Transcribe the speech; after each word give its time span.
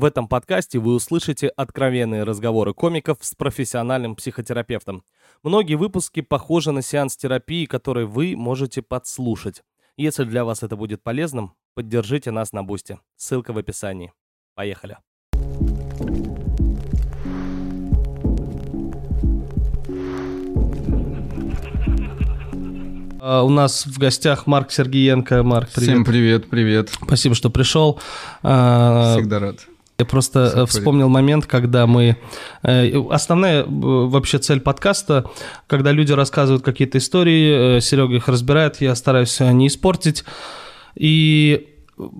В 0.00 0.04
этом 0.06 0.28
подкасте 0.28 0.78
вы 0.78 0.94
услышите 0.94 1.48
откровенные 1.48 2.22
разговоры 2.22 2.72
комиков 2.72 3.18
с 3.20 3.34
профессиональным 3.34 4.16
психотерапевтом. 4.16 5.04
Многие 5.42 5.74
выпуски 5.74 6.22
похожи 6.22 6.72
на 6.72 6.80
сеанс 6.80 7.18
терапии, 7.18 7.66
который 7.66 8.06
вы 8.06 8.34
можете 8.34 8.80
подслушать. 8.80 9.62
Если 9.98 10.24
для 10.24 10.46
вас 10.46 10.62
это 10.62 10.74
будет 10.74 11.02
полезным, 11.02 11.52
поддержите 11.74 12.30
нас 12.30 12.54
на 12.54 12.62
Бусте. 12.62 12.98
Ссылка 13.16 13.52
в 13.52 13.58
описании. 13.58 14.14
Поехали. 14.54 14.96
А, 23.20 23.42
у 23.42 23.50
нас 23.50 23.84
в 23.84 23.98
гостях 23.98 24.46
Марк 24.46 24.70
Сергеенко. 24.70 25.42
Марк, 25.42 25.68
привет. 25.68 25.90
Всем 25.90 26.04
привет, 26.06 26.48
привет. 26.48 26.88
Спасибо, 26.88 27.34
что 27.34 27.50
пришел. 27.50 28.00
А, 28.42 29.16
Всегда 29.18 29.40
рад. 29.40 29.66
Я 30.00 30.06
просто. 30.06 30.52
Э, 30.54 30.66
вспомнил 30.66 31.08
момент, 31.08 31.46
когда 31.46 31.86
мы... 31.86 32.16
Э, 32.62 32.90
основная 33.10 33.62
э, 33.62 33.66
вообще 33.68 34.38
цель 34.38 34.60
подкаста, 34.60 35.30
когда 35.66 35.92
люди 35.92 36.12
рассказывают 36.12 36.64
какие-то 36.64 36.98
истории, 36.98 37.80
Серега 37.80 38.16
их 38.16 38.28
разбирает, 38.28 38.80
я 38.80 38.94
стараюсь 38.94 39.38
не 39.40 39.66
испортить. 39.66 40.24
И 40.94 41.68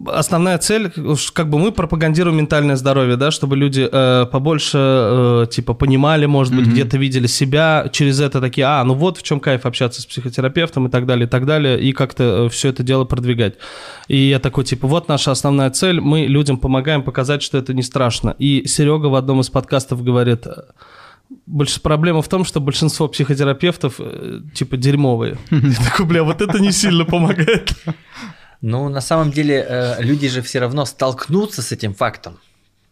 основная 0.06 0.58
цель, 0.58 0.92
как 1.32 1.48
бы 1.50 1.58
мы 1.58 1.72
пропагандируем 1.72 2.38
ментальное 2.38 2.76
здоровье, 2.76 3.16
да, 3.16 3.30
чтобы 3.30 3.56
люди 3.56 3.88
э, 3.90 4.26
побольше, 4.26 4.78
э, 4.78 5.46
типа, 5.50 5.74
понимали, 5.74 6.26
может 6.26 6.54
быть, 6.54 6.66
mm-hmm. 6.66 6.70
где-то 6.70 6.98
видели 6.98 7.26
себя, 7.26 7.88
через 7.92 8.20
это 8.20 8.40
такие, 8.40 8.66
а, 8.66 8.84
ну 8.84 8.94
вот 8.94 9.18
в 9.18 9.22
чем 9.22 9.40
кайф 9.40 9.66
общаться 9.66 10.02
с 10.02 10.06
психотерапевтом 10.06 10.86
и 10.86 10.90
так 10.90 11.06
далее, 11.06 11.26
и 11.26 11.28
так 11.28 11.46
далее, 11.46 11.80
и 11.80 11.92
как-то 11.92 12.46
э, 12.46 12.48
все 12.48 12.68
это 12.68 12.82
дело 12.82 13.04
продвигать. 13.04 13.54
И 14.08 14.16
я 14.16 14.38
такой, 14.38 14.64
типа, 14.64 14.86
вот 14.86 15.08
наша 15.08 15.30
основная 15.30 15.70
цель, 15.70 16.00
мы 16.00 16.26
людям 16.26 16.58
помогаем 16.58 17.02
показать, 17.02 17.42
что 17.42 17.58
это 17.58 17.74
не 17.74 17.82
страшно. 17.82 18.34
И 18.38 18.66
Серега 18.66 19.06
в 19.06 19.14
одном 19.14 19.40
из 19.40 19.50
подкастов 19.50 20.02
говорит, 20.02 20.46
больше 21.46 21.80
проблема 21.80 22.22
в 22.22 22.28
том, 22.28 22.44
что 22.44 22.60
большинство 22.60 23.08
психотерапевтов, 23.08 23.94
э, 23.98 24.40
типа, 24.54 24.76
дерьмовые. 24.76 25.38
Я 25.50 25.84
такой, 25.90 26.06
бля, 26.06 26.22
вот 26.22 26.40
это 26.40 26.58
не 26.60 26.72
сильно 26.72 27.04
помогает. 27.04 27.72
Ну, 28.60 28.88
на 28.88 29.00
самом 29.00 29.30
деле, 29.30 29.64
э, 29.66 30.02
люди 30.02 30.28
же 30.28 30.42
все 30.42 30.58
равно 30.58 30.84
столкнутся 30.84 31.62
с 31.62 31.72
этим 31.72 31.94
фактом. 31.94 32.38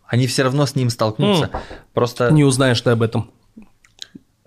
Они 0.06 0.26
все 0.26 0.42
равно 0.42 0.64
с 0.64 0.74
ним 0.74 0.88
столкнутся. 0.88 1.50
Mm. 1.52 1.60
Просто... 1.92 2.30
Не 2.30 2.44
узнаешь 2.44 2.80
ты 2.80 2.90
об 2.90 3.02
этом. 3.02 3.30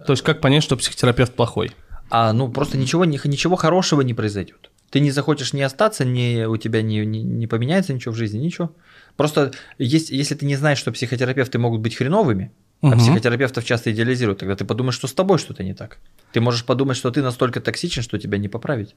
То 0.06 0.14
есть 0.14 0.24
как 0.24 0.42
понять, 0.42 0.64
что 0.64 0.76
психотерапевт 0.78 1.36
плохой? 1.36 1.72
А, 2.10 2.34
ну, 2.34 2.50
просто 2.50 2.78
ничего, 2.78 3.06
ничего 3.06 3.56
хорошего 3.56 4.02
не 4.02 4.14
произойдет. 4.14 4.72
Ты 4.90 5.00
не 5.00 5.12
захочешь 5.12 5.54
не 5.54 5.62
остаться, 5.62 6.04
не, 6.04 6.48
у 6.48 6.58
тебя 6.58 6.82
не, 6.82 7.06
не, 7.06 7.24
не 7.24 7.48
поменяется 7.48 7.94
ничего 7.94 8.14
в 8.14 8.18
жизни, 8.18 8.40
ничего. 8.40 8.76
Просто 9.16 9.54
есть, 9.78 10.10
если 10.10 10.36
ты 10.36 10.46
не 10.46 10.58
знаешь, 10.58 10.80
что 10.80 10.92
психотерапевты 10.92 11.60
могут 11.60 11.80
быть 11.80 11.96
хреновыми, 11.96 12.52
угу. 12.82 12.94
а 12.94 12.98
психотерапевтов 12.98 13.64
часто 13.64 13.92
идеализируют, 13.94 14.40
тогда 14.40 14.56
ты 14.56 14.66
подумаешь, 14.66 14.96
что 14.96 15.08
с 15.08 15.14
тобой 15.14 15.38
что-то 15.38 15.64
не 15.64 15.74
так. 15.74 16.00
Ты 16.34 16.42
можешь 16.42 16.66
подумать, 16.66 16.98
что 16.98 17.10
ты 17.12 17.22
настолько 17.22 17.62
токсичен, 17.62 18.02
что 18.02 18.20
тебя 18.20 18.38
не 18.38 18.50
поправить. 18.50 18.96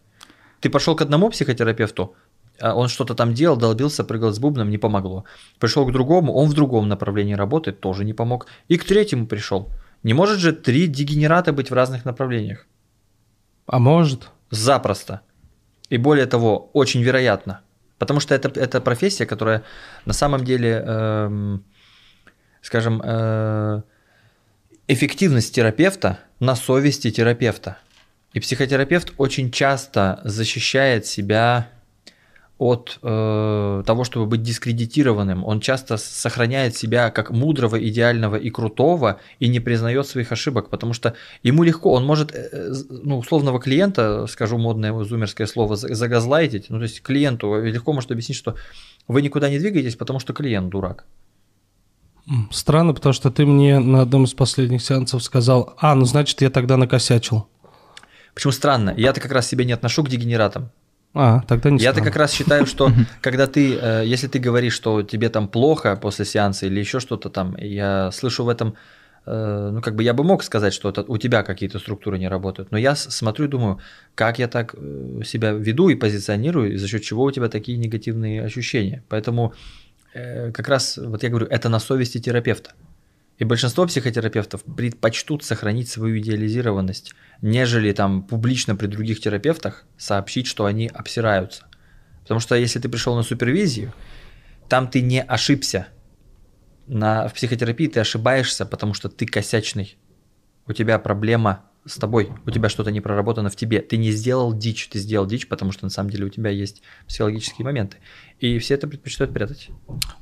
Ты 0.65 0.71
пошел 0.71 0.97
к 0.97 1.03
одному 1.03 1.29
психотерапевту, 1.29 2.15
а 2.59 2.75
он 2.75 2.89
что-то 2.89 3.15
там 3.15 3.35
делал, 3.35 3.59
долбился, 3.59 4.03
прыгал 4.03 4.33
с 4.33 4.39
бубном, 4.39 4.71
не 4.71 4.79
помогло. 4.79 5.25
Пришел 5.59 5.85
к 5.85 5.93
другому, 5.93 6.33
он 6.33 6.49
в 6.49 6.55
другом 6.55 6.89
направлении 6.89 7.35
работает, 7.35 7.81
тоже 7.81 8.03
не 8.03 8.15
помог. 8.15 8.47
И 8.69 8.79
к 8.79 8.85
третьему 8.85 9.27
пришел. 9.27 9.69
Не 10.03 10.15
может 10.15 10.39
же 10.39 10.53
три 10.55 10.87
дегенерата 10.87 11.53
быть 11.53 11.71
в 11.71 11.75
разных 11.75 12.07
направлениях? 12.07 12.67
А 13.67 13.79
может? 13.79 14.31
Запросто. 14.51 15.21
И 15.91 15.99
более 15.99 16.25
того, 16.25 16.71
очень 16.73 17.03
вероятно. 17.03 17.61
Потому 17.99 18.21
что 18.21 18.35
это, 18.35 18.49
это 18.59 18.81
профессия, 18.81 19.27
которая 19.27 19.65
на 20.07 20.15
самом 20.15 20.45
деле, 20.45 20.83
эм, 20.87 21.63
скажем, 22.63 23.03
э, 23.05 23.83
эффективность 24.89 25.55
терапевта 25.55 26.21
на 26.41 26.57
совести 26.57 27.11
терапевта. 27.11 27.77
И 28.35 28.41
психотерапевт 28.41 29.13
очень 29.17 29.51
часто 29.53 30.21
защищает 30.25 31.07
себя 31.07 31.69
от 32.59 32.99
э, 33.03 33.83
того, 33.87 34.05
чтобы 34.05 34.27
быть 34.27 34.43
дискредитированным. 34.43 35.45
Он 35.45 35.61
часто 35.61 35.97
сохраняет 35.97 36.77
себя 36.77 37.11
как 37.11 37.31
мудрого, 37.31 37.77
идеального 37.89 38.37
и 38.37 38.51
крутого 38.51 39.21
и 39.39 39.49
не 39.49 39.61
признает 39.61 40.07
своих 40.07 40.33
ошибок, 40.33 40.71
потому 40.71 40.95
что 40.95 41.15
ему 41.43 41.63
легко, 41.63 41.93
он 41.93 42.05
может, 42.05 42.35
э, 42.35 42.49
э 42.53 42.73
ну, 42.91 43.19
условного 43.19 43.61
клиента, 43.61 44.27
скажу 44.29 44.59
модное 44.59 44.93
зумерское 45.05 45.47
слово, 45.47 45.77
загазлайтить, 45.77 46.71
ну, 46.71 46.79
то 46.79 46.85
есть 46.85 47.03
клиенту 47.03 47.61
легко 47.61 47.93
может 47.93 48.11
объяснить, 48.11 48.39
что 48.39 48.55
вы 49.09 49.23
никуда 49.23 49.49
не 49.51 49.59
двигаетесь, 49.59 49.97
потому 49.97 50.21
что 50.21 50.33
клиент 50.33 50.71
дурак. 50.71 51.05
Странно, 52.51 52.95
потому 52.95 53.13
что 53.13 53.31
ты 53.31 53.45
мне 53.47 53.79
на 53.79 54.01
одном 54.03 54.25
из 54.25 54.33
последних 54.33 54.83
сеансов 54.83 55.23
сказал, 55.23 55.75
а, 55.79 55.95
ну, 55.95 56.05
значит, 56.05 56.41
я 56.41 56.51
тогда 56.51 56.77
накосячил. 56.77 57.47
Почему 58.35 58.53
странно? 58.53 58.95
Я-то 58.97 59.21
как 59.21 59.33
раз 59.33 59.47
себя 59.47 59.65
не 59.65 59.73
отношу 59.73 60.03
к 60.05 60.09
дегенератам. 60.09 60.71
А, 61.15 61.43
тогда 61.47 61.71
не 61.71 61.79
Я-то 61.79 62.03
как 62.03 62.17
раз 62.17 62.33
считаю, 62.33 62.67
что 62.67 62.91
когда 63.21 63.47
ты, 63.47 63.79
э, 63.81 64.03
если 64.05 64.27
ты 64.27 64.41
говоришь, 64.41 64.73
что 64.75 65.03
тебе 65.03 65.29
там 65.29 65.47
плохо 65.47 65.97
после 65.97 66.25
сеанса 66.25 66.67
или 66.67 66.81
еще 66.81 66.99
что-то 66.99 67.31
там, 67.31 67.57
я 67.57 68.11
слышу 68.11 68.43
в 68.43 68.49
этом, 68.49 68.75
э, 69.25 69.71
ну 69.73 69.81
как 69.81 69.95
бы 69.95 70.03
я 70.03 70.13
бы 70.13 70.25
мог 70.25 70.43
сказать, 70.43 70.75
что 70.75 70.89
это 70.89 71.05
у 71.07 71.17
тебя 71.17 71.45
какие-то 71.45 71.79
структуры 71.79 72.19
не 72.19 72.29
работают, 72.29 72.73
но 72.73 72.79
я 72.79 72.97
смотрю 72.97 73.47
и 73.47 73.49
думаю, 73.49 73.79
как 74.17 74.41
я 74.41 74.49
так 74.49 74.75
э, 74.77 75.21
себя 75.25 75.53
веду 75.53 75.89
и 75.89 75.95
позиционирую, 75.95 76.73
и 76.73 76.77
за 76.77 76.89
счет 76.89 77.03
чего 77.03 77.23
у 77.23 77.31
тебя 77.31 77.49
такие 77.49 77.79
негативные 77.79 78.45
ощущения. 78.45 79.05
Поэтому 79.09 79.55
как 80.53 80.69
раз, 80.69 80.97
вот 80.97 81.25
я 81.25 81.29
говорю, 81.29 81.49
это 81.49 81.69
на 81.69 81.81
совести 81.81 82.19
терапевта. 82.19 82.71
И 83.45 83.47
большинство 83.47 83.85
психотерапевтов 83.85 84.65
предпочтут 84.65 85.45
сохранить 85.45 85.91
свою 85.91 86.19
идеализированность, 86.19 87.13
нежели 87.43 87.93
там 87.93 88.23
публично 88.23 88.75
при 88.75 88.87
других 88.87 89.21
терапевтах 89.21 89.85
сообщить, 89.99 90.47
что 90.47 90.65
они 90.65 90.87
обсираются. 90.89 91.67
Потому 92.23 92.41
что 92.41 92.55
если 92.55 92.79
ты 92.79 92.89
пришел 92.89 93.15
на 93.15 93.23
супервизию, 93.23 93.93
там 94.71 94.89
ты 94.89 95.03
не 95.03 95.21
ошибся. 95.21 95.89
На, 96.87 97.29
в 97.29 97.35
психотерапии 97.35 97.87
ты 97.87 98.01
ошибаешься, 98.01 98.65
потому 98.65 98.95
что 98.95 99.11
ты 99.11 99.27
косячный. 99.27 99.99
У 100.67 100.73
тебя 100.73 100.99
проблема 100.99 101.67
с 101.85 101.97
тобой, 101.97 102.31
у 102.47 102.51
тебя 102.51 102.71
что-то 102.71 102.91
не 102.91 103.03
проработано 103.03 103.51
в 103.51 103.57
тебе. 103.57 103.83
Ты 103.83 103.99
не 103.99 104.11
сделал 104.11 104.55
дичь, 104.55 104.89
ты 104.89 104.99
сделал 104.99 105.27
дичь, 105.27 105.49
потому 105.49 105.71
что 105.71 105.85
на 105.85 105.91
самом 105.91 106.09
деле 106.09 106.25
у 106.25 106.31
тебя 106.31 106.49
есть 106.49 106.81
психологические 107.07 107.67
моменты. 107.67 107.99
И 108.41 108.59
все 108.59 108.73
это 108.73 108.89
предпочитают 108.89 109.35
прятать. 109.35 109.69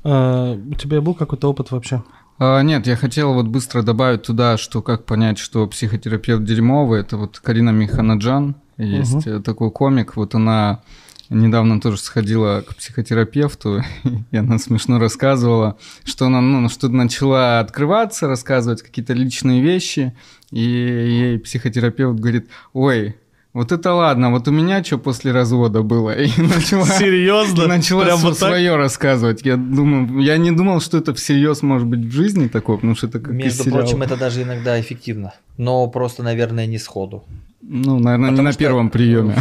А, 0.03 0.51
у 0.51 0.73
тебя 0.73 0.99
был 0.99 1.15
какой-то 1.15 1.49
опыт 1.49 1.71
вообще? 1.71 2.03
А, 2.39 2.61
нет, 2.61 2.87
я 2.87 2.95
хотел 2.95 3.33
вот 3.33 3.47
быстро 3.47 3.81
добавить 3.81 4.23
туда, 4.23 4.57
что 4.57 4.81
как 4.81 5.05
понять, 5.05 5.37
что 5.37 5.67
психотерапевт 5.67 6.43
дерьмовый. 6.43 7.01
Это 7.01 7.17
вот 7.17 7.39
Карина 7.39 7.69
Миханаджан, 7.69 8.55
есть 8.77 9.27
угу. 9.27 9.41
такой 9.41 9.71
комик, 9.71 10.15
вот 10.15 10.35
она 10.35 10.81
недавно 11.29 11.79
тоже 11.79 11.97
сходила 11.97 12.63
к 12.67 12.75
психотерапевту, 12.75 13.81
и 14.31 14.37
она 14.37 14.57
смешно 14.57 14.99
рассказывала, 14.99 15.77
что 16.03 16.25
она 16.27 16.41
ну, 16.41 16.69
что 16.69 16.89
начала 16.89 17.59
открываться, 17.59 18.27
рассказывать 18.27 18.81
какие-то 18.81 19.13
личные 19.13 19.61
вещи, 19.61 20.15
и 20.51 20.59
ей 20.59 21.39
психотерапевт 21.39 22.19
говорит, 22.19 22.49
ой, 22.73 23.15
вот 23.53 23.71
это 23.71 23.93
ладно, 23.93 24.31
вот 24.31 24.47
у 24.47 24.51
меня 24.51 24.83
что 24.83 24.97
после 24.97 25.31
развода 25.31 25.83
было. 25.83 26.09
И 26.11 26.41
начала, 26.41 26.85
Серьезно? 26.85 27.67
Начала 27.67 28.03
Прям 28.03 28.19
вот 28.19 28.37
свое 28.37 28.71
так? 28.71 28.77
рассказывать. 28.77 29.45
Я 29.45 29.57
думаю, 29.57 30.19
я 30.21 30.37
не 30.37 30.51
думал, 30.51 30.81
что 30.81 30.97
это 30.97 31.13
всерьез 31.13 31.61
может 31.61 31.87
быть 31.87 31.99
в 31.99 32.11
жизни 32.11 32.47
такое, 32.47 32.77
потому 32.77 32.95
что 32.95 33.07
это 33.07 33.19
как 33.19 33.33
Между 33.33 33.63
прочим, 33.65 34.01
это 34.01 34.17
даже 34.17 34.41
иногда 34.41 34.79
эффективно. 34.81 35.33
Но 35.57 35.87
просто, 35.87 36.23
наверное, 36.23 36.65
не 36.65 36.79
сходу. 36.79 37.23
Ну, 37.61 37.99
наверное, 37.99 38.31
Потому 38.31 38.47
не 38.47 38.51
на 38.51 38.53
первом 38.53 38.89
приеме. 38.89 39.35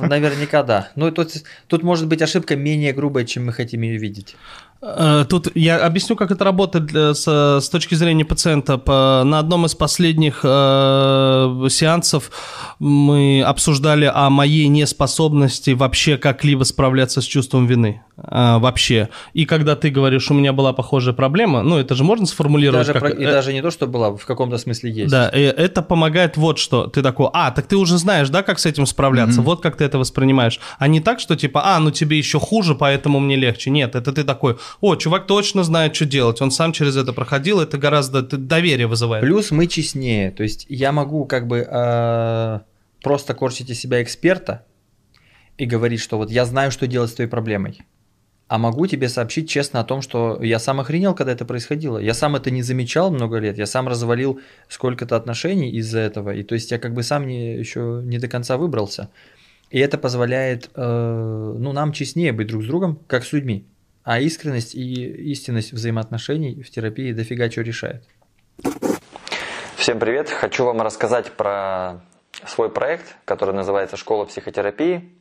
Наверняка 0.00 0.62
да. 0.62 0.90
Ну, 0.94 1.10
тут, 1.10 1.42
тут 1.66 1.82
может 1.82 2.06
быть 2.06 2.22
ошибка 2.22 2.54
менее 2.54 2.92
грубая, 2.92 3.24
чем 3.24 3.46
мы 3.46 3.52
хотим 3.52 3.82
ее 3.82 3.98
видеть. 3.98 4.36
Э, 4.80 5.24
тут 5.28 5.48
я 5.54 5.84
объясню, 5.84 6.16
как 6.16 6.30
это 6.30 6.44
работает 6.44 6.90
с, 7.16 7.26
с 7.60 7.68
точки 7.68 7.94
зрения 7.94 8.24
пациента. 8.24 8.78
По, 8.78 9.22
на 9.24 9.38
одном 9.38 9.66
из 9.66 9.74
последних 9.74 10.40
э, 10.44 11.66
сеансов 11.70 12.30
мы 12.78 13.42
обсуждали 13.42 14.10
о 14.12 14.30
моей 14.30 14.68
неспособности 14.68 15.70
вообще 15.70 16.16
как-либо 16.16 16.64
справляться 16.64 17.20
с 17.20 17.24
чувством 17.24 17.66
вины. 17.66 18.02
Э, 18.18 18.58
вообще. 18.58 19.08
И 19.32 19.44
когда 19.44 19.76
ты 19.76 19.90
говоришь, 19.90 20.30
у 20.30 20.34
меня 20.34 20.52
была 20.52 20.72
похожая 20.72 21.14
проблема, 21.14 21.62
ну 21.62 21.78
это 21.78 21.94
же 21.94 22.04
можно 22.04 22.26
сформулировать. 22.26 22.88
И 22.88 22.92
даже, 22.92 23.00
как... 23.00 23.18
и 23.18 23.22
э, 23.22 23.30
даже 23.30 23.52
не 23.52 23.62
то, 23.62 23.70
что 23.70 23.86
была, 23.86 24.16
в 24.16 24.24
каком-то 24.26 24.58
смысле 24.58 24.90
есть. 24.90 25.10
Да, 25.10 25.28
и 25.28 25.40
это 25.40 25.82
помогает 25.82 26.36
вот 26.36 26.58
что. 26.58 26.86
Ты 26.86 27.02
такой, 27.02 27.28
а, 27.32 27.50
так 27.50 27.66
ты 27.66 27.76
уже 27.76 27.98
знаешь, 27.98 28.28
да, 28.28 28.42
как 28.42 28.58
с 28.58 28.66
этим 28.66 28.86
справляться, 28.86 29.40
mm-hmm. 29.40 29.44
вот 29.44 29.62
как 29.62 29.76
ты 29.76 29.84
это 29.84 29.98
воспринимаешь. 29.98 30.58
А 30.78 30.88
не 30.88 31.00
так, 31.00 31.20
что 31.20 31.36
типа, 31.36 31.62
а, 31.64 31.78
ну 31.78 31.90
тебе 31.90 32.18
еще 32.18 32.40
хуже, 32.40 32.74
поэтому 32.74 33.20
мне 33.20 33.36
легче. 33.36 33.70
Нет, 33.70 33.94
это 33.94 34.12
ты 34.12 34.24
такой, 34.24 34.56
о, 34.80 34.96
чувак 34.96 35.26
точно 35.26 35.64
знает, 35.64 35.94
что 35.94 36.04
делать, 36.04 36.40
он 36.40 36.50
сам 36.50 36.72
через 36.72 36.96
это 36.96 37.12
проходил, 37.12 37.60
это 37.60 37.78
гораздо 37.78 38.22
доверие 38.22 38.86
вызывает. 38.86 39.24
Плюс 39.24 39.50
мы 39.50 39.66
честнее, 39.66 40.30
то 40.30 40.42
есть 40.42 40.66
я 40.68 40.92
могу 40.92 41.26
как 41.26 41.46
бы 41.46 41.66
э, 41.68 42.60
просто 43.02 43.34
корчить 43.34 43.70
из 43.70 43.78
себя 43.78 44.02
эксперта 44.02 44.64
и 45.56 45.66
говорить, 45.66 46.00
что 46.00 46.16
вот 46.18 46.30
я 46.30 46.44
знаю, 46.44 46.70
что 46.70 46.86
делать 46.86 47.10
с 47.10 47.14
твоей 47.14 47.30
проблемой. 47.30 47.80
а 48.48 48.56
могу 48.58 48.86
тебе 48.86 49.08
сообщить 49.08 49.50
честно 49.50 49.80
о 49.80 49.84
том, 49.84 50.00
что 50.00 50.42
я 50.42 50.58
сам 50.58 50.80
охренел, 50.80 51.14
когда 51.14 51.32
это 51.32 51.44
происходило. 51.44 51.98
Я 51.98 52.14
сам 52.14 52.34
это 52.34 52.50
не 52.50 52.62
замечал 52.62 53.10
много 53.10 53.38
лет, 53.38 53.58
я 53.58 53.66
сам 53.66 53.88
развалил 53.88 54.40
сколько-то 54.68 55.16
отношений 55.16 55.70
из-за 55.72 55.98
этого, 55.98 56.34
и 56.34 56.42
то 56.42 56.54
есть 56.54 56.70
я 56.70 56.78
как 56.78 56.94
бы 56.94 57.02
сам 57.02 57.26
не, 57.26 57.58
еще 57.58 58.00
не 58.04 58.18
до 58.18 58.26
конца 58.28 58.56
выбрался. 58.56 59.10
И 59.70 59.78
это 59.78 59.98
позволяет 59.98 60.70
э, 60.74 61.54
ну, 61.58 61.72
нам 61.72 61.92
честнее 61.92 62.32
быть 62.32 62.46
друг 62.46 62.62
с 62.62 62.66
другом, 62.66 62.98
как 63.06 63.24
с 63.24 63.32
людьми. 63.34 63.66
А 64.10 64.20
искренность 64.20 64.74
и 64.74 65.04
истинность 65.32 65.74
взаимоотношений 65.74 66.62
в 66.62 66.70
терапии 66.70 67.12
дофига 67.12 67.50
чего 67.50 67.62
решает. 67.62 68.04
Всем 69.76 69.98
привет! 69.98 70.30
Хочу 70.30 70.64
вам 70.64 70.80
рассказать 70.80 71.30
про 71.32 72.00
свой 72.46 72.70
проект, 72.70 73.04
который 73.26 73.54
называется 73.54 73.98
«Школа 73.98 74.24
психотерапии». 74.24 75.12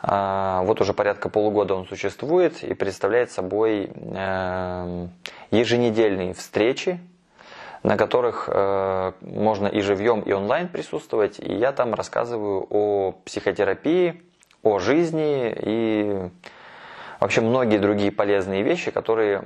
А, 0.00 0.62
вот 0.62 0.80
уже 0.80 0.94
порядка 0.94 1.28
полугода 1.28 1.76
он 1.76 1.86
существует 1.86 2.64
и 2.64 2.74
представляет 2.74 3.30
собой 3.30 3.92
эм, 3.94 5.12
еженедельные 5.52 6.34
встречи, 6.34 6.98
на 7.84 7.96
которых 7.96 8.48
э, 8.52 9.12
можно 9.20 9.68
и 9.68 9.80
живьем, 9.80 10.22
и 10.22 10.32
онлайн 10.32 10.66
присутствовать. 10.66 11.38
И 11.38 11.54
я 11.54 11.70
там 11.70 11.94
рассказываю 11.94 12.66
о 12.68 13.12
психотерапии, 13.24 14.20
о 14.64 14.80
жизни 14.80 15.54
и 15.56 16.30
вообще 17.22 17.40
многие 17.40 17.78
другие 17.78 18.10
полезные 18.10 18.62
вещи, 18.62 18.90
которые 18.90 19.40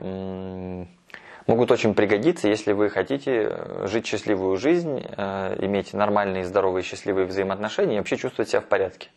могут 1.47 1.71
очень 1.71 1.95
пригодиться, 1.95 2.49
если 2.49 2.73
вы 2.73 2.91
хотите 2.91 3.85
жить 3.85 4.07
счастливую 4.07 4.57
жизнь, 4.57 5.05
э, 5.07 5.57
иметь 5.61 5.95
нормальные, 5.95 6.45
здоровые, 6.45 6.83
счастливые 6.83 7.27
взаимоотношения 7.27 7.95
и 7.95 7.99
вообще 7.99 8.17
чувствовать 8.17 8.49
себя 8.49 8.61
в 8.61 8.67
порядке. 8.67 9.11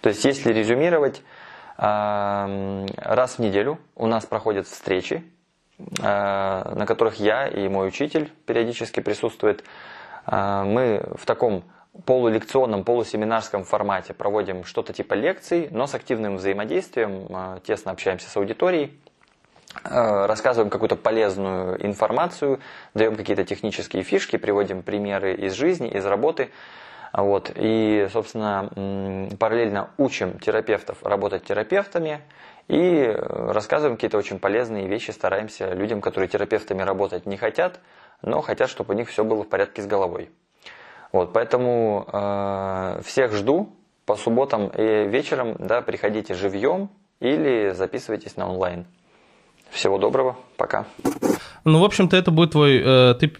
То 0.00 0.10
есть, 0.10 0.24
если 0.24 0.52
резюмировать, 0.52 1.22
раз 1.78 3.34
в 3.34 3.38
неделю 3.38 3.78
у 3.96 4.06
нас 4.06 4.24
проходят 4.24 4.66
встречи, 4.66 5.22
на 5.98 6.84
которых 6.86 7.16
я 7.16 7.48
и 7.48 7.68
мой 7.68 7.88
учитель 7.88 8.32
периодически 8.46 9.00
присутствует. 9.00 9.62
Мы 10.26 11.02
в 11.16 11.26
таком 11.26 11.64
полулекционном, 12.04 12.84
полусеминарском 12.84 13.64
формате 13.64 14.14
проводим 14.14 14.64
что-то 14.64 14.92
типа 14.92 15.14
лекций, 15.14 15.68
но 15.70 15.86
с 15.86 15.94
активным 15.94 16.36
взаимодействием, 16.36 17.26
а, 17.30 17.60
тесно 17.60 17.92
общаемся 17.92 18.28
с 18.28 18.36
аудиторией, 18.36 18.98
рассказываем 19.82 20.70
какую-то 20.70 20.96
полезную 20.96 21.84
информацию, 21.84 22.60
даем 22.94 23.14
какие-то 23.14 23.44
технические 23.44 24.04
фишки, 24.04 24.36
приводим 24.36 24.82
примеры 24.82 25.34
из 25.34 25.52
жизни, 25.52 25.88
из 25.88 26.04
работы– 26.06 26.50
вот. 27.16 27.50
И, 27.56 28.08
собственно, 28.12 28.68
параллельно 29.38 29.90
учим 29.96 30.38
терапевтов 30.38 31.02
работать 31.02 31.44
терапевтами 31.44 32.20
и 32.68 33.14
рассказываем 33.18 33.96
какие-то 33.96 34.18
очень 34.18 34.38
полезные 34.38 34.86
вещи, 34.86 35.12
стараемся 35.12 35.72
людям, 35.72 36.00
которые 36.00 36.28
терапевтами 36.28 36.82
работать 36.82 37.24
не 37.24 37.38
хотят, 37.38 37.80
но 38.22 38.42
хотят, 38.42 38.68
чтобы 38.68 38.94
у 38.94 38.96
них 38.96 39.08
все 39.08 39.24
было 39.24 39.44
в 39.44 39.48
порядке 39.48 39.82
с 39.82 39.86
головой. 39.86 40.30
Вот, 41.16 41.32
поэтому 41.32 42.06
э, 42.12 43.00
всех 43.02 43.32
жду 43.32 43.70
по 44.04 44.16
субботам 44.16 44.68
и 44.68 45.08
вечером, 45.08 45.56
да, 45.58 45.80
приходите 45.80 46.34
живьем 46.34 46.90
или 47.20 47.72
записывайтесь 47.74 48.36
на 48.36 48.50
онлайн. 48.50 48.84
Всего 49.70 49.96
доброго, 49.96 50.36
пока. 50.58 50.84
Ну, 51.64 51.80
в 51.80 51.84
общем-то, 51.84 52.18
это 52.18 52.30
будет 52.30 52.50
твой... 52.50 52.82
Э, 52.84 53.14
ты, 53.14 53.32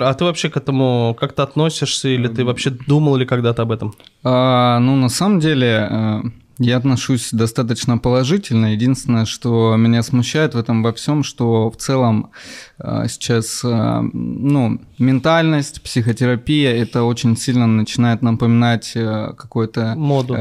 а 0.00 0.14
ты 0.14 0.24
вообще 0.24 0.48
к 0.48 0.56
этому 0.56 1.14
как-то 1.20 1.42
относишься 1.42 2.08
или 2.08 2.26
ты 2.26 2.42
вообще 2.42 2.70
думал 2.70 3.16
ли 3.16 3.26
когда-то 3.26 3.62
об 3.62 3.72
этом? 3.72 3.92
А, 4.24 4.78
ну, 4.78 4.96
на 4.96 5.10
самом 5.10 5.40
деле, 5.40 5.88
э, 5.90 6.20
я 6.60 6.76
отношусь 6.76 7.30
достаточно 7.32 7.96
положительно. 7.96 8.72
Единственное, 8.72 9.24
что 9.24 9.76
меня 9.76 10.02
смущает 10.02 10.54
в 10.54 10.58
этом 10.58 10.82
во 10.82 10.92
всем, 10.92 11.24
что 11.24 11.70
в 11.70 11.76
целом 11.76 12.30
э, 12.78 13.06
сейчас, 13.08 13.62
э, 13.64 14.00
ну, 14.12 14.78
ментальность, 14.98 15.82
психотерапия, 15.82 16.74
это 16.74 17.04
очень 17.04 17.34
сильно 17.38 17.66
начинает 17.66 18.20
напоминать 18.20 18.92
э, 18.94 19.32
какой-то... 19.38 19.94
Моду. 19.96 20.36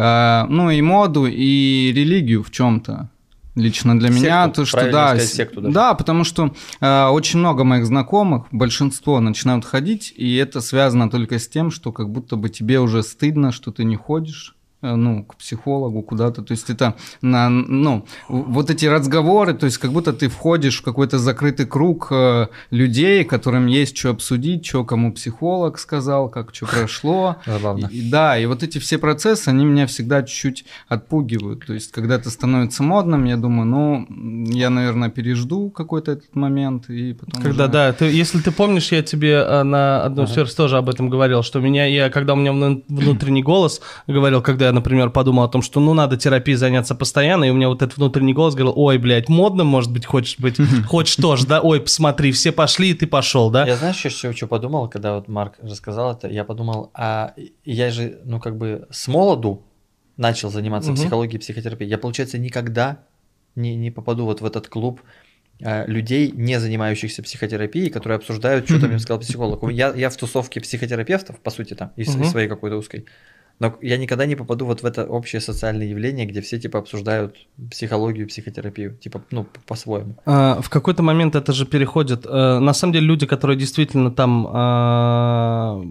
Ну, 0.49 0.69
и 0.69 0.81
моду, 0.81 1.25
и 1.25 1.93
религию 1.95 2.43
в 2.43 2.51
чем-то. 2.51 3.09
Лично 3.55 3.97
для 3.97 4.09
секту, 4.09 4.21
меня 4.21 4.47
то, 4.49 4.65
что 4.65 4.91
да, 4.91 5.17
секту 5.19 5.61
даже. 5.61 5.73
да, 5.73 5.93
потому 5.93 6.23
что 6.25 6.53
э, 6.81 7.05
очень 7.07 7.39
много 7.39 7.63
моих 7.63 7.85
знакомых, 7.85 8.45
большинство 8.51 9.19
начинают 9.21 9.65
ходить, 9.65 10.13
и 10.15 10.35
это 10.35 10.59
связано 10.61 11.09
только 11.09 11.39
с 11.39 11.47
тем, 11.47 11.71
что 11.71 11.91
как 11.91 12.09
будто 12.09 12.35
бы 12.35 12.49
тебе 12.49 12.79
уже 12.79 13.03
стыдно, 13.03 13.51
что 13.51 13.71
ты 13.71 13.85
не 13.85 13.95
ходишь. 13.95 14.55
Э, 14.81 14.95
ну, 14.95 15.23
к 15.25 15.35
психологу 15.35 16.01
куда-то. 16.01 16.41
То 16.41 16.53
есть 16.53 16.69
это, 16.69 16.95
на, 17.21 17.49
ну, 17.49 18.05
вот 18.29 18.69
эти 18.69 18.85
разговоры, 18.85 19.53
то 19.53 19.65
есть 19.65 19.77
как 19.77 19.91
будто 19.91 20.13
ты 20.13 20.29
входишь 20.29 20.79
в 20.79 20.83
какой-то 20.83 21.19
закрытый 21.19 21.65
круг 21.65 22.07
э, 22.11 22.47
людей, 22.71 23.25
которым 23.25 23.67
есть 23.67 23.97
что 23.97 24.11
обсудить, 24.11 24.65
что 24.65 24.85
кому 24.85 25.11
психолог 25.11 25.79
сказал, 25.79 26.29
как 26.29 26.55
что 26.55 26.65
прошло. 26.65 27.35
Забавно. 27.45 27.87
И, 27.87 28.09
да, 28.09 28.37
и 28.37 28.45
вот 28.45 28.63
эти 28.63 28.77
все 28.77 28.97
процессы, 28.97 29.49
они 29.49 29.65
меня 29.65 29.85
всегда 29.85 30.23
чуть-чуть 30.23 30.63
отпугивают. 30.87 31.65
То 31.65 31.73
есть 31.73 31.91
когда 31.91 32.15
это 32.15 32.29
становится 32.29 32.81
модным, 32.81 33.25
я 33.25 33.35
думаю, 33.35 33.65
ну, 33.65 34.07
я, 34.49 34.69
наверное, 34.69 35.09
пережду 35.09 35.69
какой-то 35.71 36.13
этот 36.13 36.35
момент 36.37 36.89
и 36.89 37.13
потом 37.13 37.41
Когда, 37.41 37.65
уже... 37.65 37.73
да, 37.73 37.91
ты, 37.91 38.05
если 38.05 38.39
ты 38.39 38.51
помнишь, 38.51 38.93
я 38.93 39.03
тебе 39.03 39.43
э, 39.45 39.63
на 39.63 40.05
одном 40.05 40.23
ага. 40.23 40.33
сервисе 40.33 40.55
тоже 40.55 40.77
об 40.77 40.87
этом 40.87 41.09
говорил, 41.09 41.43
что 41.43 41.59
меня, 41.59 41.85
я, 41.85 42.09
когда 42.09 42.31
у 42.33 42.37
меня 42.37 42.53
внутренний 42.87 43.43
голос 43.43 43.81
говорил, 44.07 44.41
когда 44.41 44.68
я, 44.69 44.73
например, 44.73 45.09
подумал 45.09 45.43
о 45.43 45.49
том, 45.49 45.61
что 45.61 45.79
ну 45.79 45.93
надо 45.93 46.15
терапией 46.15 46.55
заняться 46.55 46.95
постоянно, 46.95 47.45
и 47.45 47.49
у 47.49 47.53
меня 47.53 47.69
вот 47.69 47.81
этот 47.81 47.97
внутренний 47.97 48.33
голос 48.33 48.53
говорил, 48.53 48.73
ой, 48.75 48.97
блядь, 48.97 49.29
модно, 49.29 49.63
может 49.63 49.91
быть, 49.91 50.05
хочешь 50.05 50.37
быть, 50.39 50.57
хоть 50.87 51.07
что 51.07 51.35
ж, 51.35 51.45
да, 51.45 51.59
ой, 51.59 51.81
посмотри, 51.81 52.31
все 52.31 52.51
пошли, 52.51 52.91
и 52.91 52.93
ты 52.93 53.07
пошел, 53.07 53.49
да? 53.49 53.65
Я 53.65 53.75
знаешь, 53.75 53.97
что, 53.97 54.33
что 54.33 54.47
подумал, 54.47 54.87
когда 54.87 55.15
вот 55.15 55.27
Марк 55.27 55.55
рассказал 55.61 56.13
это, 56.13 56.27
я 56.27 56.43
подумал, 56.43 56.91
а 56.93 57.33
я 57.65 57.89
же, 57.89 58.19
ну, 58.25 58.39
как 58.39 58.57
бы 58.57 58.87
с 58.91 59.07
молоду 59.07 59.63
начал 60.17 60.49
заниматься 60.49 60.93
психологией 60.93 61.39
психотерапией, 61.39 61.89
я, 61.89 61.97
получается, 61.97 62.37
никогда 62.37 62.99
не, 63.55 63.75
не 63.75 63.89
попаду 63.89 64.25
вот 64.25 64.41
в 64.41 64.45
этот 64.45 64.67
клуб 64.67 65.01
э, 65.59 65.87
людей, 65.87 66.31
не 66.31 66.59
занимающихся 66.59 67.23
психотерапией, 67.23 67.89
которые 67.89 68.17
обсуждают, 68.17 68.65
что 68.65 68.79
там 68.79 68.91
им 68.91 68.99
сказал 68.99 69.19
психолог. 69.19 69.71
Я, 69.71 69.93
я 69.95 70.09
в 70.09 70.17
тусовке 70.17 70.61
психотерапевтов, 70.61 71.39
по 71.39 71.49
сути, 71.49 71.73
там, 71.73 71.91
из, 71.95 72.15
из 72.15 72.29
своей 72.29 72.47
какой-то 72.47 72.77
узкой. 72.77 73.05
Но 73.59 73.75
я 73.81 73.97
никогда 73.97 74.25
не 74.25 74.35
попаду 74.35 74.65
вот 74.65 74.81
в 74.83 74.85
это 74.85 75.05
общее 75.05 75.41
социальное 75.41 75.87
явление, 75.87 76.25
где 76.25 76.41
все 76.41 76.57
типа 76.59 76.79
обсуждают 76.79 77.35
психологию, 77.69 78.27
психотерапию, 78.27 78.95
типа, 78.95 79.21
ну, 79.31 79.45
по-своему. 79.67 80.15
А, 80.25 80.61
в 80.61 80.69
какой-то 80.69 81.03
момент 81.03 81.35
это 81.35 81.51
же 81.51 81.65
переходит. 81.65 82.25
А, 82.25 82.59
на 82.59 82.73
самом 82.73 82.93
деле 82.93 83.07
люди, 83.07 83.25
которые 83.25 83.57
действительно 83.57 84.11
там 84.11 84.47
а, 84.49 85.81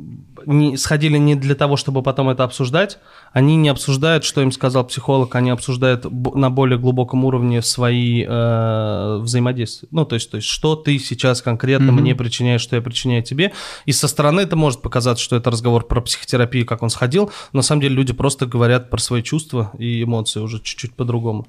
не, 0.47 0.77
сходили 0.77 1.19
не 1.19 1.35
для 1.35 1.55
того, 1.55 1.77
чтобы 1.77 2.03
потом 2.03 2.31
это 2.31 2.45
обсуждать, 2.45 2.99
они 3.33 3.57
не 3.57 3.69
обсуждают, 3.69 4.25
что 4.25 4.41
им 4.41 4.53
сказал 4.53 4.85
психолог, 4.85 5.35
они 5.35 5.51
обсуждают 5.51 6.07
на 6.35 6.51
более 6.51 6.79
глубоком 6.79 7.25
уровне 7.25 7.61
свои 7.61 8.25
э, 8.27 9.19
взаимодействия. 9.21 9.89
Ну, 9.91 10.07
то 10.07 10.15
есть, 10.15 10.31
то 10.31 10.37
есть, 10.37 10.49
что 10.49 10.77
ты 10.77 10.99
сейчас 10.99 11.43
конкретно 11.43 11.91
mm-hmm. 11.91 12.01
мне 12.01 12.15
причиняешь, 12.15 12.63
что 12.63 12.77
я 12.77 12.83
причиняю 12.83 13.23
тебе. 13.23 13.53
И 13.85 13.93
со 13.93 14.09
стороны 14.09 14.41
это 14.41 14.57
может 14.57 14.81
показаться, 14.81 15.23
что 15.23 15.37
это 15.37 15.51
разговор 15.51 15.87
про 15.87 16.01
психотерапию, 16.01 16.65
как 16.65 16.83
он 16.83 16.91
сходил. 16.91 17.31
На 17.59 17.63
самом 17.63 17.83
деле 17.83 17.97
люди 17.97 18.13
просто 18.13 18.47
говорят 18.47 18.89
про 18.89 18.99
свои 18.99 19.21
чувства 19.21 19.73
и 19.77 20.05
эмоции 20.05 20.39
уже 20.39 20.63
чуть-чуть 20.63 20.95
по-другому. 20.95 21.49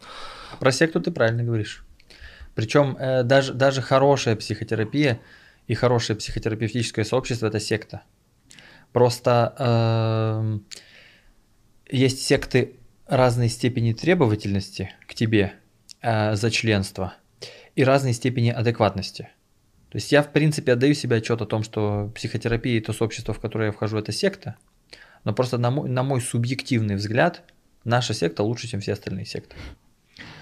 Про 0.60 0.72
секту 0.72 1.00
ты 1.02 1.12
правильно 1.12 1.44
говоришь. 1.44 1.86
Причем 2.56 2.98
э, 2.98 3.22
даже, 3.22 3.54
даже 3.54 3.84
хорошая 3.84 4.36
психотерапия 4.36 5.20
и 5.68 5.76
хорошее 5.76 6.18
психотерапевтическое 6.18 7.06
сообщество– 7.06 7.46
это 7.48 7.60
секта. 7.60 8.02
Просто 8.92 9.54
э, 9.60 10.60
есть 11.96 12.26
секты 12.26 12.80
разной 13.06 13.50
степени 13.50 13.94
требовательности 13.94 14.92
к 15.08 15.14
тебе 15.14 15.54
э, 16.02 16.36
за 16.36 16.50
членство 16.50 17.14
и 17.76 17.84
разной 17.84 18.14
степени 18.14 18.50
адекватности. 18.50 19.30
То 19.92 19.98
есть 19.98 20.12
я, 20.12 20.24
в 20.24 20.32
принципе, 20.32 20.74
отдаю 20.74 20.96
себе 20.96 21.18
отчет 21.18 21.40
о 21.44 21.46
том, 21.46 21.62
что 21.62 22.12
психотерапия 22.16 22.78
и 22.78 22.82
то 22.82 22.94
сообщество, 22.94 23.36
в 23.36 23.40
которое 23.40 23.68
я 23.68 23.72
вхожу, 23.72 24.00
это 24.00 24.12
секта. 24.12 24.56
Но 25.24 25.34
просто 25.34 25.58
на 25.58 25.72
мой, 25.72 25.90
на 25.90 26.04
мой 26.04 26.22
субъективный 26.22 26.96
взгляд, 26.96 27.44
наша 27.84 28.14
секта 28.14 28.44
лучше, 28.44 28.68
чем 28.68 28.80
все 28.80 28.94
остальные 28.94 29.26
секты. 29.26 29.56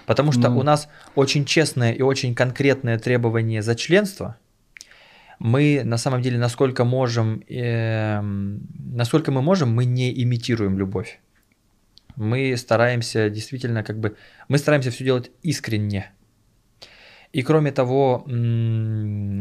Потому 0.06 0.32
что 0.32 0.48
ну... 0.48 0.58
у 0.58 0.62
нас 0.62 0.88
очень 1.14 1.44
честное 1.44 1.92
и 1.92 2.02
очень 2.02 2.34
конкретное 2.34 2.98
требование 2.98 3.62
за 3.62 3.74
членство– 3.74 4.36
мы 5.38 5.82
на 5.84 5.98
самом 5.98 6.20
деле, 6.22 6.38
насколько 6.38 6.84
можем, 6.84 7.42
э, 7.48 8.20
насколько 8.20 9.30
мы 9.30 9.42
можем, 9.42 9.72
мы 9.72 9.84
не 9.84 10.22
имитируем 10.22 10.78
любовь. 10.78 11.20
Мы 12.16 12.56
стараемся 12.56 13.30
действительно 13.30 13.84
как 13.84 14.00
бы, 14.00 14.16
мы 14.48 14.58
стараемся 14.58 14.90
все 14.90 15.04
делать 15.04 15.30
искренне. 15.42 16.10
И 17.32 17.42
кроме 17.42 17.70
того, 17.70 18.24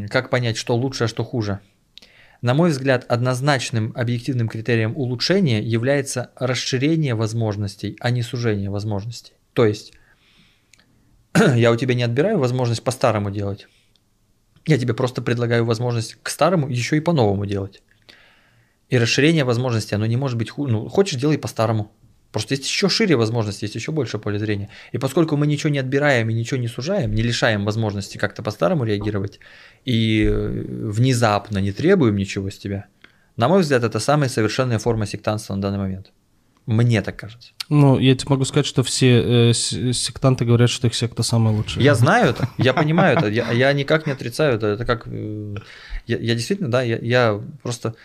как 0.10 0.30
понять, 0.30 0.58
что 0.58 0.76
лучше, 0.76 1.06
а 1.06 1.08
что 1.08 1.24
хуже? 1.24 1.60
На 2.42 2.54
мой 2.54 2.70
взгляд, 2.70 3.06
однозначным 3.10 3.94
объективным 3.96 4.48
критерием 4.48 4.96
улучшения 4.96 5.62
является 5.62 6.32
расширение 6.36 7.16
возможностей, 7.16 7.98
а 8.00 8.12
не 8.12 8.22
сужение 8.22 8.70
возможностей. 8.70 9.34
То 9.54 9.66
есть 9.66 9.94
я 11.56 11.72
у 11.72 11.76
тебя 11.76 11.96
не 11.96 12.04
отбираю 12.04 12.38
возможность 12.38 12.84
по-старому 12.84 13.32
делать. 13.32 13.68
Я 14.66 14.78
тебе 14.78 14.94
просто 14.94 15.22
предлагаю 15.22 15.66
возможность 15.66 16.18
к 16.22 16.30
старому 16.30 16.70
еще 16.70 16.98
и 16.98 17.02
по-новому 17.02 17.46
делать. 17.46 17.82
И 18.90 18.98
расширение 18.98 19.44
возможностей, 19.44 19.96
оно 19.96 20.06
не 20.06 20.18
может 20.18 20.38
быть 20.38 20.50
хуже. 20.50 20.72
Ну, 20.72 20.88
хочешь, 20.90 21.20
делай 21.20 21.38
по-старому. 21.38 21.92
Просто 22.38 22.54
есть 22.54 22.66
еще 22.66 22.88
шире 22.88 23.16
возможности, 23.16 23.66
есть 23.66 23.74
еще 23.74 23.92
больше 23.92 24.20
поле 24.20 24.38
зрения. 24.38 24.70
И 24.92 25.00
поскольку 25.00 25.36
мы 25.38 25.48
ничего 25.48 25.72
не 25.72 25.80
отбираем 25.80 26.30
и 26.30 26.34
ничего 26.34 26.60
не 26.60 26.68
сужаем, 26.68 27.12
не 27.16 27.24
лишаем 27.24 27.66
возможности 27.66 28.20
как-то 28.20 28.44
по-старому 28.44 28.84
реагировать 28.84 29.40
и 29.86 30.24
э, 30.30 30.66
внезапно 30.68 31.58
не 31.58 31.72
требуем 31.72 32.16
ничего 32.16 32.52
с 32.52 32.60
тебя, 32.60 32.86
на 33.38 33.48
мой 33.48 33.62
взгляд, 33.62 33.84
это 33.84 34.00
самая 34.00 34.30
совершенная 34.30 34.78
форма 34.78 35.08
сектанства 35.08 35.56
на 35.56 35.62
данный 35.64 35.80
момент. 35.80 36.12
Мне 36.68 37.02
так 37.02 37.16
кажется. 37.16 37.54
Ну, 37.70 37.98
я 37.98 38.14
тебе 38.14 38.30
могу 38.30 38.46
сказать, 38.46 38.68
что 38.68 38.84
все 38.84 39.50
э, 39.50 39.54
сектанты 39.54 40.46
говорят, 40.46 40.70
что 40.70 40.86
их 40.86 40.94
секта 40.94 41.24
самая 41.24 41.56
лучшая. 41.56 41.84
Я 41.84 41.96
знаю 41.96 42.30
это, 42.30 42.50
я 42.60 42.76
понимаю 42.76 43.18
это, 43.18 43.30
я, 43.30 43.52
я 43.52 43.74
никак 43.74 44.06
не 44.06 44.14
отрицаю 44.14 44.58
это. 44.58 44.68
Это 44.68 44.86
как... 44.86 45.08
Э, 45.08 45.56
я, 46.06 46.18
я 46.20 46.36
действительно, 46.36 46.70
да, 46.70 46.84
я, 46.84 47.00
я 47.00 47.42
просто 47.64 47.96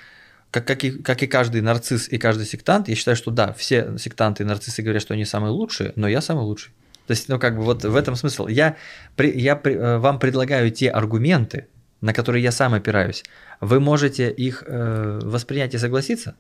как, 0.53 0.67
как, 0.67 0.85
и, 0.85 0.91
как 0.91 1.23
и 1.23 1.27
каждый 1.27 1.63
нарцисс 1.63 2.09
и 2.09 2.19
каждый 2.19 2.45
сектант, 2.47 2.89
я 2.89 2.95
считаю, 2.95 3.17
что 3.17 3.31
да, 3.31 3.55
все 3.55 3.97
сектанты 3.99 4.43
и 4.43 4.47
нарциссы 4.47 4.83
говорят, 4.83 5.03
что 5.03 5.15
они 5.15 5.25
самые 5.25 5.51
лучшие, 5.51 5.93
но 5.97 6.07
я 6.07 6.21
самый 6.21 6.45
лучший. 6.45 6.73
То 7.07 7.13
есть, 7.13 7.29
ну, 7.29 7.39
как 7.39 7.57
бы 7.57 7.63
вот 7.63 7.85
в 7.85 7.97
этом 7.97 8.17
смысл. 8.17 8.47
Я, 8.47 8.77
я 9.19 9.61
э, 9.65 9.99
вам 9.99 10.19
предлагаю 10.19 10.71
те 10.71 10.91
аргументы, 10.91 11.67
на 12.03 12.13
которые 12.13 12.43
я 12.43 12.53
сам 12.53 12.75
опираюсь. 12.75 13.25
Вы 13.61 13.81
можете 13.81 14.31
их 14.31 14.63
э, 14.67 15.21
воспринять 15.23 15.75
и 15.75 15.79
согласиться, 15.79 16.37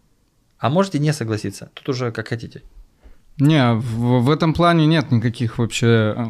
а 0.59 0.69
можете 0.69 0.99
не 0.99 1.12
согласиться. 1.12 1.71
Тут 1.73 1.88
уже 1.88 2.12
как 2.12 2.28
хотите. 2.28 2.62
Не, 3.38 3.75
в, 3.75 4.25
в 4.25 4.31
этом 4.31 4.52
плане 4.52 4.87
нет 4.87 5.11
никаких 5.11 5.57
вообще 5.57 6.14
э, 6.16 6.25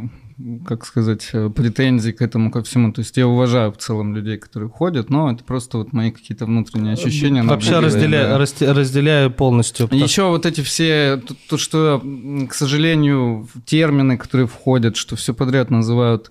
как 0.66 0.84
сказать, 0.86 1.28
э, 1.32 1.50
претензий 1.50 2.12
к 2.12 2.22
этому, 2.22 2.50
ко 2.50 2.62
всему. 2.62 2.92
То 2.92 3.00
есть 3.00 3.16
я 3.16 3.26
уважаю 3.26 3.72
в 3.72 3.76
целом 3.76 4.14
людей, 4.14 4.38
которые 4.38 4.68
ходят, 4.68 5.10
но 5.10 5.30
это 5.30 5.44
просто 5.44 5.78
вот 5.78 5.92
мои 5.92 6.10
какие-то 6.10 6.46
внутренние 6.46 6.94
ощущения. 6.94 7.42
Вообще 7.42 7.78
разделяю, 7.78 8.28
да. 8.28 8.74
разделяю 8.74 9.30
полностью. 9.30 9.88
Еще 9.90 10.24
вот 10.24 10.46
эти 10.46 10.60
все, 10.62 11.20
то, 11.26 11.34
то, 11.48 11.56
что, 11.58 12.02
к 12.48 12.54
сожалению, 12.54 13.48
термины, 13.64 14.16
которые 14.16 14.46
входят, 14.46 14.96
что 14.96 15.16
все 15.16 15.34
подряд 15.34 15.70
называют, 15.70 16.30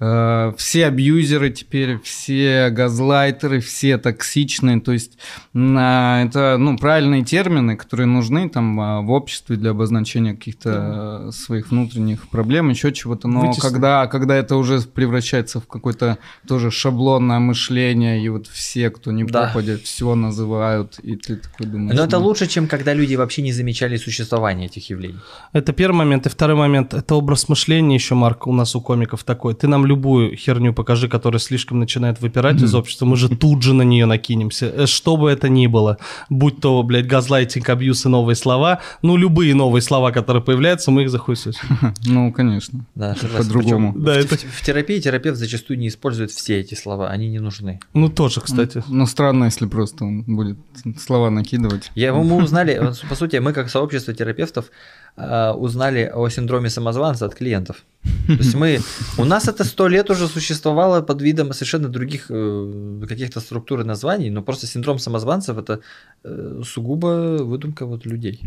э, 0.00 0.52
все 0.56 0.86
абьюзеры 0.86 1.50
теперь, 1.50 1.98
все 2.02 2.70
газлайтеры, 2.70 3.60
все 3.60 3.98
токсичные, 3.98 4.80
то 4.80 4.92
есть 4.92 5.18
э, 5.54 6.24
это, 6.26 6.56
ну, 6.58 6.78
правильные 6.78 7.24
термины, 7.24 7.76
которые 7.76 8.06
нужны 8.06 8.48
там 8.48 8.80
э, 8.80 9.00
в 9.02 9.10
обществе 9.10 9.56
для 9.56 9.70
обозначения 9.70 10.34
каких-то 10.34 11.28
э, 11.28 11.32
своих 11.32 11.70
внутренних 11.70 12.28
проблем, 12.28 12.70
еще 12.70 12.92
чего-то, 12.92 13.28
но 13.28 13.51
но 13.54 13.60
когда, 13.60 14.06
когда 14.06 14.36
это 14.36 14.56
уже 14.56 14.80
превращается 14.80 15.60
в 15.60 15.66
какое-то 15.66 16.18
тоже 16.46 16.70
шаблонное 16.70 17.38
мышление, 17.38 18.22
и 18.22 18.28
вот 18.28 18.46
все, 18.46 18.90
кто 18.90 19.12
не 19.12 19.24
да. 19.24 19.48
попадет, 19.48 19.82
все 19.82 20.14
называют, 20.14 20.98
и 20.98 21.16
ты 21.16 21.36
такой 21.36 21.66
думаешь... 21.66 21.96
Но 21.96 22.04
это 22.04 22.18
ну... 22.18 22.26
лучше, 22.26 22.46
чем 22.46 22.66
когда 22.66 22.94
люди 22.94 23.14
вообще 23.14 23.42
не 23.42 23.52
замечали 23.52 23.96
существование 23.96 24.66
этих 24.66 24.90
явлений. 24.90 25.20
Это 25.52 25.72
первый 25.72 25.96
момент. 25.96 26.26
И 26.26 26.28
второй 26.28 26.56
момент, 26.56 26.94
это 26.94 27.14
образ 27.14 27.48
мышления 27.48 27.94
еще, 27.96 28.14
Марк, 28.14 28.46
у 28.46 28.52
нас 28.52 28.74
у 28.76 28.80
комиков 28.80 29.24
такой. 29.24 29.54
Ты 29.54 29.68
нам 29.68 29.86
любую 29.86 30.36
херню 30.36 30.72
покажи, 30.72 31.08
которая 31.08 31.40
слишком 31.40 31.78
начинает 31.78 32.20
выпирать 32.20 32.56
mm-hmm. 32.56 32.64
из 32.64 32.74
общества, 32.74 33.06
мы 33.06 33.16
же 33.16 33.28
тут 33.28 33.62
же 33.62 33.74
на 33.74 33.82
нее 33.82 34.06
накинемся. 34.06 34.66
Э, 34.66 34.86
что 34.86 35.16
бы 35.16 35.30
это 35.30 35.48
ни 35.48 35.66
было. 35.66 35.98
Будь 36.28 36.60
то, 36.60 36.82
блядь, 36.82 37.06
газлайтинг, 37.06 37.68
абьюз 37.68 38.06
и 38.06 38.08
новые 38.08 38.36
слова, 38.36 38.80
ну, 39.02 39.16
любые 39.16 39.54
новые 39.54 39.82
слова, 39.82 40.10
которые 40.12 40.42
появляются, 40.42 40.90
мы 40.90 41.02
их 41.02 41.10
захуесосим. 41.10 41.62
Ну, 42.04 42.32
конечно. 42.32 42.84
Да, 42.94 43.14
по-другому. 43.42 43.92
Да, 43.96 44.14
это... 44.14 44.36
В 44.36 44.62
терапии 44.62 45.00
терапевт 45.00 45.38
зачастую 45.38 45.78
не 45.78 45.88
использует 45.88 46.30
все 46.30 46.60
эти 46.60 46.74
слова, 46.74 47.08
они 47.08 47.28
не 47.28 47.38
нужны. 47.38 47.80
Ну, 47.94 48.08
тоже, 48.08 48.40
кстати. 48.40 48.82
Ну, 48.88 49.06
странно, 49.06 49.44
если 49.44 49.66
просто 49.66 50.04
он 50.04 50.22
будет 50.22 50.58
слова 50.98 51.30
накидывать. 51.30 51.90
Я, 51.94 52.12
мы 52.14 52.36
узнали, 52.42 52.92
по 53.08 53.14
сути, 53.14 53.36
мы 53.36 53.52
как 53.52 53.70
сообщество 53.70 54.14
терапевтов 54.14 54.70
а, 55.16 55.52
узнали 55.52 56.10
о 56.12 56.28
синдроме 56.28 56.70
самозванца 56.70 57.26
от 57.26 57.34
клиентов. 57.34 57.84
То 58.26 58.32
есть 58.32 58.54
мы, 58.54 58.80
у 59.18 59.24
нас 59.24 59.46
это 59.46 59.64
сто 59.64 59.88
лет 59.88 60.10
уже 60.10 60.26
существовало 60.26 61.02
под 61.02 61.22
видом 61.22 61.52
совершенно 61.52 61.88
других 61.88 62.26
э, 62.30 63.02
каких-то 63.08 63.40
структур 63.40 63.80
и 63.80 63.84
названий, 63.84 64.30
но 64.30 64.42
просто 64.42 64.66
синдром 64.66 64.98
самозванцев 64.98 65.58
это 65.58 65.80
э, 66.24 66.62
сугубо 66.64 67.38
выдумка 67.42 67.86
вот 67.86 68.06
людей. 68.06 68.40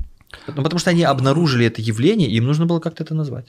Ну, 0.47 0.63
потому 0.63 0.79
что 0.79 0.89
они 0.89 1.03
обнаружили 1.03 1.65
это 1.65 1.81
явление, 1.81 2.29
и 2.29 2.37
им 2.37 2.45
нужно 2.45 2.65
было 2.65 2.79
как-то 2.79 3.03
это 3.03 3.13
назвать. 3.13 3.45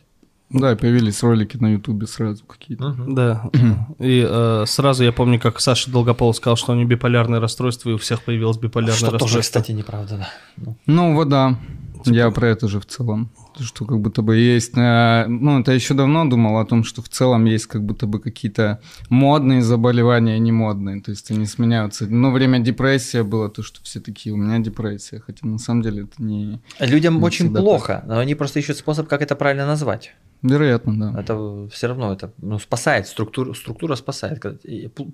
Да, 0.50 0.76
появились 0.76 1.22
ролики 1.22 1.56
на 1.56 1.72
Ютубе 1.72 2.06
сразу 2.06 2.44
какие-то. 2.44 2.88
Угу. 2.90 3.14
Да. 3.14 3.50
И 3.98 4.24
э, 4.28 4.64
сразу 4.66 5.02
я 5.02 5.12
помню, 5.12 5.40
как 5.40 5.60
Саша 5.60 5.90
Долгопол 5.90 6.32
сказал, 6.34 6.56
что 6.56 6.72
у 6.72 6.76
него 6.76 6.88
биполярное 6.88 7.40
расстройство, 7.40 7.90
и 7.90 7.94
у 7.94 7.98
всех 7.98 8.22
появилось 8.22 8.56
биполярное 8.56 8.96
что 8.96 9.10
расстройство. 9.10 9.28
Что 9.28 9.34
тоже, 9.34 9.42
кстати, 9.42 9.72
неправда, 9.72 10.18
да. 10.18 10.28
Ну, 10.56 10.76
ну 10.86 11.14
вот 11.14 11.28
да. 11.28 11.58
Типа... 12.04 12.14
Я 12.14 12.30
про 12.30 12.48
это 12.48 12.68
же 12.68 12.78
в 12.78 12.86
целом. 12.86 13.30
Что 13.58 13.84
как 13.84 14.00
будто 14.00 14.22
бы 14.22 14.36
есть... 14.36 14.76
Э, 14.76 15.26
ну, 15.26 15.60
это 15.60 15.72
еще 15.72 15.94
давно 15.94 16.24
думал 16.24 16.58
о 16.58 16.64
том, 16.64 16.84
что 16.84 17.02
в 17.02 17.08
целом 17.08 17.44
есть 17.46 17.66
как 17.66 17.84
будто 17.84 18.06
бы 18.06 18.20
какие-то 18.20 18.80
модные 19.08 19.62
заболевания, 19.62 20.38
не 20.38 20.52
модные. 20.52 21.00
То 21.00 21.10
есть 21.10 21.28
они 21.32 21.46
сменяются. 21.46 22.06
Ну, 22.06 22.30
время 22.30 22.60
депрессия 22.60 23.24
было 23.24 23.48
то, 23.48 23.64
что 23.64 23.80
все 23.82 23.98
такие, 23.98 24.32
у 24.32 24.36
меня 24.36 24.60
депрессия. 24.60 25.18
Хотя 25.18 25.44
на 25.44 25.58
самом 25.58 25.82
деле 25.82 26.04
это 26.04 26.22
не... 26.22 26.60
Людям 26.78 27.16
не 27.16 27.22
очень 27.24 27.52
плохо, 27.52 27.94
так. 27.94 28.06
но 28.06 28.18
они 28.18 28.36
просто 28.36 28.60
ищут 28.60 28.76
способ, 28.76 29.08
как 29.08 29.22
это 29.22 29.34
правильно 29.34 29.66
назвать. 29.66 30.14
Вероятно, 30.42 31.12
да. 31.12 31.20
Это 31.20 31.68
все 31.68 31.88
равно 31.88 32.12
это 32.12 32.32
ну, 32.38 32.58
спасает, 32.58 33.06
структура, 33.08 33.54
структура 33.54 33.96
спасает. 33.96 34.42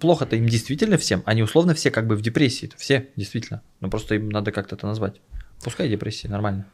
Плохо-то 0.00 0.36
им 0.36 0.46
действительно 0.46 0.96
всем, 0.96 1.22
они 1.24 1.42
условно 1.42 1.74
все 1.74 1.90
как 1.90 2.06
бы 2.06 2.16
в 2.16 2.22
депрессии, 2.22 2.70
все 2.76 3.08
действительно. 3.16 3.62
Но 3.80 3.88
просто 3.88 4.16
им 4.16 4.28
надо 4.28 4.52
как-то 4.52 4.74
это 4.74 4.86
назвать. 4.86 5.20
Пускай 5.62 5.88
депрессия, 5.88 6.28
нормально. 6.28 6.66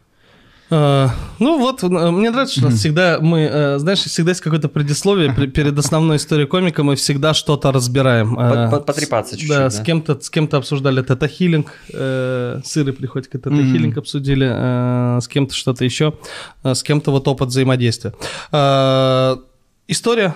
А, 0.70 1.10
ну 1.38 1.58
вот, 1.58 1.82
э, 1.82 1.86
мне 1.88 2.30
нравится, 2.30 2.60
что 2.60 2.70
всегда 2.70 3.18
мы, 3.20 3.40
э, 3.40 3.78
знаешь, 3.78 4.00
всегда 4.00 4.32
есть 4.32 4.42
какое-то 4.42 4.68
предисловие 4.68 5.32
перед 5.32 5.78
основной 5.78 6.18
историей 6.18 6.46
комика, 6.46 6.82
мы 6.82 6.94
всегда 6.96 7.32
что-то 7.32 7.72
разбираем. 7.72 8.38
А, 8.38 8.68
потрепаться 8.80 9.36
чуть-чуть. 9.36 9.48
Да, 9.48 9.70
с 9.70 9.80
кем-то 9.80 10.20
с 10.20 10.28
кем-то 10.28 10.58
обсуждали 10.58 11.02
тета-хиллинг, 11.02 11.68
э, 11.94 12.60
сыры 12.64 12.92
приходят, 12.92 13.30
тета-хиллинг 13.30 13.96
обсудили, 13.96 15.20
с 15.20 15.28
кем-то 15.28 15.54
что-то 15.54 15.84
еще, 15.84 16.14
с 16.62 16.82
кем-то 16.82 17.12
вот 17.12 17.26
опыт 17.28 17.48
взаимодействия. 17.48 18.12
А, 18.52 19.38
история 19.86 20.34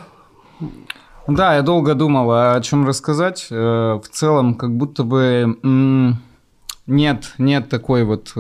да, 1.28 1.54
я 1.54 1.62
долго 1.62 1.94
думал, 1.94 2.32
о 2.32 2.60
чем 2.62 2.84
рассказать. 2.84 3.46
В 3.48 4.02
целом, 4.10 4.56
как 4.56 4.76
будто 4.76 5.04
бы 5.04 5.56
нет, 6.86 7.34
нет 7.38 7.68
такой 7.68 8.02
вот 8.02 8.32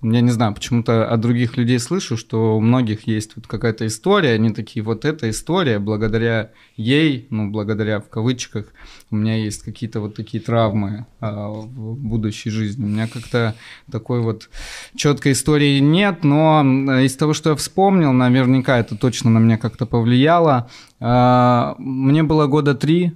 я 0.00 0.20
не 0.20 0.30
знаю, 0.30 0.54
почему-то 0.54 1.08
от 1.10 1.20
других 1.20 1.56
людей 1.56 1.80
слышу, 1.80 2.16
что 2.16 2.56
у 2.56 2.60
многих 2.60 3.08
есть 3.08 3.34
вот 3.34 3.48
какая-то 3.48 3.84
история, 3.86 4.34
они 4.34 4.50
такие, 4.50 4.84
вот 4.84 5.04
эта 5.04 5.28
история, 5.28 5.80
благодаря 5.80 6.52
ей, 6.76 7.26
ну, 7.30 7.50
благодаря 7.50 7.98
в 7.98 8.08
кавычках, 8.08 8.66
у 9.10 9.16
меня 9.16 9.36
есть 9.36 9.62
какие-то 9.62 10.00
вот 10.00 10.14
такие 10.14 10.40
травмы 10.40 11.06
а, 11.18 11.48
в 11.48 11.96
будущей 11.96 12.50
жизни. 12.50 12.84
У 12.84 12.88
меня 12.88 13.08
как-то 13.08 13.56
такой 13.90 14.20
вот 14.20 14.48
четкой 14.94 15.32
истории 15.32 15.80
нет, 15.80 16.22
но 16.22 16.62
из 17.00 17.16
того, 17.16 17.32
что 17.32 17.50
я 17.50 17.56
вспомнил, 17.56 18.12
наверняка 18.12 18.78
это 18.78 18.96
точно 18.96 19.30
на 19.30 19.38
меня 19.38 19.58
как-то 19.58 19.84
повлияло. 19.84 20.70
А, 21.00 21.74
мне 21.78 22.22
было 22.22 22.46
года 22.46 22.76
три, 22.76 23.14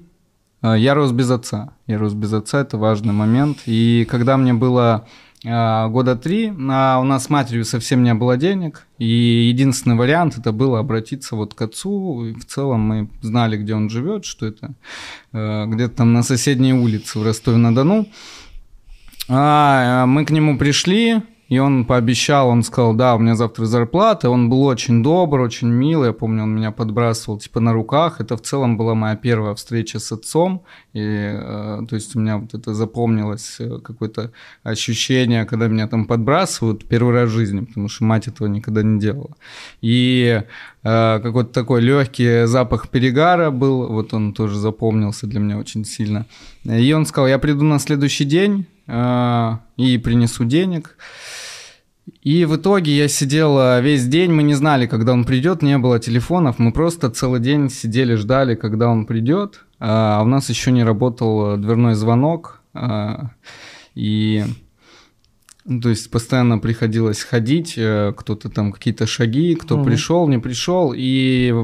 а, 0.63 0.77
я 0.77 0.95
рос 0.95 1.13
без 1.13 1.31
отца. 1.31 1.75
Я 1.87 1.99
рос 1.99 2.15
без 2.15 2.33
отца, 2.33 2.61
это 2.61 2.77
важный 2.77 3.13
момент. 3.13 3.59
И 3.67 4.05
когда 4.11 4.37
мне 4.37 4.53
было 4.53 5.07
года 5.45 6.17
три. 6.17 6.53
А 6.71 6.99
у 7.01 7.05
нас 7.05 7.25
с 7.25 7.31
матерью 7.31 7.65
совсем 7.65 8.03
не 8.03 8.15
было 8.15 8.37
денег, 8.37 8.87
и 8.99 9.07
единственный 9.07 9.97
вариант 9.97 10.39
это 10.39 10.53
было 10.53 10.79
обратиться 10.79 11.37
вот 11.37 11.55
к 11.55 11.63
отцу. 11.63 12.27
И 12.27 12.33
в 12.35 12.45
целом 12.45 12.81
мы 12.81 13.09
знали, 13.23 13.57
где 13.57 13.75
он 13.75 13.91
живет, 13.91 14.25
что 14.25 14.47
это 14.47 14.75
э, 15.33 15.67
где-то 15.67 15.97
там 15.97 16.13
на 16.13 16.23
соседней 16.23 16.75
улице 16.75 17.19
в 17.19 17.25
Ростове-на-Дону. 17.25 18.07
А, 19.29 20.07
мы 20.07 20.25
к 20.25 20.31
нему 20.31 20.59
пришли, 20.59 21.23
и 21.53 21.59
он 21.59 21.85
пообещал, 21.85 22.49
он 22.49 22.63
сказал, 22.63 22.95
да, 22.95 23.15
у 23.15 23.19
меня 23.19 23.35
завтра 23.35 23.67
зарплата. 23.67 24.31
Он 24.31 24.49
был 24.49 24.63
очень 24.65 25.03
добр, 25.03 25.41
очень 25.41 25.69
милый. 25.69 26.07
Я 26.07 26.13
помню, 26.15 26.45
он 26.45 26.57
меня 26.57 26.71
подбрасывал 26.71 27.39
типа 27.39 27.61
на 27.61 27.75
руках. 27.75 28.23
Это 28.23 28.39
в 28.39 28.41
целом 28.41 28.79
была 28.79 28.95
моя 28.95 29.17
первая 29.17 29.55
встреча 29.55 29.99
с 29.99 30.11
отцом. 30.13 30.63
И, 30.95 31.03
э, 31.03 31.81
то 31.87 31.95
есть 31.95 32.17
у 32.17 32.21
меня 32.21 32.39
вот 32.39 32.55
это 32.55 32.73
запомнилось 32.73 33.57
э, 33.59 33.81
какое-то 33.85 34.31
ощущение, 34.63 35.45
когда 35.45 35.69
меня 35.69 35.87
там 35.89 36.07
подбрасывают 36.07 36.89
первый 36.89 37.13
раз 37.13 37.29
в 37.29 37.35
жизни, 37.35 37.61
потому 37.61 37.91
что 37.91 38.05
мать 38.05 38.29
этого 38.29 38.49
никогда 38.49 38.83
не 38.83 38.99
делала. 38.99 39.37
И 39.83 40.43
э, 40.83 41.21
какой-то 41.23 41.53
такой 41.53 41.83
легкий 41.83 42.47
запах 42.47 42.89
перегара 42.89 43.51
был, 43.51 43.89
вот 43.89 44.15
он 44.15 44.33
тоже 44.33 44.59
запомнился 44.59 45.27
для 45.27 45.41
меня 45.41 45.59
очень 45.59 45.85
сильно. 45.85 46.25
И 46.65 46.95
он 46.95 47.05
сказал, 47.05 47.29
я 47.29 47.39
приду 47.39 47.65
на 47.65 47.79
следующий 47.79 48.25
день 48.25 48.65
э, 48.87 49.57
и 49.77 49.99
принесу 49.99 50.47
денег. 50.47 50.97
И 52.23 52.45
в 52.45 52.57
итоге 52.57 52.97
я 52.97 53.09
сидел 53.09 53.59
э, 53.59 53.81
весь 53.81 54.07
день, 54.07 54.33
мы 54.33 54.43
не 54.43 54.55
знали, 54.55 54.87
когда 54.87 55.13
он 55.13 55.25
придет, 55.25 55.63
не 55.63 55.79
было 55.79 56.01
телефонов, 56.01 56.59
мы 56.59 56.73
просто 56.73 57.11
целый 57.11 57.41
день 57.41 57.71
сидели, 57.71 58.15
ждали, 58.15 58.55
когда 58.55 58.89
он 58.89 59.07
придет. 59.07 59.65
А 59.79 60.21
у 60.23 60.27
нас 60.27 60.49
еще 60.49 60.73
не 60.73 60.85
работал 60.85 61.57
дверной 61.57 61.95
звонок, 61.95 62.63
а, 62.75 63.31
и 63.95 64.45
то 65.65 65.91
есть 65.91 66.11
постоянно 66.11 66.59
приходилось 66.59 67.23
ходить, 67.23 67.75
э, 67.77 68.13
кто-то 68.17 68.49
там 68.49 68.73
какие-то 68.73 69.07
шаги, 69.07 69.55
кто 69.55 69.77
угу. 69.77 69.85
пришел, 69.85 70.27
не 70.27 70.39
пришел, 70.39 70.93
и 70.95 71.55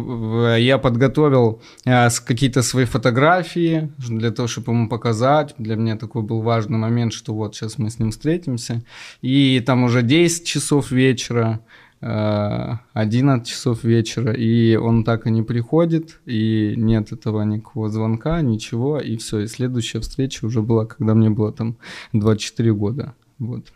я 0.59 0.79
подготовил 0.79 1.61
э, 1.85 2.09
какие-то 2.25 2.63
свои 2.63 2.85
фотографии 2.85 3.91
для 3.99 4.31
того, 4.31 4.47
чтобы 4.47 4.73
ему 4.73 4.89
показать. 4.89 5.55
Для 5.59 5.75
меня 5.75 5.97
такой 5.97 6.23
был 6.23 6.43
важный 6.43 6.79
момент, 6.79 7.13
что 7.13 7.35
вот 7.35 7.57
сейчас 7.57 7.79
мы 7.79 7.91
с 7.91 7.99
ним 7.99 8.13
встретимся, 8.13 8.85
и 9.21 9.61
там 9.67 9.83
уже 9.83 10.03
10 10.03 10.45
часов 10.45 10.93
вечера, 10.93 11.61
11 12.01 13.43
э, 13.43 13.51
часов 13.51 13.83
вечера, 13.83 14.33
и 14.33 14.77
он 14.77 15.03
так 15.03 15.27
и 15.27 15.31
не 15.33 15.43
приходит, 15.43 16.21
и 16.25 16.75
нет 16.77 17.11
этого 17.11 17.43
никакого 17.43 17.89
звонка, 17.89 18.41
ничего, 18.43 19.01
и 19.01 19.17
все. 19.17 19.41
И 19.41 19.47
следующая 19.49 19.99
встреча 19.99 20.45
уже 20.45 20.63
была, 20.63 20.87
когда 20.87 21.15
мне 21.15 21.31
было 21.31 21.53
там 21.53 21.77
24 22.13 22.73
года. 22.73 23.15
Вот. 23.41 23.73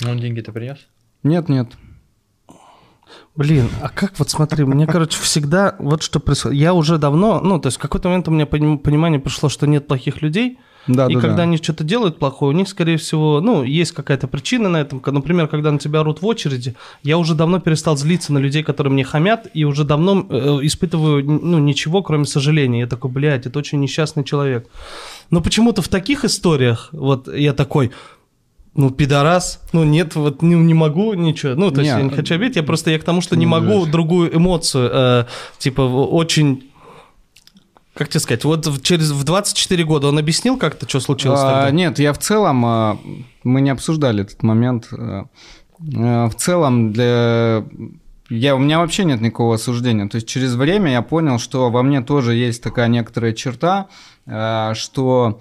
Ну, 0.00 0.10
он 0.10 0.18
деньги-то 0.18 0.52
принес? 0.52 0.78
Нет, 1.22 1.48
нет. 1.48 1.68
Блин, 3.36 3.68
а 3.82 3.88
как 3.88 4.18
вот 4.18 4.30
смотри, 4.30 4.64
мне, 4.64 4.86
короче, 4.86 5.18
всегда 5.20 5.76
вот 5.78 6.02
что 6.02 6.20
происходит. 6.20 6.58
Я 6.58 6.74
уже 6.74 6.98
давно, 6.98 7.40
ну, 7.40 7.58
то 7.58 7.68
есть 7.68 7.78
в 7.78 7.80
какой-то 7.80 8.08
момент 8.08 8.28
у 8.28 8.30
меня 8.30 8.46
понимание 8.46 9.20
пришло, 9.20 9.48
что 9.48 9.66
нет 9.66 9.86
плохих 9.86 10.22
людей, 10.22 10.58
да, 10.86 11.06
и 11.06 11.14
да, 11.14 11.20
когда 11.20 11.36
да. 11.38 11.42
они 11.42 11.58
что-то 11.58 11.84
делают 11.84 12.18
плохое, 12.18 12.54
у 12.54 12.56
них, 12.56 12.68
скорее 12.68 12.96
всего, 12.96 13.40
ну, 13.40 13.62
есть 13.62 13.92
какая-то 13.92 14.26
причина 14.28 14.68
на 14.68 14.78
этом. 14.78 15.02
Например, 15.04 15.46
когда 15.46 15.70
на 15.70 15.78
тебя 15.78 16.00
орут 16.00 16.22
в 16.22 16.26
очереди, 16.26 16.74
я 17.02 17.18
уже 17.18 17.34
давно 17.34 17.60
перестал 17.60 17.96
злиться 17.96 18.32
на 18.32 18.38
людей, 18.38 18.62
которые 18.62 18.92
мне 18.92 19.04
хамят, 19.04 19.46
и 19.52 19.64
уже 19.64 19.84
давно 19.84 20.26
э, 20.28 20.58
испытываю, 20.62 21.24
ну, 21.24 21.58
ничего, 21.58 22.02
кроме 22.02 22.24
сожаления. 22.24 22.80
Я 22.80 22.86
такой, 22.86 23.10
блядь, 23.10 23.46
это 23.46 23.58
очень 23.58 23.80
несчастный 23.80 24.24
человек. 24.24 24.68
Но 25.30 25.40
почему-то 25.40 25.82
в 25.82 25.88
таких 25.88 26.24
историях, 26.24 26.88
вот 26.92 27.28
я 27.32 27.52
такой, 27.52 27.92
ну, 28.74 28.90
пидорас, 28.90 29.60
ну, 29.72 29.84
нет, 29.84 30.14
вот 30.14 30.42
не, 30.42 30.54
не 30.54 30.74
могу 30.74 31.14
ничего, 31.14 31.54
ну, 31.54 31.70
то 31.70 31.80
есть 31.80 31.92
я 31.92 32.02
не 32.02 32.10
хочу 32.10 32.34
обидеть, 32.34 32.56
я 32.56 32.62
просто, 32.62 32.90
я 32.90 32.98
к 32.98 33.04
тому, 33.04 33.20
что 33.20 33.36
не 33.36 33.46
могу 33.46 33.86
другую 33.86 34.34
эмоцию, 34.34 34.90
э, 34.92 35.24
типа, 35.58 35.82
очень, 35.82 36.70
как 37.94 38.08
тебе 38.08 38.20
сказать, 38.20 38.44
вот 38.44 38.82
через, 38.82 39.10
в 39.10 39.24
24 39.24 39.84
года 39.84 40.08
он 40.08 40.18
объяснил 40.18 40.56
как-то, 40.56 40.88
что 40.88 41.00
случилось 41.00 41.40
а, 41.42 41.52
тогда? 41.52 41.70
Нет, 41.70 41.98
я 41.98 42.12
в 42.12 42.18
целом, 42.18 42.64
а, 42.64 42.98
мы 43.42 43.60
не 43.60 43.70
обсуждали 43.70 44.22
этот 44.22 44.42
момент, 44.42 44.88
а, 44.92 45.26
в 46.28 46.34
целом 46.36 46.92
для 46.92 47.64
я, 48.30 48.54
у 48.54 48.58
меня 48.58 48.78
вообще 48.78 49.04
нет 49.04 49.20
никакого 49.20 49.56
осуждения. 49.56 50.08
То 50.08 50.14
есть 50.14 50.28
через 50.28 50.54
время 50.54 50.92
я 50.92 51.02
понял, 51.02 51.40
что 51.40 51.68
во 51.68 51.82
мне 51.82 52.00
тоже 52.00 52.34
есть 52.34 52.62
такая 52.62 52.86
некоторая 52.86 53.32
черта, 53.32 53.88
что 54.74 55.40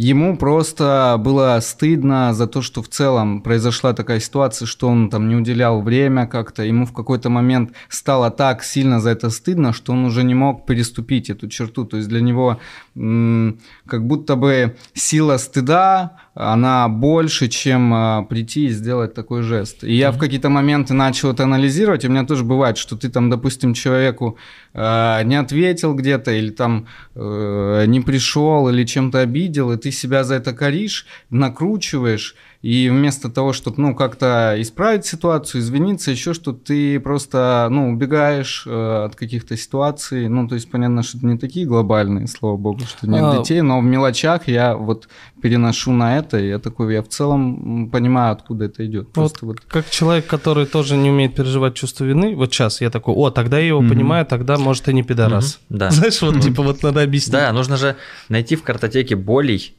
Ему 0.00 0.36
просто 0.36 1.16
было 1.18 1.58
стыдно 1.60 2.32
за 2.32 2.46
то, 2.46 2.62
что 2.62 2.82
в 2.82 2.88
целом 2.88 3.42
произошла 3.42 3.92
такая 3.92 4.20
ситуация, 4.20 4.64
что 4.64 4.86
он 4.86 5.10
там 5.10 5.28
не 5.28 5.34
уделял 5.34 5.82
время 5.82 6.28
как-то. 6.28 6.62
Ему 6.62 6.86
в 6.86 6.92
какой-то 6.92 7.30
момент 7.30 7.72
стало 7.88 8.30
так 8.30 8.62
сильно 8.62 9.00
за 9.00 9.10
это 9.10 9.28
стыдно, 9.28 9.72
что 9.72 9.92
он 9.92 10.04
уже 10.04 10.22
не 10.22 10.34
мог 10.34 10.66
переступить 10.66 11.30
эту 11.30 11.48
черту. 11.48 11.84
То 11.84 11.96
есть 11.96 12.08
для 12.08 12.20
него 12.20 12.60
как 12.94 14.06
будто 14.06 14.36
бы 14.36 14.76
сила 14.94 15.36
стыда, 15.36 16.12
она 16.40 16.88
больше, 16.88 17.48
чем 17.48 17.92
а, 17.92 18.22
прийти 18.22 18.66
и 18.66 18.70
сделать 18.70 19.12
такой 19.12 19.42
жест. 19.42 19.82
И 19.82 19.92
я 19.92 20.12
в 20.12 20.18
какие-то 20.18 20.48
моменты 20.48 20.94
начал 20.94 21.32
это 21.32 21.42
анализировать, 21.42 22.04
и 22.04 22.06
у 22.06 22.10
меня 22.10 22.24
тоже 22.24 22.44
бывает, 22.44 22.78
что 22.78 22.96
ты 22.96 23.08
там, 23.08 23.28
допустим, 23.28 23.74
человеку 23.74 24.38
э, 24.72 25.24
не 25.24 25.34
ответил 25.34 25.94
где-то, 25.94 26.30
или 26.30 26.50
там 26.50 26.86
э, 27.16 27.84
не 27.88 28.00
пришел, 28.00 28.27
или 28.68 28.84
чем-то 28.84 29.20
обидел, 29.20 29.72
и 29.72 29.76
ты 29.76 29.90
себя 29.90 30.24
за 30.24 30.34
это 30.34 30.52
коришь, 30.52 31.06
накручиваешь, 31.30 32.34
и 32.60 32.88
вместо 32.88 33.28
того, 33.28 33.52
чтобы, 33.52 33.80
ну, 33.80 33.94
как-то 33.94 34.56
исправить 34.58 35.06
ситуацию, 35.06 35.60
извиниться, 35.60 36.10
еще 36.10 36.34
что 36.34 36.52
ты 36.52 36.98
просто, 36.98 37.68
ну, 37.70 37.90
убегаешь 37.90 38.64
э, 38.66 39.04
от 39.04 39.14
каких-то 39.14 39.56
ситуаций, 39.56 40.28
ну, 40.28 40.48
то 40.48 40.56
есть 40.56 40.68
понятно, 40.68 41.04
что 41.04 41.18
это 41.18 41.26
не 41.26 41.38
такие 41.38 41.66
глобальные, 41.66 42.26
слава 42.26 42.56
богу, 42.56 42.80
что 42.80 43.08
нет 43.08 43.22
а... 43.22 43.38
детей, 43.38 43.60
но 43.60 43.80
в 43.80 43.84
мелочах 43.84 44.48
я 44.48 44.76
вот 44.76 45.08
переношу 45.40 45.92
на 45.92 46.18
это, 46.18 46.38
и 46.38 46.48
я 46.48 46.58
такой, 46.58 46.92
я 46.94 47.02
в 47.02 47.08
целом 47.08 47.90
понимаю, 47.90 48.32
откуда 48.32 48.64
это 48.64 48.84
идет. 48.84 49.12
Просто 49.12 49.46
вот, 49.46 49.60
вот... 49.60 49.72
Как 49.72 49.88
человек, 49.88 50.26
который 50.26 50.66
тоже 50.66 50.96
не 50.96 51.10
умеет 51.10 51.36
переживать 51.36 51.74
чувство 51.74 52.04
вины, 52.04 52.34
вот 52.34 52.52
сейчас 52.52 52.80
я 52.80 52.90
такой, 52.90 53.14
о, 53.14 53.30
тогда 53.30 53.60
я 53.60 53.68
его 53.68 53.82
mm-hmm. 53.82 53.88
понимаю, 53.88 54.26
тогда, 54.26 54.58
может, 54.58 54.88
и 54.88 54.92
не 54.92 55.04
пидорас. 55.04 55.60
Mm-hmm. 55.70 55.76
Да. 55.78 55.90
Знаешь, 55.92 56.20
вот, 56.22 56.40
типа, 56.40 56.64
вот 56.64 56.82
надо 56.82 57.02
объяснить. 57.02 57.34
Да, 57.34 57.52
нужно 57.52 57.76
же 57.76 57.94
найти 58.28 58.56
в 58.56 58.64
картотеке 58.64 59.14
болей, 59.14 59.76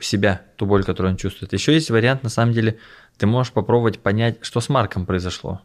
у 0.00 0.02
себя 0.02 0.42
ту 0.56 0.66
боль, 0.66 0.82
которую 0.82 1.12
он 1.12 1.18
чувствует. 1.18 1.52
Еще 1.52 1.74
есть 1.74 1.90
вариант, 1.90 2.22
на 2.22 2.30
самом 2.30 2.52
деле, 2.52 2.78
ты 3.18 3.26
можешь 3.26 3.52
попробовать 3.52 4.00
понять, 4.00 4.38
что 4.40 4.60
с 4.60 4.68
Марком 4.68 5.06
произошло. 5.06 5.60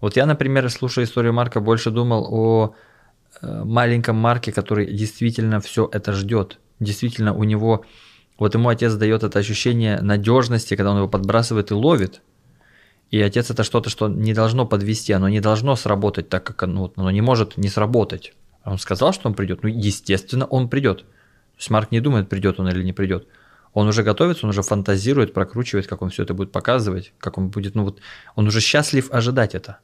Вот 0.00 0.16
я, 0.16 0.26
например, 0.26 0.68
слушая 0.70 1.04
историю 1.04 1.32
Марка, 1.32 1.60
больше 1.60 1.90
думал 1.90 2.26
о 2.30 2.74
э, 3.40 3.64
маленьком 3.64 4.16
Марке, 4.16 4.52
который 4.52 4.92
действительно 4.92 5.60
все 5.60 5.88
это 5.90 6.12
ждет. 6.12 6.58
Действительно, 6.80 7.34
у 7.34 7.44
него, 7.44 7.84
вот 8.38 8.54
ему 8.54 8.68
отец 8.68 8.94
дает 8.94 9.22
это 9.22 9.38
ощущение 9.38 10.00
надежности, 10.00 10.76
когда 10.76 10.90
он 10.90 10.98
его 10.98 11.08
подбрасывает 11.08 11.70
и 11.70 11.74
ловит. 11.74 12.22
И 13.10 13.20
отец 13.20 13.50
это 13.50 13.62
что-то, 13.62 13.88
что 13.88 14.08
не 14.08 14.34
должно 14.34 14.66
подвести, 14.66 15.12
оно 15.12 15.28
не 15.28 15.40
должно 15.40 15.76
сработать 15.76 16.28
так, 16.28 16.44
как 16.44 16.62
оно, 16.62 16.92
оно 16.96 17.10
не 17.10 17.20
может 17.20 17.56
не 17.56 17.68
сработать. 17.68 18.34
Он 18.64 18.78
сказал, 18.78 19.12
что 19.12 19.28
он 19.28 19.34
придет, 19.34 19.62
ну, 19.62 19.68
естественно, 19.68 20.44
он 20.44 20.68
придет. 20.68 21.04
То 21.56 21.60
есть 21.60 21.70
Марк 21.70 21.90
не 21.90 22.00
думает, 22.00 22.28
придет 22.28 22.60
он 22.60 22.68
или 22.68 22.82
не 22.82 22.92
придет. 22.92 23.26
Он 23.72 23.88
уже 23.88 24.02
готовится, 24.02 24.46
он 24.46 24.50
уже 24.50 24.62
фантазирует, 24.62 25.34
прокручивает, 25.34 25.86
как 25.86 26.02
он 26.02 26.10
все 26.10 26.22
это 26.22 26.34
будет 26.34 26.52
показывать, 26.52 27.12
как 27.18 27.38
он 27.38 27.48
будет, 27.48 27.74
ну 27.74 27.84
вот, 27.84 28.00
он 28.34 28.46
уже 28.46 28.60
счастлив 28.60 29.08
ожидать 29.10 29.54
это. 29.54 29.78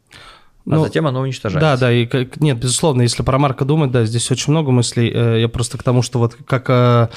А 0.65 0.77
ну, 0.77 0.85
затем 0.85 1.07
оно 1.09 1.21
уничтожается. 1.21 1.73
Да, 1.73 1.77
да, 1.77 1.93
и 1.93 2.07
как, 2.07 2.41
нет, 2.41 2.57
безусловно, 2.57 3.03
если 3.03 3.25
про 3.25 3.37
Марка 3.37 3.65
думать, 3.65 3.91
да, 3.91 4.05
здесь 4.05 4.31
очень 4.31 4.53
много 4.53 4.71
мыслей. 4.71 5.11
Э, 5.13 5.41
я 5.41 5.49
просто 5.49 5.77
к 5.77 5.83
тому, 5.83 6.03
что 6.03 6.21
вот 6.21 6.37
как, 6.47 6.71
э, 6.71 7.09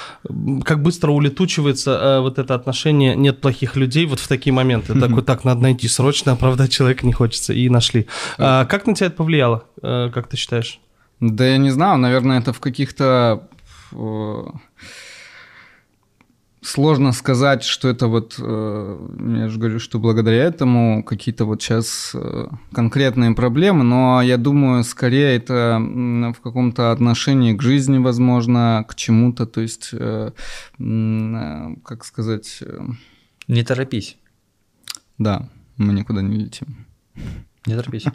как 0.63 0.81
быстро 0.81 1.11
улетучивается 1.11 1.91
э, 1.91 2.19
вот 2.21 2.39
это 2.39 2.55
отношение 2.55 3.15
«нет 3.15 3.41
плохих 3.41 3.75
людей» 3.75 4.07
вот 4.07 4.19
в 4.19 4.27
такие 4.27 4.51
моменты. 4.51 4.99
Такой, 4.99 5.21
так, 5.21 5.43
надо 5.43 5.61
найти 5.61 5.87
срочно, 5.87 6.31
оправдать 6.31 6.71
человека 6.71 7.05
не 7.05 7.13
хочется, 7.13 7.53
и 7.53 7.69
нашли. 7.69 8.07
А 8.39 8.65
как 8.65 8.87
на 8.87 8.95
тебя 8.95 9.07
это 9.07 9.15
повлияло, 9.17 9.65
как 9.81 10.27
ты 10.27 10.37
считаешь? 10.37 10.79
Да 11.19 11.45
я 11.45 11.57
не 11.57 11.69
знаю, 11.69 11.99
наверное, 11.99 12.39
это 12.39 12.51
в 12.51 12.59
каких-то 12.59 13.47
сложно 16.65 17.11
сказать, 17.11 17.63
что 17.63 17.87
это 17.87 18.07
вот, 18.07 18.35
э, 18.39 19.07
я 19.37 19.49
же 19.49 19.59
говорю, 19.59 19.79
что 19.79 19.99
благодаря 19.99 20.43
этому 20.43 21.03
какие-то 21.03 21.45
вот 21.45 21.61
сейчас 21.61 22.11
э, 22.15 22.47
конкретные 22.73 23.35
проблемы, 23.35 23.83
но 23.83 24.21
я 24.21 24.37
думаю, 24.37 24.83
скорее 24.83 25.35
это 25.35 25.79
в 25.79 26.41
каком-то 26.41 26.91
отношении 26.91 27.53
к 27.53 27.61
жизни, 27.61 27.99
возможно, 27.99 28.83
к 28.87 28.95
чему-то, 28.95 29.45
то 29.45 29.61
есть, 29.61 29.91
как 29.91 32.05
сказать... 32.05 32.63
Не 33.47 33.63
торопись. 33.63 34.17
Да, 35.19 35.47
мы 35.77 35.93
никуда 35.93 36.21
не 36.21 36.37
летим. 36.37 36.87
Не 37.65 37.75
торопись. 37.75 38.05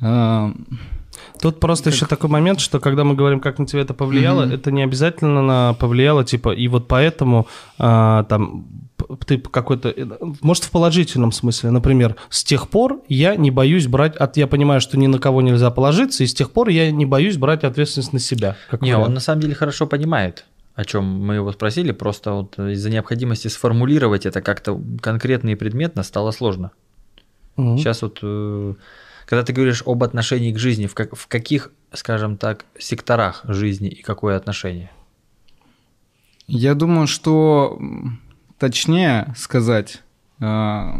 Тут 1.40 1.60
просто 1.60 1.84
как... 1.84 1.94
еще 1.94 2.06
такой 2.06 2.30
момент, 2.30 2.60
что 2.60 2.80
когда 2.80 3.04
мы 3.04 3.14
говорим, 3.14 3.40
как 3.40 3.58
на 3.58 3.66
тебя 3.66 3.82
это 3.82 3.94
повлияло, 3.94 4.44
mm-hmm. 4.44 4.54
это 4.54 4.70
не 4.70 4.82
обязательно 4.82 5.42
на 5.42 5.74
повлияло, 5.74 6.24
типа, 6.24 6.50
и 6.54 6.68
вот 6.68 6.88
поэтому 6.88 7.46
а, 7.78 8.24
там 8.24 8.66
ты 9.26 9.38
какой-то, 9.38 9.90
э, 9.90 10.06
может, 10.40 10.64
в 10.64 10.70
положительном 10.70 11.32
смысле, 11.32 11.70
например, 11.70 12.16
с 12.30 12.44
тех 12.44 12.68
пор 12.68 13.02
я 13.08 13.36
не 13.36 13.50
боюсь 13.50 13.86
брать, 13.86 14.16
от, 14.16 14.36
я 14.36 14.46
понимаю, 14.46 14.80
что 14.80 14.98
ни 14.98 15.06
на 15.06 15.18
кого 15.18 15.42
нельзя 15.42 15.70
положиться, 15.70 16.24
и 16.24 16.26
с 16.26 16.34
тех 16.34 16.50
пор 16.50 16.68
я 16.68 16.90
не 16.90 17.06
боюсь 17.06 17.36
брать 17.36 17.64
ответственность 17.64 18.12
на 18.12 18.18
себя. 18.18 18.56
Не, 18.80 18.92
вариант. 18.92 19.08
он 19.08 19.14
на 19.14 19.20
самом 19.20 19.42
деле 19.42 19.54
хорошо 19.54 19.86
понимает, 19.86 20.46
о 20.74 20.84
чем 20.84 21.04
мы 21.04 21.34
его 21.34 21.52
спросили, 21.52 21.92
просто 21.92 22.32
вот 22.32 22.58
из-за 22.58 22.90
необходимости 22.90 23.48
сформулировать 23.48 24.26
это 24.26 24.40
как-то 24.40 24.80
конкретно 25.00 25.50
и 25.50 25.54
предметно 25.54 26.02
стало 26.02 26.30
сложно. 26.30 26.70
Угу. 27.56 27.78
Сейчас 27.78 28.02
вот 28.02 28.18
э, 28.22 28.74
когда 29.26 29.42
ты 29.42 29.52
говоришь 29.52 29.82
об 29.86 30.02
отношении 30.02 30.52
к 30.52 30.58
жизни, 30.58 30.86
в, 30.86 30.94
как, 30.94 31.14
в 31.14 31.26
каких, 31.26 31.70
скажем 31.92 32.36
так, 32.36 32.64
секторах 32.78 33.42
жизни 33.44 33.88
и 33.88 34.02
какое 34.02 34.36
отношение? 34.36 34.90
Я 36.46 36.74
думаю, 36.74 37.06
что 37.06 37.78
точнее 38.58 39.32
сказать, 39.36 40.02
э, 40.40 40.92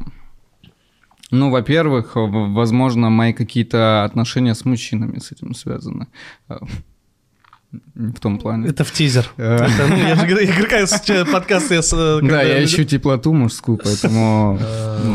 ну, 1.31 1.51
во-первых, 1.51 2.13
возможно, 2.15 3.11
мои 3.11 3.33
какие-то 3.33 4.05
отношения 4.05 4.55
с 4.55 4.65
мужчинами 4.65 5.19
с 5.19 5.33
этим 5.33 5.55
связаны. 5.55 6.07
В 7.95 8.21
том 8.21 8.39
плане. 8.39 8.69
Это 8.69 8.85
в 8.85 8.93
тизер. 8.93 9.31
Э. 9.37 9.57
Это, 9.57 9.87
ну, 9.89 9.97
я 9.97 10.17
же 10.17 10.27
говорю, 10.27 11.31
подкаст 11.31 11.71
я... 11.71 11.83
Да, 12.23 12.43
я 12.43 12.65
ищу 12.65 12.85
теплоту 12.85 13.33
мужскую, 13.33 13.79
поэтому... 13.83 14.59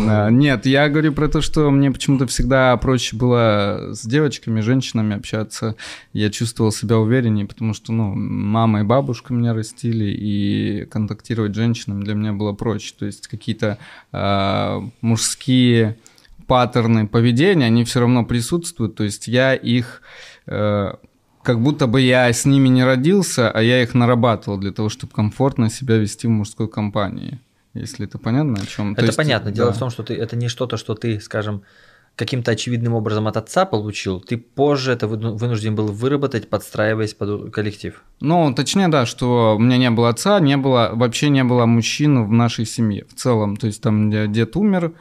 Э. 0.09 0.29
Нет, 0.31 0.65
я 0.65 0.89
говорю 0.89 1.13
про 1.13 1.27
то, 1.27 1.41
что 1.41 1.69
мне 1.71 1.91
почему-то 1.91 2.27
всегда 2.27 2.75
проще 2.77 3.15
было 3.15 3.89
с 3.91 4.05
девочками, 4.05 4.61
женщинами 4.61 5.15
общаться. 5.15 5.75
Я 6.13 6.29
чувствовал 6.29 6.71
себя 6.71 6.97
увереннее, 6.97 7.45
потому 7.45 7.73
что, 7.73 7.91
ну, 7.91 8.13
мама 8.15 8.81
и 8.81 8.83
бабушка 8.83 9.33
меня 9.33 9.53
растили, 9.53 10.05
и 10.05 10.85
контактировать 10.85 11.53
с 11.53 11.55
женщинами 11.55 12.03
для 12.03 12.15
меня 12.15 12.33
было 12.33 12.53
проще. 12.53 12.93
То 12.97 13.05
есть 13.05 13.27
какие-то 13.27 13.77
э, 14.11 14.81
мужские 15.01 15.97
паттерны 16.47 17.07
поведения, 17.07 17.67
они 17.67 17.83
все 17.83 17.99
равно 17.99 18.25
присутствуют. 18.25 18.95
То 18.95 19.03
есть 19.03 19.27
я 19.27 19.53
их 19.53 20.01
э, 20.47 20.93
как 21.49 21.61
будто 21.61 21.87
бы 21.87 21.99
я 21.99 22.31
с 22.31 22.45
ними 22.45 22.69
не 22.69 22.83
родился, 22.83 23.49
а 23.49 23.63
я 23.63 23.81
их 23.81 23.95
нарабатывал 23.95 24.59
для 24.59 24.71
того, 24.71 24.89
чтобы 24.89 25.13
комфортно 25.13 25.71
себя 25.71 25.97
вести 25.97 26.27
в 26.27 26.29
мужской 26.29 26.69
компании. 26.69 27.39
Если 27.73 28.05
это 28.05 28.19
понятно, 28.19 28.61
о 28.61 28.65
чем? 28.67 28.93
Это 28.93 29.05
есть, 29.05 29.17
понятно. 29.17 29.51
Дело 29.51 29.69
да. 29.69 29.75
в 29.75 29.79
том, 29.79 29.89
что 29.89 30.03
ты, 30.03 30.13
это 30.13 30.35
не 30.35 30.47
что-то, 30.47 30.77
что 30.77 30.93
ты, 30.93 31.19
скажем, 31.19 31.63
каким-то 32.19 32.51
очевидным 32.51 32.93
образом 32.95 33.27
от 33.27 33.37
отца 33.37 33.65
получил, 33.65 34.19
ты 34.19 34.37
позже 34.37 34.91
это 34.91 35.07
вынужден 35.07 35.73
был 35.75 35.87
выработать, 35.87 36.49
подстраиваясь 36.49 37.13
под 37.13 37.51
коллектив. 37.51 38.03
Ну, 38.19 38.53
точнее, 38.53 38.89
да, 38.89 39.05
что 39.05 39.55
у 39.55 39.59
меня 39.59 39.77
не 39.77 39.89
было 39.89 40.09
отца, 40.09 40.39
не 40.41 40.57
было, 40.57 40.91
вообще 40.93 41.29
не 41.29 41.45
было 41.45 41.65
мужчин 41.65 42.25
в 42.25 42.31
нашей 42.31 42.65
семье 42.65 43.05
в 43.09 43.13
целом. 43.13 43.55
То 43.55 43.67
есть 43.67 43.81
там 43.81 44.11
дед 44.11 44.57
умер 44.57 44.91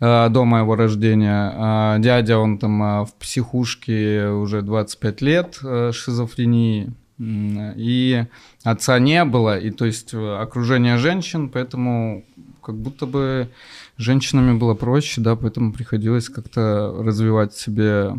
э, 0.00 0.28
до 0.30 0.44
моего 0.44 0.74
рождения, 0.74 1.52
а 1.54 1.98
дядя, 1.98 2.38
он 2.38 2.56
там 2.56 2.82
э, 2.82 3.04
в 3.04 3.12
психушке 3.20 4.28
уже 4.28 4.62
25 4.62 5.22
лет 5.22 5.58
э, 5.62 5.92
шизофрении, 5.92 6.94
и 7.18 8.24
отца 8.64 8.98
не 8.98 9.24
было, 9.24 9.58
и 9.58 9.70
то 9.70 9.84
есть 9.84 10.14
э, 10.14 10.36
окружение 10.40 10.96
женщин, 10.96 11.50
поэтому 11.50 12.24
как 12.62 12.76
будто 12.76 13.06
бы 13.06 13.48
женщинами 13.96 14.56
было 14.56 14.74
проще, 14.74 15.20
да, 15.20 15.36
поэтому 15.36 15.72
приходилось 15.72 16.28
как-то 16.28 16.94
развивать 16.98 17.54
себе 17.54 18.14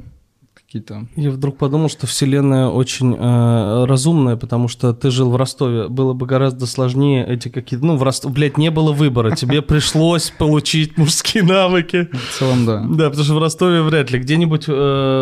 какие-то... 0.74 1.06
Я 1.16 1.30
вдруг 1.30 1.58
подумал, 1.58 1.88
что 1.88 2.08
Вселенная 2.08 2.68
очень 2.68 3.16
э, 3.16 3.86
разумная, 3.86 4.38
потому 4.38 4.68
что 4.68 4.94
ты 4.94 5.12
жил 5.12 5.30
в 5.30 5.36
Ростове. 5.36 5.88
Было 5.88 6.14
бы 6.14 6.26
гораздо 6.26 6.66
сложнее 6.66 7.26
эти 7.28 7.50
какие-то... 7.50 7.86
Ну, 7.86 7.96
в 7.96 8.04
Ростове, 8.04 8.34
блядь, 8.34 8.58
не 8.58 8.72
было 8.72 8.92
выбора. 8.92 9.36
Тебе 9.36 9.62
пришлось 9.64 10.32
получить 10.32 10.98
мужские 10.98 11.44
навыки. 11.44 12.10
В 12.12 12.40
целом, 12.40 12.66
да. 12.66 12.80
Да, 12.90 13.10
потому 13.10 13.24
что 13.24 13.36
в 13.36 13.40
Ростове 13.40 13.84
вряд 13.84 14.10
ли. 14.10 14.20
Где-нибудь 14.20 14.66
э, 14.68 14.72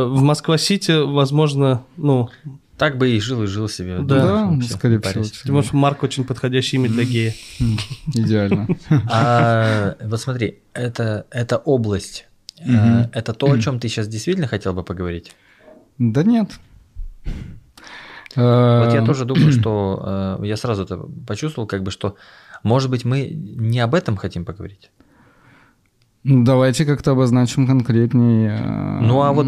в 0.09 0.21
Москва-Сити, 0.21 1.03
возможно, 1.03 1.83
ну, 1.97 2.29
так 2.81 2.97
бы 2.97 3.11
и 3.11 3.19
жил, 3.19 3.43
и 3.43 3.45
жил 3.45 3.69
себе. 3.69 3.99
Да, 3.99 4.49
да 4.49 4.61
скорее 4.67 4.99
всего. 4.99 5.23
Потому 5.43 5.61
что 5.61 5.75
Марк 5.75 6.01
очень 6.01 6.23
подходящий 6.23 6.77
имя 6.77 6.89
для 6.89 7.03
гея. 7.03 7.35
Идеально. 8.07 8.67
А, 9.07 9.97
вот 10.03 10.19
смотри, 10.19 10.63
это, 10.73 11.27
это 11.29 11.57
область. 11.57 12.27
Э, 12.65 13.05
это 13.13 13.33
то, 13.33 13.51
о 13.51 13.59
чем 13.59 13.79
ты 13.79 13.87
сейчас 13.87 14.07
действительно 14.07 14.47
хотел 14.47 14.73
бы 14.73 14.83
поговорить? 14.83 15.35
Да 15.99 16.23
нет. 16.23 16.49
Вот 18.35 18.93
я 18.93 19.03
тоже 19.05 19.25
думаю, 19.25 19.51
что 19.51 20.39
э, 20.41 20.47
я 20.47 20.57
сразу 20.57 20.81
это 20.81 20.97
почувствовал, 21.27 21.67
как 21.67 21.83
бы, 21.83 21.91
что, 21.91 22.15
может 22.63 22.89
быть, 22.89 23.05
мы 23.05 23.29
не 23.29 23.79
об 23.79 23.93
этом 23.93 24.17
хотим 24.17 24.43
поговорить. 24.43 24.89
Давайте 26.23 26.85
как-то 26.85 27.11
обозначим 27.11 27.67
конкретнее. 27.67 28.57
Э, 28.59 28.99
ну 29.01 29.21
а 29.21 29.33
вот 29.33 29.45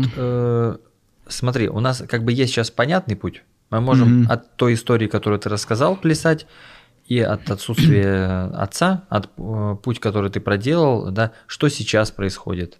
смотри, 1.34 1.68
у 1.70 1.80
нас 1.80 2.04
как 2.08 2.24
бы 2.24 2.32
есть 2.32 2.54
сейчас 2.54 2.72
понятный 2.72 3.16
путь. 3.16 3.44
Мы 3.70 3.82
можем 3.82 4.24
mm-hmm. 4.24 4.32
от 4.32 4.56
той 4.56 4.76
истории, 4.76 5.08
которую 5.08 5.40
ты 5.40 5.50
рассказал, 5.50 5.96
плясать, 5.96 6.46
и 7.06 7.20
от 7.20 7.50
отсутствия 7.50 8.46
отца, 8.54 9.06
от 9.10 9.30
э, 9.38 9.76
путь, 9.82 10.00
который 10.00 10.30
ты 10.30 10.40
проделал, 10.40 11.12
да, 11.12 11.32
что 11.48 11.70
сейчас 11.70 12.12
происходит. 12.12 12.80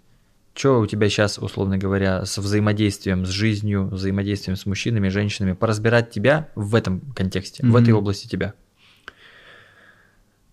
Что 0.54 0.80
у 0.80 0.86
тебя 0.86 1.08
сейчас, 1.08 1.38
условно 1.38 1.78
говоря, 1.78 2.24
с 2.24 2.38
взаимодействием 2.38 3.26
с 3.26 3.28
жизнью, 3.28 3.88
взаимодействием 3.88 4.56
с 4.56 4.66
мужчинами, 4.66 5.08
женщинами, 5.08 5.52
поразбирать 5.52 6.10
тебя 6.10 6.48
в 6.54 6.74
этом 6.74 7.00
контексте, 7.14 7.62
mm-hmm. 7.62 7.70
в 7.70 7.76
этой 7.76 7.92
области 7.92 8.28
тебя. 8.28 8.54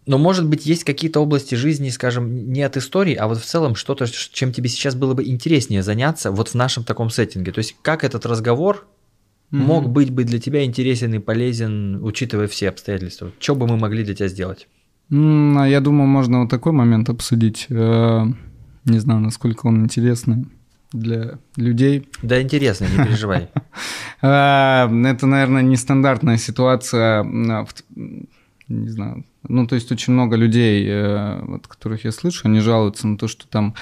Но, 0.05 0.17
может 0.17 0.47
быть, 0.47 0.65
есть 0.65 0.83
какие-то 0.83 1.19
области 1.19 1.55
жизни, 1.55 1.89
скажем, 1.89 2.51
не 2.51 2.63
от 2.63 2.75
истории, 2.75 3.13
а 3.13 3.27
вот 3.27 3.37
в 3.37 3.45
целом 3.45 3.75
что-то, 3.75 4.07
чем 4.07 4.51
тебе 4.51 4.67
сейчас 4.67 4.95
было 4.95 5.13
бы 5.13 5.23
интереснее 5.23 5.83
заняться 5.83 6.31
вот 6.31 6.49
в 6.49 6.55
нашем 6.55 6.83
таком 6.83 7.09
сеттинге. 7.09 7.51
То 7.51 7.59
есть, 7.59 7.75
как 7.83 8.03
этот 8.03 8.25
разговор 8.25 8.87
mm-hmm. 9.51 9.57
мог 9.57 9.89
быть 9.89 10.09
бы 10.09 10.23
для 10.23 10.39
тебя 10.39 10.63
интересен 10.63 11.13
и 11.13 11.19
полезен, 11.19 12.03
учитывая 12.03 12.47
все 12.47 12.69
обстоятельства? 12.69 13.31
Что 13.39 13.55
бы 13.55 13.67
мы 13.67 13.77
могли 13.77 14.03
для 14.03 14.15
тебя 14.15 14.27
сделать? 14.27 14.67
Mm, 15.11 15.69
я 15.69 15.81
думаю, 15.81 16.07
можно 16.07 16.41
вот 16.41 16.49
такой 16.49 16.71
момент 16.71 17.09
обсудить. 17.09 17.67
Э, 17.69 18.25
не 18.85 18.99
знаю, 18.99 19.19
насколько 19.19 19.67
он 19.67 19.83
интересный 19.83 20.47
для 20.93 21.37
людей. 21.57 22.07
Да, 22.23 22.41
интересно, 22.41 22.85
не 22.85 23.05
переживай. 23.05 23.49
Э, 24.23 24.85
это, 24.85 25.25
наверное, 25.25 25.63
нестандартная 25.63 26.37
ситуация, 26.37 27.23
не 28.71 28.89
знаю, 28.89 29.25
ну, 29.47 29.67
то 29.67 29.75
есть 29.75 29.91
очень 29.91 30.13
много 30.13 30.35
людей, 30.35 30.85
э, 30.87 31.41
вот, 31.43 31.67
которых 31.67 32.05
я 32.05 32.11
слышу, 32.11 32.47
они 32.47 32.59
жалуются 32.59 33.07
на 33.07 33.17
то, 33.17 33.27
что 33.27 33.47
там 33.47 33.75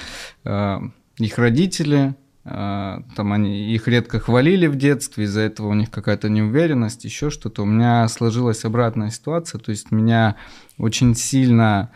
э, 0.44 0.78
их 1.18 1.38
родители, 1.38 2.14
э, 2.44 2.98
там 3.16 3.32
они 3.32 3.72
их 3.74 3.88
редко 3.88 4.20
хвалили 4.20 4.66
в 4.66 4.76
детстве, 4.76 5.24
из-за 5.24 5.40
этого 5.40 5.68
у 5.68 5.74
них 5.74 5.90
какая-то 5.90 6.28
неуверенность, 6.28 7.04
еще 7.04 7.30
что-то. 7.30 7.62
У 7.62 7.66
меня 7.66 8.08
сложилась 8.08 8.64
обратная 8.64 9.10
ситуация, 9.10 9.58
то 9.58 9.70
есть 9.70 9.90
меня 9.90 10.36
очень 10.78 11.14
сильно 11.14 11.90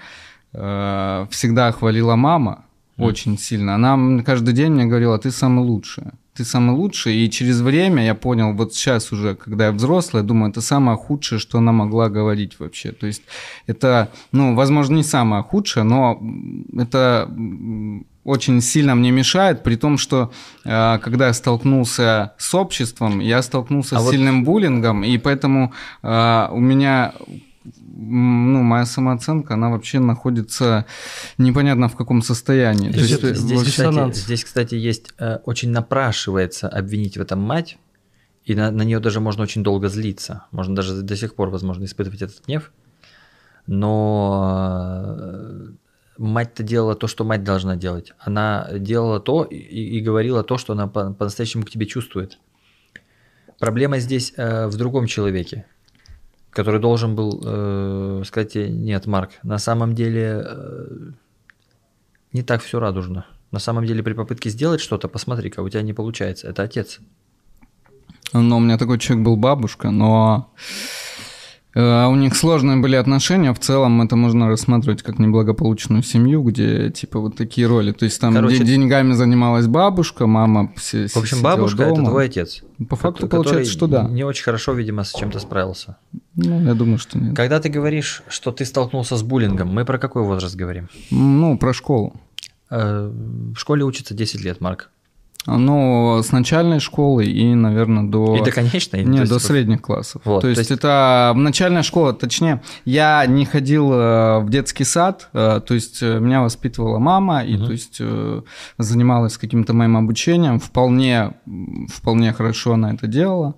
всегда 0.53 1.73
хвалила 1.73 2.15
мама, 2.15 2.67
очень 2.97 3.37
сильно. 3.37 3.75
Она 3.75 4.23
каждый 4.23 4.55
день 4.55 4.71
мне 4.71 4.85
говорила, 4.85 5.19
ты 5.19 5.33
самый 5.33 5.65
лучший 5.65 6.05
ты 6.35 6.45
самый 6.45 6.77
лучший. 6.77 7.17
И 7.17 7.31
через 7.31 7.61
время 7.61 8.05
я 8.05 8.15
понял, 8.15 8.53
вот 8.53 8.75
сейчас 8.75 9.13
уже, 9.13 9.35
когда 9.35 9.67
я 9.67 9.73
взрослый, 9.73 10.23
я 10.23 10.27
думаю, 10.27 10.51
это 10.51 10.61
самое 10.61 10.99
худшее, 10.99 11.39
что 11.39 11.59
она 11.59 11.73
могла 11.73 12.09
говорить 12.09 12.59
вообще. 12.59 12.93
То 12.93 13.07
есть 13.07 13.23
это, 13.67 14.11
ну, 14.33 14.55
возможно, 14.55 14.97
не 14.97 15.05
самое 15.05 15.43
худшее, 15.43 15.85
но 15.85 16.21
это 16.77 17.31
очень 18.25 18.61
сильно 18.63 18.95
мне 18.95 19.11
мешает, 19.11 19.63
при 19.63 19.77
том, 19.77 19.99
что 19.99 20.33
э, 20.65 20.99
когда 20.99 21.27
я 21.27 21.35
столкнулся 21.35 22.33
с 22.39 22.55
обществом, 22.55 23.21
я 23.21 23.43
столкнулся 23.43 23.97
а 23.97 24.01
с 24.01 24.05
вот... 24.05 24.13
сильным 24.13 24.45
буллингом, 24.45 25.05
и 25.05 25.19
поэтому 25.19 25.73
э, 26.03 26.49
у 26.51 26.61
меня 26.61 27.13
ну, 27.65 28.63
моя 28.63 28.87
самооценка, 28.87 29.55
она 29.55 29.71
вообще 29.71 29.99
находится 29.99 30.87
непонятно 31.39 31.89
в 31.89 31.97
каком 31.97 32.23
состоянии. 32.23 32.91
Здесь, 32.91 33.11
есть, 33.11 33.37
здесь, 33.37 33.63
кстати, 33.65 34.13
здесь, 34.13 34.45
кстати, 34.45 34.75
есть 34.75 35.13
э, 35.19 35.39
очень 35.45 35.71
напрашивается 35.71 36.69
обвинить 36.69 37.17
в 37.17 37.21
этом 37.21 37.41
мать, 37.41 37.79
и 38.45 38.55
на, 38.55 38.71
на 38.71 38.83
нее 38.83 39.01
даже 39.01 39.21
можно 39.21 39.43
очень 39.43 39.63
долго 39.63 39.89
злиться. 39.89 40.45
Можно 40.51 40.77
даже 40.77 41.03
до 41.03 41.17
сих 41.17 41.35
пор, 41.35 41.49
возможно, 41.49 41.85
испытывать 41.85 42.23
этот 42.23 42.45
гнев. 42.45 42.73
Но 43.67 45.17
э, 45.19 45.69
мать-то 46.19 46.63
делала 46.63 46.95
то, 46.95 47.07
что 47.07 47.25
мать 47.25 47.45
должна 47.45 47.77
делать. 47.77 48.13
Она 48.19 48.69
делала 48.73 49.21
то 49.21 49.45
и, 49.45 49.57
и 49.57 50.01
говорила 50.01 50.45
то, 50.45 50.59
что 50.59 50.75
она 50.75 50.87
по- 50.87 51.15
по-настоящему 51.15 51.65
к 51.65 51.71
тебе 51.71 51.87
чувствует. 51.87 52.39
Проблема 53.59 53.99
здесь 53.99 54.35
э, 54.37 54.67
в 54.67 54.77
другом 54.77 55.07
человеке 55.07 55.65
который 56.55 56.81
должен 56.81 57.15
был 57.15 57.43
э, 57.45 58.23
сказать 58.25 58.55
нет, 58.55 59.07
Марк, 59.07 59.33
на 59.43 59.59
самом 59.59 59.95
деле 59.95 60.43
э, 60.45 61.11
не 62.33 62.43
так 62.43 62.63
все 62.63 62.79
радужно. 62.81 63.27
На 63.51 63.59
самом 63.59 63.85
деле 63.87 64.03
при 64.03 64.15
попытке 64.15 64.51
сделать 64.51 64.81
что-то, 64.81 65.09
посмотри-ка, 65.09 65.61
у 65.61 65.69
тебя 65.69 65.83
не 65.83 65.93
получается. 65.93 66.49
Это 66.49 66.63
отец. 66.63 67.01
Ну, 68.33 68.57
у 68.57 68.61
меня 68.61 68.79
такой 68.79 68.99
человек 68.99 69.25
был 69.25 69.37
бабушка, 69.37 69.91
но 69.91 70.53
Э, 71.75 72.07
у 72.07 72.15
них 72.15 72.37
сложные 72.37 72.77
были 72.77 72.95
отношения, 72.95 73.53
в 73.53 73.59
целом 73.59 74.01
это 74.01 74.15
можно 74.15 74.49
рассматривать 74.49 75.03
как 75.03 75.19
неблагополучную 75.19 76.03
семью, 76.03 76.43
где 76.43 76.91
типа 76.91 77.19
вот 77.19 77.37
такие 77.37 77.67
роли. 77.67 77.93
То 77.93 78.05
есть 78.05 78.21
там 78.21 78.35
Короче, 78.35 78.63
деньгами 78.65 79.13
занималась 79.13 79.67
бабушка, 79.67 80.27
мама 80.27 80.73
все 80.77 81.09
В 81.09 81.17
общем, 81.17 81.43
бабушка 81.43 81.87
дома. 81.87 82.03
это 82.03 82.11
твой 82.11 82.27
отец. 82.27 82.63
По 82.89 82.97
факту 82.97 83.27
получается, 83.27 83.73
что 83.73 83.87
да. 83.87 84.05
Не 84.05 84.25
очень 84.25 84.45
хорошо, 84.45 84.73
видимо, 84.73 85.03
с 85.03 85.13
чем-то 85.13 85.41
справился. 85.41 85.97
Ну, 86.37 86.67
я 86.67 86.75
думаю, 86.75 86.99
что 86.99 87.19
нет. 87.19 87.37
Когда 87.37 87.61
ты 87.61 87.69
говоришь, 87.69 88.23
что 88.29 88.51
ты 88.51 88.65
столкнулся 88.65 89.17
с 89.17 89.23
буллингом, 89.23 89.69
мы 89.69 89.85
про 89.85 89.99
какой 89.99 90.23
возраст 90.23 90.57
говорим? 90.57 90.89
Ну, 91.11 91.57
про 91.59 91.73
школу. 91.73 92.15
Э, 92.71 93.11
в 93.55 93.57
школе 93.57 93.85
учится 93.85 94.15
10 94.15 94.45
лет, 94.45 94.61
Марк. 94.61 94.91
Ну, 95.47 96.23
с 96.23 96.33
начальной 96.33 96.81
школы 96.81 97.27
и, 97.27 97.55
наверное, 97.55 98.05
до... 98.05 98.37
И 98.37 98.43
до 98.43 98.51
конечной? 98.51 99.05
Нет, 99.05 99.29
до 99.29 99.39
средних 99.39 99.83
классов. 99.83 100.23
Вот, 100.25 100.41
то, 100.41 100.49
есть, 100.49 100.57
то 100.57 100.61
есть 100.61 100.71
это 100.71 101.33
начальная 101.37 101.83
школа, 101.83 102.15
точнее, 102.15 102.63
я 102.87 103.27
не 103.27 103.45
ходил 103.45 103.93
э, 103.93 104.39
в 104.41 104.49
детский 104.49 104.85
сад, 104.85 105.29
э, 105.35 105.61
то 105.65 105.75
есть 105.75 106.01
меня 106.01 106.41
воспитывала 106.41 106.99
мама, 106.99 107.45
и 107.45 107.57
угу. 107.57 107.67
то 107.67 107.73
есть 107.73 108.01
занималась 108.79 109.37
каким-то 109.37 109.75
моим 109.75 109.99
обучением, 109.99 110.59
вполне, 110.59 111.35
вполне 111.93 112.33
хорошо 112.33 112.73
она 112.73 112.95
это 112.95 113.07
делала. 113.07 113.55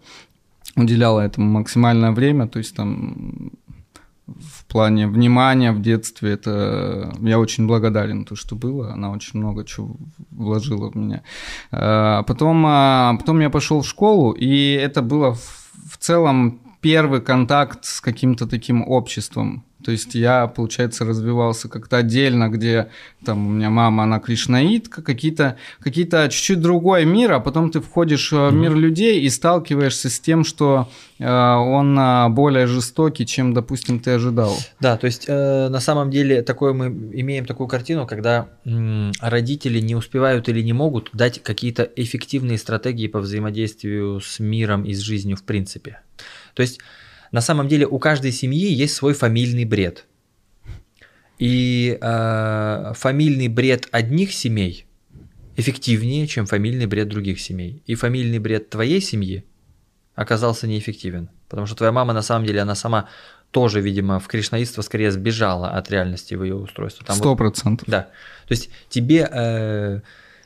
Уделяла 0.76 1.20
этому 1.20 1.50
максимальное 1.50 2.12
время, 2.12 2.46
то 2.46 2.58
есть 2.58 2.76
там 2.76 3.52
в 4.26 4.64
плане 4.66 5.06
внимания 5.06 5.72
в 5.72 5.80
детстве, 5.80 6.32
это 6.32 7.12
я 7.20 7.38
очень 7.38 7.66
благодарен 7.66 8.24
то, 8.24 8.34
что 8.34 8.56
было, 8.56 8.92
она 8.92 9.10
очень 9.10 9.38
много 9.38 9.64
чего 9.64 9.96
вложила 10.30 10.90
в 10.90 10.96
меня. 10.96 11.22
А 11.70 12.22
потом, 12.24 12.64
а, 12.66 13.16
потом 13.18 13.40
я 13.40 13.50
пошел 13.50 13.82
в 13.82 13.86
школу, 13.86 14.32
и 14.32 14.72
это 14.72 15.02
было 15.02 15.34
в, 15.34 15.70
в 15.90 15.96
целом 15.98 16.60
первый 16.86 17.20
контакт 17.20 17.84
с 17.84 18.00
каким-то 18.00 18.46
таким 18.46 18.88
обществом, 18.88 19.64
то 19.84 19.90
есть 19.90 20.14
я, 20.14 20.46
получается, 20.46 21.04
развивался 21.04 21.68
как-то 21.68 21.96
отдельно, 21.96 22.48
где 22.48 22.90
там 23.24 23.46
у 23.46 23.50
меня 23.50 23.70
мама, 23.70 24.04
она 24.04 24.20
кришнаитка, 24.20 25.02
какие-то 25.02 25.56
какие 25.80 26.06
чуть-чуть 26.28 26.60
другой 26.60 27.04
мир, 27.04 27.32
а 27.32 27.40
потом 27.40 27.72
ты 27.72 27.80
входишь 27.80 28.30
в 28.30 28.50
мир 28.52 28.74
людей 28.74 29.20
и 29.20 29.28
сталкиваешься 29.28 30.08
с 30.08 30.20
тем, 30.20 30.44
что 30.44 30.88
э, 31.18 31.24
он 31.28 31.98
э, 31.98 32.28
более 32.28 32.68
жестокий, 32.68 33.26
чем, 33.26 33.52
допустим, 33.52 33.98
ты 33.98 34.12
ожидал. 34.12 34.56
Да, 34.78 34.96
то 34.96 35.06
есть 35.06 35.24
э, 35.26 35.68
на 35.68 35.80
самом 35.80 36.10
деле 36.10 36.42
такое 36.42 36.72
мы 36.72 36.86
имеем 36.86 37.46
такую 37.46 37.66
картину, 37.66 38.06
когда 38.06 38.48
м, 38.64 39.10
родители 39.20 39.80
не 39.80 39.96
успевают 39.96 40.48
или 40.48 40.62
не 40.62 40.72
могут 40.72 41.10
дать 41.12 41.42
какие-то 41.42 41.82
эффективные 41.96 42.58
стратегии 42.58 43.08
по 43.08 43.18
взаимодействию 43.18 44.20
с 44.20 44.38
миром 44.38 44.84
и 44.84 44.94
с 44.94 45.00
жизнью 45.00 45.36
в 45.36 45.42
принципе. 45.42 45.98
То 46.56 46.62
есть 46.62 46.80
на 47.32 47.40
самом 47.40 47.68
деле 47.68 47.86
у 47.86 47.98
каждой 47.98 48.32
семьи 48.32 48.72
есть 48.72 48.94
свой 48.94 49.12
фамильный 49.12 49.64
бред. 49.64 50.06
И 51.38 51.98
э, 52.00 52.92
фамильный 52.96 53.48
бред 53.48 53.88
одних 53.92 54.32
семей 54.32 54.86
эффективнее, 55.56 56.26
чем 56.26 56.46
фамильный 56.46 56.86
бред 56.86 57.08
других 57.08 57.40
семей. 57.40 57.82
И 57.86 57.94
фамильный 57.94 58.38
бред 58.38 58.70
твоей 58.70 59.02
семьи 59.02 59.44
оказался 60.14 60.66
неэффективен. 60.66 61.28
Потому 61.48 61.66
что 61.66 61.76
твоя 61.76 61.92
мама, 61.92 62.14
на 62.14 62.22
самом 62.22 62.46
деле, 62.46 62.62
она 62.62 62.74
сама 62.74 63.08
тоже, 63.50 63.82
видимо, 63.82 64.18
в 64.18 64.26
кришнаитство 64.28 64.80
скорее 64.82 65.10
сбежала 65.10 65.70
от 65.70 65.90
реальности 65.90 66.34
в 66.34 66.42
ее 66.42 66.54
устройстве. 66.54 67.06
Сто 67.10 67.36
процентов. 67.36 67.86
Вот, 67.86 67.92
да. 67.92 68.02
То 68.48 68.52
есть 68.52 68.70
тебе, 68.88 69.28
э, 69.30 70.00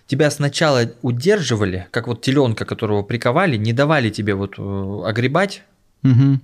тебя 0.07 0.31
сначала 0.31 0.91
удерживали, 1.03 1.87
как 1.93 2.09
вот 2.09 2.21
теленка, 2.21 2.65
которого 2.65 3.03
приковали, 3.03 3.57
не 3.57 3.73
давали 3.73 4.11
тебе 4.11 4.35
вот 4.35 4.55
э, 4.59 5.03
огребать, 5.07 5.63
угу 6.03 6.41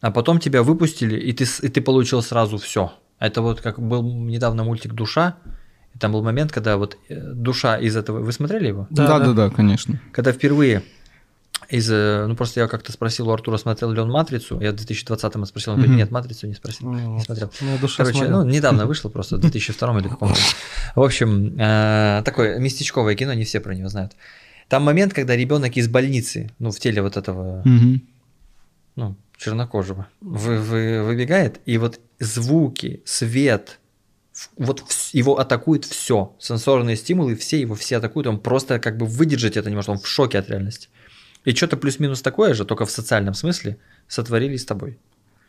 а 0.00 0.10
потом 0.10 0.38
тебя 0.38 0.62
выпустили, 0.62 1.18
и 1.18 1.32
ты, 1.32 1.44
и 1.62 1.68
ты 1.68 1.80
получил 1.80 2.22
сразу 2.22 2.58
все. 2.58 2.92
Это 3.18 3.42
вот 3.42 3.60
как 3.60 3.80
был 3.80 4.02
недавно 4.02 4.64
мультик 4.64 4.92
«Душа», 4.92 5.36
и 5.94 5.98
там 5.98 6.12
был 6.12 6.22
момент, 6.22 6.52
когда 6.52 6.76
вот 6.76 6.98
э, 7.08 7.32
душа 7.32 7.76
из 7.78 7.96
этого... 7.96 8.20
Вы 8.20 8.30
смотрели 8.32 8.68
его? 8.68 8.86
Да, 8.90 9.18
да, 9.18 9.26
да, 9.26 9.32
да 9.32 9.50
конечно. 9.50 10.00
Когда 10.12 10.32
впервые 10.32 10.82
из... 11.70 11.90
Э, 11.90 12.26
ну, 12.26 12.36
просто 12.36 12.60
я 12.60 12.68
как-то 12.68 12.92
спросил 12.92 13.28
у 13.30 13.32
Артура, 13.32 13.56
смотрел 13.56 13.90
ли 13.90 14.00
он 14.00 14.10
«Матрицу», 14.10 14.60
я 14.60 14.72
в 14.72 14.74
2020-м 14.74 15.46
спросил, 15.46 15.72
он 15.72 15.78
говорит, 15.78 15.96
нет, 15.96 16.10
«Матрицу» 16.10 16.46
не 16.46 16.54
спросил, 16.54 16.92
ну, 16.92 17.16
не 17.16 17.22
смотрел. 17.22 17.50
Ну, 17.62 17.78
душа 17.80 18.04
Короче, 18.04 18.18
смотрел. 18.18 18.44
ну, 18.44 18.50
недавно 18.50 18.84
вышло 18.92 19.08
просто, 19.08 19.38
в 19.38 19.40
2002 19.40 19.98
или 20.00 20.08
каком-то. 20.08 20.38
В 20.94 21.02
общем, 21.02 21.58
э, 21.58 22.22
такое 22.24 22.58
местечковое 22.58 23.14
кино, 23.14 23.32
не 23.32 23.44
все 23.44 23.60
про 23.60 23.74
него 23.74 23.88
знают. 23.88 24.12
Там 24.68 24.82
момент, 24.82 25.14
когда 25.14 25.34
ребенок 25.34 25.76
из 25.78 25.88
больницы, 25.88 26.50
ну, 26.58 26.70
в 26.70 26.78
теле 26.78 27.00
вот 27.00 27.16
этого, 27.16 27.64
ну, 28.96 29.16
чернокожего 29.36 30.08
вы, 30.20 30.58
вы, 30.58 31.02
выбегает, 31.02 31.60
и 31.66 31.78
вот 31.78 32.00
звуки, 32.18 33.02
свет, 33.04 33.78
вот 34.56 34.84
его 35.12 35.38
атакует 35.38 35.84
все, 35.84 36.34
сенсорные 36.38 36.96
стимулы, 36.96 37.36
все 37.36 37.60
его 37.60 37.74
все 37.74 37.98
атакуют, 37.98 38.26
он 38.26 38.40
просто 38.40 38.78
как 38.78 38.96
бы 38.96 39.06
выдержать 39.06 39.56
это 39.56 39.70
не 39.70 39.76
может, 39.76 39.90
он 39.90 39.98
в 39.98 40.06
шоке 40.06 40.38
от 40.38 40.50
реальности. 40.50 40.88
И 41.44 41.54
что-то 41.54 41.76
плюс-минус 41.76 42.22
такое 42.22 42.54
же, 42.54 42.64
только 42.64 42.86
в 42.86 42.90
социальном 42.90 43.34
смысле, 43.34 43.78
сотворили 44.08 44.56
с 44.56 44.64
тобой. 44.64 44.98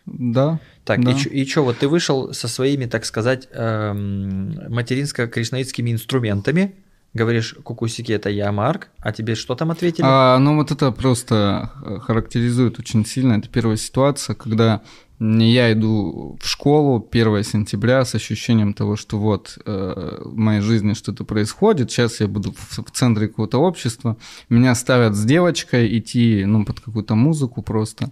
Да. 0.06 0.60
Так, 0.86 1.04
да. 1.04 1.12
и, 1.12 1.46
что, 1.46 1.64
вот 1.64 1.80
ты 1.80 1.88
вышел 1.88 2.34
со 2.34 2.48
своими, 2.48 2.86
так 2.86 3.04
сказать, 3.04 3.50
эм, 3.52 4.52
материнско-кришнаитскими 4.70 5.92
инструментами, 5.92 6.76
говоришь, 7.14 7.56
кукусики 7.64 8.12
это 8.12 8.30
я, 8.30 8.52
Марк, 8.52 8.90
а 9.00 9.12
тебе 9.12 9.36
что 9.36 9.56
там 9.56 9.72
ответили? 9.72 10.06
А, 10.08 10.38
ну 10.38 10.56
вот 10.56 10.72
это 10.72 10.92
просто 10.92 11.72
э, 11.84 12.00
характеризует 12.00 12.80
очень 12.80 13.06
сильно. 13.06 13.34
Это 13.34 13.50
первая 13.50 13.78
ситуация, 13.78 14.36
когда 14.36 14.82
я 15.20 15.74
иду 15.74 16.38
в 16.40 16.48
школу 16.48 17.08
1 17.12 17.44
сентября 17.44 18.06
с 18.06 18.14
ощущением 18.14 18.74
того, 18.74 18.96
что 18.96 19.18
вот 19.18 19.58
э, 19.66 20.22
в 20.24 20.38
моей 20.38 20.62
жизни 20.62 20.94
что-то 20.94 21.24
происходит, 21.24 21.90
сейчас 21.90 22.20
я 22.20 22.28
буду 22.28 22.54
в, 22.56 22.92
центре 22.92 23.28
какого-то 23.28 23.58
общества, 23.58 24.18
меня 24.50 24.76
ставят 24.76 25.16
с 25.16 25.26
девочкой 25.26 25.98
идти 25.98 26.46
ну, 26.46 26.66
под 26.66 26.82
какую-то 26.82 27.16
музыку 27.16 27.64
просто. 27.64 28.12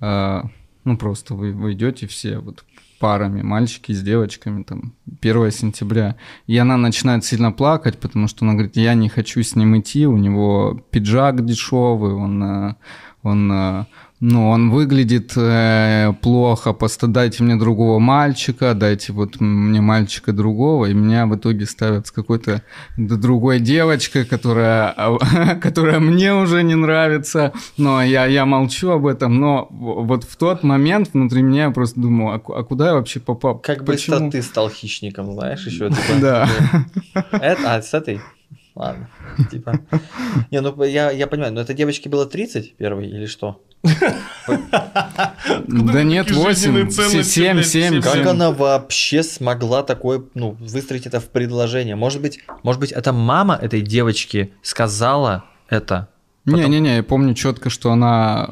Э, 0.00 0.42
ну, 0.84 0.96
просто 0.96 1.34
вы, 1.34 1.52
вы 1.52 1.72
идете 1.72 2.06
все 2.06 2.38
вот 2.38 2.64
парами, 2.98 3.42
мальчики 3.42 3.92
с 3.92 4.02
девочками, 4.02 4.62
там, 4.62 4.94
1 5.20 5.50
сентября. 5.50 6.16
И 6.46 6.56
она 6.56 6.76
начинает 6.76 7.24
сильно 7.24 7.52
плакать, 7.52 7.98
потому 7.98 8.28
что 8.28 8.44
она 8.44 8.54
говорит, 8.54 8.76
я 8.76 8.94
не 8.94 9.08
хочу 9.08 9.42
с 9.42 9.56
ним 9.56 9.78
идти, 9.78 10.06
у 10.06 10.16
него 10.16 10.80
пиджак 10.90 11.44
дешевый, 11.44 12.14
он, 12.14 12.42
э, 12.42 12.74
он 13.22 13.52
э, 13.52 13.86
ну, 14.20 14.48
он 14.48 14.70
выглядит 14.70 15.32
э, 15.36 16.14
плохо, 16.22 16.72
просто 16.72 17.06
дайте 17.06 17.42
мне 17.42 17.56
другого 17.56 17.98
мальчика, 17.98 18.72
дайте 18.72 19.12
вот 19.12 19.40
мне 19.40 19.82
мальчика 19.82 20.32
другого, 20.32 20.86
и 20.86 20.94
меня 20.94 21.26
в 21.26 21.36
итоге 21.36 21.66
ставят 21.66 22.06
с 22.06 22.10
какой-то 22.10 22.62
другой 22.96 23.60
девочкой, 23.60 24.24
которая, 24.24 24.94
которая 25.62 26.00
мне 26.00 26.34
уже 26.34 26.62
не 26.62 26.74
нравится, 26.74 27.52
но 27.76 28.02
я, 28.02 28.24
я 28.24 28.46
молчу 28.46 28.90
об 28.90 29.06
этом, 29.06 29.38
но 29.38 29.68
вот 29.70 30.24
в 30.24 30.36
тот 30.36 30.62
момент 30.62 31.10
внутри 31.12 31.42
меня 31.42 31.64
я 31.64 31.70
просто 31.70 32.00
думал, 32.00 32.30
а, 32.30 32.36
а 32.36 32.64
куда 32.64 32.88
я 32.88 32.94
вообще 32.94 33.20
попал? 33.20 33.58
Как 33.58 33.84
Почему? 33.84 34.26
бы 34.26 34.30
ты 34.30 34.40
стал 34.40 34.70
хищником, 34.70 35.34
знаешь, 35.34 35.66
еще? 35.66 35.90
Типа, 35.90 36.20
да. 36.20 36.48
Это, 37.32 37.74
а, 37.74 37.82
с 37.82 37.92
этой? 37.92 38.20
Ладно, 38.74 39.08
типа. 39.50 39.80
Не, 40.50 40.60
ну 40.60 40.82
я, 40.84 41.10
я 41.10 41.26
понимаю, 41.26 41.52
но 41.54 41.62
этой 41.62 41.74
девочке 41.74 42.10
было 42.10 42.26
30 42.26 42.76
первый 42.76 43.08
или 43.08 43.24
что? 43.24 43.62
Да 45.66 46.02
нет, 46.02 46.30
8, 46.30 46.90
7, 46.90 47.62
7. 47.62 48.02
Как 48.02 48.26
она 48.26 48.50
вообще 48.50 49.22
смогла 49.22 49.82
такое, 49.82 50.22
ну, 50.34 50.56
выстроить 50.60 51.06
это 51.06 51.20
в 51.20 51.28
предложение? 51.28 51.96
Может 51.96 52.20
быть, 52.22 52.40
может 52.62 52.80
быть, 52.80 52.92
это 52.92 53.12
мама 53.12 53.58
этой 53.60 53.80
девочки 53.80 54.52
сказала 54.62 55.44
это, 55.68 56.08
не-не-не, 56.46 56.96
я 56.96 57.02
помню 57.02 57.34
четко, 57.34 57.70
что 57.70 57.90
она... 57.90 58.50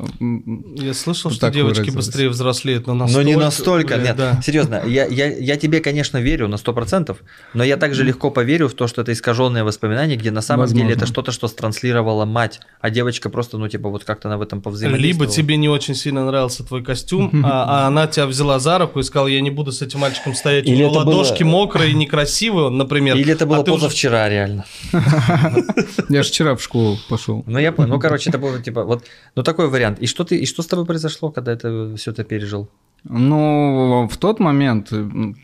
Я 0.76 0.94
слышал, 0.94 1.30
что 1.30 1.50
девочки 1.50 1.90
быстрее 1.90 2.28
взрослеют, 2.28 2.86
но 2.86 2.94
настолько... 2.94 3.22
Но 3.22 3.28
не 3.28 3.36
настолько, 3.36 3.96
нет, 3.96 4.16
да. 4.16 4.40
серьезно, 4.42 4.82
я, 4.86 5.06
я, 5.06 5.26
я 5.32 5.56
тебе, 5.56 5.80
конечно, 5.80 6.18
верю 6.18 6.48
на 6.48 6.56
100%, 6.56 7.16
но 7.54 7.64
я 7.64 7.76
также 7.76 8.04
легко 8.04 8.30
поверю 8.30 8.68
в 8.68 8.74
то, 8.74 8.88
что 8.88 9.02
это 9.02 9.12
искаженное 9.12 9.64
воспоминание, 9.64 10.16
где 10.16 10.30
на 10.30 10.42
самом 10.42 10.62
Возможно. 10.62 10.88
деле 10.88 10.96
это 10.96 11.06
что-то, 11.06 11.30
что 11.30 11.46
транслировала 11.48 12.24
мать, 12.24 12.60
а 12.80 12.90
девочка 12.90 13.30
просто, 13.30 13.58
ну, 13.58 13.68
типа, 13.68 13.88
вот 13.88 14.04
как-то 14.04 14.28
она 14.28 14.38
в 14.38 14.42
этом 14.42 14.60
повзаимодействовала. 14.60 15.26
Либо 15.26 15.32
тебе 15.32 15.56
не 15.56 15.68
очень 15.68 15.94
сильно 15.94 16.24
нравился 16.24 16.64
твой 16.64 16.82
костюм, 16.82 17.30
а, 17.44 17.84
а 17.84 17.86
она 17.86 18.06
тебя 18.06 18.26
взяла 18.26 18.58
за 18.58 18.78
руку 18.78 19.00
и 19.00 19.02
сказала, 19.02 19.28
я 19.28 19.40
не 19.40 19.50
буду 19.50 19.70
с 19.72 19.82
этим 19.82 20.00
мальчиком 20.00 20.34
стоять, 20.34 20.66
Или 20.66 20.74
у 20.74 20.78
него 20.78 20.90
ладошки 20.90 21.42
было... 21.42 21.50
мокрые 21.50 21.92
и 21.92 21.94
некрасивые, 21.94 22.70
например. 22.70 23.16
Или 23.16 23.32
это 23.32 23.46
было 23.46 23.60
а 23.60 23.64
позавчера, 23.64 24.24
уже... 24.24 24.30
реально. 24.30 24.64
Я 26.08 26.22
же 26.22 26.28
вчера 26.28 26.56
в 26.56 26.62
школу 26.62 26.98
пошел. 27.08 27.44
Ну, 27.46 27.58
я 27.58 27.72
понял. 27.72 27.83
Ну, 27.86 27.98
короче, 28.00 28.30
это 28.30 28.38
было 28.38 28.60
типа 28.60 28.84
вот, 28.84 29.04
ну 29.34 29.42
такой 29.42 29.68
вариант. 29.68 29.98
И 30.00 30.06
что 30.06 30.24
ты, 30.24 30.36
и 30.36 30.46
что 30.46 30.62
с 30.62 30.66
тобой 30.66 30.86
произошло, 30.86 31.30
когда 31.30 31.52
это 31.52 31.94
все 31.96 32.10
это 32.10 32.24
пережил? 32.24 32.68
Ну, 33.06 34.08
в 34.10 34.16
тот 34.16 34.40
момент 34.40 34.90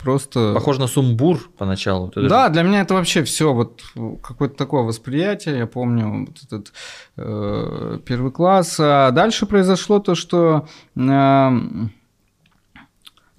просто... 0.03 0.55
Похоже 0.55 0.81
на 0.81 0.87
сумбур 0.87 1.50
поначалу. 1.59 2.11
да, 2.14 2.22
даже... 2.22 2.53
для 2.55 2.62
меня 2.62 2.81
это 2.81 2.94
вообще 2.94 3.22
все 3.22 3.53
вот 3.53 3.83
какое-то 4.22 4.55
такое 4.57 4.83
восприятие. 4.83 5.59
Я 5.59 5.66
помню 5.66 6.26
вот 6.26 6.38
этот 6.42 6.72
э, 7.18 7.98
первый 8.07 8.33
класс. 8.33 8.76
А 8.81 9.11
дальше 9.11 9.44
произошло 9.44 9.98
то, 9.98 10.14
что 10.14 10.68
э, 10.96 11.50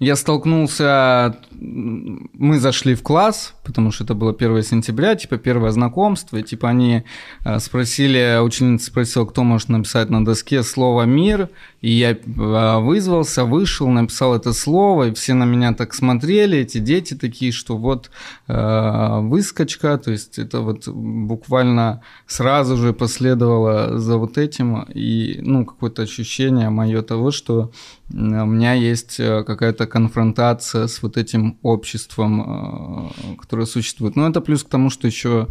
я 0.02 0.16
столкнулся, 0.16 1.36
мы 1.52 2.58
зашли 2.58 2.96
в 2.96 3.04
класс, 3.04 3.54
потому 3.62 3.92
что 3.92 4.02
это 4.02 4.14
было 4.14 4.32
1 4.32 4.62
сентября, 4.64 5.14
типа 5.14 5.36
первое 5.36 5.70
знакомство, 5.70 6.38
и 6.38 6.42
типа 6.42 6.70
они 6.70 7.04
э, 7.44 7.60
спросили, 7.60 8.40
ученица 8.42 8.86
спросила, 8.86 9.26
кто 9.26 9.44
может 9.44 9.68
написать 9.68 10.10
на 10.10 10.24
доске 10.24 10.64
слово 10.64 11.02
«мир», 11.04 11.50
и 11.80 11.92
я 11.92 12.10
э, 12.10 12.78
вызвался, 12.80 13.44
вышел, 13.44 13.88
написал 13.88 14.34
это 14.34 14.52
слово, 14.52 15.08
и 15.08 15.14
все 15.14 15.34
на 15.34 15.44
меня 15.44 15.72
так 15.72 15.94
смотрели, 15.94 16.58
эти 16.58 16.78
дети 16.78 17.14
такие, 17.14 17.52
что 17.52 17.76
вот 17.76 18.10
э, 18.48 19.20
выскочка, 19.20 19.98
то 19.98 20.10
есть 20.10 20.36
это 20.36 20.62
вот 20.62 20.88
буквально 20.88 22.02
сразу 22.26 22.76
же 22.76 22.92
последовало 22.92 24.00
за 24.00 24.16
вот 24.16 24.36
этим, 24.36 24.82
и 24.82 25.38
ну 25.42 25.64
какое-то 25.64 26.02
ощущение 26.02 26.70
мое 26.70 27.02
того, 27.02 27.30
что 27.30 27.70
у 28.10 28.16
меня 28.16 28.74
есть 28.74 29.16
какая-то 29.16 29.86
конфронтация 29.92 30.86
с 30.86 31.02
вот 31.02 31.18
этим 31.18 31.58
обществом, 31.62 33.10
э, 33.10 33.36
которое 33.38 33.66
существует. 33.66 34.16
Но 34.16 34.26
это 34.26 34.40
плюс 34.40 34.64
к 34.64 34.68
тому, 34.68 34.88
что 34.88 35.06
еще 35.06 35.48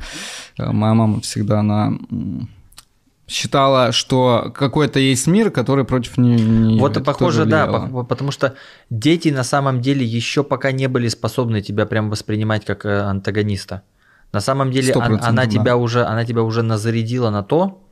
э, 0.57 0.71
моя 0.71 0.95
мама 0.95 1.21
всегда, 1.21 1.59
она 1.59 1.93
считала, 3.27 3.91
что 3.91 4.51
какой-то 4.55 4.99
есть 4.99 5.27
мир, 5.27 5.51
который 5.51 5.85
против 5.85 6.17
нее. 6.17 6.79
Вот 6.79 6.97
и 6.97 7.03
похоже, 7.03 7.45
да, 7.45 7.67
потому 8.09 8.31
что 8.31 8.55
дети 8.89 9.29
на 9.29 9.43
самом 9.43 9.79
деле 9.79 10.03
еще 10.03 10.43
пока 10.43 10.71
не 10.71 10.87
были 10.87 11.07
способны 11.07 11.61
тебя 11.61 11.85
прям 11.85 12.09
воспринимать 12.09 12.65
как 12.65 12.85
э, 12.85 13.01
антагониста. 13.01 13.83
На 14.33 14.41
самом 14.41 14.71
деле 14.71 14.93
она, 14.93 15.19
она 15.21 15.43
да. 15.43 15.49
тебя 15.49 15.77
уже, 15.77 16.03
она 16.03 16.25
тебя 16.25 16.41
уже 16.41 16.63
назарядила 16.63 17.29
на 17.29 17.43
то, 17.43 17.83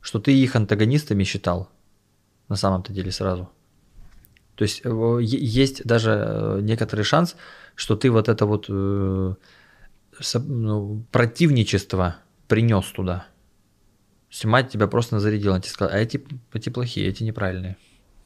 что 0.00 0.18
ты 0.18 0.32
их 0.32 0.56
антагонистами 0.56 1.24
считал. 1.24 1.68
На 2.48 2.56
самом-то 2.56 2.92
деле 2.92 3.12
сразу. 3.12 3.50
То 4.56 4.62
есть 4.62 4.82
э, 4.84 5.18
есть 5.22 5.84
даже 5.84 6.10
э, 6.10 6.58
некоторый 6.62 7.02
шанс, 7.02 7.36
что 7.74 7.96
ты 7.96 8.10
вот 8.10 8.28
это 8.28 8.46
вот 8.46 8.66
э, 8.68 9.34
ну, 10.34 11.04
противничество 11.10 12.16
принес 12.46 12.86
туда. 12.86 13.26
Мать 14.44 14.70
тебя 14.70 14.88
просто 14.88 15.20
зарядила, 15.20 15.60
тебе 15.60 15.70
сказала, 15.70 15.96
а 15.96 15.98
эти, 15.98 16.24
эти 16.52 16.68
плохие, 16.68 17.08
эти 17.08 17.22
неправильные. 17.22 17.76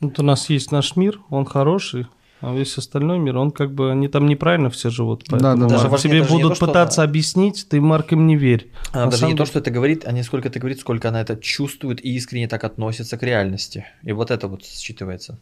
Вот 0.01 0.19
у 0.19 0.23
нас 0.23 0.49
есть 0.49 0.73
наш 0.73 0.97
мир, 0.97 1.21
он 1.29 1.45
хороший, 1.45 2.07
а 2.41 2.55
весь 2.55 2.79
остальной 2.79 3.19
мир, 3.19 3.37
он 3.37 3.51
как 3.51 3.75
бы, 3.75 3.91
они 3.91 4.09
там 4.09 4.27
неправильно 4.27 4.71
все 4.71 4.91
живут. 4.91 5.25
Да, 5.29 5.39
да, 5.39 5.67
даже 5.67 5.89
да. 5.89 5.97
Тебе 5.99 6.23
будут 6.23 6.59
то, 6.59 6.67
пытаться 6.67 7.03
что... 7.03 7.03
объяснить, 7.03 7.67
ты 7.69 7.81
Марк 7.81 8.13
им 8.13 8.27
не 8.27 8.37
верь. 8.37 8.71
Она 8.93 9.07
даже 9.07 9.25
не 9.25 9.33
деле... 9.33 9.39
то, 9.39 9.47
что 9.47 9.59
это 9.59 9.71
говорит, 9.71 10.07
а 10.07 10.13
не 10.13 10.23
сколько 10.23 10.49
это 10.49 10.59
говорит, 10.59 10.81
сколько 10.81 11.09
она 11.09 11.21
это 11.21 11.37
чувствует 11.37 12.05
и 12.05 12.15
искренне 12.15 12.49
так 12.49 12.65
относится 12.65 13.19
к 13.19 13.23
реальности. 13.23 13.87
И 14.03 14.13
вот 14.13 14.31
это 14.31 14.49
вот 14.49 14.63
считывается 14.63 15.39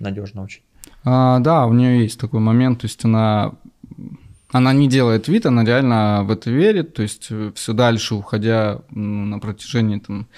надежно 0.00 0.42
очень. 0.42 0.62
А, 1.04 1.38
да, 1.40 1.66
у 1.66 1.72
нее 1.72 2.02
есть 2.02 2.20
такой 2.20 2.40
момент, 2.40 2.80
то 2.80 2.86
есть 2.86 3.04
она 3.04 3.52
она 4.52 4.72
не 4.72 4.88
делает 4.88 5.28
вид, 5.28 5.46
она 5.46 5.64
реально 5.64 6.22
в 6.24 6.30
это 6.30 6.50
верит, 6.50 6.94
то 6.94 7.02
есть 7.02 7.26
э, 7.30 7.52
все 7.54 7.72
дальше 7.72 8.14
уходя 8.14 8.80
на 8.90 9.38
протяжении 9.38 9.98
там 9.98 10.28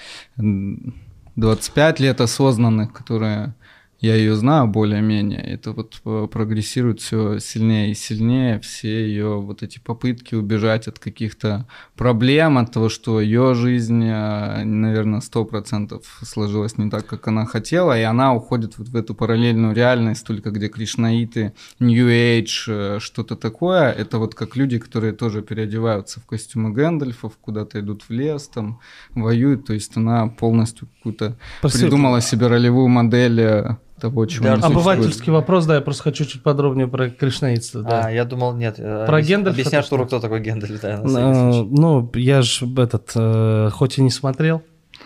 25 1.35 1.99
лет 1.99 2.19
осознанных, 2.19 2.91
которые 2.91 3.53
я 4.01 4.15
ее 4.15 4.35
знаю 4.35 4.67
более-менее, 4.67 5.41
это 5.41 5.73
вот 5.73 6.01
э, 6.05 6.27
прогрессирует 6.31 7.01
все 7.01 7.37
сильнее 7.39 7.91
и 7.91 7.93
сильнее, 7.93 8.59
все 8.61 9.05
ее 9.05 9.41
вот 9.41 9.61
эти 9.61 9.79
попытки 9.79 10.35
убежать 10.35 10.87
от 10.87 10.99
каких-то 10.99 11.67
проблем, 11.97 12.57
от 12.57 12.71
того, 12.71 12.87
что 12.87 13.19
ее 13.19 13.55
жизнь, 13.55 14.05
э, 14.05 14.63
наверное, 14.63 15.19
сто 15.19 15.43
процентов 15.43 16.21
сложилась 16.23 16.77
не 16.77 16.89
так, 16.89 17.05
как 17.07 17.27
она 17.27 17.45
хотела, 17.45 17.99
и 17.99 18.03
она 18.03 18.33
уходит 18.33 18.77
вот 18.77 18.87
в 18.87 18.95
эту 18.95 19.13
параллельную 19.13 19.75
реальность, 19.75 20.25
только 20.25 20.51
где 20.51 20.69
кришнаиты, 20.69 21.53
New 21.79 22.07
Age, 22.07 22.47
э, 22.67 22.99
что-то 23.01 23.35
такое, 23.35 23.91
это 23.91 24.17
вот 24.17 24.33
как 24.33 24.55
люди, 24.55 24.79
которые 24.79 25.11
тоже 25.11 25.41
переодеваются 25.41 26.21
в 26.21 26.25
костюмы 26.25 26.71
Гэндальфов, 26.71 27.33
куда-то 27.41 27.81
идут 27.81 28.03
в 28.03 28.11
лес, 28.11 28.47
там 28.47 28.79
воюют, 29.13 29.65
то 29.65 29.73
есть 29.73 29.97
она 29.97 30.27
полностью 30.27 30.87
какую-то 30.87 31.37
придумала 31.61 32.21
себе 32.21 32.47
ролевую 32.47 32.87
модель 32.87 33.77
того, 33.99 34.25
чего 34.25 34.45
да, 34.45 34.53
Обывательский 34.55 35.31
вопрос, 35.31 35.65
да, 35.65 35.75
я 35.75 35.81
просто 35.81 36.03
хочу 36.03 36.25
чуть 36.25 36.41
подробнее 36.43 36.87
про 36.87 37.09
кришнаитство. 37.09 37.81
Да. 37.81 38.05
А, 38.05 38.11
я 38.11 38.25
думал, 38.25 38.53
нет. 38.53 38.75
Э, 38.77 39.05
про 39.05 39.21
Гендальф. 39.21 39.55
Объясни 39.55 39.77
Артуру, 39.77 40.05
кто 40.05 40.19
такой 40.19 40.39
Гендальф. 40.41 40.81
Да, 40.81 41.01
а, 41.03 41.63
ну, 41.63 42.09
я 42.15 42.41
же 42.41 42.65
этот, 42.77 43.11
э, 43.15 43.69
хоть 43.71 43.97
и 43.97 44.01
не 44.01 44.09
смотрел, 44.09 44.61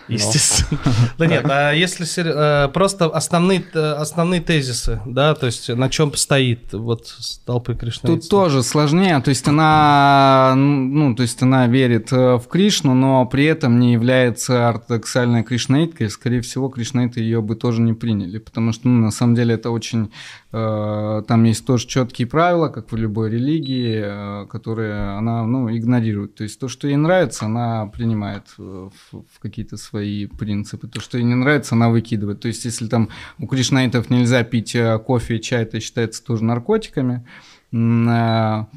естественно. 0.08 0.80
Да 1.18 1.26
нет, 1.26 1.44
а 1.48 1.72
если 1.72 2.04
э, 2.24 2.68
просто 2.68 3.06
основные, 3.06 3.64
основные 3.74 4.40
тезисы, 4.40 5.00
да, 5.06 5.34
то 5.34 5.46
есть 5.46 5.68
на 5.68 5.88
чем 5.88 6.14
стоит 6.14 6.72
вот 6.72 7.16
толпы 7.46 7.74
Кришны? 7.74 8.08
Тут 8.08 8.28
тоже 8.28 8.62
сложнее, 8.62 9.20
то 9.20 9.28
есть 9.28 9.46
она, 9.46 10.54
ну, 10.56 11.14
то 11.14 11.22
есть 11.22 11.42
она 11.42 11.66
верит 11.66 12.12
э, 12.12 12.36
в 12.36 12.46
Кришну, 12.48 12.94
но 12.94 13.26
при 13.26 13.44
этом 13.44 13.78
не 13.78 13.92
является 13.92 14.68
ортодоксальной 14.68 15.42
кришнаиткой, 15.42 16.10
скорее 16.10 16.40
всего, 16.40 16.68
кришнаиты 16.68 17.20
ее 17.20 17.40
бы 17.40 17.56
тоже 17.56 17.80
не 17.80 17.92
приняли, 17.92 18.38
потому 18.38 18.72
что, 18.72 18.88
ну, 18.88 19.06
на 19.06 19.10
самом 19.10 19.34
деле 19.34 19.54
это 19.54 19.70
очень 19.70 20.04
Э, 20.04 20.43
там 20.54 21.44
есть 21.44 21.66
тоже 21.66 21.86
четкие 21.86 22.28
правила, 22.28 22.68
как 22.68 22.92
в 22.92 22.96
любой 22.96 23.30
религии, 23.30 24.02
э, 24.04 24.46
которые 24.46 25.16
она 25.16 25.44
ну, 25.44 25.74
игнорирует. 25.74 26.36
То 26.36 26.44
есть 26.44 26.60
то, 26.60 26.68
что 26.68 26.86
ей 26.86 26.96
нравится, 26.96 27.46
она 27.46 27.86
принимает 27.86 28.44
в, 28.56 28.90
в 29.10 29.40
какие-то 29.40 29.76
свои 29.76 30.26
принципы. 30.26 30.86
То, 30.86 31.00
что 31.00 31.18
ей 31.18 31.24
не 31.24 31.34
нравится, 31.34 31.74
она 31.74 31.88
выкидывает. 31.88 32.40
То 32.40 32.48
есть 32.48 32.64
если 32.64 32.86
там 32.86 33.08
у 33.38 33.46
кришнаитов 33.46 34.10
нельзя 34.10 34.44
пить 34.44 34.76
э, 34.76 34.98
кофе 34.98 35.36
и 35.36 35.40
чай, 35.40 35.62
это 35.62 35.80
считается 35.80 36.24
тоже 36.24 36.44
наркотиками, 36.44 37.26
то 37.72 37.78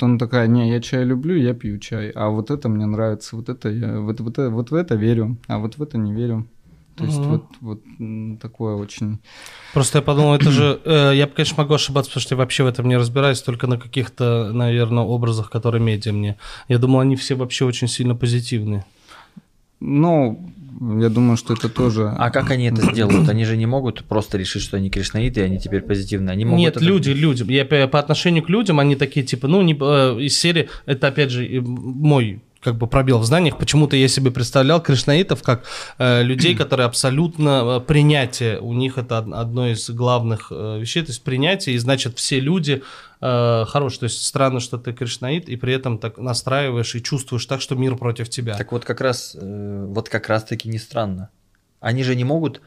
она 0.01 0.17
такая, 0.17 0.47
не, 0.47 0.71
я 0.71 0.81
чай 0.81 1.03
люблю, 1.03 1.35
я 1.35 1.53
пью 1.53 1.77
чай, 1.77 2.09
а 2.15 2.29
вот 2.29 2.49
это 2.49 2.67
мне 2.67 2.87
нравится, 2.87 3.35
вот 3.35 3.47
это 3.47 3.69
я, 3.69 3.99
вот, 3.99 4.19
вот, 4.21 4.37
вот 4.37 4.71
в 4.71 4.73
это 4.73 4.95
верю, 4.95 5.37
а 5.47 5.59
вот 5.59 5.77
в 5.77 5.83
это 5.83 5.99
не 5.99 6.13
верю. 6.15 6.47
То 6.97 7.05
есть 7.05 7.17
угу. 7.19 7.27
вот, 7.29 7.43
вот 7.61 8.39
такое 8.41 8.75
очень... 8.75 9.19
Просто 9.73 9.99
я 9.99 10.01
подумал, 10.01 10.33
это 10.33 10.49
же... 10.49 10.81
Э, 10.83 11.11
я, 11.13 11.27
конечно, 11.27 11.55
могу 11.61 11.75
ошибаться, 11.75 12.09
потому 12.09 12.21
что 12.21 12.33
я 12.33 12.37
вообще 12.37 12.63
в 12.63 12.67
этом 12.67 12.87
не 12.87 12.97
разбираюсь, 12.97 13.39
только 13.41 13.67
на 13.67 13.77
каких-то, 13.77 14.51
наверное, 14.51 15.03
образах, 15.03 15.51
которые 15.51 15.81
медиа 15.81 16.11
мне. 16.11 16.37
Я 16.67 16.79
думал, 16.79 17.01
они 17.01 17.15
все 17.15 17.35
вообще 17.35 17.65
очень 17.65 17.87
сильно 17.87 18.15
позитивные. 18.15 18.83
Ну, 19.79 20.51
я 20.99 21.09
думаю, 21.09 21.37
что 21.37 21.53
это 21.53 21.69
тоже... 21.69 22.15
А 22.17 22.31
как 22.31 22.49
они 22.49 22.65
это 22.65 22.81
сделают? 22.81 23.29
Они 23.29 23.45
же 23.45 23.57
не 23.57 23.67
могут 23.67 24.03
просто 24.05 24.39
решить, 24.39 24.63
что 24.63 24.77
они 24.77 24.89
кришнаиты, 24.89 25.41
и 25.41 25.43
они 25.43 25.59
теперь 25.59 25.81
позитивные. 25.81 26.33
Они 26.33 26.45
могут 26.45 26.59
Нет, 26.59 26.77
это... 26.77 26.85
люди, 26.85 27.11
люди. 27.11 27.43
Я 27.51 27.65
по 27.65 27.99
отношению 27.99 28.43
к 28.43 28.49
людям, 28.49 28.79
они 28.79 28.95
такие, 28.95 29.23
типа, 29.23 29.47
ну, 29.47 29.61
не, 29.61 29.77
э, 29.79 30.19
из 30.19 30.35
серии... 30.35 30.67
Это, 30.87 31.09
опять 31.09 31.29
же, 31.29 31.61
мой 31.61 32.41
как 32.61 32.77
бы 32.77 32.87
пробел 32.87 33.19
в 33.19 33.25
знаниях. 33.25 33.57
Почему-то 33.57 33.95
я 33.95 34.07
себе 34.07 34.31
представлял 34.31 34.81
кришнаитов 34.81 35.43
как 35.43 35.63
э, 35.97 36.23
людей, 36.23 36.55
которые 36.57 36.85
абсолютно 36.85 37.77
э, 37.77 37.79
принятие. 37.85 38.59
У 38.59 38.73
них 38.73 38.97
это 38.97 39.19
одно 39.19 39.67
из 39.67 39.89
главных 39.89 40.51
э, 40.51 40.79
вещей, 40.79 41.03
то 41.03 41.09
есть 41.09 41.23
принятие, 41.23 41.75
и 41.75 41.77
значит 41.77 42.17
все 42.17 42.39
люди 42.39 42.83
э, 43.21 43.65
хорошие. 43.67 43.99
То 43.99 44.05
есть 44.05 44.25
странно, 44.25 44.59
что 44.59 44.77
ты 44.77 44.93
кришнаит, 44.93 45.49
и 45.49 45.55
при 45.55 45.73
этом 45.73 45.97
так 45.97 46.17
настраиваешь 46.17 46.95
и 46.95 47.03
чувствуешь 47.03 47.45
так, 47.45 47.61
что 47.61 47.75
мир 47.75 47.95
против 47.95 48.29
тебя. 48.29 48.55
Так 48.55 48.71
вот 48.71 48.85
как 48.85 49.01
раз, 49.01 49.35
э, 49.39 49.85
вот 49.89 50.09
как 50.09 50.29
раз 50.29 50.43
таки 50.43 50.69
не 50.69 50.79
странно. 50.79 51.29
Они 51.79 52.03
же 52.03 52.15
не 52.15 52.23
могут 52.23 52.61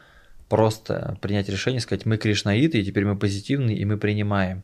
просто 0.47 1.17
принять 1.21 1.49
решение, 1.49 1.79
сказать, 1.79 2.05
мы 2.05 2.17
кришнаиты, 2.17 2.79
и 2.79 2.85
теперь 2.85 3.05
мы 3.05 3.17
позитивные, 3.17 3.77
и 3.77 3.85
мы 3.85 3.97
принимаем. 3.97 4.63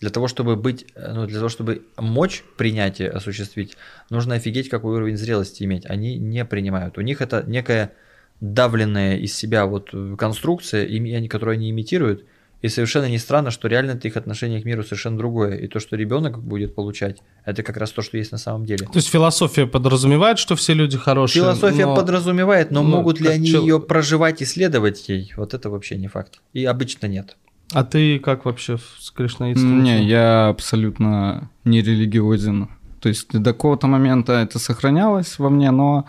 Для 0.00 0.10
того, 0.10 0.28
чтобы 0.28 0.56
быть, 0.56 0.86
э, 0.94 1.12
ну, 1.12 1.26
для 1.26 1.38
того, 1.38 1.48
чтобы 1.48 1.82
мочь 1.96 2.44
принятие 2.56 3.10
осуществить, 3.10 3.76
нужно 4.10 4.36
офигеть, 4.36 4.68
какой 4.68 4.96
уровень 4.96 5.16
зрелости 5.16 5.64
иметь. 5.64 5.86
Они 5.86 6.16
не 6.16 6.44
принимают. 6.44 6.98
У 6.98 7.00
них 7.00 7.20
это 7.20 7.42
некая 7.46 7.92
давленная 8.40 9.16
из 9.16 9.34
себя 9.34 9.66
вот 9.66 9.90
э, 9.92 10.14
конструкция, 10.16 10.86
которую 11.28 11.54
они 11.54 11.70
имитируют. 11.70 12.24
И 12.60 12.68
совершенно 12.68 13.08
не 13.08 13.18
странно, 13.18 13.52
что 13.52 13.68
реально 13.68 13.98
их 14.02 14.16
отношение 14.16 14.60
к 14.60 14.64
миру 14.64 14.82
совершенно 14.82 15.16
другое. 15.16 15.56
И 15.56 15.68
то, 15.68 15.78
что 15.78 15.94
ребенок 15.94 16.42
будет 16.42 16.74
получать, 16.74 17.18
это 17.44 17.62
как 17.62 17.76
раз 17.76 17.92
то, 17.92 18.02
что 18.02 18.16
есть 18.18 18.32
на 18.32 18.38
самом 18.38 18.66
деле. 18.66 18.84
То 18.84 18.96
есть 18.96 19.08
философия 19.08 19.66
подразумевает, 19.66 20.40
что 20.40 20.56
все 20.56 20.74
люди 20.74 20.98
хорошие. 20.98 21.42
Философия 21.42 21.86
но... 21.86 21.94
подразумевает, 21.94 22.72
но, 22.72 22.82
но 22.82 22.96
могут 22.96 23.20
ли 23.20 23.28
они 23.28 23.46
чел... 23.46 23.62
ее 23.62 23.78
проживать 23.78 24.42
и 24.42 24.44
следовать 24.44 25.08
ей, 25.08 25.32
вот 25.36 25.54
это 25.54 25.70
вообще 25.70 25.96
не 25.96 26.08
факт. 26.08 26.40
И 26.52 26.64
обычно 26.64 27.06
нет. 27.06 27.36
А 27.72 27.84
ты 27.84 28.18
как 28.18 28.44
вообще 28.44 28.78
с 28.78 29.10
кришнаитством? 29.10 29.82
Не, 29.82 30.04
я 30.04 30.48
абсолютно 30.48 31.50
не 31.64 31.82
религиозен. 31.82 32.68
То 33.00 33.08
есть 33.08 33.30
до 33.30 33.52
какого-то 33.52 33.86
момента 33.86 34.32
это 34.32 34.58
сохранялось 34.58 35.38
во 35.38 35.50
мне, 35.50 35.70
но 35.70 36.06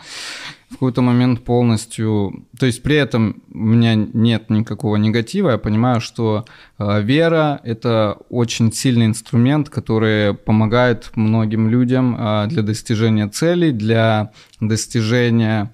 в 0.69 0.73
какой-то 0.73 1.01
момент 1.01 1.43
полностью... 1.43 2.45
То 2.59 2.65
есть 2.65 2.83
при 2.83 2.95
этом 2.95 3.41
у 3.53 3.57
меня 3.57 3.95
нет 3.95 4.49
никакого 4.49 4.95
негатива. 4.95 5.51
Я 5.51 5.57
понимаю, 5.57 5.99
что 5.99 6.45
э, 6.77 7.01
вера— 7.01 7.59
это 7.63 8.17
очень 8.29 8.71
сильный 8.71 9.07
инструмент, 9.07 9.69
который 9.69 10.33
помогает 10.33 11.11
многим 11.15 11.69
людям 11.69 12.15
э, 12.17 12.47
для 12.47 12.61
достижения 12.63 13.27
целей, 13.27 13.71
для 13.71 14.31
достижения 14.59 15.71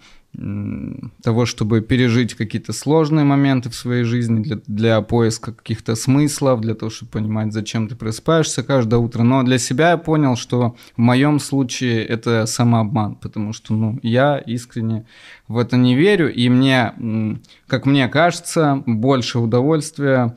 того, 1.22 1.46
чтобы 1.46 1.82
пережить 1.82 2.34
какие-то 2.34 2.74
сложные 2.74 3.26
моменты 3.26 3.70
в 3.70 3.76
своей 3.76 4.04
жизни, 4.04 4.42
для, 4.42 4.60
для 4.68 5.02
поиска 5.02 5.54
каких-то 5.54 5.96
смыслов, 5.96 6.62
для 6.62 6.76
того, 6.76 6.90
чтобы 6.90 7.12
понимать, 7.12 7.54
зачем 7.54 7.88
ты 7.88 7.96
просыпаешься 7.96 8.64
каждое 8.64 8.98
утро. 8.98 9.24
Но 9.24 9.44
для 9.44 9.58
себя 9.58 9.92
я 9.92 9.98
понял, 9.98 10.36
что 10.36 10.76
в 10.96 11.00
моем 11.00 11.40
случае 11.40 12.04
это 12.06 12.46
самообман, 12.46 13.16
потому 13.16 13.54
что 13.54 13.74
ну, 13.74 14.00
я 14.02 14.38
искренне 14.38 15.06
в 15.48 15.58
это 15.58 15.78
не 15.78 15.96
верю, 15.96 16.34
и 16.34 16.50
мне, 16.50 17.40
как 17.68 17.86
мне 17.86 18.08
кажется, 18.08 18.84
больше 18.86 19.40
удовольствия 19.40 20.36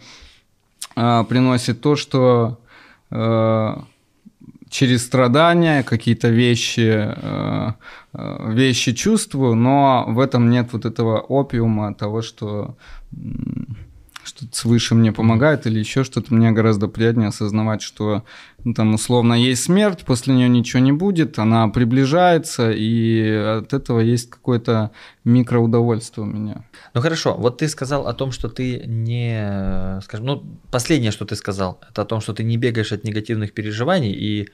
э, 0.96 1.24
приносит 1.28 1.80
то, 1.80 1.96
что 1.96 2.60
э, 3.10 3.76
через 4.70 5.04
страдания 5.06 5.82
какие-то 5.82 6.28
вещи, 6.28 7.14
э, 7.16 7.72
э, 8.14 8.52
вещи 8.52 8.92
чувствую, 8.92 9.54
но 9.54 10.04
в 10.08 10.20
этом 10.20 10.50
нет 10.50 10.72
вот 10.72 10.84
этого 10.84 11.20
опиума 11.20 11.94
того, 11.94 12.22
что 12.22 12.76
что-то 14.38 14.56
свыше 14.56 14.94
мне 14.94 15.12
помогает 15.12 15.66
или 15.66 15.78
еще 15.78 16.04
что-то, 16.04 16.32
мне 16.32 16.52
гораздо 16.52 16.88
приятнее 16.88 17.28
осознавать, 17.28 17.82
что 17.82 18.24
ну, 18.64 18.72
там 18.72 18.94
условно 18.94 19.34
есть 19.34 19.64
смерть, 19.64 20.04
после 20.04 20.34
нее 20.34 20.48
ничего 20.48 20.80
не 20.80 20.92
будет, 20.92 21.38
она 21.38 21.68
приближается, 21.68 22.70
и 22.70 23.28
от 23.30 23.72
этого 23.72 24.00
есть 24.00 24.30
какое-то 24.30 24.92
микроудовольствие 25.24 26.26
у 26.26 26.30
меня. 26.30 26.64
Ну 26.94 27.00
хорошо, 27.00 27.34
вот 27.34 27.58
ты 27.58 27.68
сказал 27.68 28.06
о 28.06 28.14
том, 28.14 28.30
что 28.30 28.48
ты 28.48 28.84
не, 28.86 30.00
скажем, 30.02 30.26
ну 30.26 30.44
последнее, 30.70 31.10
что 31.10 31.24
ты 31.24 31.34
сказал, 31.34 31.80
это 31.90 32.02
о 32.02 32.04
том, 32.04 32.20
что 32.20 32.32
ты 32.32 32.44
не 32.44 32.56
бегаешь 32.56 32.92
от 32.92 33.04
негативных 33.04 33.52
переживаний 33.52 34.12
и 34.12 34.48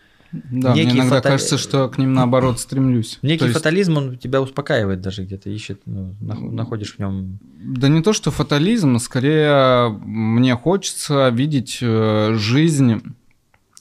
да, 0.51 0.74
некий 0.74 0.93
мне 0.93 1.01
иногда 1.01 1.16
фата... 1.16 1.28
кажется, 1.30 1.59
что 1.59 1.89
к 1.89 1.99
ним 1.99 2.12
наоборот 2.12 2.59
стремлюсь. 2.59 3.18
Некий 3.22 3.45
есть... 3.45 3.57
фатализм, 3.57 3.97
он 3.97 4.18
тебя 4.18 4.41
успокаивает 4.41 5.01
даже 5.01 5.22
где-то, 5.22 5.49
ищет, 5.49 5.80
ну, 5.87 6.14
находишь 6.20 6.97
в 6.97 6.99
нем. 6.99 7.39
Да 7.61 7.89
не 7.89 8.03
то, 8.03 8.12
что 8.12 8.30
фатализм, 8.30 8.99
скорее 8.99 9.91
мне 9.91 10.57
хочется 10.57 11.28
видеть 11.28 11.78
э, 11.80 12.35
жизнь 12.37 13.03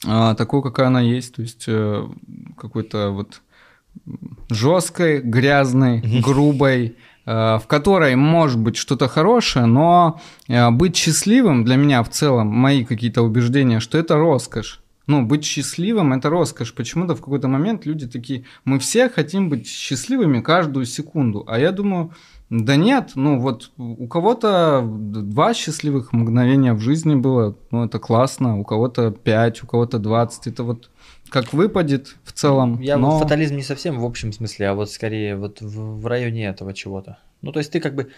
а, 0.06 0.34
такой, 0.34 0.62
какая 0.62 0.88
она 0.88 1.00
есть, 1.00 1.34
то 1.34 1.42
есть 1.42 1.64
э, 1.66 2.06
какой-то 2.56 3.10
вот 3.10 3.40
жесткой, 4.50 5.20
грязной, 5.20 6.00
грубой, 6.20 6.96
э, 7.26 7.58
в 7.58 7.64
которой 7.66 8.14
может 8.14 8.60
быть 8.60 8.76
что-то 8.76 9.08
хорошее, 9.08 9.66
но 9.66 10.20
быть 10.46 10.94
счастливым 10.94 11.64
для 11.64 11.76
меня 11.76 12.02
в 12.04 12.10
целом, 12.10 12.46
мои 12.48 12.84
какие-то 12.84 13.22
убеждения, 13.22 13.80
что 13.80 13.98
это 13.98 14.16
роскошь. 14.16 14.83
Ну, 15.06 15.24
быть 15.24 15.44
счастливым– 15.44 16.12
это 16.14 16.30
роскошь. 16.30 16.74
Почему-то 16.74 17.14
в 17.14 17.20
какой-то 17.20 17.48
момент 17.48 17.84
люди 17.84 18.06
такие, 18.06 18.44
мы 18.64 18.78
все 18.78 19.08
хотим 19.08 19.48
быть 19.48 19.66
счастливыми 19.66 20.40
каждую 20.40 20.86
секунду. 20.86 21.44
А 21.46 21.58
я 21.58 21.72
думаю, 21.72 22.12
да 22.50 22.76
нет, 22.76 23.12
ну 23.14 23.38
вот 23.40 23.72
у 23.78 24.06
кого-то 24.06 24.82
два 24.84 25.54
счастливых 25.54 26.12
мгновения 26.12 26.74
в 26.74 26.80
жизни 26.80 27.14
было, 27.14 27.56
ну 27.70 27.84
это 27.84 27.98
классно, 27.98 28.58
у 28.58 28.64
кого-то 28.64 29.10
пять, 29.10 29.62
у 29.62 29.66
кого-то 29.66 29.98
двадцать, 29.98 30.46
это 30.46 30.62
вот 30.62 30.90
как 31.30 31.52
выпадет 31.52 32.16
в 32.22 32.32
целом. 32.32 32.80
Я 32.80 32.98
но... 32.98 33.18
фатализм 33.18 33.56
не 33.56 33.62
совсем 33.62 33.98
в 33.98 34.04
общем 34.04 34.32
смысле, 34.32 34.68
а 34.68 34.74
вот 34.74 34.90
скорее 34.90 35.36
вот 35.36 35.60
в, 35.60 36.06
районе 36.06 36.46
этого 36.46 36.74
чего-то. 36.74 37.18
Ну 37.42 37.50
то 37.50 37.58
есть 37.58 37.72
ты 37.72 37.80
как 37.80 37.94
бы 37.94 38.10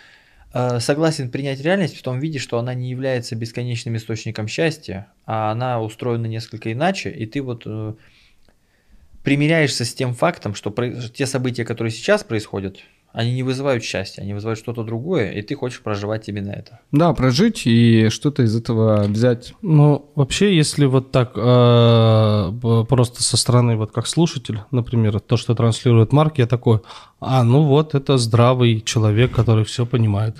согласен 0.80 1.30
принять 1.30 1.61
реальность 1.61 1.96
в 1.96 2.02
том 2.02 2.18
виде, 2.18 2.38
что 2.38 2.59
она 2.59 2.74
не 2.74 2.90
является 2.90 3.36
бесконечным 3.36 3.96
источником 3.96 4.48
счастья, 4.48 5.09
а 5.24 5.50
она 5.50 5.80
устроена 5.80 6.26
несколько 6.26 6.72
иначе, 6.72 7.11
и 7.11 7.26
ты 7.26 7.42
вот 7.42 7.64
э, 7.66 7.94
примиряешься 9.22 9.84
с 9.84 9.92
тем 9.92 10.14
фактом, 10.14 10.54
что 10.54 10.70
те 11.09 11.26
события, 11.26 11.64
которые 11.64 11.90
сейчас 11.90 12.22
происходят, 12.22 12.78
они 13.17 13.33
не 13.33 13.43
вызывают 13.43 13.83
счастья, 13.83 14.21
они 14.21 14.35
вызывают 14.35 14.59
что-то 14.59 14.85
другое, 14.85 15.33
и 15.33 15.41
ты 15.41 15.55
хочешь 15.55 15.81
проживать 15.81 16.29
именно 16.29 16.51
это. 16.51 16.81
Да, 16.93 17.14
прожить 17.14 17.62
и 17.67 18.11
что-то 18.11 18.43
из 18.43 18.55
этого 18.55 19.05
взять. 19.05 19.55
Ну, 19.62 20.11
вообще, 20.14 20.55
если 20.55 20.85
вот 20.85 21.12
так 21.12 21.33
э, 21.35 22.85
просто 22.87 23.23
со 23.23 23.39
стороны, 23.39 23.77
вот 23.77 23.91
как 23.91 24.07
слушатель, 24.07 24.61
например, 24.71 25.19
то, 25.21 25.39
что 25.39 25.55
транслирует 25.55 26.12
Марк, 26.12 26.37
я 26.37 26.47
такой, 26.47 26.81
а, 27.19 27.43
ну 27.43 27.62
вот, 27.62 27.95
это 27.95 28.19
здравый 28.19 28.83
человек, 28.83 29.33
который 29.33 29.64
все 29.64 29.87
понимает 29.87 30.37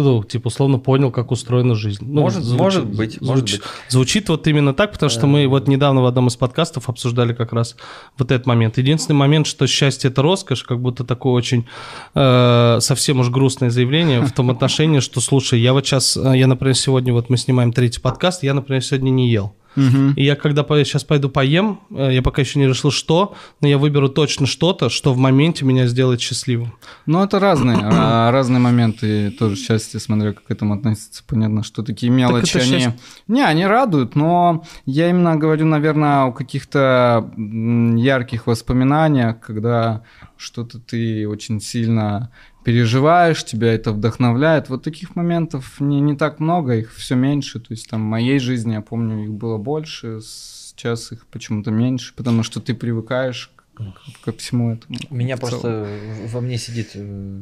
ну, 0.00 0.22
типа, 0.22 0.48
условно 0.48 0.78
понял, 0.78 1.10
как 1.10 1.30
устроена 1.30 1.74
жизнь. 1.74 2.04
Ну, 2.06 2.20
может, 2.22 2.42
звучит, 2.42 2.60
может 2.60 2.86
быть, 2.86 3.20
может 3.20 3.44
быть. 3.44 3.60
Звучит 3.88 4.28
вот 4.28 4.46
именно 4.46 4.74
так, 4.74 4.92
потому 4.92 5.10
что 5.10 5.26
мы 5.26 5.46
вот 5.46 5.68
недавно 5.68 6.02
в 6.02 6.06
одном 6.06 6.28
из 6.28 6.36
подкастов 6.36 6.88
обсуждали 6.88 7.32
как 7.32 7.52
раз 7.52 7.76
вот 8.18 8.30
этот 8.30 8.46
момент. 8.46 8.78
Единственный 8.78 9.16
момент, 9.16 9.46
что 9.46 9.66
счастье– 9.66 10.10
это 10.10 10.22
роскошь, 10.22 10.64
как 10.64 10.80
будто 10.80 11.04
такое 11.04 11.32
очень 11.32 11.66
э, 12.14 12.78
совсем 12.80 13.20
уж 13.20 13.30
грустное 13.30 13.70
заявление 13.70 14.20
в 14.20 14.32
том 14.32 14.50
отношении, 14.56 15.00
что, 15.00 15.20
слушай, 15.20 15.60
я 15.60 15.72
вот 15.72 15.86
сейчас, 15.86 16.16
э, 16.16 16.36
я, 16.36 16.46
например, 16.46 16.74
сегодня, 16.74 17.12
вот 17.12 17.30
мы 17.30 17.36
снимаем 17.36 17.72
третий 17.72 18.00
подкаст, 18.00 18.42
я, 18.42 18.54
например, 18.54 18.82
сегодня 18.82 19.10
не 19.10 19.30
ел. 19.30 19.54
Угу. 19.76 20.14
И 20.16 20.24
я 20.24 20.36
когда 20.36 20.62
сейчас 20.84 21.04
пойду 21.04 21.28
поем, 21.28 21.80
э, 21.90 22.14
я 22.14 22.22
пока 22.22 22.42
еще 22.42 22.58
не 22.58 22.66
решил, 22.66 22.90
что, 22.90 23.34
но 23.60 23.68
я 23.68 23.78
выберу 23.78 24.08
точно 24.08 24.46
что-то, 24.46 24.88
что 24.88 25.12
в 25.12 25.18
моменте 25.18 25.64
меня 25.64 25.86
сделает 25.86 26.20
счастливым. 26.20 26.72
Ну, 27.06 27.22
это 27.22 27.38
разные, 27.38 27.78
а, 27.82 28.30
разные 28.30 28.60
моменты 28.60 29.30
тоже 29.30 29.56
счастья, 29.56 29.98
смотря 29.98 30.32
как 30.32 30.44
к 30.44 30.50
этому 30.50 30.74
относиться. 30.74 31.22
Понятно, 31.26 31.62
что 31.62 31.82
такие 31.82 32.10
мелочи, 32.10 32.56
они... 32.56 32.66
Счастье. 32.66 32.96
Не, 33.28 33.44
они 33.44 33.66
радуют, 33.66 34.16
но 34.16 34.64
я 34.86 35.10
именно 35.10 35.36
говорю, 35.36 35.66
наверное, 35.66 36.24
о 36.24 36.32
каких-то 36.32 37.30
ярких 37.36 38.46
воспоминаниях, 38.46 39.40
когда 39.40 40.02
что-то 40.36 40.78
ты 40.78 41.28
очень 41.28 41.60
сильно 41.60 42.30
переживаешь, 42.66 43.44
тебя 43.44 43.72
это 43.72 43.92
вдохновляет. 43.92 44.68
Вот 44.68 44.82
таких 44.82 45.14
моментов 45.14 45.78
не, 45.78 46.00
не 46.00 46.16
так 46.16 46.40
много, 46.40 46.74
их 46.74 46.92
все 46.92 47.14
меньше. 47.14 47.60
То 47.60 47.68
есть 47.70 47.88
там 47.88 48.02
в 48.02 48.06
моей 48.06 48.40
жизни, 48.40 48.72
я 48.72 48.80
помню, 48.80 49.22
их 49.22 49.30
было 49.30 49.56
больше, 49.56 50.18
сейчас 50.20 51.12
их 51.12 51.28
почему-то 51.28 51.70
меньше, 51.70 52.12
потому 52.16 52.42
что 52.42 52.60
ты 52.60 52.74
привыкаешь 52.74 53.52
ко, 53.74 53.94
ко 54.24 54.32
всему 54.32 54.72
этому. 54.72 54.98
У 55.10 55.14
меня 55.14 55.36
просто 55.36 55.86
во 56.26 56.40
мне 56.40 56.58
сидит 56.58 56.90
э, 56.94 57.40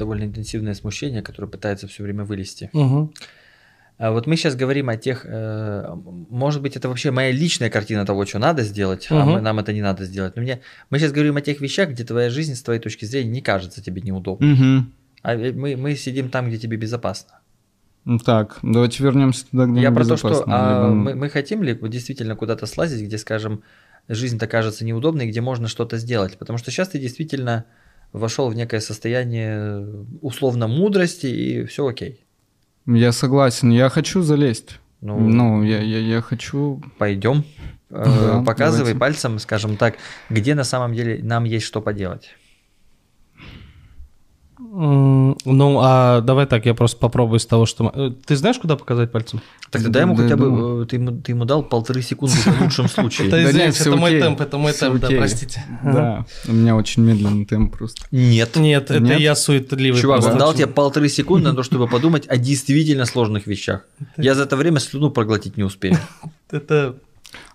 довольно 0.00 0.24
интенсивное 0.24 0.74
смущение, 0.74 1.22
которое 1.22 1.46
пытается 1.46 1.86
все 1.86 2.02
время 2.02 2.24
вылезти. 2.24 2.68
Угу. 2.72 3.12
А 3.98 4.10
вот 4.10 4.26
мы 4.26 4.36
сейчас 4.36 4.54
говорим 4.54 4.90
о 4.90 4.96
тех, 4.96 5.24
э, 5.24 5.96
может 6.28 6.60
быть, 6.60 6.76
это 6.76 6.88
вообще 6.88 7.10
моя 7.10 7.30
личная 7.30 7.70
картина 7.70 8.04
того, 8.04 8.26
что 8.26 8.38
надо 8.38 8.62
сделать, 8.62 9.10
угу. 9.10 9.20
а 9.20 9.24
мы, 9.24 9.40
нам 9.40 9.58
это 9.58 9.72
не 9.72 9.80
надо 9.80 10.04
сделать. 10.04 10.36
Но 10.36 10.42
мне, 10.42 10.60
мы 10.90 10.98
сейчас 10.98 11.12
говорим 11.12 11.36
о 11.36 11.40
тех 11.40 11.60
вещах, 11.60 11.90
где 11.90 12.04
твоя 12.04 12.28
жизнь 12.28 12.54
с 12.54 12.62
твоей 12.62 12.80
точки 12.80 13.06
зрения 13.06 13.30
не 13.30 13.40
кажется 13.40 13.82
тебе 13.82 14.02
неудобной. 14.02 14.52
Угу. 14.52 14.86
А 15.22 15.34
мы, 15.34 15.76
мы 15.76 15.94
сидим 15.96 16.28
там, 16.28 16.48
где 16.48 16.58
тебе 16.58 16.76
безопасно. 16.76 17.40
Так, 18.24 18.58
давайте 18.62 19.02
вернемся 19.02 19.46
туда, 19.50 19.66
где 19.66 19.80
Я 19.80 19.90
про 19.90 20.04
то, 20.04 20.16
что 20.16 20.44
а, 20.46 20.90
мы, 20.90 21.14
мы 21.14 21.28
хотим 21.28 21.62
ли 21.62 21.76
действительно 21.88 22.36
куда-то 22.36 22.66
слазить, 22.66 23.02
где, 23.02 23.18
скажем, 23.18 23.62
жизнь-то 24.08 24.46
кажется 24.46 24.84
неудобной, 24.84 25.26
где 25.26 25.40
можно 25.40 25.68
что-то 25.68 25.96
сделать. 25.96 26.38
Потому 26.38 26.58
что 26.58 26.70
сейчас 26.70 26.88
ты 26.88 26.98
действительно 27.00 27.64
вошел 28.12 28.48
в 28.48 28.54
некое 28.54 28.80
состояние 28.80 30.06
условно 30.20 30.68
мудрости, 30.68 31.26
и 31.26 31.64
все 31.64 31.86
окей. 31.86 32.25
Я 32.86 33.12
согласен, 33.12 33.70
я 33.70 33.88
хочу 33.88 34.22
залезть. 34.22 34.78
Ну, 35.00 35.18
ну 35.18 35.62
я, 35.62 35.80
я, 35.80 35.98
я 35.98 36.22
хочу... 36.22 36.82
Пойдем. 36.98 37.44
Да, 37.90 38.42
Показывай 38.44 38.78
давайте. 38.78 38.98
пальцем, 38.98 39.38
скажем 39.38 39.76
так, 39.76 39.96
где 40.30 40.54
на 40.54 40.64
самом 40.64 40.94
деле 40.94 41.22
нам 41.22 41.44
есть 41.44 41.66
что 41.66 41.80
поделать. 41.80 42.30
Ну, 44.78 45.80
а 45.80 46.20
давай 46.20 46.44
так, 46.44 46.66
я 46.66 46.74
просто 46.74 46.98
попробую 46.98 47.40
с 47.40 47.46
того, 47.46 47.64
что... 47.64 47.90
Э, 47.94 48.10
ты 48.26 48.36
знаешь, 48.36 48.58
куда 48.58 48.76
показать 48.76 49.10
пальцем? 49.10 49.40
Так 49.70 49.90
дай 49.90 50.02
ему 50.02 50.14
хотя 50.14 50.36
бы... 50.36 50.82
Э, 50.82 50.86
ты 50.86 50.96
ему, 50.96 51.12
ты 51.12 51.32
ему 51.32 51.46
дал 51.46 51.62
полторы 51.62 52.02
секунды 52.02 52.34
в 52.34 52.60
лучшем 52.60 52.86
случае. 52.86 53.28
Это, 53.28 53.42
извините, 53.42 53.80
это 53.80 53.96
мой 53.96 54.20
темп, 54.20 54.42
это 54.42 54.58
мой 54.58 54.74
темп, 54.74 55.00
да, 55.00 55.08
простите. 55.08 55.64
Да, 55.82 56.26
у 56.46 56.52
меня 56.52 56.76
очень 56.76 57.02
медленный 57.04 57.46
темп 57.46 57.74
просто. 57.74 58.06
Нет. 58.10 58.54
Нет, 58.56 58.90
это 58.90 59.14
я 59.14 59.34
суетливый. 59.34 59.98
Чувак, 59.98 60.22
он 60.26 60.36
дал 60.36 60.52
тебе 60.52 60.66
полторы 60.66 61.08
секунды 61.08 61.48
на 61.48 61.56
то, 61.56 61.62
чтобы 61.62 61.88
подумать 61.88 62.26
о 62.28 62.36
действительно 62.36 63.06
сложных 63.06 63.46
вещах. 63.46 63.86
Я 64.18 64.34
за 64.34 64.42
это 64.42 64.56
время 64.56 64.80
слюну 64.80 65.10
проглотить 65.10 65.56
не 65.56 65.64
успею. 65.64 65.96
Это... 66.50 66.96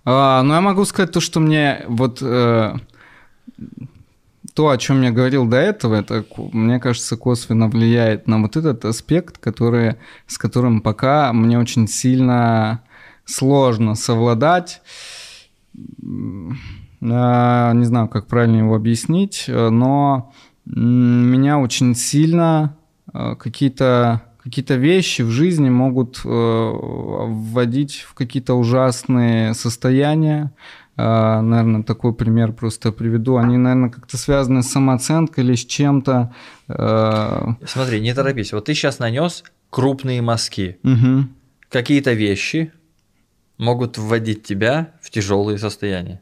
А, 0.05 0.41
ну, 0.41 0.55
я 0.55 0.61
могу 0.61 0.85
сказать 0.85 1.11
то, 1.11 1.19
что 1.19 1.39
мне 1.39 1.85
вот 1.87 2.17
э, 2.21 2.73
то, 4.53 4.69
о 4.69 4.77
чем 4.77 5.01
я 5.01 5.11
говорил 5.11 5.45
до 5.45 5.57
этого, 5.57 5.95
это, 5.95 6.25
мне 6.51 6.79
кажется, 6.79 7.17
косвенно 7.17 7.67
влияет 7.67 8.27
на 8.27 8.41
вот 8.41 8.57
этот 8.57 8.85
аспект, 8.85 9.37
который, 9.37 9.95
с 10.27 10.37
которым 10.37 10.81
пока 10.81 11.33
мне 11.33 11.59
очень 11.59 11.87
сильно 11.87 12.81
сложно 13.25 13.95
совладать. 13.95 14.81
Не 15.71 16.55
знаю, 17.83 18.07
как 18.07 18.27
правильно 18.27 18.57
его 18.57 18.75
объяснить, 18.75 19.45
но 19.47 20.33
меня 20.65 21.57
очень 21.59 21.95
сильно 21.95 22.77
э, 23.13 23.35
какие-то 23.35 24.21
какие-то 24.43 24.75
вещи 24.75 25.21
в 25.21 25.29
жизни 25.29 25.69
могут 25.69 26.21
э, 26.25 26.27
вводить 26.27 28.05
в 28.07 28.13
какие-то 28.15 28.55
ужасные 28.55 29.53
состояния, 29.53 30.51
наверное, 31.03 31.83
такой 31.83 32.13
пример 32.13 32.51
просто 32.53 32.91
приведу. 32.91 33.37
Они, 33.37 33.57
наверное, 33.57 33.89
как-то 33.89 34.17
связаны 34.17 34.61
с 34.63 34.71
самооценкой 34.71 35.43
или 35.43 35.55
с 35.55 35.65
чем-то. 35.65 36.33
А. 36.67 37.55
Смотри, 37.65 38.01
не 38.01 38.13
торопись. 38.13 38.53
Вот 38.53 38.65
ты 38.65 38.73
сейчас 38.73 38.99
нанес 38.99 39.43
крупные 39.69 40.21
мазки. 40.21 40.77
Угу. 40.83 41.27
Какие-то 41.69 42.13
вещи 42.13 42.73
могут 43.57 43.97
вводить 43.97 44.43
тебя 44.43 44.91
в 45.01 45.09
тяжелые 45.09 45.57
состояния. 45.57 46.21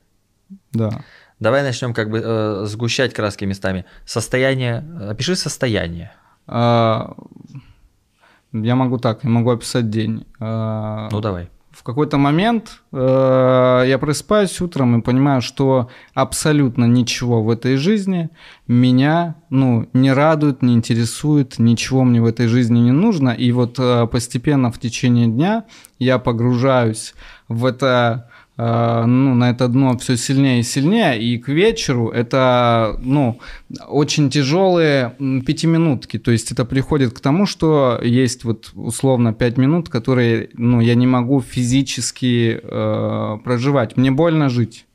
Да. 0.71 1.03
Давай 1.39 1.63
начнем 1.63 1.93
как 1.93 2.09
бы 2.09 2.21
э, 2.23 2.65
сгущать 2.65 3.13
краски 3.13 3.45
местами. 3.45 3.86
Состояние. 4.05 4.86
Опиши 5.09 5.36
состояние. 5.36 6.11
А, 6.47 7.15
я 8.51 8.75
могу 8.75 8.97
так, 8.97 9.23
я 9.23 9.30
могу 9.30 9.51
описать 9.51 9.89
день. 9.89 10.25
А, 10.39 11.07
ну 11.11 11.21
давай. 11.21 11.49
В 11.80 11.84
какой-то 11.84 12.17
момент 12.17 12.82
э, 12.91 13.84
я 13.88 13.97
просыпаюсь 13.99 14.59
утром 14.59 14.99
и 14.99 15.01
понимаю, 15.01 15.41
что 15.41 15.89
абсолютно 16.13 16.84
ничего 16.84 17.41
в 17.41 17.49
этой 17.49 17.77
жизни 17.77 18.30
меня 18.67 19.36
ну, 19.49 19.88
не 19.93 20.11
радует, 20.11 20.61
не 20.61 20.73
интересует, 20.73 21.57
ничего 21.57 22.03
мне 22.03 22.21
в 22.21 22.25
этой 22.25 22.47
жизни 22.47 22.80
не 22.80 22.91
нужно. 22.91 23.30
И 23.30 23.53
вот 23.53 23.80
э, 23.80 24.07
постепенно 24.07 24.73
в 24.73 24.80
течение 24.80 25.27
дня 25.27 25.63
я 25.99 26.19
погружаюсь 26.19 27.13
в 27.47 27.65
это 27.65 28.28
ну, 28.62 29.36
на 29.36 29.51
это 29.51 29.68
дно 29.68 29.97
все 29.97 30.18
сильнее 30.18 30.60
и 30.60 30.64
сильнее, 30.64 31.22
и 31.22 31.38
к 31.38 31.47
вечеру 31.47 32.10
это, 32.10 32.97
ну, 32.99 33.39
очень 33.88 34.30
тяжелые 34.30 35.16
пятиминутки, 35.45 36.20
то 36.20 36.32
есть 36.32 36.51
это 36.51 36.66
приходит 36.66 37.14
к 37.14 37.22
тому, 37.22 37.45
что 37.45 37.99
есть 38.03 38.43
вот 38.43 38.72
условно 38.76 39.34
пять 39.34 39.57
минут, 39.57 39.88
которые, 39.88 40.49
ну, 40.53 40.82
я 40.82 40.95
не 40.95 41.07
могу 41.07 41.41
физически 41.41 42.60
э, 42.62 43.38
проживать, 43.43 43.95
мне 43.95 44.12
больно 44.12 44.49
жить. 44.49 44.86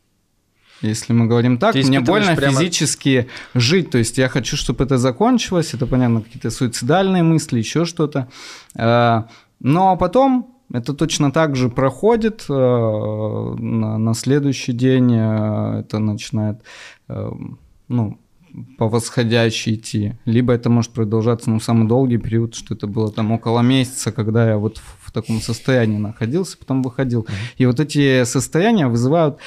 Если 0.83 1.15
мы 1.15 1.27
говорим 1.27 1.57
так, 1.57 1.75
мне 1.75 2.01
больно 2.01 2.37
прямо... 2.37 2.59
физически 2.59 3.29
жить. 3.55 3.91
То 3.91 3.99
есть 3.99 4.19
я 4.19 4.29
хочу, 4.29 4.57
чтобы 4.57 4.85
это 4.85 4.99
закончилось. 4.99 5.73
Это, 5.73 5.87
понятно, 5.87 6.21
какие-то 6.21 6.51
суицидальные 6.51 7.23
мысли, 7.23 7.59
еще 7.59 7.87
что-то. 7.87 8.29
Э, 8.77 9.23
но 9.61 9.97
потом 9.97 10.54
это 10.73 10.95
точно 10.95 11.31
так 11.31 11.57
же 11.57 11.69
проходит. 11.69 12.47
Э, 12.49 12.53
на, 12.53 13.99
на 13.99 14.15
следующий 14.15 14.73
день 14.73 15.12
э, 15.12 15.81
это 15.81 15.99
начинает 15.99 16.62
э, 17.09 17.31
ну, 17.89 18.19
по 18.79 18.89
восходящей 18.89 19.75
идти. 19.75 20.15
Либо 20.25 20.53
это 20.53 20.71
может 20.71 20.93
продолжаться 20.93 21.51
ну, 21.51 21.61
самый 21.61 21.87
долгий 21.89 22.19
период, 22.19 22.55
что 22.55 22.75
это 22.75 22.87
было 22.87 23.11
там 23.11 23.33
около 23.33 23.61
месяца, 23.61 24.12
когда 24.12 24.49
я 24.49 24.59
вот 24.59 24.79
в, 24.79 25.09
в 25.09 25.12
таком 25.12 25.41
состоянии 25.41 25.99
находился, 25.99 26.57
потом 26.59 26.83
выходил. 26.83 27.27
И 27.57 27.67
вот 27.67 27.81
эти 27.81 28.25
состояния 28.25 28.87
вызывают 28.87 29.39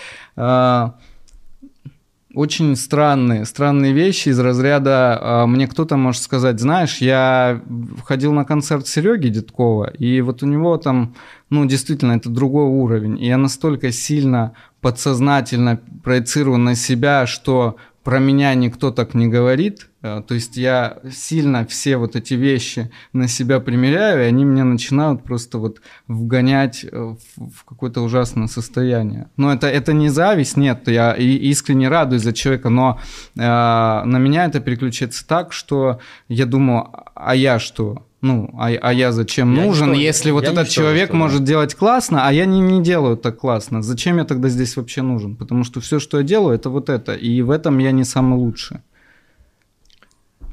очень 2.38 2.76
странные, 2.76 3.46
странные 3.46 3.94
вещи 3.94 4.30
из 4.30 4.40
разряда 4.40 5.18
а, 5.20 5.48
мне 5.48 5.68
кто-то 5.68 5.98
может 5.98 6.22
сказать, 6.22 6.60
знаешь, 6.60 7.00
я 7.00 7.62
ходил 8.06 8.32
на 8.32 8.46
концерт 8.46 8.88
Сереги 8.88 9.30
Дедкова, 9.30 9.90
и 9.90 10.22
вот 10.22 10.44
у 10.44 10.46
него 10.46 10.78
там, 10.78 11.16
ну, 11.50 11.66
действительно, 11.66 12.14
это 12.14 12.30
другой 12.30 12.66
уровень. 12.66 13.20
И 13.20 13.26
я 13.26 13.38
настолько 13.38 13.92
сильно 13.92 14.54
подсознательно 14.82 15.80
проецирую 16.04 16.60
на 16.60 16.76
себя, 16.76 17.26
что 17.26 17.78
про 18.04 18.20
меня 18.20 18.54
никто 18.54 18.92
так 18.92 19.16
не 19.16 19.28
говорит. 19.28 19.90
Э, 20.08 20.22
то 20.26 20.34
есть 20.34 20.58
я 20.58 20.98
сильно 21.12 21.66
все 21.66 21.98
вот 21.98 22.16
эти 22.16 22.34
вещи 22.34 22.90
на 23.14 23.28
себя 23.28 23.60
примеряю, 23.60 24.24
и 24.24 24.28
они 24.28 24.46
меня 24.46 24.64
начинают 24.64 25.24
просто 25.24 25.58
вот 25.58 25.82
вгонять 26.08 26.86
э, 26.86 27.16
в 27.36 27.66
какое-то 27.66 28.02
ужасное 28.02 28.48
состояние. 28.48 29.28
Но 29.38 29.54
это, 29.54 29.68
это 29.68 29.94
не 29.94 30.10
зависть, 30.10 30.58
нет, 30.58 30.88
я 30.88 31.14
искренне 31.14 31.90
радуюсь 31.90 32.24
за 32.24 32.34
человека, 32.34 32.70
но 32.70 33.00
э, 33.36 33.40
на 33.42 34.18
меня 34.18 34.46
это 34.46 34.60
переключается 34.60 35.28
так, 35.28 35.54
что 35.54 36.00
я 36.30 36.46
думаю, 36.46 36.90
а 37.16 37.36
я 37.36 37.60
что? 37.60 38.04
ну, 38.20 38.50
а, 38.58 38.70
а 38.70 38.94
я 38.94 39.12
зачем 39.12 39.54
я 39.54 39.64
нужен, 39.64 39.90
что, 39.90 39.96
если 39.96 40.32
вот 40.32 40.44
этот 40.44 40.70
человек 40.70 41.10
что, 41.10 41.18
может 41.18 41.42
да. 41.42 41.46
делать 41.46 41.76
классно, 41.76 42.28
а 42.28 42.34
я 42.34 42.46
не, 42.46 42.60
не 42.60 42.82
делаю 42.82 43.16
так 43.16 43.38
классно, 43.38 43.84
зачем 43.84 44.18
я 44.18 44.26
тогда 44.26 44.50
здесь 44.50 44.76
вообще 44.76 45.04
нужен? 45.04 45.36
Потому 45.36 45.64
что 45.64 45.80
все, 45.82 46.00
что 46.00 46.18
я 46.18 46.24
делаю, 46.24 46.56
это 46.56 46.70
вот 46.72 46.90
это, 46.90 47.14
и 47.14 47.42
в 47.44 47.52
этом 47.52 47.78
я 47.78 47.92
не 47.92 48.04
самый 48.04 48.40
лучший. 48.40 48.78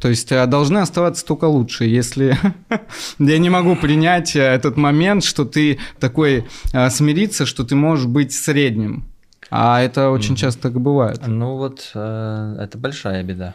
То 0.05 0.11
есть 0.11 0.31
а, 0.33 0.45
должны 0.45 0.81
оставаться 0.81 1.25
только 1.25 1.47
лучшие. 1.47 1.91
Если 1.91 2.37
я 3.19 3.39
не 3.39 3.49
могу 3.49 3.75
принять 3.75 4.37
э, 4.37 4.41
этот 4.43 4.77
момент, 4.77 5.25
что 5.25 5.47
ты 5.47 5.79
такой 5.99 6.47
а, 6.75 6.91
смириться, 6.91 7.47
что 7.47 7.65
ты 7.65 7.75
можешь 7.75 8.05
быть 8.05 8.35
средним. 8.35 9.07
А 9.49 9.81
это 9.81 10.11
очень 10.11 10.37
часто 10.37 10.65
так 10.65 10.79
бывает. 10.79 11.23
Ну 11.27 11.57
вот 11.57 11.91
э, 11.95 12.57
это 12.61 12.77
большая 12.77 13.23
беда. 13.23 13.55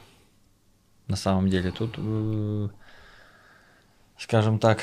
На 1.08 1.18
самом 1.18 1.50
деле 1.50 1.70
тут 1.70 1.94
э, 1.98 2.70
скажем 4.18 4.58
так. 4.58 4.80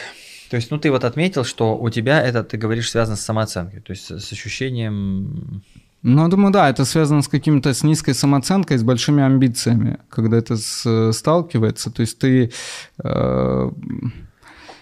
То 0.51 0.55
есть, 0.55 0.71
ну, 0.71 0.79
ты 0.79 0.93
вот 0.93 1.03
отметил, 1.03 1.43
что 1.43 1.77
у 1.77 1.91
тебя 1.91 2.23
это, 2.23 2.45
ты 2.45 2.59
говоришь, 2.59 2.93
связано 2.93 3.17
с 3.17 3.23
самооценкой, 3.23 3.81
то 3.81 3.91
есть 3.91 4.09
с 4.09 4.33
ощущением... 4.33 5.64
Ну, 6.09 6.23
я 6.23 6.29
думаю, 6.29 6.53
да, 6.53 6.71
это 6.71 6.85
связано 6.85 7.21
с 7.21 7.27
каким-то, 7.27 7.75
с 7.75 7.83
низкой 7.83 8.15
самооценкой, 8.15 8.79
с 8.79 8.85
большими 8.85 9.25
амбициями, 9.25 9.99
когда 10.09 10.37
это 10.37 10.57
с, 10.57 11.13
сталкивается. 11.13 11.91
То 11.91 12.03
есть 12.03 12.21
ты... 12.21 12.53
Э... 13.03 13.71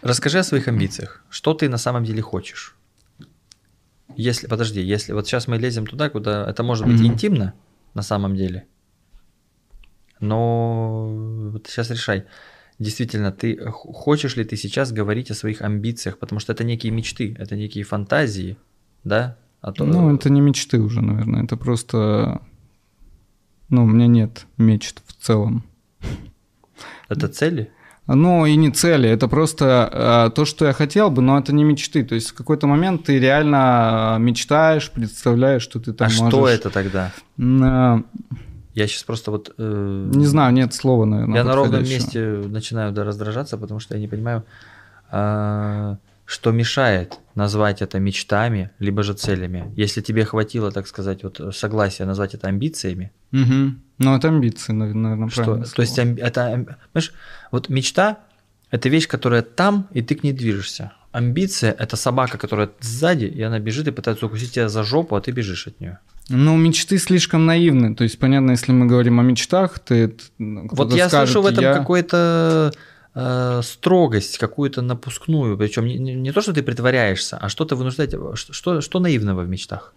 Расскажи 0.02 0.38
о 0.38 0.42
своих 0.42 0.68
амбициях. 0.68 1.24
Что 1.30 1.54
ты 1.54 1.70
на 1.70 1.78
самом 1.78 2.04
деле 2.04 2.20
хочешь? 2.20 2.76
Если, 4.16 4.46
подожди, 4.48 4.82
если 4.82 5.14
вот 5.14 5.26
сейчас 5.26 5.48
мы 5.48 5.56
лезем 5.56 5.86
туда, 5.86 6.10
куда 6.10 6.44
это 6.50 6.62
может 6.62 6.86
быть 6.86 7.00
mm-hmm. 7.00 7.06
интимно 7.06 7.54
на 7.94 8.02
самом 8.02 8.36
деле, 8.36 8.66
но 10.20 11.08
вот 11.52 11.68
сейчас 11.68 11.90
решай 11.90 12.26
действительно, 12.78 13.32
ты 13.32 13.56
хочешь 13.70 14.36
ли 14.36 14.44
ты 14.44 14.56
сейчас 14.56 14.92
говорить 14.92 15.30
о 15.30 15.34
своих 15.34 15.62
амбициях, 15.62 16.18
потому 16.18 16.38
что 16.38 16.52
это 16.52 16.64
некие 16.64 16.92
мечты, 16.92 17.34
это 17.38 17.56
некие 17.56 17.84
фантазии, 17.84 18.58
да? 19.04 19.38
А 19.64 19.72
то... 19.72 19.86
Ну, 19.86 20.14
это 20.14 20.28
не 20.28 20.42
мечты 20.42 20.78
уже, 20.78 21.00
наверное, 21.00 21.42
это 21.42 21.56
просто, 21.56 22.42
ну, 23.70 23.84
у 23.84 23.86
меня 23.86 24.06
нет 24.06 24.46
мечт 24.58 25.02
в 25.06 25.24
целом. 25.24 25.64
Это 27.08 27.28
цели? 27.28 27.70
Ну, 28.06 28.44
и 28.44 28.56
не 28.56 28.70
цели, 28.70 29.08
это 29.08 29.26
просто 29.26 30.28
э, 30.28 30.36
то, 30.36 30.44
что 30.44 30.66
я 30.66 30.74
хотел 30.74 31.10
бы, 31.10 31.22
но 31.22 31.38
это 31.38 31.54
не 31.54 31.64
мечты. 31.64 32.04
То 32.04 32.14
есть 32.14 32.32
в 32.32 32.34
какой-то 32.34 32.66
момент 32.66 33.04
ты 33.04 33.18
реально 33.18 34.18
мечтаешь, 34.20 34.90
представляешь, 34.90 35.62
что 35.62 35.80
ты 35.80 35.94
там 35.94 36.08
а 36.08 36.18
можешь... 36.18 36.34
что 36.34 36.46
это 36.46 36.68
тогда? 36.68 37.10
Э, 37.38 38.02
я 38.74 38.86
сейчас 38.86 39.04
просто 39.04 39.30
вот... 39.30 39.54
Э, 39.56 40.10
не 40.14 40.26
знаю, 40.26 40.52
нет 40.52 40.74
слова, 40.74 41.06
наверное. 41.06 41.38
Я 41.38 41.44
на 41.44 41.54
ровном 41.54 41.80
месте 41.80 42.22
начинаю 42.22 42.92
да, 42.92 43.02
раздражаться, 43.02 43.56
потому 43.56 43.80
что 43.80 43.94
я 43.94 44.00
не 44.00 44.08
понимаю, 44.08 44.44
э, 45.10 45.96
что 46.26 46.52
мешает 46.52 47.18
назвать 47.34 47.82
это 47.82 47.98
мечтами, 47.98 48.70
либо 48.78 49.02
же 49.02 49.14
целями. 49.14 49.72
Если 49.76 50.00
тебе 50.00 50.24
хватило, 50.24 50.70
так 50.70 50.86
сказать, 50.86 51.22
вот 51.22 51.54
согласия 51.54 52.04
назвать 52.04 52.34
это 52.34 52.48
амбициями. 52.48 53.12
Угу. 53.32 53.74
Ну, 53.98 54.16
это 54.16 54.28
амбиции, 54.28 54.72
наверное, 54.72 55.28
что. 55.28 55.64
То 55.64 55.82
есть, 55.82 55.98
это, 55.98 56.78
понимаешь, 56.92 57.12
вот 57.50 57.68
мечта– 57.68 58.18
это 58.70 58.88
вещь, 58.88 59.06
которая 59.06 59.42
там, 59.42 59.88
и 59.92 60.02
ты 60.02 60.14
к 60.14 60.22
ней 60.22 60.32
движешься. 60.32 60.92
Амбиция– 61.12 61.72
это 61.78 61.96
собака, 61.96 62.38
которая 62.38 62.70
сзади, 62.80 63.26
и 63.26 63.40
она 63.42 63.60
бежит 63.60 63.86
и 63.86 63.92
пытается 63.92 64.26
укусить 64.26 64.52
тебя 64.52 64.68
за 64.68 64.82
жопу, 64.82 65.14
а 65.14 65.20
ты 65.20 65.30
бежишь 65.30 65.66
от 65.66 65.80
нее. 65.80 65.98
Ну, 66.28 66.56
мечты 66.56 66.98
слишком 66.98 67.46
наивны. 67.46 67.94
То 67.94 68.04
есть, 68.04 68.18
понятно, 68.18 68.52
если 68.52 68.72
мы 68.72 68.86
говорим 68.86 69.20
о 69.20 69.22
мечтах, 69.22 69.78
ты... 69.78 70.16
Вот 70.38 70.92
я 70.94 71.08
скажет, 71.08 71.32
слышу 71.32 71.42
в 71.42 71.52
этом 71.52 71.62
я... 71.62 71.74
какой-то 71.74 72.72
э, 73.14 73.62
строгость, 73.62 74.38
какую-то 74.38 74.82
напускную. 74.82 75.56
Причем 75.56 75.86
не, 75.86 75.98
не, 75.98 76.32
то, 76.32 76.40
что 76.40 76.52
ты 76.52 76.62
притворяешься, 76.62 77.36
а 77.36 77.48
что-то 77.48 77.76
вынуждать. 77.76 78.14
Что, 78.34 78.80
что 78.80 79.00
наивного 79.00 79.42
в 79.42 79.48
мечтах? 79.48 79.94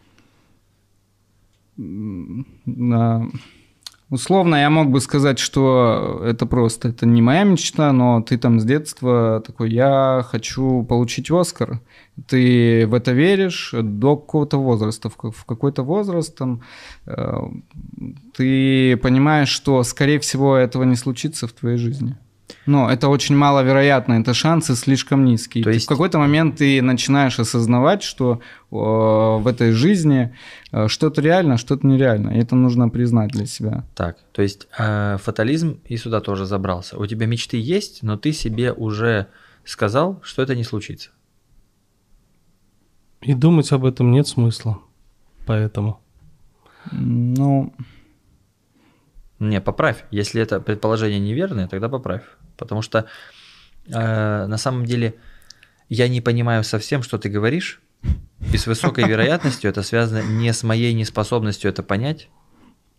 Условно 4.09 4.55
я 4.55 4.70
мог 4.70 4.89
бы 4.89 5.01
сказать, 5.01 5.38
что 5.38 6.22
это 6.24 6.45
просто, 6.45 6.88
это 6.88 7.05
не 7.05 7.22
моя 7.22 7.43
мечта, 7.43 7.91
но 7.91 8.22
ты 8.22 8.38
там 8.38 8.57
с 8.57 8.63
детства 8.63 9.43
такой, 9.45 9.70
я 9.70 10.26
хочу 10.26 10.84
получить 10.84 11.30
Оскар. 11.30 11.82
Ты 12.26 12.88
в 12.88 12.93
это 12.93 13.11
веришь 13.11 13.74
до 13.74 14.15
какого-то 14.15 14.59
возраста. 14.59 15.09
В 15.09 15.45
какой-то 15.45 15.84
возраст 15.84 16.34
там, 16.38 16.61
э, 17.05 17.38
ты 18.34 18.95
понимаешь, 18.95 19.49
что, 19.49 19.84
скорее 19.84 20.20
всего, 20.20 20.55
этого 20.55 20.84
не 20.84 20.95
случится 20.95 21.45
в 21.45 21.51
твоей 21.51 21.78
жизни. 21.78 22.15
Но 22.66 22.89
это 22.89 23.10
очень 23.10 23.36
маловероятно, 23.36 24.14
это 24.14 24.34
шансы 24.34 24.76
слишком 24.76 25.26
низкие. 25.26 25.64
То 25.64 25.70
есть... 25.70 25.86
В 25.86 25.89
какой-то 25.89 26.18
момент 26.18 26.58
ты 26.58 26.82
начинаешь 26.82 27.39
осознавать, 27.39 28.04
что 28.04 28.41
э, 28.72 28.76
в 28.76 29.43
этой 29.48 29.72
жизни 29.72 30.36
э, 30.72 30.88
что-то 30.88 31.22
реально, 31.22 31.58
что-то 31.58 31.86
нереально. 31.88 32.32
И 32.32 32.39
это 32.39 32.56
нужно 32.56 32.89
признать 32.89 33.32
для 33.32 33.45
себя. 33.45 33.84
Так, 33.95 34.18
то 34.32 34.41
есть 34.41 34.68
э, 34.78 35.18
фатализм 35.22 35.80
и 35.86 35.98
сюда 35.98 36.22
тоже 36.22 36.45
забрался. 36.45 36.98
У 36.98 37.06
тебя 37.06 37.26
мечты 37.26 37.58
есть, 37.58 38.04
но 38.04 38.18
ты 38.18 38.34
себе 38.34 38.72
уже 38.72 39.28
сказал, 39.66 40.20
что 40.24 40.41
это 40.41 40.56
не 40.56 40.64
случится. 40.64 41.10
И 43.22 43.34
думать 43.34 43.72
об 43.72 43.86
этом 43.86 44.12
нет 44.12 44.28
смысла. 44.28 44.80
Поэтому. 45.45 46.00
Ну... 46.91 47.74
Не, 49.39 49.62
поправь. 49.62 50.06
Если 50.10 50.41
это 50.41 50.60
предположение 50.60 51.20
неверное, 51.20 51.68
тогда 51.68 51.89
поправь. 51.89 52.24
Потому 52.58 52.82
что 52.82 53.05
э, 53.88 54.45
на 54.45 54.58
самом 54.58 54.86
деле 54.86 55.16
я 55.89 56.08
не 56.08 56.22
понимаю 56.22 56.64
совсем, 56.64 57.03
что 57.03 57.18
ты 57.18 57.30
говоришь. 57.30 57.82
И 58.53 58.58
с 58.58 58.68
высокой 58.68 59.03
вероятностью 59.08 59.70
это 59.70 59.84
связано 59.84 60.22
не 60.22 60.51
с 60.53 60.64
моей 60.64 60.93
неспособностью 60.93 61.70
это 61.70 61.84
понять, 61.84 62.30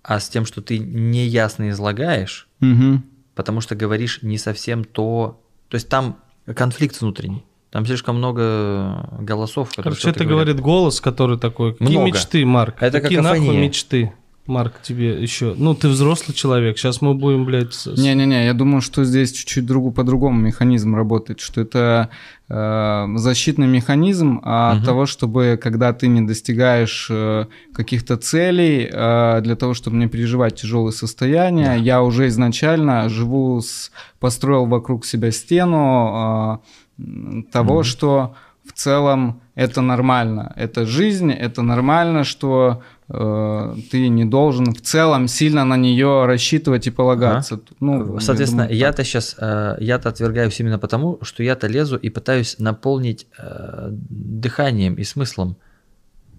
а 0.02 0.20
с 0.20 0.28
тем, 0.28 0.46
что 0.46 0.62
ты 0.62 0.78
неясно 0.78 1.70
излагаешь, 1.70 2.48
угу. 2.60 3.02
потому 3.34 3.60
что 3.60 3.74
говоришь 3.74 4.22
не 4.22 4.38
совсем 4.38 4.84
то. 4.84 5.42
То 5.68 5.74
есть 5.74 5.88
там 5.88 6.18
конфликт 6.54 7.00
внутренний. 7.00 7.44
Там 7.70 7.84
слишком 7.84 8.16
много 8.16 9.06
голосов. 9.20 9.70
Короче, 9.76 10.08
это 10.08 10.24
говорит 10.24 10.58
голос, 10.58 11.00
который 11.00 11.38
такой. 11.38 11.72
Какие 11.72 11.88
много. 11.88 12.06
мечты, 12.06 12.46
Марк? 12.46 12.82
Это 12.82 13.00
Какие 13.00 13.18
нахуй 13.18 13.56
мечты? 13.56 14.14
Марк, 14.48 14.80
тебе 14.82 15.22
еще... 15.22 15.54
Ну, 15.58 15.74
ты 15.74 15.88
взрослый 15.88 16.34
человек, 16.34 16.78
сейчас 16.78 17.02
мы 17.02 17.12
будем, 17.12 17.44
блядь... 17.44 17.86
Не-не-не, 17.86 18.46
я 18.46 18.54
думаю, 18.54 18.80
что 18.80 19.04
здесь 19.04 19.30
чуть-чуть 19.30 19.66
другу, 19.66 19.92
по-другому 19.92 20.40
механизм 20.40 20.96
работает, 20.96 21.40
что 21.40 21.60
это 21.60 22.08
э, 22.48 23.06
защитный 23.16 23.66
механизм 23.66 24.40
а 24.42 24.70
угу. 24.72 24.78
от 24.78 24.86
того, 24.86 25.04
чтобы, 25.04 25.60
когда 25.62 25.92
ты 25.92 26.08
не 26.08 26.22
достигаешь 26.22 27.08
э, 27.10 27.44
каких-то 27.74 28.16
целей, 28.16 28.88
э, 28.90 29.40
для 29.42 29.54
того, 29.54 29.74
чтобы 29.74 29.98
не 29.98 30.08
переживать 30.08 30.56
тяжелые 30.56 30.92
состояния, 30.92 31.66
да. 31.66 31.74
я 31.74 32.02
уже 32.02 32.26
изначально 32.28 33.10
живу, 33.10 33.60
с, 33.60 33.92
построил 34.18 34.64
вокруг 34.64 35.04
себя 35.04 35.30
стену 35.30 36.62
э, 36.98 37.42
того, 37.52 37.76
угу. 37.76 37.84
что 37.84 38.34
в 38.64 38.72
целом 38.72 39.42
это 39.54 39.80
нормально, 39.82 40.52
это 40.56 40.86
жизнь, 40.86 41.32
это 41.32 41.62
нормально, 41.62 42.24
что 42.24 42.82
ты 43.08 44.08
не 44.08 44.24
должен 44.26 44.74
в 44.74 44.80
целом 44.82 45.28
сильно 45.28 45.64
на 45.64 45.76
нее 45.76 46.26
рассчитывать 46.26 46.86
и 46.86 46.90
полагаться. 46.90 47.54
Ага. 47.54 47.64
Ну, 47.80 48.20
Соответственно, 48.20 48.66
я 48.68 48.88
я-то 48.88 49.04
сейчас, 49.04 49.36
э, 49.38 49.76
я-то 49.80 50.08
отвергаюсь 50.08 50.60
именно 50.60 50.78
потому, 50.78 51.18
что 51.22 51.42
я-то 51.42 51.68
лезу 51.68 51.96
и 51.96 52.10
пытаюсь 52.10 52.58
наполнить 52.58 53.26
э, 53.38 53.88
дыханием 53.90 54.94
и 54.94 55.04
смыслом 55.04 55.56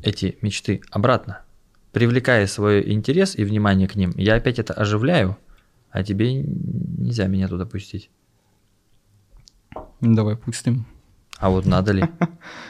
эти 0.03 0.37
мечты 0.41 0.81
обратно. 0.91 1.41
Привлекая 1.91 2.47
свой 2.47 2.91
интерес 2.91 3.35
и 3.35 3.43
внимание 3.43 3.87
к 3.87 3.95
ним, 3.95 4.13
я 4.15 4.35
опять 4.35 4.59
это 4.59 4.73
оживляю, 4.73 5.37
а 5.91 6.03
тебе 6.03 6.33
нельзя 6.33 7.27
меня 7.27 7.47
туда 7.47 7.65
пустить. 7.65 8.09
Давай 10.01 10.35
пустим. 10.35 10.85
А 11.39 11.49
вот 11.49 11.65
надо 11.65 11.93
ли? 11.93 12.03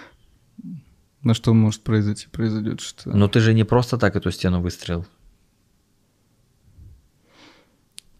На 1.23 1.33
что 1.33 1.53
может 1.53 1.81
произойти? 1.81 2.27
Произойдет 2.31 2.81
что? 2.81 3.09
Но 3.09 3.27
ты 3.27 3.39
же 3.39 3.53
не 3.53 3.63
просто 3.63 3.97
так 3.97 4.15
эту 4.15 4.31
стену 4.31 4.61
выстроил. 4.61 5.05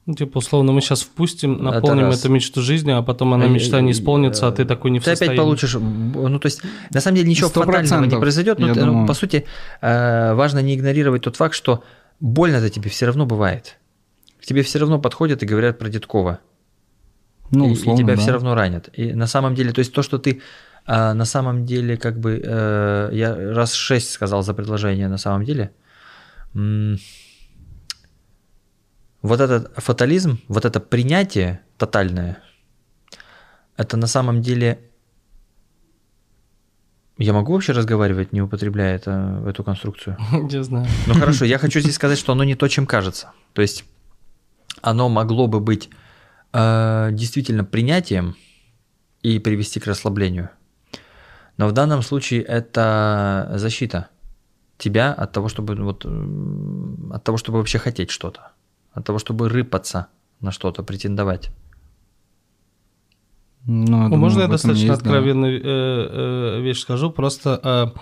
Ну, 0.05 0.15
типа, 0.15 0.39
условно, 0.39 0.71
мы 0.71 0.81
сейчас 0.81 1.03
впустим, 1.03 1.63
наполним 1.63 2.07
это 2.07 2.17
эту 2.17 2.29
мечту 2.29 2.61
жизни, 2.61 2.89
а 2.89 3.03
потом 3.03 3.35
она 3.35 3.45
мечта 3.45 3.79
не 3.79 3.91
исполнится, 3.91 4.47
а 4.47 4.51
ты 4.51 4.65
такой 4.65 4.89
не 4.89 4.99
в 4.99 5.05
Ты 5.05 5.11
опять 5.11 5.37
получишь, 5.37 5.75
ну, 5.75 6.39
то 6.39 6.47
есть, 6.47 6.63
на 6.91 6.99
самом 6.99 7.17
деле, 7.17 7.29
ничего 7.29 7.47
фатального 7.49 8.05
не 8.05 8.17
произойдет, 8.17 8.57
но, 8.57 8.73
ну, 8.73 9.05
по 9.05 9.13
сути, 9.13 9.45
э, 9.81 10.33
важно 10.33 10.59
не 10.59 10.73
игнорировать 10.73 11.21
тот 11.21 11.35
факт, 11.35 11.53
что 11.53 11.83
больно-то 12.19 12.71
тебе 12.71 12.89
все 12.89 13.05
равно 13.05 13.27
бывает. 13.27 13.77
К 14.41 14.45
тебе 14.47 14.63
все 14.63 14.79
равно 14.79 14.99
подходят 14.99 15.43
и 15.43 15.45
говорят 15.45 15.77
про 15.77 15.89
Дедкова. 15.89 16.39
Ну, 17.51 17.67
условно, 17.67 17.99
и, 17.99 18.01
и 18.01 18.03
тебя 18.03 18.15
да. 18.15 18.21
все 18.21 18.31
равно 18.31 18.55
ранят. 18.55 18.89
И 18.93 19.13
на 19.13 19.27
самом 19.27 19.53
деле, 19.53 19.73
то 19.73 19.79
есть 19.79 19.93
то, 19.93 20.01
что 20.01 20.17
ты 20.17 20.41
а 20.91 21.13
на 21.13 21.25
самом 21.25 21.67
деле, 21.67 21.97
как 21.97 22.19
бы, 22.19 22.41
э, 22.43 23.09
я 23.13 23.35
раз 23.53 23.73
шесть 23.73 24.09
сказал 24.09 24.41
за 24.41 24.55
предложение 24.55 25.07
на 25.07 25.17
самом 25.17 25.45
деле. 25.45 25.69
Вот 29.21 29.39
этот 29.39 29.71
фатализм, 29.77 30.39
вот 30.47 30.65
это 30.65 30.79
принятие 30.79 31.61
тотальное, 31.77 32.39
это 33.77 33.97
на 33.97 34.07
самом 34.07 34.41
деле... 34.41 34.79
Я 37.19 37.33
могу 37.33 37.53
вообще 37.53 37.73
разговаривать, 37.73 38.33
не 38.33 38.41
употребляя 38.41 38.95
это, 38.95 39.43
эту 39.45 39.63
конструкцию? 39.63 40.17
Не 40.31 40.63
знаю. 40.63 40.87
Ну 41.05 41.13
хорошо, 41.13 41.45
я 41.45 41.59
хочу 41.59 41.81
здесь 41.81 41.95
сказать, 41.95 42.17
что 42.17 42.31
оно 42.31 42.43
не 42.43 42.55
то, 42.55 42.67
чем 42.67 42.87
кажется. 42.87 43.31
То 43.53 43.61
есть 43.61 43.85
оно 44.81 45.07
могло 45.07 45.45
бы 45.45 45.59
быть 45.59 45.89
э, 46.51 47.09
действительно 47.11 47.63
принятием 47.63 48.35
и 49.21 49.37
привести 49.37 49.79
к 49.79 49.85
расслаблению. 49.85 50.49
Но 51.59 51.67
в 51.67 51.73
данном 51.73 52.01
случае 52.03 52.41
это 52.41 53.51
защита 53.55 54.07
тебя 54.77 55.11
от 55.11 55.33
того, 55.33 55.49
чтобы 55.49 55.75
вот 55.75 56.05
от 56.05 57.23
того, 57.25 57.37
чтобы 57.37 57.57
вообще 57.57 57.79
хотеть 57.79 58.11
что-то, 58.11 58.53
от 58.93 59.05
того, 59.05 59.19
чтобы 59.19 59.49
рыпаться 59.49 60.07
на 60.39 60.51
что-то, 60.51 60.83
претендовать. 60.83 61.51
Ну, 63.65 64.03
думаю, 64.03 64.17
Можно 64.19 64.41
я 64.43 64.47
достаточно 64.47 64.93
откровенную 64.93 65.61
да. 65.61 65.67
Э, 65.69 66.59
э, 66.59 66.61
вещь 66.61 66.79
скажу? 66.79 67.11
Просто 67.11 67.59
э, 67.61 67.99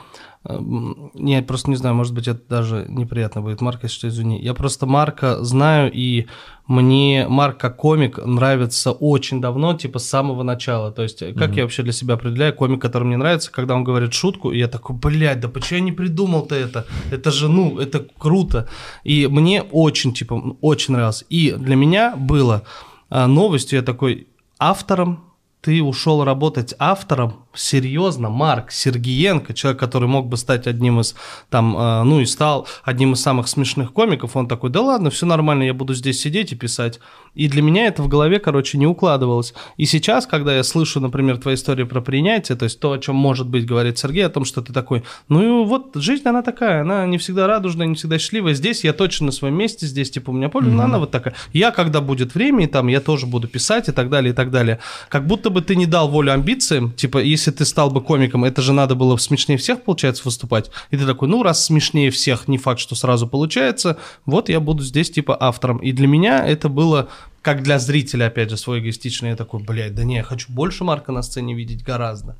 я 1.16 1.42
просто 1.42 1.70
не 1.70 1.76
знаю, 1.76 1.96
может 1.96 2.14
быть, 2.14 2.28
это 2.28 2.42
даже 2.50 2.86
неприятно 2.88 3.42
будет. 3.42 3.62
Марка, 3.62 3.88
что 3.88 4.08
извини. 4.08 4.40
Я 4.40 4.54
просто 4.54 4.86
Марка 4.86 5.44
знаю, 5.44 5.92
и 5.94 6.28
мне 6.68 7.28
Марк 7.28 7.58
как 7.58 7.78
комик 7.78 8.18
нравится 8.18 8.92
очень 8.92 9.42
давно, 9.42 9.74
типа 9.74 10.00
с 10.00 10.08
самого 10.08 10.44
начала. 10.44 10.92
То 10.92 11.04
есть, 11.04 11.20
как 11.20 11.52
mm-hmm. 11.52 11.56
я 11.56 11.64
вообще 11.64 11.84
для 11.84 11.92
себя 11.92 12.14
определяю, 12.14 12.54
комик, 12.54 12.82
который 12.82 13.04
мне 13.04 13.18
нравится, 13.18 13.52
когда 13.52 13.76
он 13.76 13.84
говорит 13.84 14.14
шутку, 14.14 14.52
и 14.52 14.60
я 14.60 14.68
такой, 14.68 14.96
блядь, 14.96 15.40
да 15.40 15.48
почему 15.48 15.80
я 15.80 15.86
не 15.86 15.92
придумал-то 15.92 16.56
это? 16.56 16.86
Это 17.12 17.32
же, 17.32 17.50
ну, 17.50 17.80
это 17.80 18.06
круто. 18.18 18.70
И 19.04 19.28
мне 19.28 19.64
очень, 19.64 20.14
типа, 20.14 20.58
очень 20.62 20.94
нравилось. 20.94 21.26
И 21.30 21.52
для 21.52 21.76
меня 21.76 22.16
было 22.16 22.64
новостью, 23.10 23.80
я 23.80 23.84
такой, 23.84 24.28
автором 24.60 25.27
ты 25.68 25.84
ушел 25.84 26.24
работать 26.24 26.74
автором, 26.80 27.44
серьезно, 27.54 28.30
Марк 28.30 28.72
Сергиенко, 28.72 29.54
человек, 29.54 29.78
который 29.78 30.08
мог 30.08 30.30
бы 30.30 30.38
стать 30.38 30.66
одним 30.66 31.02
из, 31.02 31.14
там, 31.50 31.78
э, 31.78 32.04
ну 32.04 32.22
и 32.22 32.26
стал 32.26 32.70
одним 32.86 33.12
из 33.12 33.22
самых 33.22 33.50
смешных 33.50 33.92
комиков, 33.92 34.38
он 34.38 34.48
такой, 34.48 34.70
да 34.70 34.80
ладно, 34.80 35.10
все 35.10 35.26
нормально, 35.26 35.64
я 35.64 35.74
буду 35.74 35.94
здесь 35.94 36.22
сидеть 36.22 36.54
и 36.54 36.56
писать. 36.56 37.02
И 37.38 37.48
для 37.48 37.62
меня 37.62 37.88
это 37.88 38.02
в 38.02 38.08
голове, 38.08 38.40
короче, 38.40 38.78
не 38.78 38.88
укладывалось. 38.88 39.54
И 39.78 39.86
сейчас, 39.86 40.26
когда 40.26 40.56
я 40.56 40.64
слышу, 40.64 41.00
например, 41.00 41.38
твои 41.38 41.54
истории 41.56 41.84
про 41.84 42.02
принятие, 42.02 42.58
то 42.58 42.64
есть 42.64 42.80
то, 42.80 42.92
о 42.92 42.98
чем 42.98 43.16
может 43.16 43.48
быть 43.48 43.66
говорит 43.66 43.98
Сергей, 44.00 44.26
о 44.26 44.30
том, 44.30 44.44
что 44.44 44.62
ты 44.62 44.74
такой, 44.74 45.04
ну 45.30 45.64
и 45.64 45.66
вот 45.66 45.92
жизнь, 45.96 46.28
она 46.28 46.42
такая, 46.42 46.82
она 46.82 47.06
не 47.06 47.20
всегда 47.20 47.46
радужная, 47.46 47.86
не 47.86 47.96
всегда 47.96 48.18
счастливая. 48.18 48.56
Здесь 48.56 48.84
я 48.84 48.92
точно 48.92 49.28
на 49.28 49.32
своем 49.32 49.56
месте, 49.56 49.86
здесь 49.86 50.10
типа 50.10 50.32
у 50.32 50.34
меня 50.34 50.50
поле, 50.50 50.72
mm-hmm. 50.72 50.82
она 50.82 50.98
вот 50.98 51.12
такая. 51.12 51.36
Я, 51.54 51.72
когда 51.72 52.02
будет 52.02 52.34
время, 52.34 52.64
и 52.64 52.68
там 52.68 52.88
я 52.88 53.02
тоже 53.02 53.28
буду 53.28 53.48
писать 53.48 53.88
и 53.88 53.92
так 53.92 54.10
далее, 54.10 54.34
и 54.34 54.36
так 54.36 54.50
далее. 54.50 54.80
Как 55.10 55.28
будто 55.28 55.52
бы 55.52 55.62
ты 55.62 55.76
не 55.76 55.86
дал 55.86 56.10
волю 56.10 56.34
амбициям, 56.34 56.92
типа, 56.94 57.20
если 57.20 57.52
ты 57.52 57.66
стал 57.66 57.92
бы 57.92 58.02
комиком, 58.02 58.46
это 58.46 58.62
же 58.64 58.74
надо 58.74 58.96
было 58.96 59.16
смешнее 59.18 59.58
всех, 59.58 59.84
получается, 59.84 60.24
выступать. 60.26 60.72
И 60.90 60.98
ты 60.98 61.06
такой, 61.06 61.28
ну, 61.28 61.44
раз 61.44 61.66
смешнее 61.66 62.10
всех, 62.10 62.48
не 62.48 62.58
факт, 62.58 62.80
что 62.80 62.96
сразу 62.96 63.28
получается, 63.28 63.98
вот 64.26 64.50
я 64.50 64.60
буду 64.60 64.84
здесь 64.84 65.12
типа 65.12 65.38
автором. 65.40 65.78
И 65.78 65.92
для 65.92 66.08
меня 66.08 66.46
это 66.46 66.70
было 66.70 67.10
как 67.42 67.64
для 67.64 67.80
зрителя, 67.80 68.26
опять 68.26 68.50
же, 68.50 68.58
свой 68.58 68.80
эгоистичный, 68.80 69.30
я 69.30 69.36
такой, 69.36 69.64
блядь, 69.64 69.96
да 69.96 70.04
не, 70.04 70.16
я 70.16 70.24
хочу 70.24 70.52
больше 70.52 70.84
Марка 70.84 71.12
на 71.12 71.22
сцене 71.22 71.54
видеть 71.54 71.84
гораздо. 71.84 72.36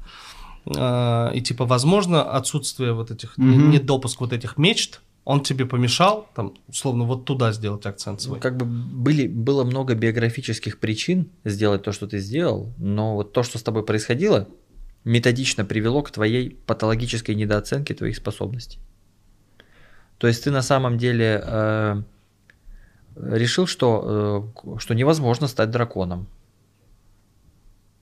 А, 0.76 1.32
и 1.34 1.42
типа, 1.42 1.66
возможно, 1.66 2.24
отсутствие 2.24 2.94
вот 2.94 3.12
этих, 3.12 3.38
mm-hmm. 3.38 3.68
недопуск 3.70 4.20
вот 4.20 4.34
этих 4.34 4.58
мечт, 4.58 5.02
он 5.24 5.42
тебе 5.42 5.66
помешал, 5.66 6.30
там, 6.36 6.54
условно, 6.68 7.04
вот 7.04 7.26
туда 7.26 7.52
сделать 7.52 7.86
акцент 7.86 8.22
свой? 8.22 8.38
Ну, 8.38 8.42
как 8.42 8.56
бы 8.56 8.66
были, 8.66 9.28
было 9.28 9.66
много 9.66 9.94
биографических 9.94 10.80
причин 10.80 11.30
сделать 11.44 11.84
то, 11.84 11.92
что 11.92 12.08
ты 12.08 12.20
сделал, 12.20 12.74
но 12.78 13.16
вот 13.16 13.34
то, 13.34 13.44
что 13.44 13.58
с 13.58 13.64
тобой 13.64 13.84
происходило, 13.84 14.48
методично 15.04 15.66
привело 15.66 16.02
к 16.02 16.12
твоей 16.12 16.58
патологической 16.66 17.36
недооценке 17.36 17.94
твоих 17.94 18.16
способностей. 18.16 18.80
То 20.18 20.28
есть 20.28 20.44
ты 20.44 20.52
на 20.52 20.62
самом 20.62 20.98
деле 20.98 21.42
э, 21.44 22.04
решил, 23.22 23.68
что, 23.68 24.52
э, 24.66 24.80
что 24.80 24.96
невозможно 24.96 25.48
стать 25.48 25.72
драконом. 25.72 26.28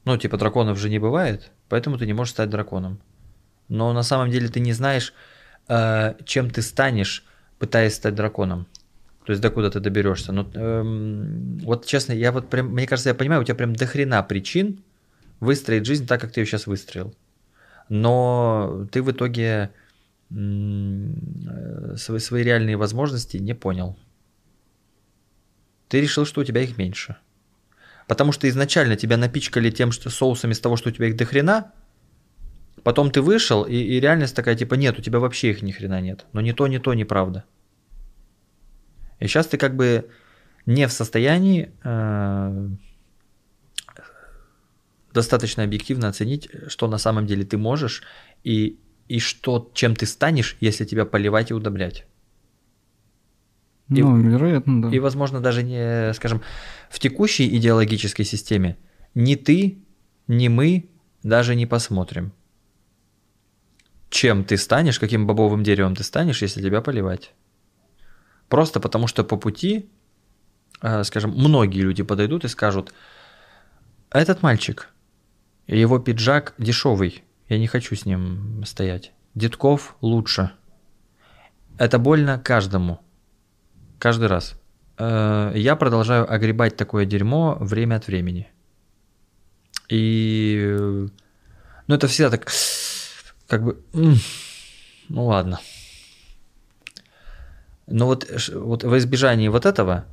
Ну, 0.05 0.18
типа 0.18 0.38
драконов 0.38 0.78
же 0.78 0.89
не 0.89 0.99
бывает, 0.99 1.51
поэтому 1.68 1.97
ты 1.97 2.05
не 2.05 2.13
можешь 2.13 2.34
стать 2.34 2.49
драконом. 2.49 2.99
Но 3.70 3.93
на 3.93 4.03
самом 4.03 4.30
деле 4.30 4.49
ты 4.49 4.59
не 4.59 4.74
знаешь, 4.74 5.13
э, 5.68 6.13
чем 6.26 6.49
ты 6.49 6.61
станешь, 6.61 7.26
пытаясь 7.57 7.95
стать 7.95 8.16
драконом. 8.16 8.68
То 9.26 9.32
есть 9.32 9.41
докуда 9.41 9.72
ты 9.72 9.80
доберешься. 9.80 10.32
Ну, 10.32 10.47
эм, 10.53 11.57
вот 11.63 11.88
честно, 11.88 12.13
я 12.13 12.32
вот 12.32 12.49
прям, 12.49 12.68
мне 12.68 12.86
кажется, 12.86 13.09
я 13.09 13.16
понимаю, 13.16 13.41
у 13.41 13.43
тебя 13.43 13.55
прям 13.55 13.76
дохрена 13.76 14.22
причин 14.22 14.84
выстроить 15.39 15.86
жизнь 15.86 16.05
так, 16.05 16.22
как 16.22 16.32
ты 16.32 16.41
ее 16.41 16.45
сейчас 16.45 16.68
выстроил. 16.68 17.16
Но 17.89 18.88
ты 18.91 19.01
в 19.01 19.11
итоге 19.11 19.72
э, 20.30 21.95
свои, 21.97 22.20
свои 22.20 22.43
реальные 22.43 22.78
возможности 22.78 23.38
не 23.38 23.55
понял 23.55 23.97
ты 25.88 26.01
решил, 26.01 26.25
что 26.25 26.41
у 26.41 26.43
тебя 26.43 26.61
их 26.61 26.77
меньше. 26.77 27.17
Потому 28.07 28.31
что 28.31 28.47
изначально 28.49 28.95
тебя 28.95 29.17
напичкали 29.17 29.69
тем 29.71 29.91
что 29.91 30.09
соусами 30.09 30.53
с 30.53 30.59
того, 30.59 30.77
что 30.77 30.89
у 30.89 30.91
тебя 30.91 31.07
их 31.07 31.15
дохрена, 31.15 31.71
потом 32.83 33.09
ты 33.09 33.21
вышел, 33.21 33.63
и, 33.63 33.75
и 33.75 33.99
реальность 33.99 34.36
такая, 34.36 34.55
типа, 34.55 34.75
нет, 34.75 34.99
у 34.99 35.01
тебя 35.01 35.19
вообще 35.19 35.51
их 35.51 35.61
ни 35.61 35.71
хрена 35.71 36.01
нет. 36.01 36.25
Но 36.33 36.41
ни 36.41 36.51
то, 36.51 36.67
ни 36.67 36.77
то, 36.77 36.93
неправда. 36.93 37.43
И 39.19 39.27
сейчас 39.27 39.47
ты 39.47 39.57
как 39.57 39.75
бы 39.75 40.09
не 40.65 40.88
в 40.88 40.91
состоянии 40.91 41.71
э, 41.83 42.69
достаточно 45.13 45.63
объективно 45.63 46.09
оценить, 46.09 46.49
что 46.67 46.88
на 46.88 46.97
самом 46.97 47.25
деле 47.25 47.43
ты 47.43 47.57
можешь, 47.57 48.03
и, 48.43 48.77
и 49.07 49.19
что, 49.19 49.71
чем 49.73 49.95
ты 49.95 50.05
станешь, 50.05 50.57
если 50.59 50.86
тебя 50.86 51.05
поливать 51.05 51.51
и 51.51 51.53
удобрять. 51.53 52.05
И, 53.89 54.01
ну, 54.01 54.17
вероятно, 54.17 54.81
да. 54.81 54.89
И, 54.89 54.99
возможно, 54.99 55.41
даже 55.41 55.61
не, 55.61 56.13
скажем, 56.13 56.41
в 56.89 56.99
текущей 56.99 57.47
идеологической 57.55 58.25
системе 58.25 58.77
ни 59.13 59.36
ты, 59.36 59.77
ни 60.27 60.47
мы 60.47 60.89
даже 61.23 61.55
не 61.55 61.65
посмотрим, 61.65 62.31
чем 64.09 64.43
ты 64.43 64.57
станешь, 64.57 64.99
каким 64.99 65.27
бобовым 65.27 65.63
деревом 65.63 65.95
ты 65.95 66.03
станешь, 66.03 66.41
если 66.41 66.61
тебя 66.61 66.81
поливать. 66.81 67.33
Просто 68.49 68.79
потому 68.79 69.07
что 69.07 69.23
по 69.23 69.38
пути, 69.38 69.89
э, 70.81 71.03
скажем, 71.03 71.31
многие 71.31 71.81
люди 71.81 72.03
подойдут 72.03 72.43
и 72.43 72.47
скажут, 72.47 72.93
этот 74.09 74.41
мальчик, 74.41 74.89
его 75.67 75.99
пиджак 75.99 76.53
дешевый, 76.57 77.23
я 77.49 77.59
не 77.59 77.67
хочу 77.67 77.95
с 77.95 78.05
ним 78.05 78.63
стоять. 78.65 79.11
Детков 79.36 79.95
лучше. 80.01 80.51
Это 81.77 81.99
больно 81.99 82.39
каждому. 82.39 83.01
Каждый 83.99 84.27
раз. 84.27 84.55
Э, 84.97 85.51
я 85.55 85.75
продолжаю 85.75 86.31
огребать 86.31 86.75
такое 86.75 87.05
дерьмо 87.05 87.57
время 87.59 87.95
от 87.95 88.07
времени. 88.07 88.47
И... 89.89 91.07
Ну, 91.87 91.95
это 91.95 92.07
всегда 92.07 92.31
так... 92.31 92.51
Как 93.47 93.63
бы... 93.63 93.77
Ну, 95.07 95.25
ладно. 95.25 95.59
Но 97.87 98.07
вот, 98.07 98.27
вот 98.53 98.83
в 98.83 98.97
избежании 98.97 99.47
вот 99.47 99.65
этого 99.65 100.05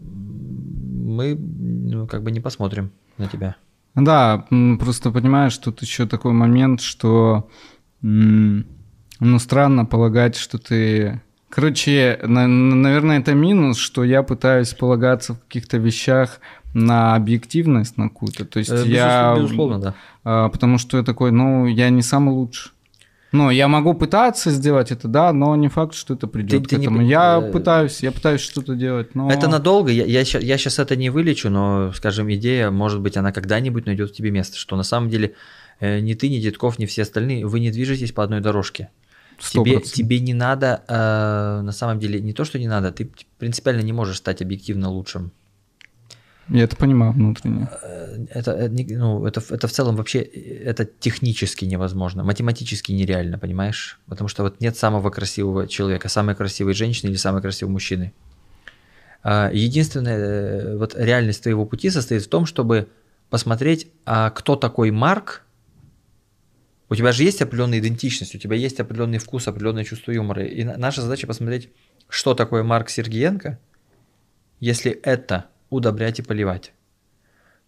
мы 0.00 1.34
ну, 1.34 2.06
как 2.06 2.22
бы 2.22 2.30
не 2.30 2.40
посмотрим 2.40 2.92
на 3.18 3.26
тебя. 3.28 3.56
Да, 3.94 4.46
просто 4.78 5.10
понимаешь, 5.10 5.56
тут 5.58 5.82
еще 5.82 6.06
такой 6.06 6.32
момент, 6.32 6.80
что 6.80 7.48
ну 8.00 9.38
странно 9.38 9.84
полагать, 9.84 10.36
что 10.36 10.58
ты 10.58 11.22
Короче, 11.54 12.18
на, 12.22 12.48
наверное, 12.48 13.20
это 13.20 13.32
минус, 13.32 13.78
что 13.78 14.02
я 14.02 14.24
пытаюсь 14.24 14.74
полагаться 14.74 15.34
в 15.34 15.40
каких-то 15.40 15.76
вещах 15.76 16.40
на 16.74 17.14
объективность 17.14 17.96
на 17.96 18.08
какую-то. 18.08 18.44
То 18.44 18.58
есть 18.58 18.72
э, 18.72 18.82
я... 18.86 19.36
Безусловно, 19.36 19.78
да. 19.78 19.94
А, 20.24 20.48
потому 20.48 20.78
что 20.78 20.96
я 20.98 21.04
такой, 21.04 21.30
ну, 21.30 21.66
я 21.66 21.90
не 21.90 22.02
самый 22.02 22.34
лучший. 22.34 22.72
Ну, 23.30 23.50
я 23.50 23.68
могу 23.68 23.94
пытаться 23.94 24.50
сделать 24.50 24.90
это, 24.92 25.08
да, 25.08 25.32
но 25.32 25.54
не 25.56 25.68
факт, 25.68 25.94
что 25.94 26.14
это 26.14 26.26
придет 26.26 26.62
ты, 26.62 26.66
к 26.66 26.68
ты 26.70 26.76
этому. 26.76 27.02
Не... 27.02 27.08
Я 27.08 27.40
э, 27.40 27.52
пытаюсь, 27.52 28.00
я 28.00 28.10
пытаюсь 28.10 28.40
что-то 28.40 28.74
делать, 28.74 29.14
но... 29.14 29.30
Это 29.30 29.48
надолго, 29.48 29.90
я, 29.90 30.04
я, 30.04 30.20
я 30.22 30.58
сейчас 30.58 30.78
это 30.80 30.96
не 30.96 31.10
вылечу, 31.10 31.50
но, 31.50 31.92
скажем, 31.94 32.32
идея, 32.32 32.70
может 32.70 33.00
быть, 33.00 33.16
она 33.16 33.30
когда-нибудь 33.32 33.86
найдет 33.86 34.10
в 34.10 34.12
тебе 34.12 34.30
место, 34.30 34.56
что 34.56 34.76
на 34.76 34.84
самом 34.84 35.08
деле 35.08 35.34
э, 35.78 36.00
ни 36.00 36.14
ты, 36.14 36.28
ни 36.28 36.38
Детков, 36.38 36.78
ни 36.78 36.86
все 36.86 37.02
остальные, 37.02 37.46
вы 37.46 37.60
не 37.60 37.70
движетесь 37.70 38.12
по 38.12 38.22
одной 38.24 38.40
дорожке. 38.40 38.90
Тебе, 39.38 39.80
тебе 39.80 40.20
не 40.20 40.34
надо, 40.34 40.82
э, 40.88 41.60
на 41.62 41.72
самом 41.72 41.98
деле, 41.98 42.20
не 42.20 42.32
то, 42.32 42.44
что 42.44 42.58
не 42.58 42.68
надо, 42.68 42.92
ты 42.92 43.10
принципиально 43.38 43.82
не 43.82 43.92
можешь 43.92 44.18
стать 44.18 44.42
объективно 44.42 44.90
лучшим. 44.90 45.32
Я 46.48 46.64
это 46.64 46.76
понимаю 46.76 47.12
внутренне. 47.12 47.68
Э, 47.82 48.26
это, 48.30 48.52
э, 48.52 48.68
ну, 48.68 49.26
это, 49.26 49.42
это 49.50 49.66
в 49.66 49.72
целом 49.72 49.96
вообще 49.96 50.20
это 50.20 50.84
технически 50.84 51.64
невозможно, 51.64 52.22
математически 52.22 52.92
нереально, 52.92 53.38
понимаешь? 53.38 53.98
Потому 54.06 54.28
что 54.28 54.42
вот 54.42 54.60
нет 54.60 54.76
самого 54.76 55.10
красивого 55.10 55.66
человека, 55.66 56.08
самой 56.08 56.34
красивой 56.34 56.74
женщины 56.74 57.10
или 57.10 57.16
самой 57.16 57.40
красивого 57.40 57.72
мужчины. 57.72 58.12
А, 59.22 59.50
единственная 59.52 60.18
э, 60.18 60.76
вот 60.76 60.94
реальность 60.96 61.42
твоего 61.42 61.64
пути 61.64 61.88
состоит 61.88 62.22
в 62.22 62.28
том, 62.28 62.44
чтобы 62.44 62.88
посмотреть, 63.30 63.88
а 64.04 64.30
кто 64.30 64.54
такой 64.54 64.90
Марк, 64.90 65.43
у 66.94 66.96
тебя 66.96 67.10
же 67.10 67.24
есть 67.24 67.42
определенная 67.42 67.80
идентичность, 67.80 68.36
у 68.36 68.38
тебя 68.38 68.56
есть 68.56 68.78
определенный 68.78 69.18
вкус, 69.18 69.48
определенное 69.48 69.82
чувство 69.82 70.12
юмора. 70.12 70.44
И 70.44 70.62
наша 70.62 71.02
задача 71.02 71.26
посмотреть, 71.26 71.70
что 72.08 72.34
такое 72.34 72.62
Марк 72.62 72.88
Сергиенко, 72.88 73.58
если 74.60 74.92
это 74.92 75.46
удобрять 75.70 76.20
и 76.20 76.22
поливать. 76.22 76.72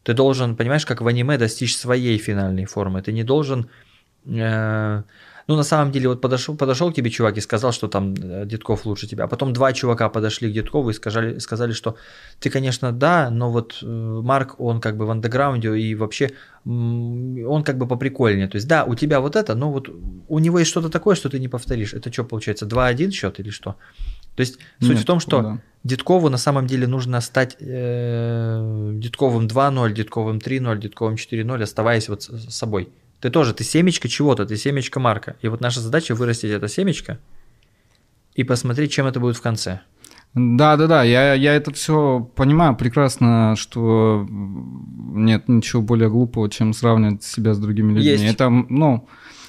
Ты 0.04 0.14
должен, 0.14 0.54
понимаешь, 0.54 0.86
как 0.86 1.00
в 1.00 1.06
аниме 1.08 1.38
достичь 1.38 1.76
своей 1.76 2.16
финальной 2.18 2.66
формы. 2.66 3.02
Ты 3.02 3.12
не 3.12 3.24
должен 3.24 3.68
э, 4.26 5.02
ну, 5.48 5.56
на 5.56 5.62
самом 5.62 5.92
деле, 5.92 6.08
вот 6.08 6.20
подошел, 6.20 6.56
подошел 6.56 6.90
к 6.90 6.94
тебе 6.94 7.10
чувак 7.10 7.36
и 7.38 7.40
сказал, 7.40 7.72
что 7.72 7.86
там 7.86 8.14
э, 8.14 8.46
Детков 8.46 8.84
лучше 8.84 9.06
тебя. 9.06 9.24
А 9.24 9.28
потом 9.28 9.52
два 9.52 9.72
чувака 9.72 10.08
подошли 10.08 10.50
к 10.50 10.52
Деткову 10.52 10.90
и 10.90 10.92
сказали, 10.92 11.38
сказали, 11.38 11.72
что 11.72 11.96
ты, 12.40 12.50
конечно, 12.50 12.90
да, 12.92 13.30
но 13.30 13.52
вот 13.52 13.78
э, 13.82 13.86
Марк, 13.86 14.58
он 14.58 14.80
как 14.80 14.96
бы 14.96 15.06
в 15.06 15.10
андеграунде 15.10 15.76
и 15.78 15.94
вообще 15.94 16.30
он 16.64 17.62
как 17.64 17.78
бы 17.78 17.86
поприкольнее. 17.86 18.48
То 18.48 18.56
есть, 18.56 18.66
да, 18.66 18.84
у 18.84 18.96
тебя 18.96 19.20
вот 19.20 19.36
это, 19.36 19.54
но 19.54 19.70
вот 19.70 19.88
у 20.28 20.38
него 20.40 20.58
есть 20.58 20.70
что-то 20.70 20.88
такое, 20.88 21.14
что 21.14 21.28
ты 21.28 21.38
не 21.38 21.48
повторишь. 21.48 21.94
Это 21.94 22.12
что 22.12 22.24
получается, 22.24 22.66
2-1 22.66 23.12
счет 23.12 23.38
или 23.38 23.50
что? 23.50 23.76
То 24.34 24.40
есть 24.40 24.58
суть 24.80 24.90
Нет, 24.90 24.98
в 24.98 25.04
том, 25.04 25.20
что 25.20 25.42
да. 25.42 25.58
Деткову 25.84 26.28
на 26.28 26.38
самом 26.38 26.66
деле 26.66 26.88
нужно 26.88 27.20
стать 27.20 27.56
э, 27.60 28.90
Детковым 28.94 29.46
2-0, 29.46 29.92
Детковым 29.92 30.38
3-0, 30.38 30.78
Детковым 30.78 31.14
4-0, 31.14 31.62
оставаясь 31.62 32.08
вот 32.08 32.24
с 32.24 32.52
собой. 32.52 32.88
Ты 33.26 33.30
тоже, 33.30 33.54
ты 33.54 33.64
семечко 33.64 34.08
чего-то, 34.08 34.46
ты 34.46 34.56
семечко 34.56 35.00
Марка. 35.00 35.34
И 35.42 35.48
вот 35.48 35.60
наша 35.60 35.80
задача 35.80 36.14
вырастить 36.14 36.52
это 36.52 36.68
семечко 36.68 37.18
и 38.36 38.44
посмотреть, 38.44 38.92
чем 38.92 39.08
это 39.08 39.18
будет 39.18 39.36
в 39.36 39.42
конце. 39.42 39.80
Да, 40.34 40.76
да, 40.76 40.86
да, 40.86 41.02
я, 41.02 41.34
я 41.34 41.54
это 41.54 41.72
все 41.72 42.30
понимаю 42.36 42.76
прекрасно, 42.76 43.56
что 43.56 44.24
нет 44.30 45.48
ничего 45.48 45.82
более 45.82 46.08
глупого, 46.08 46.48
чем 46.48 46.72
сравнивать 46.72 47.24
себя 47.24 47.52
с 47.52 47.58
другими 47.58 47.94
людьми. 47.94 48.12
Есть. 48.12 48.32
Это, 48.32 48.48
ну, 48.48 49.08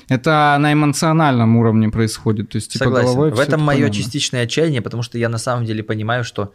это 0.10 0.58
на 0.60 0.74
эмоциональном 0.74 1.56
уровне 1.58 1.90
происходит. 1.90 2.50
То 2.50 2.56
есть, 2.56 2.74
типа, 2.74 2.86
Согласен. 2.86 3.06
Головой 3.10 3.30
в 3.30 3.40
этом 3.40 3.62
мое 3.62 3.78
понятно. 3.78 3.94
частичное 3.94 4.46
отчаяние, 4.46 4.82
потому 4.82 5.04
что 5.04 5.20
я 5.20 5.30
на 5.30 5.38
самом 5.38 5.66
деле 5.66 5.84
понимаю, 5.84 6.24
что 6.24 6.52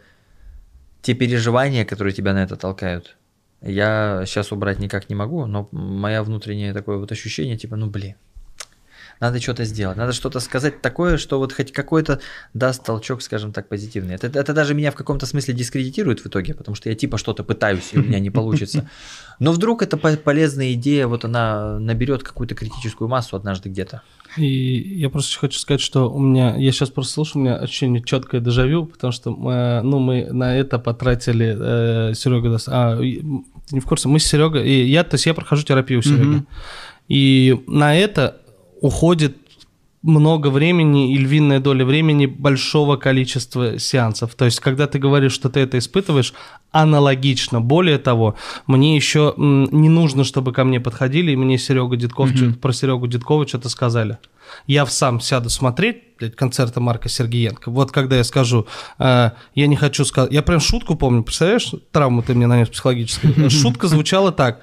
те 1.01 1.13
переживания, 1.13 1.85
которые 1.85 2.13
тебя 2.13 2.33
на 2.33 2.43
это 2.43 2.57
толкают, 2.57 3.15
я 3.63 4.23
сейчас 4.25 4.51
убрать 4.51 4.79
никак 4.79 5.09
не 5.09 5.15
могу, 5.15 5.45
но 5.45 5.69
моя 5.71 6.23
внутреннее 6.23 6.73
такое 6.73 6.97
вот 6.97 7.11
ощущение, 7.11 7.57
типа, 7.57 7.75
ну 7.75 7.87
блин, 7.87 8.15
надо 9.23 9.39
что-то 9.39 9.63
сделать, 9.63 9.95
надо 9.95 10.11
что-то 10.11 10.41
сказать 10.41 10.81
такое, 10.81 11.17
что 11.17 11.39
вот 11.39 11.53
хоть 11.53 11.71
какой-то 11.71 12.19
даст 12.53 12.83
толчок, 12.83 13.21
скажем 13.21 13.53
так, 13.53 13.69
позитивный. 13.69 14.15
Это, 14.15 14.27
это 14.27 14.53
даже 14.53 14.73
меня 14.73 14.91
в 14.91 14.95
каком-то 14.95 15.25
смысле 15.25 15.53
дискредитирует 15.53 16.19
в 16.19 16.27
итоге, 16.27 16.53
потому 16.53 16.75
что 16.75 16.89
я 16.89 16.95
типа 16.95 17.17
что-то 17.17 17.45
пытаюсь, 17.45 17.89
и 17.93 17.99
у 17.99 18.03
меня 18.03 18.19
не 18.19 18.29
получится. 18.39 18.89
Но 19.39 19.53
вдруг 19.53 19.81
эта 19.81 19.95
полезная 19.95 20.73
идея, 20.73 21.07
вот 21.07 21.23
она 21.23 21.79
наберет 21.79 22.21
какую-то 22.21 22.53
критическую 22.53 23.07
массу 23.07 23.37
однажды 23.37 23.69
где-то. 23.69 24.01
И 24.35 24.97
я 24.99 25.09
просто 25.09 25.39
хочу 25.39 25.57
сказать, 25.57 25.79
что 25.79 26.11
у 26.11 26.19
меня, 26.19 26.57
я 26.57 26.71
сейчас 26.73 26.89
просто 26.89 27.13
слышу, 27.13 27.39
у 27.39 27.41
меня 27.41 27.55
ощущение 27.55 28.03
четкое 28.03 28.41
дежавю, 28.41 28.87
потому 28.87 29.13
что 29.13 29.31
мы, 29.31 29.79
ну, 29.83 29.99
мы 29.99 30.33
на 30.33 30.57
это 30.57 30.79
потратили, 30.79 31.55
э, 31.57 32.13
Серега, 32.13 32.57
а, 32.67 32.97
ты 32.97 33.23
не 33.71 33.79
в 33.79 33.85
курсе, 33.85 34.09
мы 34.09 34.19
с 34.19 34.25
Серегой, 34.25 34.67
и 34.67 34.85
я, 34.85 35.05
то 35.05 35.15
есть 35.15 35.25
я 35.27 35.33
прохожу 35.33 35.63
терапию 35.63 35.99
у 35.99 36.01
Сереги, 36.01 36.39
mm-hmm. 36.39 36.45
и 37.07 37.63
на 37.67 37.95
это 37.95 38.42
уходит 38.83 39.37
много 40.01 40.49
времени 40.49 41.13
и 41.13 41.17
львиная 41.17 41.61
доля 41.61 41.85
времени 41.85 42.25
большого 42.25 42.97
количества 42.97 43.79
сеансов. 43.79 44.35
То 44.35 44.43
есть, 44.45 44.59
когда 44.59 44.85
ты 44.85 44.99
говоришь, 44.99 45.31
что 45.31 45.49
ты 45.49 45.61
это 45.61 45.77
испытываешь, 45.77 46.33
аналогично. 46.71 47.61
Более 47.61 47.97
того, 47.97 48.35
мне 48.67 48.97
еще 48.97 49.33
не 49.37 49.87
нужно, 49.87 50.25
чтобы 50.25 50.51
ко 50.51 50.65
мне 50.65 50.81
подходили, 50.81 51.31
и 51.31 51.37
мне 51.37 51.57
Серега 51.57 51.95
Дедков, 51.95 52.31
mm-hmm. 52.31 52.55
про 52.55 52.73
Серегу 52.73 53.07
Дедкова 53.07 53.47
что-то 53.47 53.69
сказали. 53.69 54.17
Я 54.67 54.85
сам 54.85 55.21
сяду 55.21 55.49
смотреть 55.49 56.03
блядь, 56.19 56.35
концерты 56.35 56.81
Марка 56.81 57.07
Сергеенко. 57.07 57.71
Вот 57.71 57.91
когда 57.91 58.17
я 58.17 58.25
скажу, 58.25 58.67
э, 58.99 59.31
я 59.55 59.67
не 59.67 59.77
хочу 59.77 60.03
сказать... 60.03 60.33
Я 60.33 60.41
прям 60.41 60.59
шутку 60.59 60.95
помню, 60.95 61.23
представляешь, 61.23 61.71
травму 61.91 62.21
ты 62.23 62.33
мне 62.33 62.47
нанес 62.47 62.67
психологическую. 62.67 63.49
Шутка 63.49 63.87
звучала 63.87 64.33
так. 64.33 64.61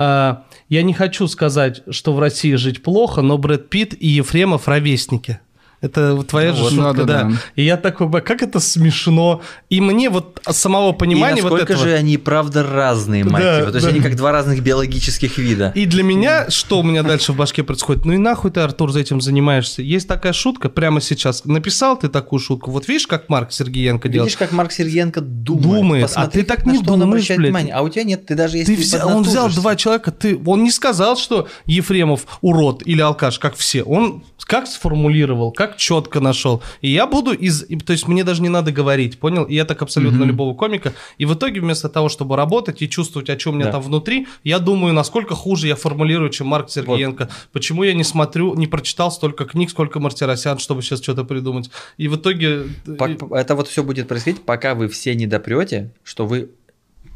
Э, 0.00 0.36
я 0.70 0.82
не 0.82 0.94
хочу 0.94 1.28
сказать, 1.28 1.82
что 1.90 2.14
в 2.14 2.18
России 2.18 2.54
жить 2.54 2.82
плохо, 2.82 3.20
но 3.20 3.36
Брэд 3.36 3.68
Питт 3.68 3.94
и 3.98 4.08
Ефремов 4.08 4.66
ровесники. 4.66 5.40
Это 5.80 6.22
твоя 6.24 6.50
ну, 6.50 6.56
же 6.56 6.62
вот, 6.62 6.72
шутка, 6.72 6.92
да, 6.92 7.04
да. 7.04 7.22
да. 7.24 7.36
И 7.56 7.64
я 7.64 7.78
такой, 7.78 8.20
как 8.20 8.42
это 8.42 8.60
смешно. 8.60 9.40
И 9.70 9.80
мне 9.80 10.10
вот 10.10 10.40
самого 10.50 10.92
понимания 10.92 11.38
и 11.38 11.42
вот 11.42 11.58
этого... 11.58 11.78
же 11.78 11.94
они, 11.94 12.18
правда, 12.18 12.62
разные, 12.62 13.24
мать 13.24 13.42
да, 13.42 13.58
его. 13.58 13.70
То 13.70 13.76
есть 13.76 13.86
да. 13.86 13.92
они 13.92 14.00
как 14.00 14.14
два 14.14 14.30
разных 14.30 14.62
биологических 14.62 15.38
вида. 15.38 15.72
И 15.74 15.86
для 15.86 16.02
меня, 16.02 16.50
что 16.50 16.80
у 16.80 16.82
меня 16.82 17.02
дальше 17.02 17.32
в 17.32 17.36
башке 17.36 17.62
происходит? 17.62 18.04
Ну 18.04 18.12
и 18.12 18.18
нахуй 18.18 18.50
ты, 18.50 18.60
Артур, 18.60 18.92
за 18.92 19.00
этим 19.00 19.22
занимаешься? 19.22 19.80
Есть 19.80 20.06
такая 20.06 20.34
шутка 20.34 20.68
прямо 20.68 21.00
сейчас. 21.00 21.46
Написал 21.46 21.98
ты 21.98 22.08
такую 22.08 22.40
шутку. 22.40 22.70
Вот 22.70 22.86
видишь, 22.86 23.06
как 23.06 23.30
Марк 23.30 23.50
Сергеенко 23.50 24.10
делает? 24.10 24.30
Видишь, 24.30 24.38
как 24.38 24.52
Марк 24.52 24.72
Сергеенко 24.72 25.22
думает. 25.22 25.80
Думает, 25.80 26.02
Посмотри, 26.02 26.40
а 26.40 26.42
ты 26.42 26.46
так 26.46 26.66
не 26.66 26.78
думаешь, 26.78 27.26
блядь. 27.26 27.38
Внимание. 27.38 27.74
А 27.74 27.80
у 27.80 27.88
тебя 27.88 28.04
нет, 28.04 28.26
ты 28.26 28.34
даже 28.34 28.58
если 28.58 28.74
ты 28.74 28.80
взял, 28.82 29.08
Он 29.08 29.22
взял 29.22 29.48
два 29.48 29.76
человека, 29.76 30.10
ты, 30.10 30.38
он 30.44 30.62
не 30.62 30.70
сказал, 30.70 31.16
что 31.16 31.48
Ефремов 31.64 32.26
урод 32.42 32.82
или 32.86 33.00
алкаш, 33.00 33.38
как 33.38 33.56
все. 33.56 33.82
Он 33.82 34.22
как 34.50 34.66
сформулировал, 34.66 35.52
как 35.52 35.76
четко 35.76 36.18
нашел. 36.18 36.60
И 36.80 36.90
я 36.90 37.06
буду 37.06 37.32
из... 37.32 37.64
То 37.86 37.92
есть 37.92 38.08
мне 38.08 38.24
даже 38.24 38.42
не 38.42 38.48
надо 38.48 38.72
говорить, 38.72 39.20
понял? 39.20 39.44
И 39.44 39.54
я 39.54 39.64
так 39.64 39.80
абсолютно 39.80 40.24
mm-hmm. 40.24 40.26
любого 40.26 40.56
комика. 40.56 40.92
И 41.18 41.24
в 41.24 41.34
итоге 41.34 41.60
вместо 41.60 41.88
того, 41.88 42.08
чтобы 42.08 42.34
работать 42.34 42.82
и 42.82 42.88
чувствовать, 42.88 43.30
о 43.30 43.36
чем 43.36 43.54
у 43.54 43.56
меня 43.58 43.70
там 43.70 43.80
внутри, 43.80 44.26
я 44.42 44.58
думаю, 44.58 44.92
насколько 44.92 45.36
хуже 45.36 45.68
я 45.68 45.76
формулирую, 45.76 46.30
чем 46.30 46.48
Марк 46.48 46.68
Сергеенко. 46.68 47.26
Вот. 47.26 47.32
Почему 47.52 47.84
я 47.84 47.94
не 47.94 48.02
смотрю, 48.02 48.56
не 48.56 48.66
прочитал 48.66 49.12
столько 49.12 49.44
книг, 49.44 49.70
сколько 49.70 50.00
Мартиросян, 50.00 50.58
чтобы 50.58 50.82
сейчас 50.82 51.00
что-то 51.00 51.22
придумать. 51.22 51.70
И 51.96 52.08
в 52.08 52.16
итоге... 52.16 52.64
Это 53.30 53.54
вот 53.54 53.68
все 53.68 53.84
будет 53.84 54.08
происходить, 54.08 54.42
пока 54.42 54.74
вы 54.74 54.88
все 54.88 55.14
не 55.14 55.28
допрете, 55.28 55.92
что 56.02 56.26
вы 56.26 56.50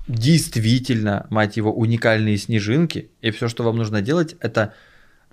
действительно, 0.06 1.26
мать 1.30 1.56
его, 1.56 1.72
уникальные 1.72 2.38
снежинки, 2.38 3.10
и 3.22 3.32
все, 3.32 3.48
что 3.48 3.64
вам 3.64 3.76
нужно 3.76 4.02
делать, 4.02 4.36
это 4.38 4.72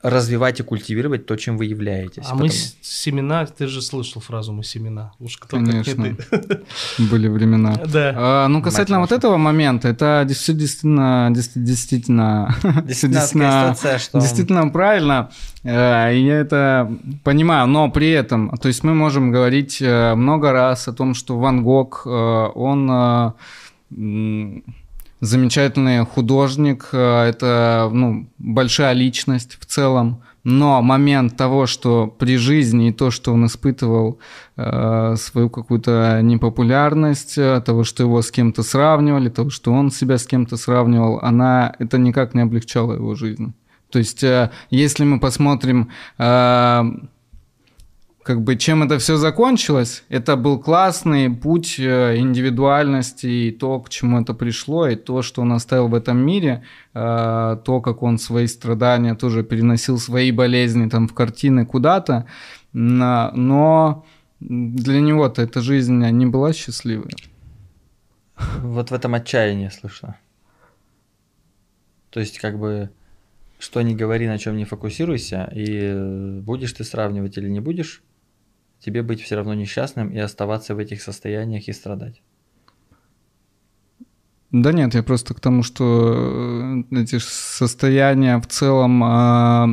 развивать 0.03 0.59
и 0.59 0.63
культивировать 0.63 1.25
то, 1.25 1.35
чем 1.35 1.57
вы 1.57 1.65
являетесь. 1.65 2.23
А 2.29 2.35
мы 2.35 2.49
семена, 2.49 3.45
ты 3.45 3.67
же 3.67 3.81
слышал 3.81 4.21
фразу 4.21 4.51
«мы 4.51 4.63
семена». 4.63 5.13
Уж 5.19 5.37
кто 5.37 5.57
Конечно. 5.57 6.15
Были 6.97 7.27
времена. 7.27 7.79
Да. 7.91 8.13
А, 8.15 8.47
ну, 8.47 8.61
касательно 8.61 8.99
Мать 8.99 9.11
вот 9.11 9.17
этого 9.17 9.37
момента, 9.37 9.89
это 9.89 10.23
действительно, 10.25 11.29
действительно, 11.31 12.55
действительно, 12.85 13.75
действительно 14.13 14.69
правильно. 14.69 15.29
Э, 15.63 16.13
и 16.13 16.23
я 16.23 16.35
это 16.37 16.91
понимаю, 17.23 17.67
но 17.67 17.91
при 17.91 18.11
этом, 18.11 18.49
то 18.57 18.67
есть 18.67 18.83
мы 18.83 18.93
можем 18.93 19.31
говорить 19.31 19.81
э, 19.81 20.15
много 20.15 20.51
раз 20.51 20.87
о 20.87 20.93
том, 20.93 21.13
что 21.13 21.37
Ван 21.37 21.63
Гог, 21.63 22.03
э, 22.05 22.09
он 22.09 23.33
замечательный 25.21 26.05
художник, 26.05 26.89
э, 26.91 27.29
это 27.29 27.89
ну, 27.93 28.27
большая 28.37 28.93
личность 28.93 29.57
в 29.59 29.65
целом. 29.65 30.23
Но 30.43 30.81
момент 30.81 31.37
того, 31.37 31.67
что 31.67 32.07
при 32.07 32.35
жизни 32.37 32.89
и 32.89 32.91
то, 32.91 33.11
что 33.11 33.31
он 33.31 33.45
испытывал 33.45 34.19
э, 34.57 35.15
свою 35.15 35.51
какую-то 35.51 36.19
непопулярность, 36.23 37.37
э, 37.37 37.61
того, 37.63 37.83
что 37.83 38.03
его 38.03 38.23
с 38.23 38.31
кем-то 38.31 38.63
сравнивали, 38.63 39.29
того, 39.29 39.51
что 39.51 39.71
он 39.71 39.91
себя 39.91 40.17
с 40.17 40.25
кем-то 40.25 40.57
сравнивал, 40.57 41.19
она 41.21 41.75
это 41.77 41.99
никак 41.99 42.33
не 42.33 42.41
облегчало 42.41 42.93
его 42.93 43.13
жизнь. 43.13 43.53
То 43.91 43.99
есть, 43.99 44.23
э, 44.23 44.49
если 44.71 45.03
мы 45.03 45.19
посмотрим 45.19 45.89
э, 46.17 46.83
как 48.23 48.43
бы 48.43 48.55
чем 48.55 48.83
это 48.83 48.99
все 48.99 49.17
закончилось, 49.17 50.03
это 50.09 50.35
был 50.35 50.59
классный 50.59 51.29
путь 51.29 51.79
э, 51.79 52.17
индивидуальности 52.17 53.27
и 53.27 53.51
то, 53.51 53.79
к 53.79 53.89
чему 53.89 54.21
это 54.21 54.33
пришло, 54.33 54.87
и 54.87 54.95
то, 54.95 55.21
что 55.21 55.41
он 55.41 55.53
оставил 55.53 55.87
в 55.87 55.95
этом 55.95 56.17
мире, 56.17 56.63
э, 56.93 57.57
то, 57.63 57.81
как 57.81 58.03
он 58.03 58.19
свои 58.19 58.47
страдания 58.47 59.15
тоже 59.15 59.43
переносил, 59.43 59.97
свои 59.97 60.31
болезни 60.31 60.87
там 60.89 61.07
в 61.07 61.13
картины 61.13 61.65
куда-то, 61.65 62.27
но 62.73 64.05
для 64.39 65.01
него-то 65.01 65.41
эта 65.41 65.61
жизнь 65.61 66.03
не 66.05 66.25
была 66.25 66.53
счастливой. 66.53 67.11
Вот 68.59 68.91
в 68.91 68.93
этом 68.93 69.13
отчаянии 69.13 69.69
слышно. 69.69 70.17
То 72.09 72.19
есть 72.19 72.39
как 72.39 72.59
бы 72.59 72.89
что 73.61 73.81
не 73.83 73.95
говори, 73.95 74.27
на 74.27 74.39
чем 74.39 74.57
не 74.57 74.65
фокусируйся, 74.65 75.49
и 75.53 76.39
будешь 76.41 76.73
ты 76.73 76.83
сравнивать 76.83 77.37
или 77.37 77.47
не 77.47 77.59
будешь, 77.59 78.01
тебе 78.83 79.03
быть 79.03 79.21
все 79.21 79.35
равно 79.35 79.53
несчастным 79.53 80.09
и 80.09 80.17
оставаться 80.17 80.75
в 80.75 80.79
этих 80.79 81.01
состояниях 81.01 81.67
и 81.67 81.73
страдать. 81.73 82.21
Да 84.51 84.73
нет, 84.73 84.93
я 84.95 85.03
просто 85.03 85.33
к 85.33 85.39
тому, 85.39 85.63
что 85.63 86.83
э, 86.91 87.01
эти 87.01 87.19
состояния 87.19 88.37
в 88.39 88.47
целом... 88.47 89.01
А, 89.03 89.69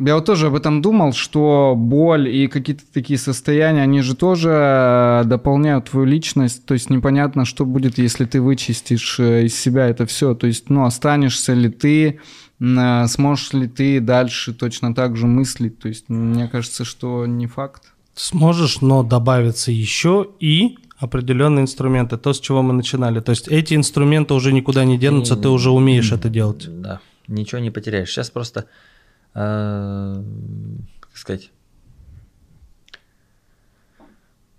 я 0.00 0.16
вот 0.16 0.24
тоже 0.24 0.48
об 0.48 0.56
этом 0.56 0.82
думал, 0.82 1.12
что 1.12 1.74
боль 1.76 2.28
и 2.28 2.48
какие-то 2.48 2.82
такие 2.92 3.20
состояния, 3.20 3.82
они 3.82 4.00
же 4.00 4.16
тоже 4.16 4.50
э, 4.50 5.22
дополняют 5.26 5.90
твою 5.90 6.06
личность. 6.06 6.66
То 6.66 6.74
есть 6.74 6.90
непонятно, 6.90 7.44
что 7.44 7.64
будет, 7.64 7.98
если 7.98 8.24
ты 8.24 8.40
вычистишь 8.40 9.20
э, 9.20 9.44
из 9.44 9.56
себя 9.56 9.86
это 9.86 10.04
все. 10.06 10.34
То 10.34 10.48
есть, 10.48 10.68
ну, 10.68 10.84
останешься 10.84 11.52
ли 11.52 11.68
ты 11.68 12.20
сможешь 13.08 13.52
ли 13.52 13.66
ты 13.66 14.00
дальше 14.00 14.54
точно 14.54 14.94
так 14.94 15.16
же 15.16 15.26
мыслить? 15.26 15.78
То 15.78 15.88
есть 15.88 16.08
мне 16.08 16.48
кажется, 16.48 16.84
что 16.84 17.26
не 17.26 17.46
факт. 17.46 17.92
Сможешь, 18.14 18.80
но 18.80 19.02
добавится 19.02 19.72
еще 19.72 20.28
и 20.38 20.76
определенные 20.98 21.62
инструменты, 21.62 22.16
то, 22.16 22.32
с 22.32 22.40
чего 22.40 22.62
мы 22.62 22.72
начинали. 22.72 23.20
То 23.20 23.30
есть 23.30 23.48
эти 23.48 23.74
инструменты 23.74 24.34
уже 24.34 24.52
никуда 24.52 24.84
не 24.84 24.98
денутся, 24.98 25.36
ты 25.36 25.48
уже 25.48 25.70
умеешь 25.70 26.12
это 26.12 26.28
делать. 26.28 26.68
Да, 26.80 27.00
ничего 27.26 27.60
не 27.60 27.70
потеряешь. 27.70 28.10
Сейчас 28.10 28.30
просто, 28.30 28.66
э, 29.34 30.22
как 31.00 31.16
сказать, 31.16 31.50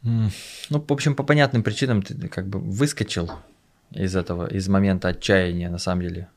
ну, 0.02 0.30
в 0.70 0.92
общем, 0.92 1.16
по 1.16 1.24
понятным 1.24 1.64
причинам 1.64 2.02
ты 2.02 2.28
как 2.28 2.48
бы 2.48 2.60
выскочил 2.60 3.32
из 3.92 4.16
этого, 4.18 4.48
из 4.48 4.68
момента 4.68 5.08
отчаяния, 5.08 5.70
на 5.70 5.78
самом 5.78 6.02
деле 6.02 6.28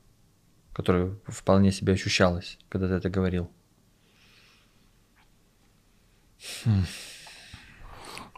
которое 0.76 1.16
вполне 1.26 1.72
себе 1.72 1.94
ощущалось, 1.94 2.58
когда 2.68 2.86
ты 2.86 2.92
это 2.92 3.08
говорил. 3.08 3.50
Хм. 6.66 6.84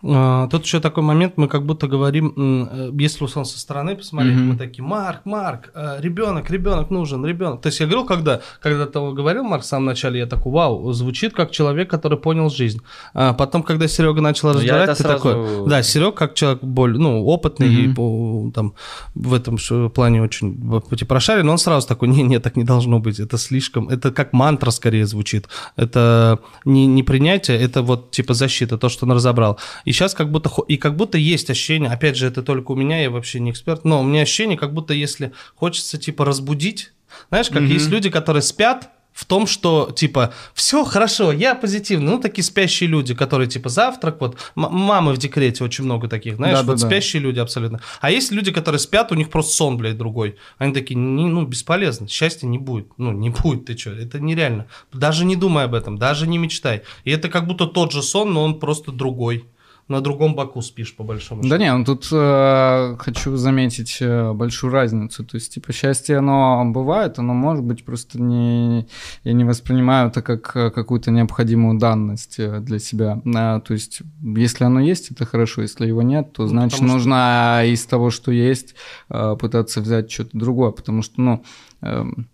А, 0.03 0.49
тут 0.49 0.65
еще 0.65 0.81
такой 0.81 1.03
момент, 1.03 1.35
мы 1.37 1.49
как 1.49 1.65
будто 1.65 1.87
говорим, 1.87 2.33
э, 2.37 2.91
если 2.99 3.25
условно 3.25 3.49
со 3.51 3.59
стороны 3.59 3.97
посмотреть, 3.97 4.37
mm-hmm. 4.37 4.53
мы 4.53 4.57
такие, 4.57 4.85
Марк, 4.85 5.23
Марк, 5.25 5.71
э, 5.75 5.97
ребенок, 6.01 6.51
ребенок 6.51 6.91
нужен, 6.91 7.25
ребенок. 7.25 7.61
То 7.63 7.69
есть 7.69 7.81
я 7.81 7.87
говорил, 7.87 8.07
когда, 8.07 8.41
когда 8.61 8.87
ты 8.87 8.99
говорил, 8.99 9.45
Марк, 9.45 9.63
в 9.63 9.67
самом 9.67 9.87
начале, 9.87 10.21
я 10.21 10.27
такой, 10.27 10.53
вау, 10.53 10.93
звучит 10.93 11.33
как 11.33 11.51
человек, 11.51 11.91
который 11.91 12.19
понял 12.19 12.49
жизнь. 12.51 12.81
А 13.15 13.33
потом, 13.33 13.63
когда 13.63 13.89
Серега 13.89 14.21
начал 14.21 14.49
ну, 14.49 14.55
разбирать, 14.55 14.97
ты 14.97 15.03
сразу... 15.03 15.17
такой, 15.17 15.69
да, 15.69 15.83
Серега 15.83 16.13
как 16.13 16.35
человек 16.35 16.63
более, 16.63 16.99
ну, 16.99 17.25
опытный 17.25 17.69
mm-hmm. 17.69 18.49
и 18.49 18.53
там 18.53 18.75
в 19.15 19.35
этом 19.35 19.59
плане 19.91 20.23
очень 20.23 20.81
типа 20.97 21.09
прошарен, 21.09 21.49
он 21.49 21.59
сразу 21.59 21.89
такой, 21.89 22.09
не, 22.09 22.23
не, 22.23 22.39
так 22.39 22.57
не 22.57 22.65
должно 22.65 23.01
быть, 23.01 23.19
это 23.19 23.39
слишком, 23.39 23.89
это 23.89 24.13
как 24.13 24.33
мантра 24.33 24.71
скорее 24.71 25.07
звучит, 25.07 25.49
это 25.77 26.39
не, 26.65 26.87
не 26.87 27.03
принятие, 27.03 27.59
это 27.59 27.83
вот 27.83 28.11
типа 28.13 28.35
защита, 28.35 28.79
то, 28.79 28.89
что 28.89 29.07
он 29.07 29.13
разобрал. 29.13 29.59
И 29.89 29.93
сейчас 29.93 30.13
как 30.13 30.31
будто, 30.31 30.51
и 30.69 30.77
как 30.77 30.97
будто 30.97 31.17
есть 31.17 31.49
ощущение, 31.49 31.91
опять 31.91 32.15
же, 32.15 32.27
это 32.27 32.43
только 32.43 32.73
у 32.73 32.75
меня, 32.75 33.01
я 33.01 33.11
вообще 33.11 33.41
не 33.41 33.53
эксперт, 33.53 33.87
но 33.87 34.01
у 34.01 34.03
меня 34.03 34.21
ощущение, 34.21 34.59
как 34.59 34.75
будто 34.75 34.93
если 34.93 35.33
хочется, 35.55 35.97
типа, 35.97 36.27
разбудить, 36.27 36.93
знаешь, 37.31 37.49
как 37.49 37.63
mm-hmm. 37.63 37.73
есть 37.73 37.89
люди, 37.89 38.11
которые 38.11 38.43
спят, 38.43 38.91
в 39.15 39.25
том, 39.25 39.47
что, 39.47 39.91
типа, 39.91 40.35
все 40.53 40.85
хорошо, 40.85 41.33
я 41.33 41.55
позитивный. 41.55 42.13
Ну, 42.13 42.21
такие 42.21 42.45
спящие 42.45 42.89
люди, 42.89 43.15
которые, 43.15 43.49
типа, 43.49 43.71
завтрак, 43.71 44.21
вот, 44.21 44.37
мамы 44.55 45.15
в 45.15 45.19
декрете 45.19 45.65
очень 45.65 45.85
много 45.85 46.07
таких, 46.07 46.37
знаешь, 46.37 46.59
да, 46.59 46.65
вот 46.65 46.79
да, 46.79 46.87
спящие 46.87 47.23
да. 47.23 47.29
люди 47.29 47.41
абсолютно. 47.41 47.81
А 48.03 48.11
есть 48.11 48.31
люди, 48.31 48.53
которые 48.53 48.79
спят, 48.79 49.11
у 49.11 49.15
них 49.15 49.31
просто 49.31 49.55
сон, 49.55 49.79
блядь, 49.79 49.97
другой. 49.97 50.37
Они 50.59 50.75
такие, 50.75 50.97
не, 50.97 51.25
ну, 51.25 51.47
бесполезно, 51.47 52.09
счастья 52.09 52.47
не 52.47 52.59
будет. 52.59 52.89
Ну, 52.99 53.11
не 53.11 53.31
будет, 53.31 53.65
ты 53.65 53.77
что, 53.77 53.91
это 53.91 54.21
нереально. 54.21 54.67
Даже 54.93 55.25
не 55.25 55.35
думай 55.35 55.65
об 55.65 55.75
этом, 55.75 55.97
даже 55.97 56.29
не 56.29 56.37
мечтай. 56.37 56.83
И 57.05 57.11
это 57.11 57.31
как 57.31 57.47
будто 57.47 57.67
тот 57.67 57.91
же 57.91 58.03
сон, 58.03 58.35
но 58.35 58.45
он 58.45 58.61
просто 58.61 58.93
другой 58.93 59.47
на 59.89 60.03
другом 60.03 60.35
боку 60.35 60.61
спишь, 60.61 60.95
по 60.95 61.03
большому 61.03 61.43
счету. 61.43 61.51
Да 61.51 61.59
не, 61.59 61.75
ну 61.75 61.85
тут 61.85 62.09
э, 62.13 62.97
хочу 62.99 63.37
заметить 63.37 63.99
э, 64.01 64.33
большую 64.35 64.71
разницу. 64.71 65.25
То 65.25 65.37
есть, 65.37 65.55
типа, 65.55 65.73
счастье, 65.73 66.19
оно 66.19 66.63
бывает, 66.67 67.19
оно 67.19 67.33
может 67.33 67.65
быть, 67.65 67.85
просто 67.85 68.21
не... 68.21 68.87
Я 69.25 69.33
не 69.33 69.45
воспринимаю 69.45 70.09
это 70.09 70.21
как 70.21 70.55
э, 70.55 70.71
какую-то 70.71 71.11
необходимую 71.11 71.79
данность 71.79 72.39
э, 72.39 72.61
для 72.61 72.79
себя. 72.79 73.23
А, 73.35 73.61
то 73.61 73.73
есть, 73.73 74.03
если 74.23 74.65
оно 74.65 74.81
есть, 74.81 75.11
это 75.11 75.25
хорошо. 75.25 75.63
Если 75.63 75.87
его 75.87 76.03
нет, 76.03 76.33
то, 76.35 76.43
ну, 76.43 76.49
значит, 76.49 76.81
ну, 76.81 76.89
нужно 76.89 77.61
что... 77.61 77.73
из 77.73 77.87
того, 77.87 78.11
что 78.11 78.31
есть, 78.31 78.75
пытаться 79.09 79.81
взять 79.81 80.11
что-то 80.11 80.37
другое. 80.37 80.71
Потому 80.71 81.03
что, 81.03 81.21
ну, 81.21 81.45
эм, 81.81 82.29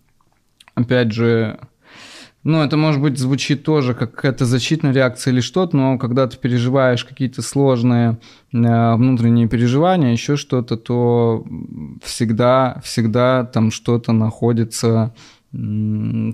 опять 0.75 1.13
же, 1.13 1.57
ну, 2.45 2.61
это, 2.61 2.77
может 2.77 3.01
быть, 3.01 3.17
звучит 3.17 3.63
тоже 3.63 3.95
как 3.95 4.13
какая-то 4.13 4.45
защитная 4.45 4.93
реакция 4.93 5.31
или 5.31 5.41
что-то, 5.41 5.75
но 5.75 5.97
когда 5.97 6.27
ты 6.27 6.37
переживаешь 6.37 7.03
какие-то 7.03 7.41
сложные 7.41 8.19
э, 8.53 8.95
внутренние 8.95 9.47
переживания, 9.47 10.11
еще 10.11 10.35
что-то, 10.35 10.77
то 10.77 11.43
всегда, 12.03 12.79
всегда 12.83 13.45
там 13.45 13.71
что-то 13.71 14.11
находится 14.11 15.15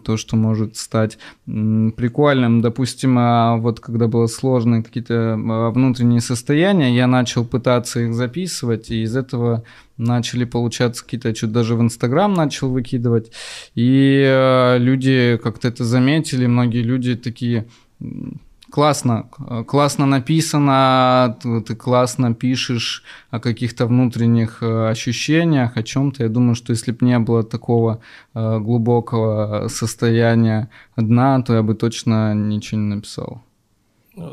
то, 0.04 0.18
что 0.18 0.36
может 0.36 0.78
стать 0.78 1.18
прикольным. 1.46 2.62
Допустим, 2.62 3.18
а 3.20 3.58
вот 3.58 3.80
когда 3.80 4.08
было 4.08 4.28
сложные 4.28 4.84
какие-то 4.84 5.34
а, 5.34 5.70
внутренние 5.72 6.22
состояния, 6.22 6.96
я 6.96 7.08
начал 7.08 7.46
пытаться 7.46 8.00
их 8.02 8.14
записывать, 8.14 8.90
и 8.92 9.04
из 9.04 9.16
этого 9.16 9.64
начали 9.98 10.46
получаться 10.46 11.04
какие-то, 11.04 11.36
что 11.36 11.48
даже 11.48 11.76
в 11.76 11.82
Инстаграм 11.82 12.34
начал 12.34 12.70
выкидывать, 12.70 13.32
и 13.76 14.24
э, 14.26 14.78
люди 14.80 15.40
как-то 15.44 15.68
это 15.68 15.86
заметили, 15.86 16.48
многие 16.48 16.82
люди 16.82 17.16
такие 17.16 17.68
классно, 18.72 19.30
классно 19.68 20.06
написано, 20.06 21.38
ты 21.68 21.76
классно 21.76 22.34
пишешь 22.34 23.04
о 23.30 23.40
каких-то 23.40 23.86
внутренних 23.86 24.64
э, 24.64 24.90
ощущениях, 24.90 25.78
о 25.78 25.84
чем-то. 25.84 26.24
Я 26.24 26.30
думаю, 26.30 26.56
что 26.56 26.72
если 26.72 26.92
бы 26.92 27.06
не 27.06 27.20
было 27.20 27.44
такого 27.44 28.02
э, 28.34 28.60
глубокого 28.60 29.68
состояния 29.68 30.70
дна, 30.96 31.42
то 31.42 31.54
я 31.54 31.62
бы 31.62 31.76
точно 31.76 32.34
ничего 32.34 32.82
не 32.82 32.96
написал. 32.96 33.42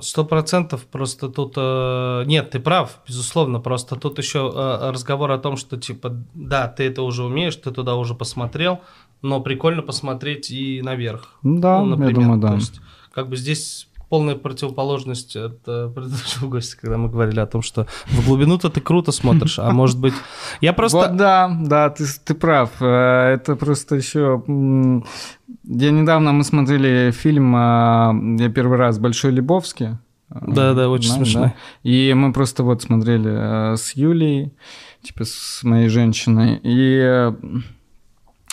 Сто 0.01 0.25
процентов 0.25 0.87
просто 0.87 1.29
тут... 1.29 1.55
Э, 1.57 2.25
нет, 2.27 2.51
ты 2.51 2.61
прав, 2.61 3.01
безусловно, 3.07 3.61
просто 3.61 3.97
тут 3.97 4.19
еще 4.19 4.51
разговор 4.91 5.31
о 5.33 5.39
том, 5.39 5.57
что 5.57 5.77
типа, 5.77 6.25
да, 6.35 6.69
ты 6.69 6.85
это 6.85 7.03
уже 7.03 7.25
умеешь, 7.25 7.57
ты 7.57 7.71
туда 7.71 7.97
уже 7.97 8.15
посмотрел, 8.15 8.81
но 9.21 9.41
прикольно 9.41 9.83
посмотреть 9.83 10.51
и 10.51 10.81
наверх. 10.83 11.39
Да, 11.43 11.81
ну, 11.81 11.97
например. 11.97 12.11
я 12.11 12.15
думаю, 12.15 12.41
да. 12.41 12.49
То 12.49 12.55
есть, 12.55 12.81
как 13.13 13.29
бы 13.29 13.37
здесь 13.37 13.88
полная 14.09 14.37
противоположность 14.37 15.37
от 15.37 15.61
э, 15.67 15.91
предыдущего 15.95 16.49
гостя, 16.49 16.77
когда 16.81 16.97
мы 16.97 17.09
говорили 17.09 17.41
о 17.41 17.47
том, 17.47 17.63
что 17.63 17.87
в 18.07 18.27
глубину-то 18.27 18.71
ты 18.71 18.81
круто 18.81 19.13
смотришь, 19.13 19.59
а 19.59 19.71
может 19.71 19.99
быть... 19.99 20.15
Я 20.61 20.73
просто... 20.73 20.99
Вот 20.99 21.17
да, 21.17 21.57
да, 21.61 21.91
ты, 21.91 22.05
ты 22.25 22.35
прав. 22.35 22.71
Э, 22.81 23.35
это 23.35 23.57
просто 23.57 23.97
еще... 23.97 24.43
Я 25.65 25.91
недавно 25.91 26.33
мы 26.33 26.45
смотрели 26.45 27.11
фильм, 27.11 27.55
э, 27.55 28.39
я 28.43 28.49
первый 28.49 28.79
раз 28.79 28.99
«Большой 28.99 29.33
Лебовский». 29.33 29.99
Да, 30.31 30.75
да, 30.75 30.91
очень 30.91 31.13
Знаешь, 31.13 31.29
смешно. 31.29 31.43
Да? 31.43 31.55
И 31.85 32.13
мы 32.15 32.35
просто 32.35 32.63
вот 32.63 32.83
смотрели 32.83 33.77
с 33.77 33.93
Юлей, 33.93 34.53
типа 35.03 35.25
с 35.25 35.63
моей 35.63 35.89
женщиной, 35.89 36.61
и 36.63 37.33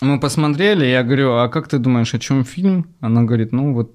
мы 0.01 0.20
посмотрели, 0.20 0.86
я 0.86 1.03
говорю, 1.03 1.34
а 1.34 1.49
как 1.49 1.68
ты 1.68 1.78
думаешь, 1.78 2.14
о 2.14 2.20
чем 2.20 2.45
фильм? 2.45 2.88
Она 3.01 3.24
говорит, 3.24 3.51
ну 3.51 3.74
вот 3.74 3.91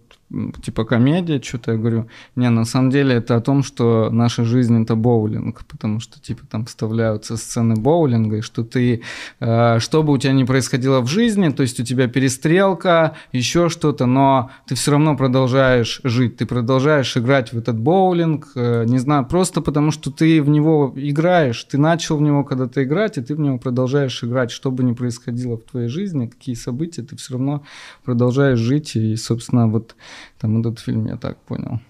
типа 0.62 0.84
комедия, 0.84 1.40
что-то 1.42 1.72
я 1.72 1.78
говорю, 1.78 2.08
не, 2.36 2.48
на 2.50 2.64
самом 2.64 2.90
деле 2.90 3.16
это 3.16 3.36
о 3.36 3.40
том, 3.40 3.62
что 3.62 4.10
наша 4.10 4.44
жизнь 4.44 4.82
это 4.82 4.94
боулинг, 4.94 5.64
потому 5.66 6.00
что 6.00 6.20
типа 6.20 6.46
там 6.46 6.66
вставляются 6.66 7.36
сцены 7.36 7.74
боулинга, 7.74 8.36
и 8.36 8.40
что 8.40 8.62
ты, 8.62 9.02
э, 9.40 9.78
что 9.80 10.02
бы 10.02 10.12
у 10.12 10.18
тебя 10.18 10.32
ни 10.32 10.44
происходило 10.44 11.00
в 11.00 11.08
жизни, 11.08 11.48
то 11.48 11.62
есть 11.62 11.80
у 11.80 11.84
тебя 11.84 12.06
перестрелка, 12.06 13.16
еще 13.32 13.68
что-то, 13.68 14.06
но 14.06 14.50
ты 14.66 14.74
все 14.74 14.92
равно 14.92 15.16
продолжаешь 15.16 16.00
жить, 16.04 16.36
ты 16.36 16.46
продолжаешь 16.46 17.16
играть 17.16 17.52
в 17.52 17.58
этот 17.58 17.78
боулинг, 17.78 18.52
э, 18.54 18.84
не 18.86 18.98
знаю, 18.98 19.26
просто 19.26 19.60
потому 19.60 19.90
что 19.90 20.10
ты 20.12 20.42
в 20.42 20.48
него 20.48 20.92
играешь, 20.94 21.64
ты 21.64 21.76
начал 21.78 22.16
в 22.16 22.22
него 22.22 22.44
когда-то 22.44 22.84
играть, 22.84 23.18
и 23.18 23.20
ты 23.20 23.34
в 23.34 23.40
него 23.40 23.58
продолжаешь 23.58 24.22
играть, 24.22 24.52
что 24.52 24.70
бы 24.70 24.84
ни 24.84 24.92
происходило 24.92 25.56
в 25.56 25.62
твоей 25.62 25.88
жизни, 25.88 26.26
какие 26.26 26.54
события, 26.54 27.02
ты 27.02 27.16
все 27.16 27.34
равно 27.34 27.62
продолжаешь 28.04 28.58
жить, 28.58 28.94
и, 28.94 29.16
собственно, 29.16 29.66
вот 29.66 29.96
там 30.40 30.60
этот 30.60 30.78
фильм 30.78 31.06
я 31.06 31.16
так 31.16 31.36
понял. 31.38 31.80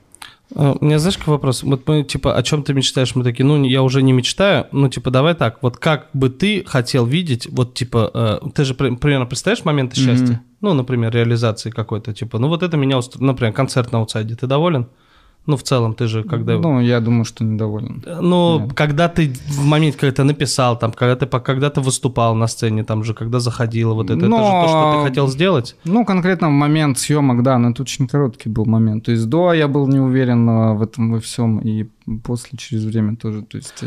А, 0.54 0.76
у 0.80 0.84
меня, 0.84 0.98
знаешь, 0.98 1.18
какой 1.18 1.32
вопрос? 1.32 1.62
Вот 1.62 1.86
мы, 1.86 2.02
типа, 2.02 2.36
о 2.36 2.42
чем 2.42 2.62
ты 2.62 2.74
мечтаешь? 2.74 3.14
Мы 3.14 3.24
такие, 3.24 3.44
ну, 3.44 3.62
я 3.64 3.82
уже 3.82 4.02
не 4.02 4.12
мечтаю, 4.12 4.66
ну, 4.72 4.88
типа, 4.88 5.10
давай 5.10 5.34
так, 5.34 5.62
вот 5.62 5.76
как 5.76 6.08
бы 6.12 6.28
ты 6.28 6.64
хотел 6.66 7.06
видеть, 7.06 7.46
вот, 7.50 7.74
типа, 7.74 8.10
э, 8.12 8.48
ты 8.54 8.64
же 8.64 8.74
примерно 8.74 9.26
представляешь 9.26 9.64
моменты 9.64 9.96
счастья? 9.96 10.34
Mm-hmm. 10.34 10.56
Ну, 10.60 10.74
например, 10.74 11.12
реализации 11.12 11.70
какой-то, 11.70 12.12
типа, 12.12 12.38
ну, 12.38 12.48
вот 12.48 12.62
это 12.62 12.76
меня 12.76 12.98
устроит, 12.98 13.22
например, 13.22 13.52
концерт 13.52 13.92
на 13.92 13.98
аутсайде, 13.98 14.34
ты 14.34 14.46
доволен? 14.46 14.88
Ну, 15.50 15.56
в 15.56 15.62
целом, 15.62 15.94
ты 15.94 16.06
же 16.06 16.22
когда... 16.22 16.58
Ну, 16.58 16.80
я 16.80 17.00
думаю, 17.00 17.24
что 17.24 17.42
недоволен. 17.44 18.04
Ну, 18.06 18.60
Нет. 18.60 18.72
когда 18.74 19.08
ты 19.08 19.32
в 19.48 19.64
момент, 19.64 19.96
когда 19.96 20.12
ты 20.12 20.22
написал, 20.22 20.78
там, 20.78 20.92
когда 20.92 21.16
ты, 21.16 21.26
когда 21.40 21.70
ты 21.70 21.80
выступал 21.80 22.36
на 22.36 22.46
сцене, 22.46 22.84
там 22.84 23.02
же, 23.02 23.14
когда 23.14 23.40
заходила, 23.40 23.94
вот 23.94 24.10
это, 24.10 24.26
но... 24.26 24.36
это 24.36 24.44
же 24.44 24.52
то, 24.52 24.68
что 24.68 24.92
ты 24.94 25.08
хотел 25.08 25.28
сделать? 25.28 25.76
Ну, 25.84 26.04
конкретно 26.04 26.48
в 26.48 26.52
момент 26.52 26.98
съемок, 27.00 27.42
да, 27.42 27.58
но 27.58 27.70
это 27.70 27.82
очень 27.82 28.06
короткий 28.06 28.48
был 28.48 28.64
момент. 28.64 29.06
То 29.06 29.10
есть 29.10 29.28
до 29.28 29.52
я 29.52 29.66
был 29.66 29.88
не 29.88 29.98
уверен 29.98 30.48
а, 30.48 30.74
в 30.74 30.82
этом 30.82 31.10
во 31.10 31.18
всем, 31.18 31.58
и 31.58 31.88
после 32.22 32.56
через 32.56 32.84
время 32.84 33.16
тоже, 33.16 33.42
то 33.42 33.56
есть... 33.56 33.84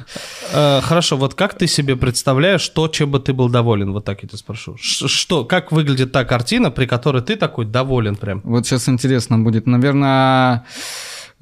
Э, 0.54 0.82
хорошо, 0.82 1.16
вот 1.16 1.34
как 1.34 1.58
ты 1.58 1.68
себе 1.68 1.96
представляешь 1.96 2.68
то, 2.70 2.90
чем 2.90 3.12
бы 3.12 3.20
ты 3.20 3.34
был 3.34 3.50
доволен, 3.50 3.94
вот 3.94 4.04
так 4.04 4.24
я 4.24 4.28
тебя 4.28 4.38
спрошу. 4.38 4.76
Что, 4.78 5.46
как 5.46 5.72
выглядит 5.72 6.12
та 6.12 6.26
картина, 6.26 6.72
при 6.72 6.88
которой 6.88 7.22
ты 7.22 7.38
такой 7.38 7.66
доволен 7.66 8.16
прям? 8.18 8.42
Вот 8.44 8.66
сейчас 8.66 8.90
интересно 8.90 9.40
будет, 9.40 9.66
наверное... 9.66 10.66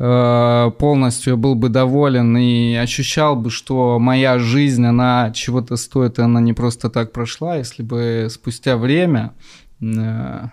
Э, 0.03 0.71
полностью 0.79 1.37
был 1.37 1.53
бы 1.53 1.69
доволен 1.69 2.35
и 2.35 2.73
ощущал 2.73 3.35
бы, 3.35 3.51
что 3.51 3.99
моя 3.99 4.39
жизнь, 4.39 4.83
она 4.83 5.29
чего-то 5.29 5.75
стоит, 5.75 6.17
и 6.17 6.23
она 6.23 6.41
не 6.41 6.53
просто 6.53 6.89
так 6.89 7.11
прошла, 7.11 7.57
если 7.57 7.83
бы 7.83 8.27
спустя 8.31 8.77
время 8.77 9.33
э, 9.79 10.47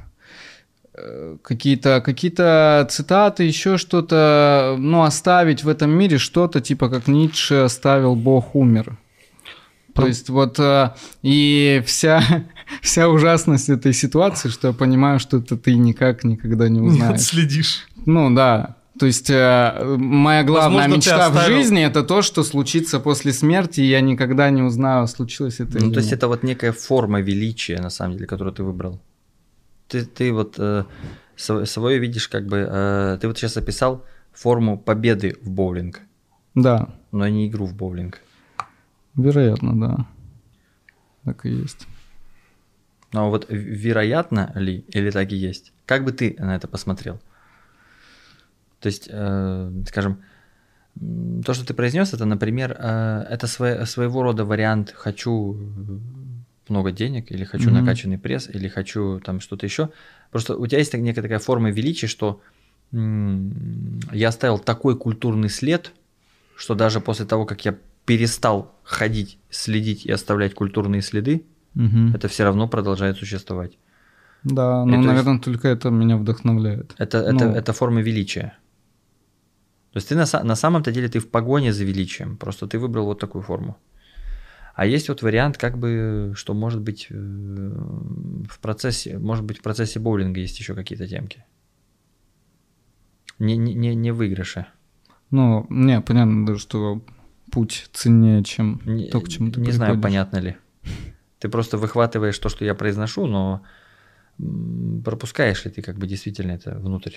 какие-то 1.40 2.02
какие 2.04 2.30
цитаты, 2.88 3.44
еще 3.44 3.78
что-то, 3.78 4.76
ну, 4.78 5.04
оставить 5.04 5.64
в 5.64 5.68
этом 5.70 5.92
мире 5.92 6.18
что-то, 6.18 6.60
типа 6.60 6.90
как 6.90 7.08
Ницше 7.08 7.54
оставил 7.64 8.16
«Бог 8.16 8.54
умер». 8.54 8.98
То 9.94 10.06
есть 10.06 10.28
вот 10.28 10.58
э, 10.58 10.90
и 11.22 11.82
вся, 11.86 12.22
вся 12.82 13.08
ужасность 13.08 13.70
этой 13.70 13.94
ситуации, 13.94 14.50
что 14.50 14.68
я 14.68 14.74
понимаю, 14.74 15.18
что 15.20 15.38
это 15.38 15.56
ты 15.56 15.74
никак 15.74 16.22
никогда 16.22 16.68
не 16.68 16.80
узнаешь. 16.82 17.12
Не 17.12 17.18
следишь. 17.18 17.88
Ну 18.04 18.30
да, 18.34 18.76
то 18.98 19.06
есть 19.06 19.30
э, 19.30 19.96
моя 19.98 20.42
главная 20.44 20.88
Возможно, 20.88 20.96
мечта 20.96 21.30
в 21.30 21.46
жизни 21.46 21.82
это 21.82 22.02
то, 22.02 22.22
что 22.22 22.42
случится 22.42 23.00
после 23.00 23.32
смерти, 23.32 23.80
и 23.80 23.88
я 23.88 24.00
никогда 24.00 24.50
не 24.50 24.62
узнаю, 24.62 25.06
случилось 25.06 25.60
это. 25.60 25.82
Ну, 25.82 25.92
то 25.92 26.00
есть 26.00 26.12
это 26.12 26.28
вот 26.28 26.42
некая 26.42 26.72
форма 26.72 27.20
величия, 27.20 27.80
на 27.80 27.90
самом 27.90 28.14
деле, 28.14 28.26
которую 28.26 28.54
ты 28.54 28.62
выбрал. 28.62 29.00
Ты, 29.88 30.04
ты 30.04 30.32
вот 30.32 30.56
э, 30.58 30.84
свое 31.36 31.98
видишь, 31.98 32.28
как 32.28 32.46
бы. 32.46 32.66
Э, 32.68 33.18
ты 33.20 33.28
вот 33.28 33.38
сейчас 33.38 33.56
описал 33.56 34.04
форму 34.32 34.78
победы 34.78 35.36
в 35.42 35.50
боулинг. 35.50 36.00
Да. 36.54 36.88
Но 37.12 37.28
не 37.28 37.48
игру 37.48 37.66
в 37.66 37.74
боулинг. 37.74 38.20
Вероятно, 39.16 39.80
да. 39.80 40.06
Так 41.24 41.46
и 41.46 41.50
есть. 41.50 41.86
Но 43.12 43.30
вот 43.30 43.46
вероятно 43.48 44.52
ли, 44.54 44.84
или 44.88 45.10
так 45.10 45.32
и 45.32 45.36
есть? 45.36 45.72
Как 45.86 46.04
бы 46.04 46.12
ты 46.12 46.36
на 46.38 46.54
это 46.56 46.68
посмотрел? 46.68 47.20
То 48.80 48.88
есть, 48.88 49.08
э, 49.10 49.72
скажем, 49.86 50.22
то, 51.44 51.54
что 51.54 51.64
ты 51.64 51.74
произнес, 51.74 52.12
это, 52.12 52.24
например, 52.24 52.76
э, 52.78 53.26
это 53.30 53.46
свое, 53.46 53.86
своего 53.86 54.22
рода 54.22 54.44
вариант 54.44 54.92
«хочу 54.96 55.56
много 56.68 56.92
денег» 56.92 57.30
или 57.30 57.44
«хочу 57.44 57.70
mm-hmm. 57.70 57.80
накачанный 57.80 58.18
пресс» 58.18 58.48
или 58.48 58.68
«хочу 58.68 59.20
там 59.20 59.40
что-то 59.40 59.66
еще». 59.66 59.90
Просто 60.30 60.56
у 60.56 60.66
тебя 60.66 60.78
есть 60.78 60.94
некая 60.94 61.22
такая 61.22 61.38
форма 61.38 61.70
величия, 61.70 62.06
что 62.06 62.40
я 62.92 64.28
оставил 64.28 64.58
такой 64.58 64.96
культурный 64.96 65.50
след, 65.50 65.92
что 66.56 66.74
даже 66.74 67.00
после 67.00 67.26
того, 67.26 67.44
как 67.44 67.64
я 67.64 67.76
перестал 68.06 68.74
ходить, 68.82 69.38
следить 69.50 70.06
и 70.06 70.12
оставлять 70.12 70.54
культурные 70.54 71.02
следы, 71.02 71.44
mm-hmm. 71.76 72.16
это 72.16 72.28
все 72.28 72.44
равно 72.44 72.66
продолжает 72.66 73.18
существовать. 73.18 73.78
Да, 74.44 74.84
ну, 74.84 75.02
наверное, 75.02 75.34
есть... 75.34 75.44
только 75.44 75.68
это 75.68 75.90
меня 75.90 76.16
вдохновляет. 76.16 76.94
Это, 76.98 77.18
это, 77.18 77.44
ну... 77.44 77.52
это 77.52 77.72
форма 77.72 78.00
величия. 78.00 78.56
То 79.92 79.96
есть 79.98 80.08
ты 80.08 80.14
на, 80.14 80.26
на 80.44 80.56
самом-то 80.56 80.92
деле 80.92 81.08
ты 81.08 81.18
в 81.18 81.28
погоне 81.30 81.72
за 81.72 81.84
величием, 81.84 82.36
просто 82.36 82.66
ты 82.66 82.78
выбрал 82.78 83.06
вот 83.06 83.18
такую 83.18 83.42
форму. 83.42 83.76
А 84.74 84.86
есть 84.86 85.08
вот 85.08 85.22
вариант, 85.22 85.58
как 85.58 85.76
бы, 85.76 86.32
что 86.36 86.54
может 86.54 86.80
быть 86.80 87.08
э, 87.10 87.14
в 87.14 88.58
процессе, 88.60 89.18
может 89.18 89.44
быть 89.44 89.58
в 89.58 89.62
процессе 89.62 89.98
боулинга 89.98 90.40
есть 90.40 90.60
еще 90.60 90.74
какие-то 90.74 91.08
темки. 91.08 91.44
Не, 93.40 93.56
не, 93.56 93.94
не 93.94 94.12
выигрыши. 94.12 94.66
Ну, 95.30 95.66
не, 95.68 96.00
понятно, 96.00 96.58
что 96.58 97.02
путь 97.50 97.88
ценнее, 97.92 98.44
чем 98.44 98.80
не, 98.84 99.10
то, 99.10 99.20
к 99.20 99.28
чему 99.28 99.50
ты 99.50 99.60
Не 99.60 99.72
знаю, 99.72 100.00
понятно 100.00 100.38
ли. 100.38 100.56
Ты 101.38 101.48
просто 101.48 101.76
выхватываешь 101.76 102.38
то, 102.38 102.48
что 102.48 102.64
я 102.64 102.74
произношу, 102.74 103.26
но 103.26 103.62
пропускаешь 105.04 105.64
ли 105.64 105.70
ты 105.70 105.82
как 105.82 105.96
бы 105.96 106.06
действительно 106.06 106.52
это 106.52 106.78
внутрь. 106.78 107.16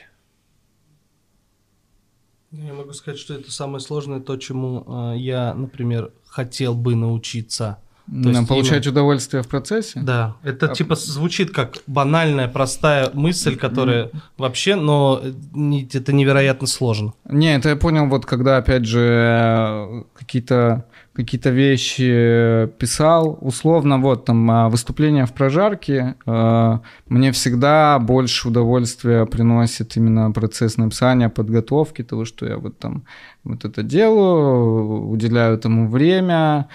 Я 2.51 2.73
могу 2.73 2.91
сказать, 2.93 3.19
что 3.19 3.33
это 3.33 3.49
самое 3.51 3.79
сложное, 3.79 4.19
то, 4.19 4.35
чему 4.35 4.83
э, 4.85 5.17
я, 5.17 5.53
например, 5.53 6.11
хотел 6.27 6.73
бы 6.73 6.95
научиться. 6.95 7.77
То 8.07 8.29
есть 8.29 8.47
получать 8.47 8.85
именно... 8.85 8.91
удовольствие 8.91 9.41
в 9.41 9.47
процессе? 9.47 10.01
Да, 10.01 10.35
это 10.43 10.69
а... 10.69 10.75
типа 10.75 10.95
звучит 10.95 11.51
как 11.51 11.77
банальная, 11.87 12.49
простая 12.49 13.09
мысль, 13.13 13.55
которая 13.55 14.05
mm. 14.05 14.19
вообще, 14.37 14.75
но 14.75 15.21
это 15.23 16.11
невероятно 16.11 16.67
сложно. 16.67 17.13
Не, 17.23 17.55
это 17.55 17.69
я 17.69 17.75
понял, 17.77 18.07
вот 18.07 18.25
когда, 18.25 18.57
опять 18.57 18.85
же, 18.85 18.99
э, 18.99 20.03
какие-то 20.13 20.85
какие-то 21.13 21.49
вещи 21.49 22.67
писал, 22.79 23.37
условно, 23.41 23.97
вот 23.97 24.25
там 24.25 24.49
а, 24.49 24.69
выступление 24.69 25.25
в 25.25 25.33
прожарке, 25.33 26.15
э, 26.25 26.79
мне 27.09 27.31
всегда 27.31 27.99
больше 27.99 28.47
удовольствия 28.47 29.25
приносит 29.25 29.97
именно 29.97 30.31
процесс 30.31 30.77
написания, 30.77 31.29
подготовки, 31.29 32.03
того, 32.03 32.25
что 32.25 32.45
я 32.45 32.57
вот 32.57 32.77
там 32.79 33.03
вот 33.43 33.65
это 33.65 33.83
делаю, 33.83 35.09
уделяю 35.09 35.55
этому 35.55 35.89
время, 35.89 36.67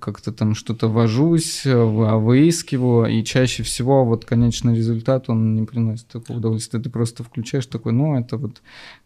как-то 0.00 0.30
там 0.30 0.54
что-то 0.54 0.88
вожусь, 0.88 1.62
выискиваю, 1.64 3.06
и 3.06 3.24
чаще 3.24 3.62
всего 3.62 4.04
вот 4.04 4.26
конечный 4.26 4.76
результат, 4.76 5.30
он 5.30 5.54
не 5.54 5.64
приносит 5.64 6.06
такого 6.08 6.36
удовольствия. 6.36 6.80
Ты 6.80 6.90
просто 6.90 7.24
включаешь 7.24 7.66
такой, 7.66 7.92
ну, 7.92 8.18
это 8.18 8.36
вот 8.36 8.60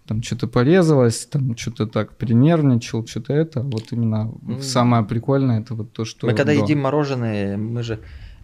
там 0.07 0.22
что-то 0.22 0.49
порезалось, 0.49 1.27
там 1.27 1.57
что-то 1.57 1.87
так 1.87 2.16
перенервничал, 2.16 3.07
что-то 3.07 3.33
это. 3.35 3.62
Вот 3.62 3.93
именно 3.93 4.33
mm. 4.43 4.62
самое 4.62 5.05
прикольное, 5.05 5.61
это 5.61 5.75
вот 5.75 5.93
то, 5.93 6.05
что... 6.05 6.27
Мы 6.27 6.35
когда 6.35 6.53
до. 6.55 6.61
едим 6.61 6.81
мороженое, 6.81 7.57
мы 7.57 7.85
же, 7.85 8.01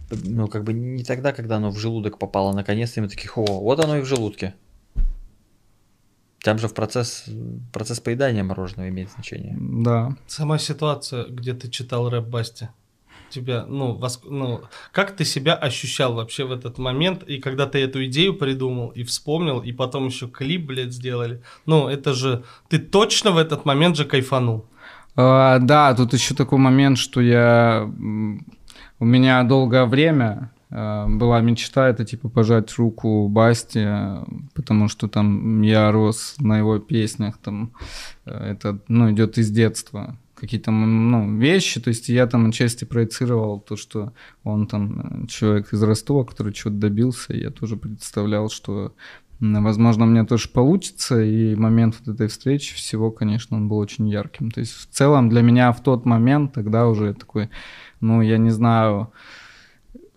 ну, 0.09 0.47
как 0.47 0.63
бы 0.63 0.71
не 0.71 1.03
тогда, 1.03 1.33
когда 1.33 1.57
оно 1.57 1.69
в 1.69 1.77
желудок 1.77 2.17
попало, 2.17 2.53
наконец-то 2.53 3.01
мы 3.01 3.09
такие, 3.09 3.29
о, 3.35 3.59
вот 3.59 3.83
оно 3.83 3.97
и 3.97 4.01
в 4.01 4.05
желудке. 4.05 4.55
Там 6.43 6.57
же 6.57 6.67
в 6.67 6.73
процесс, 6.73 7.25
процесс 7.71 7.99
поедания 7.99 8.43
мороженого 8.43 8.89
имеет 8.89 9.11
значение. 9.11 9.55
Да. 9.59 10.15
Сама 10.27 10.57
ситуация, 10.57 11.25
где 11.25 11.53
ты 11.53 11.69
читал 11.69 12.09
рэп 12.09 12.25
Басти. 12.25 12.69
тебя, 13.29 13.65
ну, 13.67 13.93
воск... 13.93 14.23
ну, 14.25 14.61
как 14.91 15.15
ты 15.15 15.23
себя 15.23 15.53
ощущал 15.53 16.15
вообще 16.15 16.45
в 16.45 16.51
этот 16.51 16.79
момент, 16.79 17.23
и 17.23 17.39
когда 17.39 17.67
ты 17.67 17.79
эту 17.79 18.03
идею 18.05 18.33
придумал 18.33 18.89
и 18.89 19.03
вспомнил, 19.03 19.59
и 19.59 19.71
потом 19.71 20.07
еще 20.07 20.27
клип, 20.27 20.65
блядь, 20.65 20.93
сделали. 20.93 21.43
Ну, 21.67 21.87
это 21.87 22.13
же, 22.13 22.43
ты 22.69 22.79
точно 22.79 23.31
в 23.31 23.37
этот 23.37 23.65
момент 23.65 23.95
же 23.95 24.05
кайфанул. 24.05 24.65
А, 25.15 25.59
да, 25.59 25.93
тут 25.93 26.13
еще 26.13 26.33
такой 26.33 26.57
момент, 26.57 26.97
что 26.97 27.21
я, 27.21 27.87
у 28.99 29.05
меня 29.05 29.43
долгое 29.43 29.85
время 29.85 30.51
была 30.71 31.41
мечта, 31.41 31.89
это 31.89 32.05
типа 32.05 32.29
пожать 32.29 32.73
руку 32.75 33.27
Басти, 33.27 33.85
потому 34.55 34.87
что 34.87 35.09
там 35.09 35.61
я 35.61 35.91
рос 35.91 36.35
на 36.39 36.59
его 36.59 36.79
песнях, 36.79 37.37
там 37.37 37.73
э, 38.25 38.31
это, 38.31 38.79
ну, 38.87 39.11
идет 39.11 39.37
из 39.37 39.51
детства. 39.51 40.17
Какие-то 40.33 40.71
ну, 40.71 41.37
вещи, 41.37 41.81
то 41.81 41.89
есть 41.89 42.07
я 42.07 42.25
там 42.25 42.47
отчасти 42.47 42.85
проецировал 42.85 43.59
то, 43.59 43.75
что 43.75 44.13
он 44.45 44.65
там 44.65 45.23
э, 45.23 45.27
человек 45.27 45.73
из 45.73 45.83
Ростова, 45.83 46.23
который 46.23 46.53
чего-то 46.53 46.77
добился, 46.77 47.33
я 47.33 47.49
тоже 47.51 47.75
представлял, 47.75 48.49
что 48.49 48.95
возможно, 49.41 50.05
мне 50.05 50.23
тоже 50.23 50.47
получится, 50.47 51.21
и 51.21 51.53
момент 51.55 51.97
вот 51.99 52.15
этой 52.15 52.27
встречи 52.27 52.75
всего, 52.75 53.11
конечно, 53.11 53.57
он 53.57 53.67
был 53.67 53.77
очень 53.77 54.07
ярким. 54.07 54.51
То 54.51 54.61
есть 54.61 54.73
в 54.73 54.85
целом 54.87 55.29
для 55.29 55.41
меня 55.41 55.71
в 55.73 55.83
тот 55.83 56.05
момент 56.05 56.53
тогда 56.53 56.87
уже 56.87 57.13
такой, 57.13 57.49
ну, 57.99 58.21
я 58.21 58.37
не 58.37 58.51
знаю, 58.51 59.11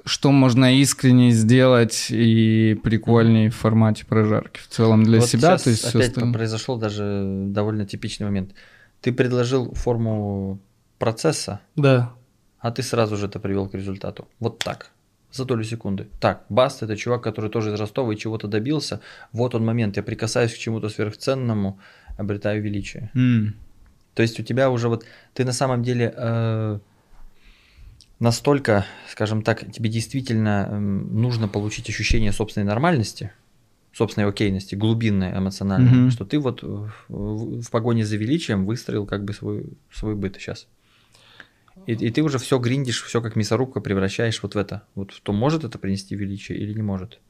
что 0.05 0.31
можно 0.33 0.79
искренне 0.81 1.31
сделать 1.31 2.09
и 2.11 2.79
прикольнее 2.83 3.51
в 3.51 3.57
формате 3.57 4.05
прожарки 4.07 4.61
в 4.61 4.69
целом 4.69 5.03
для 5.03 5.21
вот 5.21 5.29
себя. 5.29 5.57
то 5.57 5.71
есть 5.71 5.95
опять 5.95 6.15
произошел 6.33 6.77
даже 6.77 7.45
довольно 7.49 7.87
типичный 7.87 8.27
момент. 8.27 8.53
Ты 9.01 9.13
предложил 9.13 9.73
форму 9.75 10.61
процесса, 10.99 11.61
да. 11.77 12.13
а 12.59 12.71
ты 12.71 12.83
сразу 12.83 13.17
же 13.17 13.27
это 13.27 13.41
привел 13.41 13.69
к 13.69 13.75
результату. 13.75 14.29
Вот 14.41 14.59
так, 14.59 14.91
за 15.33 15.45
долю 15.45 15.65
секунды. 15.65 16.09
Так, 16.21 16.45
Баст 16.49 16.83
это 16.83 16.97
чувак, 16.97 17.23
который 17.23 17.51
тоже 17.51 17.73
из 17.73 17.81
Ростова 17.81 18.13
и 18.13 18.17
чего-то 18.17 18.47
добился. 18.47 19.01
Вот 19.33 19.55
он 19.55 19.65
момент, 19.65 19.97
я 19.97 20.03
прикасаюсь 20.03 20.55
к 20.55 20.59
чему-то 20.59 20.89
сверхценному, 20.89 21.79
обретаю 22.19 22.63
величие. 22.63 23.11
Mm. 23.15 23.53
То 24.15 24.23
есть 24.23 24.39
у 24.39 24.43
тебя 24.43 24.71
уже 24.71 24.89
вот, 24.89 25.05
ты 25.33 25.45
на 25.45 25.53
самом 25.53 25.83
деле 25.83 26.15
э, 26.17 26.79
настолько, 28.19 28.87
скажем 29.11 29.43
так, 29.43 29.71
тебе 29.73 29.91
действительно 29.91 30.69
э, 30.71 30.79
нужно 30.79 31.49
получить 31.49 31.89
ощущение 31.89 32.33
собственной 32.33 32.67
нормальности– 32.67 33.33
собственной 33.95 34.29
окейности, 34.29 34.75
глубинной 34.75 35.37
эмоциональной, 35.39 36.09
mm-hmm. 36.09 36.11
что 36.11 36.25
ты 36.25 36.39
вот 36.39 36.63
в, 36.63 36.91
в, 37.09 37.63
в 37.63 37.71
погоне 37.71 38.05
за 38.05 38.17
величием 38.17 38.67
выстроил 38.67 39.07
как 39.07 39.25
бы 39.25 39.33
свой, 39.33 39.65
свой 39.93 40.17
быт 40.17 40.37
сейчас. 40.39 40.67
И, 41.87 41.93
и 41.93 42.11
ты 42.11 42.23
уже 42.23 42.39
все 42.39 42.59
гриндишь, 42.59 43.03
все 43.03 43.21
как 43.21 43.37
мясорубка 43.37 43.81
превращаешь 43.81 44.43
вот 44.43 44.55
в 44.55 44.59
это. 44.59 44.83
Вот 44.95 45.13
то 45.23 45.33
может 45.33 45.65
это 45.65 45.79
принести 45.79 46.17
величие 46.17 46.59
или 46.59 46.73
не 46.73 46.83
может. 46.83 47.21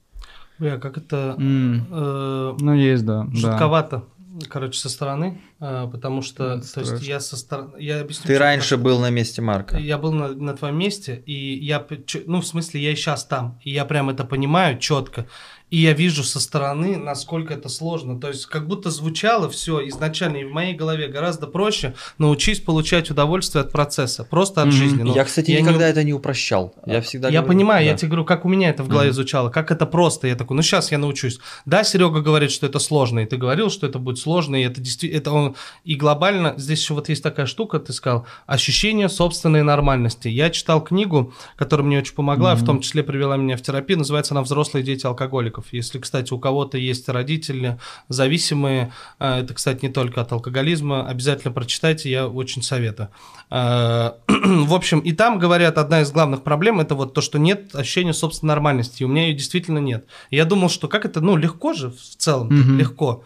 Бля, 0.58 0.78
как 0.78 0.96
это... 0.96 1.36
Mm. 1.38 1.80
Э, 1.90 2.56
ну, 2.60 2.74
есть, 2.74 3.04
да. 3.04 3.26
Жутковато. 3.32 3.96
Да. 3.96 4.04
Короче, 4.48 4.78
со 4.78 4.88
стороны, 4.88 5.40
э, 5.60 5.88
потому 5.90 6.22
что, 6.22 6.60
то 6.60 6.80
есть 6.80 7.02
я 7.06 7.20
со 7.20 7.36
стороны, 7.36 7.72
я 7.78 8.00
объясню. 8.00 8.26
Ты 8.26 8.38
раньше 8.38 8.76
был 8.76 8.98
на 8.98 9.10
месте 9.10 9.42
Марка. 9.42 9.78
Я 9.78 9.98
был 9.98 10.12
на, 10.12 10.28
на 10.28 10.56
твоем 10.56 10.76
месте, 10.76 11.22
и 11.26 11.64
я, 11.64 11.86
ну, 12.26 12.40
в 12.40 12.46
смысле, 12.46 12.82
я 12.82 12.90
и 12.92 12.96
сейчас 12.96 13.24
там, 13.24 13.60
и 13.62 13.70
я 13.70 13.84
прям 13.84 14.10
это 14.10 14.24
понимаю 14.24 14.78
четко 14.78 15.26
и 15.74 15.78
я 15.78 15.92
вижу 15.92 16.22
со 16.22 16.38
стороны, 16.38 16.96
насколько 16.96 17.52
это 17.52 17.68
сложно. 17.68 18.20
То 18.20 18.28
есть, 18.28 18.46
как 18.46 18.68
будто 18.68 18.90
звучало 18.90 19.50
все 19.50 19.88
изначально, 19.88 20.36
и 20.36 20.44
в 20.44 20.52
моей 20.52 20.72
голове 20.72 21.08
гораздо 21.08 21.48
проще 21.48 21.96
научись 22.16 22.60
получать 22.60 23.10
удовольствие 23.10 23.62
от 23.62 23.72
процесса, 23.72 24.22
просто 24.22 24.62
от 24.62 24.68
mm-hmm. 24.68 24.70
жизни. 24.70 25.02
Но 25.02 25.12
я, 25.12 25.24
кстати, 25.24 25.50
я 25.50 25.62
никогда 25.62 25.86
не... 25.86 25.90
это 25.90 26.04
не 26.04 26.12
упрощал. 26.12 26.76
Я 26.86 27.00
всегда 27.00 27.26
Я 27.28 27.40
говорю, 27.40 27.58
понимаю, 27.58 27.84
да. 27.84 27.90
я 27.90 27.96
тебе 27.96 28.10
говорю, 28.10 28.24
как 28.24 28.44
у 28.44 28.48
меня 28.48 28.70
это 28.70 28.84
в 28.84 28.88
голове 28.88 29.10
mm-hmm. 29.10 29.14
звучало, 29.14 29.50
как 29.50 29.72
это 29.72 29.84
просто. 29.84 30.28
Я 30.28 30.36
такой, 30.36 30.56
ну 30.56 30.62
сейчас 30.62 30.92
я 30.92 30.98
научусь. 30.98 31.40
Да, 31.66 31.82
Серега 31.82 32.20
говорит, 32.20 32.52
что 32.52 32.66
это 32.66 32.78
сложно, 32.78 33.18
и 33.18 33.26
ты 33.26 33.36
говорил, 33.36 33.68
что 33.68 33.88
это 33.88 33.98
будет 33.98 34.20
сложно, 34.20 34.54
и 34.54 34.62
это 34.62 34.80
действительно, 34.80 35.18
это 35.18 35.32
он, 35.32 35.56
и 35.82 35.96
глобально, 35.96 36.54
здесь 36.56 36.82
еще 36.82 36.94
вот 36.94 37.08
есть 37.08 37.24
такая 37.24 37.46
штука, 37.46 37.80
ты 37.80 37.92
сказал, 37.92 38.26
ощущение 38.46 39.08
собственной 39.08 39.64
нормальности. 39.64 40.28
Я 40.28 40.50
читал 40.50 40.84
книгу, 40.84 41.34
которая 41.56 41.84
мне 41.84 41.98
очень 41.98 42.14
помогла, 42.14 42.52
mm-hmm. 42.52 42.58
в 42.58 42.64
том 42.64 42.80
числе 42.80 43.02
привела 43.02 43.36
меня 43.36 43.56
в 43.56 43.62
терапию, 43.62 43.98
называется 43.98 44.34
она 44.34 44.42
«Взрослые 44.42 44.84
дети 44.84 45.04
алкоголиков» 45.04 45.63
наркотиков. 45.64 45.72
Если, 45.72 45.98
кстати, 45.98 46.32
у 46.32 46.38
кого-то 46.38 46.78
есть 46.78 47.08
родители 47.08 47.78
зависимые, 48.08 48.92
э, 49.18 49.40
это, 49.40 49.54
кстати, 49.54 49.84
не 49.84 49.92
только 49.92 50.20
от 50.20 50.32
алкоголизма, 50.32 51.06
обязательно 51.08 51.52
прочитайте, 51.52 52.10
я 52.10 52.28
очень 52.28 52.62
советую. 52.62 53.08
Э, 53.50 54.12
в 54.28 54.74
общем, 54.74 55.00
и 55.00 55.12
там 55.12 55.38
говорят, 55.38 55.78
одна 55.78 56.00
из 56.00 56.12
главных 56.12 56.42
проблем 56.42 56.80
это 56.80 56.94
вот 56.94 57.14
то, 57.14 57.20
что 57.20 57.38
нет 57.38 57.74
ощущения 57.74 58.12
собственной 58.12 58.54
нормальности. 58.54 59.02
И 59.02 59.04
у 59.04 59.08
меня 59.08 59.26
ее 59.26 59.34
действительно 59.34 59.78
нет. 59.78 60.06
я 60.30 60.44
думал, 60.44 60.68
что 60.68 60.88
как 60.88 61.04
это, 61.04 61.20
ну, 61.20 61.36
легко 61.36 61.72
же 61.72 61.90
в 61.90 62.16
целом, 62.16 62.48
mm-hmm. 62.48 62.76
легко. 62.76 63.24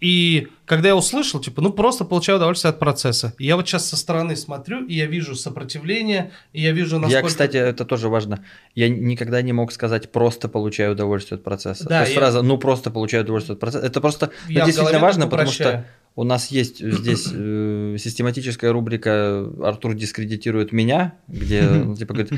И 0.00 0.48
когда 0.66 0.88
я 0.88 0.96
услышал, 0.96 1.40
типа, 1.40 1.62
ну 1.62 1.72
просто 1.72 2.04
получаю 2.04 2.36
удовольствие 2.36 2.70
от 2.70 2.78
процесса. 2.78 3.32
И 3.38 3.46
я 3.46 3.56
вот 3.56 3.66
сейчас 3.66 3.88
со 3.88 3.96
стороны 3.96 4.36
смотрю, 4.36 4.84
и 4.84 4.94
я 4.94 5.06
вижу 5.06 5.34
сопротивление, 5.34 6.32
и 6.52 6.60
я 6.60 6.72
вижу, 6.72 6.98
насколько... 6.98 7.16
Я, 7.16 7.22
кстати, 7.26 7.56
это 7.56 7.84
тоже 7.86 8.08
важно. 8.10 8.44
Я 8.74 8.90
никогда 8.90 9.40
не 9.40 9.52
мог 9.52 9.72
сказать 9.72 10.12
просто 10.12 10.48
получаю 10.48 10.92
удовольствие 10.92 11.36
от 11.36 11.44
процесса. 11.44 11.84
Да, 11.84 12.00
То 12.00 12.04
есть 12.04 12.14
я... 12.14 12.20
фраза 12.20 12.42
ну 12.42 12.58
просто 12.58 12.90
получаю 12.90 13.24
удовольствие 13.24 13.54
от 13.54 13.60
процесса. 13.60 13.86
Это 13.86 14.00
просто 14.00 14.30
ну, 14.48 14.64
действительно 14.66 14.98
важно, 14.98 15.28
потому 15.28 15.50
что 15.50 15.86
у 16.16 16.24
нас 16.24 16.50
есть 16.50 16.78
здесь 16.78 17.28
э, 17.32 17.96
систематическая 17.98 18.72
рубрика 18.72 19.46
«Артур 19.62 19.94
дискредитирует 19.94 20.72
меня», 20.72 21.14
где 21.28 21.62
ну, 21.84 21.94
типа 21.94 22.14
говорит, 22.14 22.32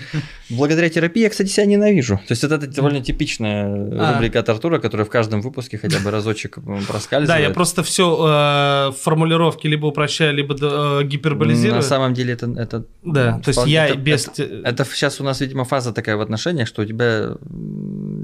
благодаря 0.51 0.91
терапии 0.91 1.23
я, 1.23 1.31
кстати, 1.31 1.49
себя 1.49 1.65
ненавижу. 1.65 2.17
То 2.27 2.33
есть 2.33 2.43
это, 2.43 2.57
это 2.57 2.67
довольно 2.67 3.01
типичная 3.01 3.67
а. 3.67 4.15
рубрика 4.15 4.41
от 4.41 4.49
Артура, 4.49 4.81
которая 4.81 5.07
в 5.07 5.11
каждом 5.11 5.41
выпуске 5.41 5.79
хотя 5.79 6.01
бы 6.01 6.11
разочек 6.11 6.59
проскальзывает. 6.89 7.29
Да, 7.29 7.39
я 7.39 7.51
просто 7.51 7.85
все 7.85 8.91
э, 8.91 8.93
формулировки 9.01 9.69
либо 9.69 9.87
упрощаю, 9.87 10.35
либо 10.35 10.57
э, 10.61 11.05
гиперболизирую. 11.05 11.77
На 11.77 11.83
самом 11.83 12.15
деле 12.15 12.33
это... 12.33 12.53
это 12.59 12.85
да, 13.05 13.39
то 13.39 13.51
есть 13.51 13.65
я 13.67 13.87
это, 13.87 13.97
без... 13.97 14.27
Это, 14.27 14.43
это 14.43 14.85
сейчас 14.93 15.21
у 15.21 15.25
нас, 15.25 15.41
видимо, 15.41 15.65
фаза 15.65 15.93
такая 15.93 16.17
в 16.17 16.21
отношениях, 16.21 16.67
что 16.67 16.83
у 16.83 16.85
тебя 16.85 17.37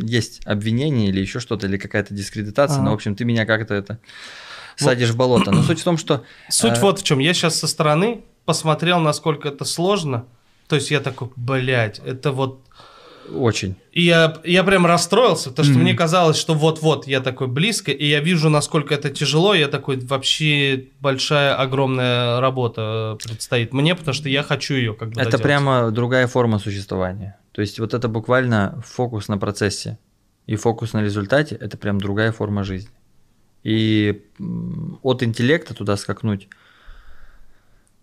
есть 0.02 0.40
обвинение 0.46 1.10
или 1.10 1.20
еще 1.20 1.38
что-то, 1.38 1.68
или 1.68 1.76
какая-то 1.76 2.12
дискредитация, 2.12 2.82
но, 2.82 2.90
в 2.90 2.94
общем, 2.94 3.14
ты 3.14 3.24
меня 3.24 3.46
как-то 3.46 3.74
это 3.74 4.00
садишь 4.76 5.10
в 5.10 5.16
болото. 5.16 5.50
Но 5.50 5.62
суть 5.62 5.80
в 5.80 5.84
том, 5.84 5.98
что... 5.98 6.22
Суть 6.48 6.78
э... 6.78 6.80
вот 6.80 7.00
в 7.00 7.02
чем. 7.02 7.18
Я 7.18 7.34
сейчас 7.34 7.58
со 7.58 7.66
стороны 7.66 8.22
посмотрел, 8.44 9.00
насколько 9.00 9.48
это 9.48 9.64
сложно. 9.64 10.26
То 10.68 10.76
есть 10.76 10.90
я 10.90 11.00
такой, 11.00 11.30
блядь, 11.36 12.00
это 12.00 12.32
вот... 12.32 12.60
Очень. 13.34 13.76
И 13.92 14.02
я, 14.02 14.36
я 14.44 14.64
прям 14.64 14.84
расстроился, 14.84 15.48
потому 15.48 15.64
что 15.64 15.78
mm-hmm. 15.78 15.82
мне 15.82 15.94
казалось, 15.94 16.36
что 16.36 16.52
вот-вот 16.52 17.06
я 17.06 17.20
такой 17.20 17.46
близко, 17.46 17.90
и 17.90 18.06
я 18.06 18.20
вижу, 18.20 18.50
насколько 18.50 18.94
это 18.94 19.08
тяжело, 19.08 19.54
и 19.54 19.60
я 19.60 19.68
такой, 19.68 19.98
вообще 19.98 20.88
большая, 21.00 21.54
огромная 21.54 22.38
работа 22.40 23.16
предстоит 23.24 23.72
мне, 23.72 23.94
потому 23.94 24.12
что 24.12 24.28
я 24.28 24.42
хочу 24.42 24.74
ее 24.74 24.92
как 24.92 25.08
бы 25.08 25.14
Это 25.14 25.30
доделать. 25.30 25.42
прямо 25.42 25.90
другая 25.90 26.26
форма 26.26 26.58
существования. 26.58 27.38
То 27.52 27.62
есть 27.62 27.80
вот 27.80 27.94
это 27.94 28.08
буквально 28.08 28.82
фокус 28.84 29.28
на 29.28 29.38
процессе 29.38 29.98
и 30.46 30.56
фокус 30.56 30.92
на 30.92 31.02
результате, 31.02 31.54
это 31.54 31.78
прям 31.78 31.98
другая 31.98 32.30
форма 32.30 32.62
жизни. 32.62 32.90
И 33.64 34.22
от 35.02 35.22
интеллекта 35.22 35.74
туда 35.74 35.96
скакнуть 35.96 36.48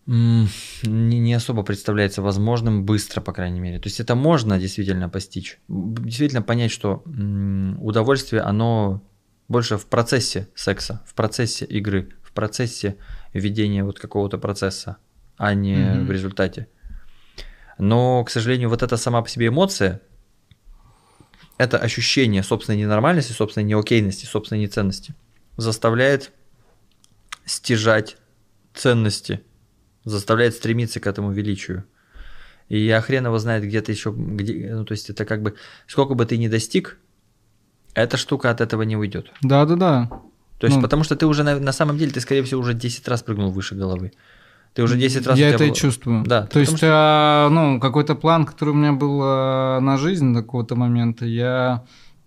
не, 0.08 1.34
особо 1.34 1.62
представляется 1.62 2.24
возможным 2.24 2.84
быстро, 2.84 3.22
по 3.22 3.32
крайней 3.32 3.60
мере. 3.60 3.80
То 3.80 3.88
есть 3.88 4.00
это 4.00 4.16
можно 4.16 4.60
действительно 4.60 5.08
постичь. 5.08 5.60
Действительно 5.68 6.42
понять, 6.42 6.72
что 6.72 7.04
удовольствие, 7.80 8.42
оно 8.42 9.04
больше 9.48 9.78
в 9.78 9.86
процессе 9.86 10.50
секса, 10.56 11.04
в 11.06 11.14
процессе 11.14 11.66
игры, 11.66 12.10
в 12.24 12.32
процессе 12.32 12.98
ведения 13.34 13.84
вот 13.84 14.00
какого-то 14.00 14.40
процесса, 14.40 14.98
а 15.38 15.54
не 15.54 15.76
mm-hmm. 15.76 16.06
в 16.06 16.12
результате. 16.12 16.68
Но, 17.78 18.24
к 18.24 18.32
сожалению, 18.32 18.70
вот 18.70 18.82
эта 18.82 18.98
сама 18.98 19.22
по 19.22 19.30
себе 19.30 19.48
эмоция, 19.48 20.02
это 21.58 21.78
ощущение 21.78 22.42
собственной 22.42 22.80
ненормальности, 22.80 23.34
собственной 23.34 23.66
неокейности, 23.66 24.26
собственной 24.26 24.62
неценности– 24.62 25.14
заставляет 25.62 26.32
стяжать 27.46 28.18
ценности, 28.74 29.42
заставляет 30.04 30.56
стремиться 30.56 31.00
к 31.00 31.08
этому 31.08 31.32
величию. 31.32 31.86
И 32.70 32.80
я 32.80 33.02
хрен 33.02 33.26
его 33.26 33.38
знает 33.38 33.64
где-то 33.64 33.92
еще, 33.92 34.14
где, 34.16 34.74
ну 34.74 34.86
то 34.86 34.94
есть 34.94 35.10
это 35.10 35.26
как 35.26 35.42
бы, 35.42 35.56
сколько 35.88 36.14
бы 36.14 36.26
ты 36.26 36.38
ни 36.38 36.48
достиг, 36.48 36.98
эта 37.94 38.18
штука 38.18 38.50
от 38.50 38.62
этого 38.62 38.84
не 38.84 38.96
уйдет. 38.96 39.32
Да-да-да. 39.42 40.10
То 40.58 40.68
есть, 40.68 40.78
ну, 40.78 40.84
потому 40.84 41.04
что 41.04 41.16
ты 41.16 41.26
уже 41.26 41.44
на, 41.44 41.60
на 41.60 41.72
самом 41.72 41.98
деле, 41.98 42.12
ты, 42.12 42.22
скорее 42.22 42.44
всего, 42.44 42.62
уже 42.62 42.74
10 42.74 43.08
раз 43.08 43.24
прыгнул 43.24 43.52
выше 43.52 43.76
головы. 43.76 44.14
Ты 44.74 44.84
уже 44.84 44.96
10 44.96 45.28
раз... 45.28 45.38
Я 45.38 45.50
это 45.50 45.58
было... 45.58 45.68
и 45.68 45.74
чувствую. 45.74 46.24
Да. 46.24 46.46
То 46.46 46.60
есть, 46.60 46.78
что... 46.78 46.88
а, 46.90 47.50
ну, 47.50 47.80
какой-то 47.80 48.16
план, 48.16 48.46
который 48.46 48.70
у 48.70 48.74
меня 48.76 48.94
был 48.94 49.20
а, 49.24 49.80
на 49.80 49.98
жизнь 49.98 50.34
до 50.34 50.44
какого-то 50.44 50.76
момента, 50.76 51.26
я 51.26 51.84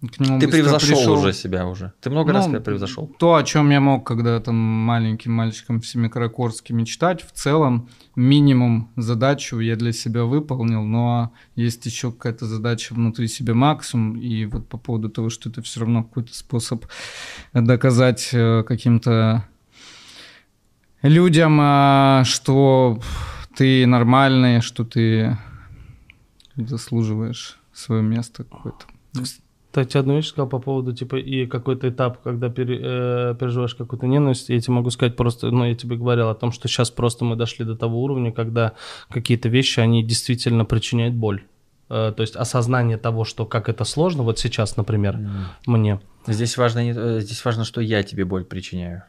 к 0.09 0.21
нему 0.21 0.41
Ты 0.41 0.49
превзошел 0.49 0.97
пришел. 0.97 1.13
уже 1.15 1.33
себя 1.33 1.67
уже. 1.67 1.93
Ты 2.01 2.11
много 2.11 2.33
Ну, 2.33 2.39
раз 2.39 2.47
себя 2.47 2.61
превзошел. 2.61 3.07
То, 3.19 3.35
о 3.35 3.43
чем 3.43 3.71
я 3.71 3.81
мог 3.81 4.07
когда 4.07 4.39
там 4.41 4.55
маленьким 4.57 5.33
мальчиком 5.33 5.81
в 5.81 5.87
Семикаракорске 5.87 6.75
мечтать, 6.75 7.23
в 7.23 7.33
целом 7.33 7.89
минимум 8.17 8.91
задачу 8.97 9.59
я 9.61 9.77
для 9.77 9.93
себя 9.93 10.25
выполнил, 10.25 10.83
но 10.83 11.33
есть 11.57 11.85
еще 11.87 12.13
какая-то 12.13 12.47
задача 12.47 12.95
внутри 12.95 13.29
себя 13.29 13.55
максимум, 13.55 14.17
и 14.17 14.47
вот 14.47 14.69
по 14.69 14.79
поводу 14.79 15.09
того, 15.09 15.31
что 15.31 15.49
это 15.51 15.63
все 15.63 15.81
равно 15.81 16.03
какой-то 16.05 16.35
способ 16.35 16.85
доказать 17.53 18.31
э, 18.33 18.63
каким-то 18.67 19.47
людям, 21.03 21.59
а, 21.61 22.23
что 22.25 23.01
ты 23.57 23.87
нормальный, 23.87 24.61
что 24.61 24.85
ты 24.85 25.37
заслуживаешь 26.57 27.59
свое 27.73 28.03
место 28.03 28.45
какое-то. 28.45 28.87
Одну 29.77 30.17
вещь 30.17 30.29
сказал 30.29 30.49
по 30.49 30.59
поводу, 30.59 30.93
типа, 30.93 31.17
и 31.17 31.47
какой-то 31.47 31.89
этап, 31.89 32.23
когда 32.23 32.49
пере- 32.49 32.81
э, 32.81 33.35
переживаешь 33.39 33.75
какую-то 33.75 34.07
ненависть, 34.07 34.49
я 34.49 34.61
тебе 34.61 34.75
могу 34.75 34.91
сказать 34.91 35.17
просто, 35.17 35.51
ну, 35.51 35.65
я 35.65 35.75
тебе 35.75 35.97
говорил 35.97 36.29
о 36.29 36.35
том, 36.35 36.53
что 36.53 36.69
сейчас 36.69 36.91
просто 36.91 37.25
мы 37.25 37.37
дошли 37.37 37.65
до 37.65 37.75
того 37.77 38.03
уровня, 38.03 38.33
когда 38.33 38.73
какие-то 39.11 39.49
вещи, 39.49 39.81
они 39.81 40.03
действительно 40.05 40.65
причиняют 40.65 41.15
боль. 41.15 41.43
Э, 41.91 42.13
то 42.17 42.23
есть 42.23 42.37
осознание 42.37 42.97
того, 42.99 43.25
что 43.25 43.47
как 43.47 43.69
это 43.69 43.85
сложно, 43.85 44.23
вот 44.23 44.39
сейчас, 44.39 44.77
например, 44.77 45.19
мне. 45.67 46.01
Здесь 46.27 46.57
важно, 46.57 46.83
не- 46.85 46.95
э, 46.97 47.21
здесь 47.21 47.45
важно, 47.45 47.65
что 47.65 47.81
я 47.81 48.03
тебе 48.03 48.25
боль 48.25 48.45
причиняю. 48.45 49.03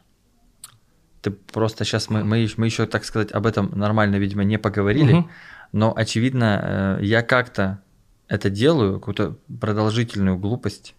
Ты 1.21 1.31
просто 1.31 1.85
сейчас 1.85 2.09
мы, 2.09 2.23
мы, 2.23 2.47
мы 2.57 2.65
еще, 2.65 2.85
так 2.85 3.03
сказать, 3.05 3.31
об 3.31 3.45
этом 3.47 3.71
нормально, 3.75 4.17
видимо, 4.17 4.43
не 4.43 4.57
поговорили, 4.59 5.13
Мгм. 5.13 5.29
но 5.71 5.93
очевидно, 5.95 6.97
э, 7.01 7.05
я 7.05 7.21
как-то 7.23 7.79
это 8.27 8.49
делаю, 8.49 8.99
какую-то 8.99 9.35
продолжительную 9.59 10.37
глупость. 10.37 10.95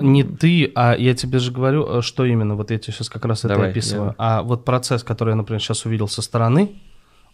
Не 0.00 0.24
ты, 0.24 0.70
а 0.74 0.94
я 0.94 1.14
тебе 1.14 1.38
же 1.38 1.52
говорю, 1.52 1.86
э, 1.98 2.02
что 2.02 2.24
именно, 2.26 2.54
вот 2.54 2.70
я 2.70 2.78
тебе 2.78 2.92
сейчас 2.92 3.08
как 3.08 3.24
раз 3.24 3.40
это 3.40 3.54
Давай, 3.54 3.70
описываю. 3.70 4.08
я- 4.08 4.14
А 4.18 4.42
вот 4.42 4.64
процесс, 4.64 5.02
который 5.02 5.30
я, 5.30 5.36
например, 5.36 5.60
сейчас 5.62 5.86
увидел 5.86 6.06
со 6.06 6.20
стороны, 6.20 6.72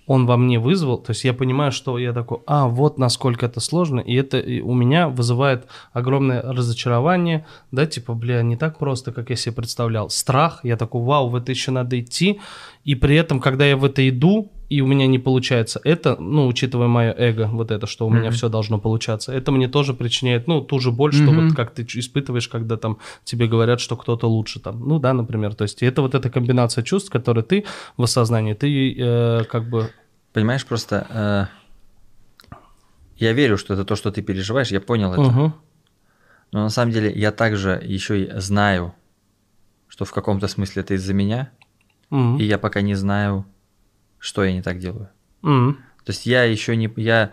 он 0.06 0.26
во 0.26 0.36
мне 0.36 0.58
вызвал, 0.60 0.98
то 0.98 1.10
есть 1.10 1.24
я 1.24 1.32
понимаю, 1.32 1.72
что 1.72 1.98
я 1.98 2.12
такой, 2.12 2.38
а, 2.46 2.68
вот 2.68 2.98
насколько 2.98 3.46
это 3.46 3.58
сложно, 3.60 4.00
и 4.00 4.14
это 4.14 4.36
у 4.62 4.74
меня 4.74 5.08
вызывает 5.08 5.66
огромное 5.92 6.42
разочарование, 6.42 7.46
да, 7.72 7.86
типа, 7.86 8.12
бля, 8.14 8.42
не 8.42 8.56
так 8.56 8.78
просто, 8.78 9.12
как 9.12 9.30
я 9.30 9.36
себе 9.36 9.54
представлял. 9.54 10.10
Страх, 10.10 10.60
я 10.62 10.76
такой, 10.76 11.02
вау, 11.02 11.30
в 11.30 11.34
это 11.36 11.50
еще 11.52 11.70
надо 11.72 11.98
идти, 11.98 12.38
и 12.84 12.94
при 12.94 13.16
этом, 13.16 13.40
когда 13.40 13.64
я 13.64 13.76
в 13.78 13.84
это 13.84 14.06
иду, 14.08 14.52
и 14.74 14.80
у 14.80 14.86
меня 14.86 15.06
не 15.06 15.18
получается 15.20 15.80
это, 15.84 16.16
ну, 16.16 16.48
учитывая 16.48 16.88
мое 16.88 17.14
эго, 17.16 17.46
вот 17.52 17.70
это, 17.70 17.86
что 17.86 18.06
у 18.06 18.10
меня 18.10 18.28
Мгм. 18.28 18.32
все 18.32 18.48
должно 18.48 18.80
получаться, 18.80 19.32
это 19.32 19.52
мне 19.52 19.68
тоже 19.68 19.94
причиняет, 19.94 20.48
ну, 20.48 20.60
ту 20.60 20.80
же 20.80 20.90
боль, 20.90 21.12
что 21.12 21.30
Мгм. 21.30 21.48
вот 21.48 21.56
как 21.56 21.70
ты 21.70 21.82
испытываешь, 21.82 22.48
когда 22.48 22.76
там 22.76 22.98
тебе 23.24 23.46
говорят, 23.46 23.80
что 23.80 23.96
кто-то 23.96 24.26
лучше 24.26 24.58
там, 24.60 24.88
ну, 24.88 24.98
да, 24.98 25.12
например, 25.12 25.54
то 25.54 25.62
есть 25.62 25.82
это 25.82 26.02
вот 26.02 26.14
эта 26.14 26.28
комбинация 26.28 26.82
чувств, 26.82 27.10
которые 27.10 27.44
ты 27.44 27.64
в 27.96 28.02
осознании, 28.02 28.54
ты 28.54 28.96
э, 28.98 29.44
как 29.44 29.68
бы... 29.68 29.92
Понимаешь, 30.32 30.66
просто 30.66 31.06
э, 32.50 32.56
я 33.18 33.32
верю, 33.32 33.56
что 33.56 33.74
это 33.74 33.84
то, 33.84 33.94
что 33.94 34.10
ты 34.10 34.22
переживаешь, 34.22 34.72
я 34.72 34.80
понял 34.80 35.12
это. 35.12 35.22
Мгм. 35.22 35.54
Но 36.50 36.62
на 36.62 36.70
самом 36.70 36.90
деле 36.92 37.12
я 37.14 37.30
также 37.30 37.80
еще 37.84 38.24
и 38.24 38.40
знаю, 38.40 38.92
что 39.86 40.04
в 40.04 40.12
каком-то 40.12 40.48
смысле 40.48 40.82
это 40.82 40.94
из-за 40.94 41.14
меня, 41.14 41.50
Мгм. 42.10 42.38
и 42.38 42.44
я 42.44 42.58
пока 42.58 42.80
не 42.80 42.94
знаю, 42.96 43.44
что 44.24 44.42
я 44.42 44.52
не 44.54 44.62
так 44.62 44.78
делаю. 44.78 45.10
Мгм. 45.42 45.74
То 46.04 46.12
есть 46.12 46.24
я 46.24 46.44
еще 46.44 46.76
не... 46.76 46.90
Я, 46.96 47.32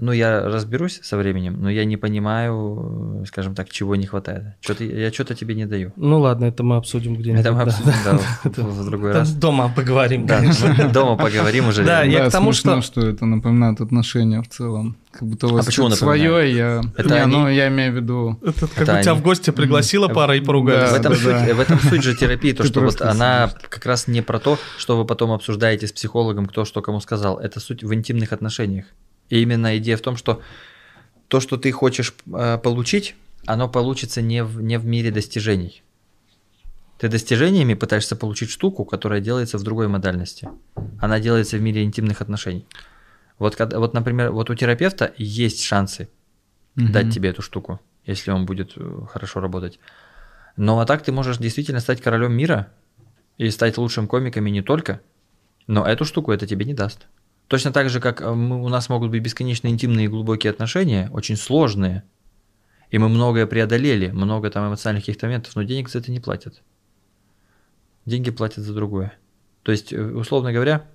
ну, 0.00 0.12
я 0.12 0.40
разберусь 0.40 1.00
со 1.02 1.16
временем, 1.16 1.56
но 1.60 1.70
я 1.70 1.84
не 1.84 1.96
понимаю, 1.96 3.22
э, 3.22 3.26
скажем 3.26 3.54
так, 3.54 3.70
чего 3.70 3.96
не 3.96 4.06
хватает. 4.06 4.54
Что-то, 4.60 4.84
я 4.84 5.12
что-то 5.12 5.34
тебе 5.34 5.54
не 5.54 5.66
даю. 5.66 5.92
Ну 5.96 6.20
ладно, 6.20 6.46
это 6.46 6.62
мы 6.62 6.76
обсудим 6.76 7.16
где-нибудь. 7.16 7.40
Это 7.40 7.52
мы 7.52 7.58
да. 7.58 7.64
обсудим, 7.64 7.92
да, 8.04 8.18
в- 8.18 8.58
в 8.58 8.86
другой 8.86 9.12
раз. 9.12 9.32
Дома 9.32 9.70
поговорим. 9.74 10.26
Да, 10.26 10.40
дома 10.92 11.16
поговорим 11.16 11.68
уже. 11.68 11.84
Да, 11.84 12.02
я 12.02 12.20
да, 12.20 12.28
к 12.28 12.32
тому, 12.32 12.52
смешно, 12.52 12.80
что- 12.80 13.06
это 13.06 13.26
напоминает 13.26 13.80
отношения 13.80 14.40
в 14.40 14.48
целом. 14.48 14.96
Как 15.12 15.28
будто 15.28 15.48
у 15.48 15.50
вас 15.54 15.66
почему 15.66 15.88
тут 15.88 16.00
напоминает? 16.00 16.30
свое, 16.30 16.56
я... 16.56 16.82
Это 16.96 17.08
не, 17.08 17.22
они? 17.22 17.36
ну, 17.36 17.48
я 17.48 17.68
имею 17.68 17.92
в 17.92 17.96
виду... 17.96 18.38
Это 18.42 18.68
как 18.68 18.78
Это 18.78 18.92
бы 18.94 19.02
тебя 19.02 19.14
в 19.14 19.22
гости 19.22 19.50
пригласила 19.50 20.06
пара 20.08 20.36
и 20.36 20.40
поругались. 20.40 20.92
в, 20.92 20.94
этом 20.94 21.12
да, 21.12 21.18
суть, 21.18 21.48
да. 21.48 21.54
в 21.54 21.60
этом 21.60 21.80
суть 21.80 22.02
же 22.04 22.14
терапии, 22.16 22.52
то, 22.52 22.64
что 22.64 22.80
вот 22.80 23.02
она 23.02 23.50
как 23.68 23.84
раз 23.86 24.06
не 24.06 24.22
про 24.22 24.38
то, 24.38 24.56
что 24.78 24.96
вы 24.96 25.04
потом 25.04 25.32
обсуждаете 25.32 25.88
с 25.88 25.92
психологом, 25.92 26.46
кто 26.46 26.64
что 26.64 26.80
кому 26.80 27.00
сказал. 27.00 27.38
Это 27.38 27.58
суть 27.58 27.82
в 27.82 27.92
интимных 27.92 28.32
отношениях. 28.32 28.86
И 29.30 29.40
именно 29.40 29.78
идея 29.78 29.96
в 29.96 30.02
том, 30.02 30.16
что 30.16 30.42
то, 31.28 31.40
что 31.40 31.56
ты 31.56 31.72
хочешь 31.72 32.14
э, 32.26 32.58
получить, 32.58 33.14
оно 33.46 33.68
получится 33.68 34.20
не 34.20 34.44
в, 34.44 34.60
не 34.60 34.78
в 34.78 34.84
мире 34.84 35.10
достижений. 35.10 35.82
Ты 36.98 37.08
достижениями 37.08 37.74
пытаешься 37.74 38.16
получить 38.16 38.50
штуку, 38.50 38.84
которая 38.84 39.20
делается 39.20 39.56
в 39.56 39.62
другой 39.62 39.88
модальности. 39.88 40.50
Она 41.00 41.18
делается 41.18 41.56
в 41.56 41.62
мире 41.62 41.82
интимных 41.82 42.20
отношений. 42.20 42.66
Вот, 43.38 43.58
вот 43.58 43.94
например, 43.94 44.32
вот 44.32 44.50
у 44.50 44.54
терапевта 44.54 45.14
есть 45.16 45.62
шансы 45.62 46.10
дать 46.74 47.06
Мгм. 47.06 47.12
тебе 47.12 47.30
эту 47.30 47.42
штуку, 47.42 47.80
если 48.04 48.30
он 48.32 48.44
будет 48.44 48.72
э, 48.76 49.06
хорошо 49.10 49.40
работать. 49.40 49.78
Но 50.56 50.78
а 50.80 50.84
так 50.84 51.02
ты 51.02 51.12
можешь 51.12 51.38
действительно 51.38 51.80
стать 51.80 52.02
королем 52.02 52.32
мира 52.32 52.72
и 53.38 53.48
стать 53.50 53.78
лучшим 53.78 54.06
комиком 54.06 54.46
и 54.46 54.50
не 54.50 54.62
только, 54.62 55.00
но 55.66 55.86
эту 55.86 56.04
штуку 56.04 56.32
это 56.32 56.46
тебе 56.46 56.66
не 56.66 56.74
даст. 56.74 57.06
Точно 57.50 57.72
так 57.72 57.90
же, 57.90 57.98
как 57.98 58.22
э, 58.22 58.32
мы, 58.32 58.62
у 58.62 58.68
нас 58.68 58.88
могут 58.88 59.10
быть 59.10 59.22
бесконечно 59.22 59.66
интимные 59.66 60.04
и 60.04 60.08
глубокие 60.08 60.52
отношения, 60.52 61.10
очень 61.12 61.36
сложные, 61.36 62.04
и 62.90 62.98
мы 62.98 63.08
многое 63.08 63.44
преодолели, 63.44 64.12
много 64.12 64.50
там 64.50 64.68
эмоциональных 64.68 65.02
каких-то 65.02 65.26
моментов, 65.26 65.56
но 65.56 65.64
денег 65.64 65.88
за 65.88 65.98
это 65.98 66.12
не 66.12 66.20
платят. 66.20 66.62
Деньги 68.06 68.30
платят 68.30 68.62
за 68.62 68.72
другое. 68.72 69.14
То 69.64 69.72
есть, 69.72 69.92
э, 69.92 70.00
условно 70.00 70.52
говоря, 70.52 70.86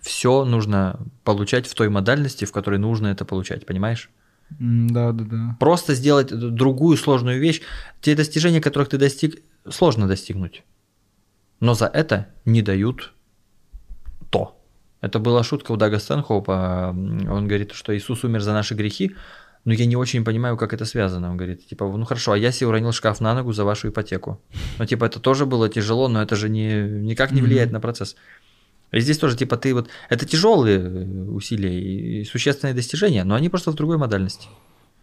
все 0.00 0.44
нужно 0.44 0.98
получать 1.22 1.68
в 1.68 1.74
той 1.76 1.88
модальности, 1.88 2.44
в 2.44 2.50
которой 2.50 2.80
нужно 2.80 3.06
это 3.06 3.24
получать, 3.24 3.64
понимаешь? 3.64 4.10
Да, 4.50 5.12
да, 5.12 5.24
да. 5.24 5.56
Просто 5.60 5.94
сделать 5.94 6.36
другую 6.36 6.96
сложную 6.96 7.38
вещь, 7.38 7.62
те 8.00 8.16
достижения, 8.16 8.60
которых 8.60 8.88
ты 8.88 8.98
достиг, 8.98 9.40
сложно 9.70 10.08
достигнуть. 10.08 10.64
Но 11.60 11.74
за 11.74 11.86
это 11.86 12.26
не 12.44 12.60
дают. 12.60 13.12
Это 15.00 15.18
была 15.18 15.42
шутка 15.44 15.72
у 15.72 15.76
Дага 15.76 15.98
Стэнхоупа. 15.98 16.90
Он 16.90 17.46
говорит, 17.46 17.72
что 17.72 17.96
Иисус 17.96 18.24
умер 18.24 18.40
за 18.40 18.52
наши 18.52 18.74
грехи, 18.74 19.14
но 19.64 19.72
я 19.72 19.86
не 19.86 19.96
очень 19.96 20.24
понимаю, 20.24 20.56
как 20.56 20.72
это 20.72 20.84
связано. 20.84 21.30
Он 21.30 21.36
говорит, 21.36 21.66
типа, 21.66 21.84
ну 21.84 22.04
хорошо, 22.04 22.32
а 22.32 22.38
я 22.38 22.52
себе 22.52 22.68
уронил 22.68 22.92
шкаф 22.92 23.20
на 23.20 23.34
ногу 23.34 23.52
за 23.52 23.64
вашу 23.64 23.88
ипотеку. 23.88 24.40
Ну, 24.78 24.86
типа, 24.86 25.04
это 25.04 25.20
тоже 25.20 25.46
было 25.46 25.68
тяжело, 25.68 26.08
но 26.08 26.22
это 26.22 26.36
же 26.36 26.48
не, 26.48 26.82
никак 26.82 27.32
не 27.32 27.42
влияет 27.42 27.70
на 27.70 27.80
процесс. 27.80 28.16
И 28.90 29.00
здесь 29.00 29.18
тоже, 29.18 29.36
типа, 29.36 29.56
ты 29.56 29.74
вот... 29.74 29.88
Это 30.08 30.26
тяжелые 30.26 31.30
усилия 31.30 31.78
и 31.78 32.24
существенные 32.24 32.74
достижения, 32.74 33.24
но 33.24 33.34
они 33.34 33.48
просто 33.48 33.70
в 33.70 33.74
другой 33.74 33.98
модальности. 33.98 34.48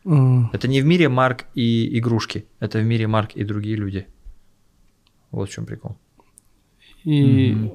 М. 0.05 0.49
Это 0.53 0.67
не 0.67 0.81
в 0.81 0.85
мире 0.85 1.09
Марк 1.09 1.45
и 1.53 1.97
игрушки, 1.99 2.45
это 2.59 2.79
в 2.79 2.83
мире 2.83 3.07
Марк 3.07 3.35
и 3.35 3.43
другие 3.43 3.75
люди. 3.75 4.07
Вот 5.31 5.49
в 5.49 5.53
чем 5.53 5.65
прикол. 5.65 5.97
И 7.03 7.71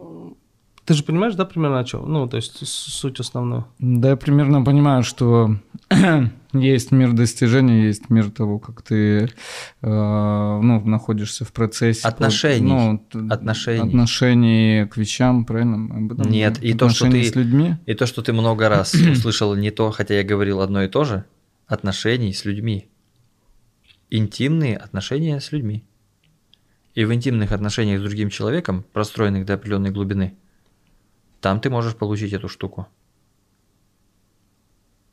ты 0.84 0.94
же 0.94 1.04
понимаешь, 1.04 1.34
да, 1.34 1.44
примерно 1.44 1.80
о 1.80 1.84
чем? 1.84 2.10
Ну, 2.12 2.26
то 2.28 2.36
есть 2.36 2.66
суть 2.66 3.20
основную. 3.20 3.66
Да, 3.78 4.10
я 4.10 4.16
примерно 4.16 4.64
понимаю, 4.64 5.02
что 5.02 5.56
есть 6.52 6.90
мир 6.90 7.12
достижений, 7.12 7.84
есть 7.84 8.10
мир 8.10 8.30
того, 8.30 8.58
как 8.58 8.82
ты 8.82 9.24
э, 9.24 9.28
ну, 9.82 10.80
находишься 10.84 11.44
в 11.44 11.52
процессе. 11.52 12.08
Отношений. 12.08 13.00
Ну, 13.12 13.28
Отношений. 13.30 13.88
Отношений 13.88 14.86
к 14.86 14.96
вещам, 14.96 15.44
правильно? 15.44 15.96
Об 15.96 16.12
этом 16.12 16.30
Нет, 16.30 16.62
и 16.62 16.74
то, 16.74 16.88
что 16.88 17.10
ты- 17.10 17.22
с 17.22 17.34
людьми. 17.36 17.76
И 17.86 17.94
то, 17.94 18.06
что 18.06 18.22
ты 18.22 18.32
много 18.32 18.68
раз 18.68 18.94
услышал 19.12 19.54
не 19.54 19.70
то, 19.70 19.90
хотя 19.90 20.14
я 20.14 20.24
говорил 20.24 20.60
одно 20.60 20.82
и 20.82 20.88
то 20.88 21.04
же, 21.04 21.24
отношений 21.66 22.32
с 22.32 22.44
людьми. 22.44 22.88
Интимные 24.10 24.76
отношения 24.76 25.40
с 25.40 25.52
людьми. 25.52 25.84
И 26.94 27.04
в 27.04 27.14
интимных 27.14 27.52
отношениях 27.52 28.00
с 28.00 28.02
другим 28.02 28.30
человеком, 28.30 28.84
простроенных 28.92 29.46
до 29.46 29.54
определенной 29.54 29.90
глубины, 29.90 30.34
там 31.40 31.60
ты 31.60 31.70
можешь 31.70 31.96
получить 31.96 32.32
эту 32.32 32.48
штуку. 32.48 32.86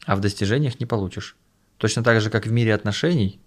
А 0.06 0.16
в 0.16 0.20
достижениях 0.22 0.80
не 0.80 0.86
получишь. 0.86 1.36
Точно 1.78 2.04
так 2.04 2.22
же, 2.22 2.30
как 2.30 2.46
в 2.48 2.52
мире 2.52 2.74
отношений, 2.74 3.40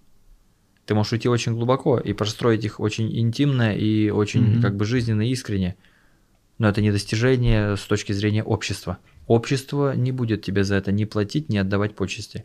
ты 0.87 0.95
можешь 0.95 1.13
уйти 1.13 1.29
очень 1.29 1.55
глубоко 1.55 1.99
и 1.99 2.13
простроить 2.13 2.65
их 2.65 2.81
очень 2.81 3.17
интимно 3.19 3.75
и 3.75 4.11
очень 4.11 4.53
Мгм. 4.53 4.61
как 4.63 4.77
бы 4.77 4.85
жизненно 4.85 5.23
и 5.23 5.31
искренне. 5.31 5.77
Но 6.59 6.69
это 6.69 6.83
не 6.83 6.91
достижение 6.93 7.77
с 7.77 7.83
точки 7.83 8.13
зрения 8.13 8.45
общества. 8.45 8.99
Общество 9.27 9.95
не 9.97 10.13
будет 10.13 10.43
тебе 10.43 10.65
за 10.65 10.75
это 10.75 10.93
ни 10.93 11.05
платить, 11.05 11.49
ни 11.49 11.57
отдавать 11.57 11.95
почести. 11.95 12.45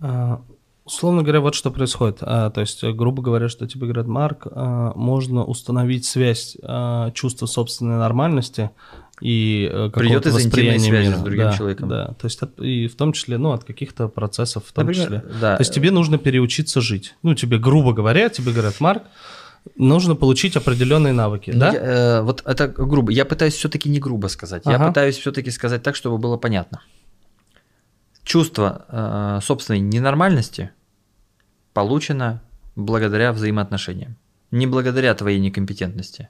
А, 0.00 0.42
Условно 0.84 1.22
говоря, 1.22 1.40
вот 1.40 1.54
что 1.54 1.70
происходит. 1.70 2.18
А, 2.22 2.50
То 2.50 2.60
есть, 2.60 2.82
грубо 2.82 3.22
говоря, 3.22 3.48
что 3.48 3.68
тебе 3.68 3.86
говорят, 3.86 4.08
Марк, 4.08 4.48
а, 4.50 4.92
можно 4.96 5.44
установить 5.44 6.04
связь 6.04 6.56
а, 6.62 7.12
чувства 7.12 7.46
собственной 7.46 7.98
нормальности 7.98 8.70
и 9.20 9.68
э, 9.72 9.90
Придет 9.94 10.26
из 10.26 10.34
интимной 10.46 10.80
связи 10.80 11.08
мира. 11.08 11.16
с 11.18 11.20
другим 11.22 11.44
Да, 11.44 11.56
человеком. 11.56 11.88
Да, 11.88 12.06
то 12.18 12.24
есть 12.26 12.42
от- 12.42 12.58
и 12.60 12.88
в 12.88 12.96
том 12.96 13.12
числе, 13.12 13.38
ну, 13.38 13.52
от 13.52 13.64
каких-то 13.64 14.08
процессов 14.08 14.64
в 14.66 14.72
том 14.72 14.86
Например, 14.86 15.06
числе. 15.06 15.24
да. 15.40 15.56
То 15.56 15.60
есть 15.60 15.72
тебе 15.74 15.90
нужно 15.90 16.18
переучиться 16.18 16.80
жить. 16.80 17.14
Ну, 17.22 17.34
тебе, 17.34 17.58
грубо 17.58 17.92
говоря, 17.92 18.28
тебе 18.30 18.52
говорят, 18.52 18.80
Марк, 18.80 19.02
нужно 19.76 20.16
получить 20.16 20.56
определенные 20.56 21.12
навыки, 21.12 21.50
Ну, 21.54 21.60
да? 21.60 21.72
я, 21.72 21.80
э, 21.80 22.22
вот 22.22 22.42
это 22.44 22.66
грубо. 22.66 23.12
Я 23.12 23.24
пытаюсь 23.24 23.54
все-таки 23.54 23.88
не 23.88 24.00
грубо 24.00 24.26
сказать. 24.28 24.62
Я 24.66 24.74
Ага. 24.76 24.88
пытаюсь 24.88 25.16
все-таки 25.18 25.50
сказать 25.52 25.82
так, 25.84 25.94
чтобы 25.94 26.18
было 26.18 26.36
понятно. 26.36 26.80
Чувство 28.24 28.86
э, 28.88 29.40
собственной 29.42 29.80
ненормальности 29.80 30.70
получено 31.74 32.40
благодаря 32.76 33.32
взаимоотношениям. 33.32 34.16
Не 34.50 34.66
благодаря 34.66 35.14
твоей 35.14 35.40
некомпетентности. 35.40 36.28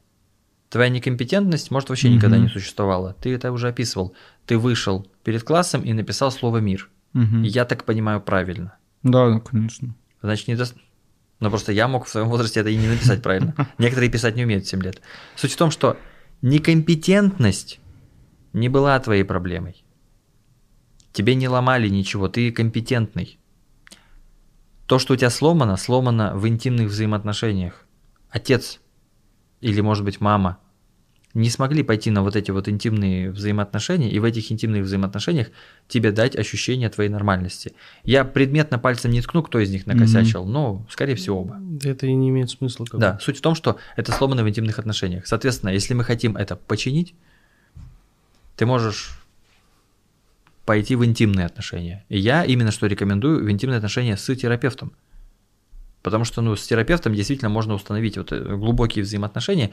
Твоя 0.72 0.88
некомпетентность, 0.88 1.70
может, 1.70 1.90
вообще 1.90 2.08
никогда 2.08 2.38
не 2.38 2.48
существовала. 2.48 3.14
Ты 3.20 3.34
это 3.34 3.52
уже 3.52 3.68
описывал. 3.68 4.14
Ты 4.46 4.56
вышел 4.56 5.06
перед 5.22 5.42
классом 5.42 5.82
и 5.82 5.92
написал 5.92 6.32
слово 6.32 6.58
«мир». 6.58 6.88
И 7.12 7.46
Я 7.46 7.66
так 7.66 7.84
понимаю 7.84 8.22
правильно. 8.22 8.78
Да, 9.02 9.28
ну, 9.28 9.40
конечно. 9.42 9.94
Значит, 10.22 10.48
не 10.48 10.56
даст... 10.56 10.74
Но 11.40 11.50
просто 11.50 11.72
я 11.72 11.88
мог 11.88 12.06
в 12.06 12.08
своем 12.08 12.30
возрасте 12.30 12.60
это 12.60 12.70
и 12.70 12.76
не 12.76 12.88
написать 12.88 13.22
правильно. 13.22 13.54
Некоторые 13.78 14.10
писать 14.10 14.34
не 14.34 14.44
умеют 14.44 14.64
в 14.64 14.68
7 14.70 14.82
лет. 14.82 15.02
Суть 15.36 15.52
в 15.52 15.56
том, 15.58 15.70
что 15.70 15.98
некомпетентность 16.40 17.78
не 18.54 18.70
была 18.70 18.98
твоей 18.98 19.24
проблемой. 19.24 19.84
Тебе 21.12 21.34
не 21.34 21.48
ломали 21.48 21.88
ничего, 21.88 22.28
ты 22.28 22.50
компетентный. 22.50 23.38
То, 24.86 24.98
что 24.98 25.12
у 25.12 25.16
тебя 25.18 25.28
сломано, 25.28 25.76
сломано 25.76 26.34
в 26.34 26.48
интимных 26.48 26.88
взаимоотношениях. 26.88 27.84
Отец 28.30 28.80
или, 29.60 29.82
может 29.82 30.04
быть, 30.04 30.20
мама 30.20 30.58
не 31.34 31.48
смогли 31.48 31.82
пойти 31.82 32.10
на 32.10 32.22
вот 32.22 32.36
эти 32.36 32.50
вот 32.50 32.68
интимные 32.68 33.30
взаимоотношения, 33.30 34.10
и 34.10 34.18
в 34.18 34.24
этих 34.24 34.52
интимных 34.52 34.82
взаимоотношениях 34.82 35.48
тебе 35.88 36.12
дать 36.12 36.36
ощущение 36.36 36.88
твоей 36.90 37.08
нормальности. 37.08 37.72
Я 38.04 38.24
предметно 38.24 38.78
пальцем 38.78 39.10
не 39.10 39.22
ткну, 39.22 39.42
кто 39.42 39.58
из 39.58 39.70
них 39.70 39.86
накосячил, 39.86 40.44
но, 40.44 40.86
скорее 40.90 41.14
всего, 41.14 41.40
оба. 41.40 41.60
Это 41.82 42.06
и 42.06 42.12
не 42.14 42.28
имеет 42.28 42.50
смысла. 42.50 42.84
как 42.84 43.00
Да, 43.00 43.18
суть 43.20 43.38
в 43.38 43.40
том, 43.40 43.54
что 43.54 43.78
это 43.96 44.12
сломано 44.12 44.44
в 44.44 44.48
интимных 44.48 44.78
отношениях. 44.78 45.26
Соответственно, 45.26 45.70
если 45.70 45.94
мы 45.94 46.04
хотим 46.04 46.36
это 46.36 46.56
починить, 46.56 47.14
ты 48.56 48.66
можешь 48.66 49.18
пойти 50.66 50.96
в 50.96 51.04
интимные 51.04 51.46
отношения. 51.46 52.04
И 52.08 52.18
я 52.18 52.44
именно 52.44 52.70
что 52.70 52.86
рекомендую 52.86 53.44
в 53.44 53.50
интимные 53.50 53.78
отношения 53.78 54.16
с 54.16 54.34
терапевтом. 54.34 54.92
Потому 56.02 56.24
что 56.24 56.42
ну, 56.42 56.56
с 56.56 56.66
терапевтом 56.66 57.14
действительно 57.14 57.48
можно 57.48 57.74
установить 57.74 58.16
вот 58.16 58.32
э, 58.32 58.56
глубокие 58.56 59.04
взаимоотношения, 59.04 59.70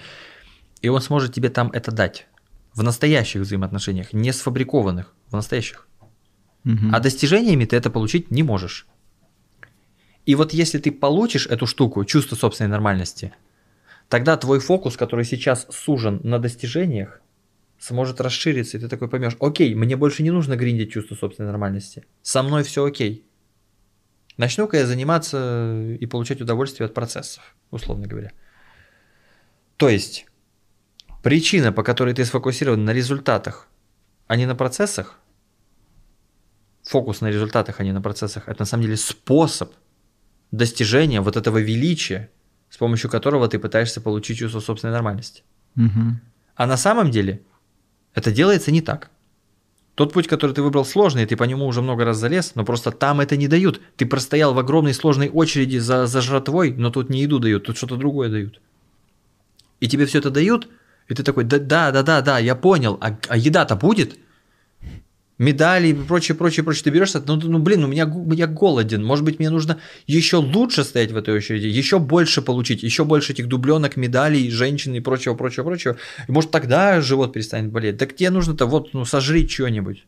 и 0.81 0.89
он 0.89 1.01
сможет 1.01 1.33
тебе 1.33 1.49
там 1.49 1.69
это 1.71 1.91
дать. 1.91 2.27
В 2.73 2.83
настоящих 2.83 3.41
взаимоотношениях, 3.41 4.13
не 4.13 4.31
сфабрикованных, 4.31 5.13
в 5.27 5.33
настоящих. 5.33 5.87
Мгм. 6.63 6.93
А 6.93 6.99
достижениями 6.99 7.65
ты 7.65 7.75
это 7.75 7.89
получить 7.89 8.31
не 8.31 8.43
можешь. 8.43 8.87
И 10.25 10.35
вот 10.35 10.53
если 10.53 10.77
ты 10.77 10.91
получишь 10.91 11.47
эту 11.47 11.65
штуку, 11.65 12.05
чувство 12.05 12.35
собственной 12.35 12.69
нормальности, 12.69 13.33
тогда 14.07 14.37
твой 14.37 14.59
фокус, 14.59 14.95
который 14.95 15.25
сейчас 15.25 15.65
сужен 15.69 16.21
на 16.23 16.39
достижениях, 16.39 17.21
сможет 17.79 18.21
расшириться, 18.21 18.77
и 18.77 18.79
ты 18.79 18.87
такой 18.87 19.07
поймешь, 19.07 19.37
окей, 19.39 19.73
мне 19.73 19.95
больше 19.95 20.21
не 20.21 20.31
нужно 20.31 20.55
гриндить 20.55 20.91
чувство 20.91 21.15
собственной 21.15 21.49
нормальности. 21.49 22.05
Со 22.21 22.43
мной 22.43 22.63
все 22.63 22.85
окей. 22.85 23.25
Начну-ка 24.37 24.77
я 24.77 24.85
заниматься 24.85 25.95
и 25.99 26.05
получать 26.05 26.41
удовольствие 26.41 26.85
от 26.85 26.93
процессов, 26.93 27.55
условно 27.71 28.07
говоря. 28.07 28.31
То 29.77 29.89
есть, 29.89 30.25
причина, 31.21 31.71
по 31.71 31.83
которой 31.83 32.13
ты 32.13 32.25
сфокусирован 32.25 32.85
на 32.85 32.93
результатах, 32.93 33.67
а 34.27 34.35
не 34.35 34.45
на 34.45 34.55
процессах, 34.55 35.19
фокус 36.83 37.21
на 37.21 37.27
результатах, 37.27 37.79
а 37.79 37.83
не 37.83 37.91
на 37.91 38.01
процессах, 38.01 38.47
это 38.47 38.61
на 38.61 38.65
самом 38.65 38.83
деле 38.83 38.97
способ 38.97 39.73
достижения 40.51 41.21
вот 41.21 41.37
этого 41.37 41.57
величия, 41.59 42.29
с 42.69 42.77
помощью 42.77 43.09
которого 43.09 43.47
ты 43.47 43.59
пытаешься 43.59 44.01
получить 44.01 44.37
чувство 44.39 44.59
собственной 44.59 44.93
нормальности. 44.93 45.43
Мгм. 45.75 46.21
А 46.55 46.67
на 46.67 46.77
самом 46.77 47.11
деле 47.11 47.41
это 48.13 48.31
делается 48.31 48.71
не 48.71 48.81
так. 48.81 49.11
Тот 49.95 50.13
путь, 50.13 50.27
который 50.27 50.53
ты 50.53 50.61
выбрал 50.61 50.85
сложный, 50.85 51.25
ты 51.25 51.35
по 51.35 51.43
нему 51.43 51.65
уже 51.65 51.81
много 51.81 52.05
раз 52.05 52.17
залез, 52.17 52.53
но 52.55 52.63
просто 52.63 52.91
там 52.91 53.19
это 53.19 53.35
не 53.35 53.47
дают. 53.49 53.81
Ты 53.97 54.05
простоял 54.05 54.53
в 54.53 54.59
огромной 54.59 54.93
сложной 54.93 55.29
очереди 55.29 55.77
за, 55.77 56.07
за 56.07 56.21
жратвой, 56.21 56.71
но 56.71 56.89
тут 56.89 57.09
не 57.09 57.21
еду 57.21 57.39
дают, 57.39 57.65
тут 57.65 57.75
что-то 57.75 57.97
другое 57.97 58.29
дают. 58.29 58.61
И 59.81 59.89
тебе 59.89 60.05
все 60.05 60.19
это 60.19 60.31
дают, 60.31 60.69
и 61.09 61.15
ты 61.15 61.23
такой, 61.23 61.43
да, 61.43 61.57
да, 61.57 61.91
да, 61.91 62.03
да, 62.03 62.21
да, 62.21 62.39
я 62.39 62.55
понял, 62.55 62.97
а, 63.01 63.17
а 63.27 63.35
еда-то 63.35 63.75
будет? 63.75 64.17
Медали 65.39 65.87
и 65.87 65.93
прочее, 65.93 66.35
прочее, 66.35 66.65
прочее. 66.65 66.83
Ты 66.83 66.89
берешься, 66.89 67.23
ну, 67.25 67.37
ну 67.37 67.59
блин, 67.59 67.85
у 67.85 67.87
меня, 67.87 68.11
я 68.33 68.45
голоден. 68.45 69.03
Может 69.03 69.23
быть, 69.23 69.39
мне 69.39 69.49
нужно 69.49 69.79
еще 70.05 70.37
лучше 70.37 70.83
стоять 70.83 71.11
в 71.11 71.17
этой 71.17 71.33
очереди, 71.33 71.65
еще 71.65 71.97
больше 71.97 72.41
получить, 72.41 72.83
еще 72.83 73.05
больше 73.05 73.31
этих 73.31 73.47
дубленок, 73.47 73.95
медалей, 73.95 74.51
женщин 74.51 74.93
и 74.95 74.99
прочего, 74.99 75.35
прочего, 75.35 75.63
прочего. 75.63 75.97
И 76.27 76.31
может 76.31 76.51
тогда 76.51 76.99
живот 76.99 77.33
перестанет 77.33 77.71
болеть. 77.71 77.97
Так 77.97 78.15
тебе 78.15 78.31
нужно-то 78.31 78.65
вот, 78.65 78.93
ну, 78.93 79.05
сожри 79.05 79.47
что-нибудь. 79.47 80.03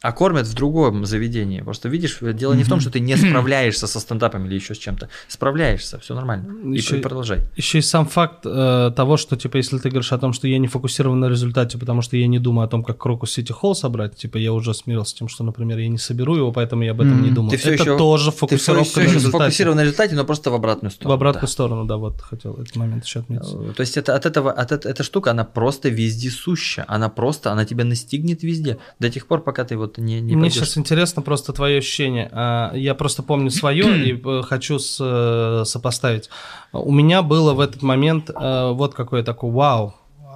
А 0.00 0.12
кормят 0.12 0.46
в 0.46 0.54
другом 0.54 1.04
заведении. 1.06 1.60
Просто 1.60 1.88
видишь, 1.88 2.18
дело 2.20 2.52
не 2.54 2.62
в 2.62 2.68
том, 2.68 2.78
что 2.80 2.90
ты 2.90 3.00
не 3.00 3.16
справляешься 3.16 3.86
со 3.88 3.98
стендапом 3.98 4.46
или 4.46 4.54
еще 4.54 4.74
с 4.74 4.78
чем-то. 4.78 5.08
Справляешься, 5.26 5.98
все 5.98 6.14
нормально. 6.14 6.72
И 6.72 6.76
Еще- 6.76 6.98
продолжай. 6.98 7.40
Еще 7.56 7.78
и 7.78 7.82
сам 7.82 8.06
факт 8.06 8.42
э, 8.44 8.92
того, 8.94 9.16
что, 9.16 9.36
типа, 9.36 9.56
если 9.56 9.76
ты 9.78 9.88
говоришь 9.90 10.12
о 10.12 10.18
том, 10.18 10.32
что 10.32 10.46
я 10.46 10.58
не 10.58 10.68
фокусирован 10.68 11.18
на 11.18 11.28
результате, 11.28 11.78
потому 11.78 12.02
что 12.02 12.16
я 12.16 12.28
не 12.28 12.38
думаю 12.38 12.66
о 12.66 12.68
том, 12.68 12.84
как 12.84 12.98
Крокус 12.98 13.32
Сити 13.32 13.50
Холл 13.50 13.74
собрать, 13.74 14.14
типа, 14.14 14.36
я 14.36 14.52
уже 14.52 14.72
смирился 14.72 15.10
с 15.10 15.14
тем, 15.14 15.26
что, 15.28 15.42
например, 15.42 15.78
я 15.78 15.88
не 15.88 15.98
соберу 15.98 16.36
его, 16.36 16.52
поэтому 16.52 16.84
я 16.84 16.92
об 16.92 17.00
этом 17.00 17.20
не 17.22 17.26
Мгм. 17.28 17.34
думаю. 17.34 17.50
Ты 17.50 17.56
все 17.56 17.74
Это 17.74 17.82
еще, 17.82 17.98
тоже 17.98 18.30
ты 18.30 18.56
все, 18.56 18.72
фокусировка 18.72 19.00
на 19.00 19.04
результате. 19.04 19.28
сфокусирован 19.30 19.76
на 19.78 19.82
результате, 19.82 20.14
но 20.14 20.24
просто 20.24 20.50
в 20.50 20.54
обратную 20.54 20.90
В 20.90 20.94
сторону. 20.94 21.14
обратную 21.14 21.46
да. 21.46 21.52
сторону, 21.52 21.84
да, 21.86 21.96
вот 21.96 22.20
хотел 22.20 22.54
этот 22.54 22.76
момент 22.76 23.04
еще 23.04 23.20
отметить. 23.20 23.48
Э, 23.52 23.72
То 23.76 23.80
есть 23.80 23.96
это 23.96 24.14
от 24.14 24.26
этого, 24.26 24.52
от 24.52 24.70
эт- 24.72 24.86
эта 24.88 25.02
штука, 25.02 25.32
она 25.32 25.44
просто 25.44 25.88
везде 25.88 26.30
суща. 26.30 26.84
Она 26.86 27.08
просто, 27.08 27.50
она 27.50 27.64
тебя 27.64 27.84
настигнет 27.84 28.42
везде. 28.44 28.78
До 29.00 29.10
тех 29.10 29.26
пор, 29.26 29.42
пока 29.42 29.64
ты 29.64 29.76
вот 29.76 29.87
не, 29.96 30.20
не 30.20 30.34
Мне 30.36 30.44
пойдешь. 30.50 30.54
сейчас 30.58 30.76
интересно 30.76 31.22
просто 31.22 31.54
твое 31.54 31.78
ощущение. 31.78 32.28
А, 32.32 32.72
Я 32.74 32.94
просто 32.94 33.22
помню 33.22 33.50
свое 33.50 33.84
и 34.06 34.20
э, 34.22 34.42
хочу 34.42 34.78
с- 34.78 34.98
э, 35.00 35.64
сопоставить. 35.64 36.28
У 36.72 36.92
меня 36.92 37.22
было 37.22 37.54
в 37.54 37.60
этот 37.60 37.80
момент 37.82 38.28
э, 38.28 38.70
вот 38.74 38.94
какой 38.94 39.22
такой, 39.22 39.50
вау, 39.50 39.94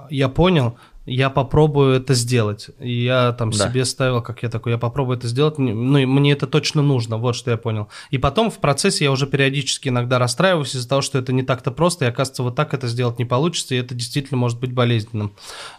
я 0.09 0.29
понял, 0.29 0.77
я 1.05 1.29
попробую 1.29 1.95
это 1.95 2.13
сделать. 2.13 2.69
И 2.79 3.03
я 3.03 3.33
там 3.33 3.51
Да. 3.51 3.69
себе 3.69 3.83
ставил, 3.85 4.21
как 4.21 4.43
я 4.43 4.49
такой, 4.49 4.71
я 4.73 4.77
попробую 4.77 5.17
это 5.17 5.27
сделать, 5.27 5.57
ну 5.57 5.97
и 5.97 6.05
мне 6.05 6.31
это 6.31 6.47
точно 6.47 6.81
нужно, 6.81 7.17
вот 7.17 7.35
что 7.35 7.51
я 7.51 7.57
понял. 7.57 7.89
И 8.09 8.17
потом 8.17 8.49
в 8.49 8.59
процессе 8.59 9.03
я 9.05 9.11
уже 9.11 9.27
периодически 9.27 9.89
иногда 9.89 10.17
расстраиваюсь 10.19 10.75
из-за 10.75 10.87
того, 10.87 11.01
что 11.01 11.17
это 11.19 11.33
не 11.33 11.43
так-то 11.43 11.71
просто, 11.71 12.05
и 12.05 12.07
оказывается, 12.07 12.43
вот 12.43 12.55
так 12.55 12.73
это 12.73 12.87
сделать 12.87 13.19
не 13.19 13.25
получится, 13.25 13.75
и 13.75 13.77
это 13.79 13.93
действительно 13.95 14.37
может 14.37 14.59
быть 14.59 14.71
болезненным. 14.71 15.33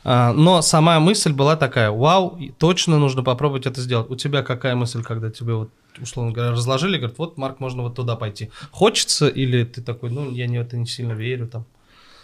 А, 0.05 0.33
Но 0.33 0.61
сама 0.63 1.01
мысль 1.01 1.33
была 1.33 1.57
такая, 1.57 1.91
вау, 1.91 2.39
точно 2.59 2.99
нужно 2.99 3.23
попробовать 3.23 3.67
это 3.67 3.81
сделать. 3.81 4.11
У 4.11 4.17
тебя 4.17 4.43
какая 4.43 4.75
мысль, 4.75 5.03
когда 5.03 5.31
тебе 5.31 5.55
вот 5.55 5.71
условно 6.03 6.33
говоря, 6.33 6.51
разложили, 6.51 6.97
говорят, 6.97 7.19
вот, 7.19 7.39
Марк, 7.39 7.61
можно 7.61 7.83
вот 7.83 7.95
туда 7.95 8.17
пойти. 8.17 8.51
Хочется 8.73 9.29
или 9.29 9.63
ты 9.65 9.81
такой, 9.81 10.11
ну, 10.11 10.29
я 10.31 10.49
не 10.49 10.59
в 10.59 10.63
это 10.63 10.77
не 10.77 10.87
сильно 10.87 11.13
верю 11.13 11.47
там. 11.47 11.67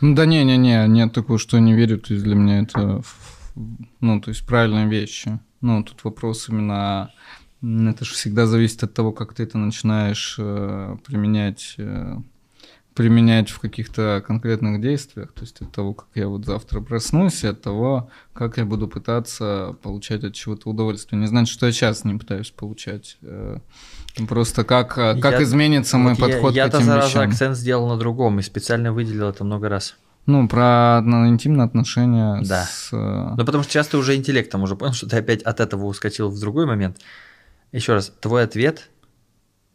Ну 0.01 0.15
Да 0.15 0.27
не-не-не, 0.27 0.87
нет 0.89 1.13
такого, 1.13 1.39
что 1.39 1.59
не 1.59 1.75
верю, 1.75 1.99
то 1.99 2.15
есть 2.15 2.25
для 2.25 2.35
меня 2.35 2.61
это, 2.61 3.03
ну, 4.01 4.21
то 4.21 4.31
есть 4.31 4.47
правильные 4.47 4.89
вещи. 4.89 5.39
Ну, 5.61 5.83
тут 5.85 6.05
вопрос 6.05 6.49
именно, 6.49 7.13
это 7.63 8.05
же 8.05 8.15
всегда 8.15 8.47
зависит 8.47 8.83
от 8.83 8.95
того, 8.95 9.13
как 9.13 9.35
ты 9.35 9.43
это 9.43 9.59
начинаешь 9.59 10.37
э, 10.39 10.97
применять, 11.07 11.75
э, 11.77 12.17
применять 13.01 13.49
в 13.49 13.61
каких-то 13.61 14.23
конкретных 14.27 14.79
действиях, 14.83 15.33
то 15.33 15.41
есть 15.41 15.59
от 15.63 15.73
того, 15.73 15.95
как 15.95 16.09
я 16.15 16.29
вот 16.29 16.45
завтра 16.45 16.83
проснусь, 16.83 17.43
и 17.45 17.47
от 17.47 17.63
того, 17.63 18.11
как 18.35 18.59
я 18.59 18.67
буду 18.67 18.89
пытаться 18.89 19.75
получать 19.83 20.23
от 20.23 20.35
чего-то 20.35 20.69
удовольствие. 20.69 21.19
Не 21.19 21.27
значит, 21.27 21.51
что 21.51 21.65
я 21.65 21.73
сейчас 21.73 22.05
не 22.05 22.19
пытаюсь 22.19 22.51
получать. 22.51 23.17
э, 23.23 23.57
Просто 24.29 24.65
как, 24.65 24.99
э, 24.99 25.19
как 25.19 25.33
Я- 25.35 25.43
изменится 25.45 25.97
мой 25.97 26.13
Вот 26.15 26.29
я- 26.29 26.35
подход 26.35 26.55
Я-то 26.55 26.73
к 26.73 26.75
этим 26.81 26.87
зараза 26.89 27.07
вещам. 27.09 27.31
акцент 27.31 27.57
сделал 27.57 27.89
на 27.89 27.97
другом 27.97 28.39
и 28.39 28.43
специально 28.43 28.93
выделил 28.93 29.29
это 29.29 29.45
много 29.45 29.69
раз. 29.71 29.97
Ну, 30.27 30.47
про 30.47 31.01
ну, 31.03 31.27
интимные 31.27 31.65
отношения 31.65 32.43
Да. 32.45 32.65
с... 32.65 32.91
э, 32.93 33.35
Ну, 33.39 33.45
потому 33.47 33.63
что 33.65 33.73
часто 33.73 33.97
уже 33.97 34.15
интеллектом 34.17 34.63
уже 34.63 34.77
понял, 34.77 34.93
что 34.93 35.09
ты 35.09 35.17
опять 35.17 35.43
от 35.43 35.61
этого 35.61 35.87
ускочил 35.87 36.29
в 36.29 36.39
другой 36.39 36.67
момент. 36.67 36.99
Еще 37.73 37.95
раз, 37.95 38.13
твой 38.21 38.43
ответ 38.43 38.91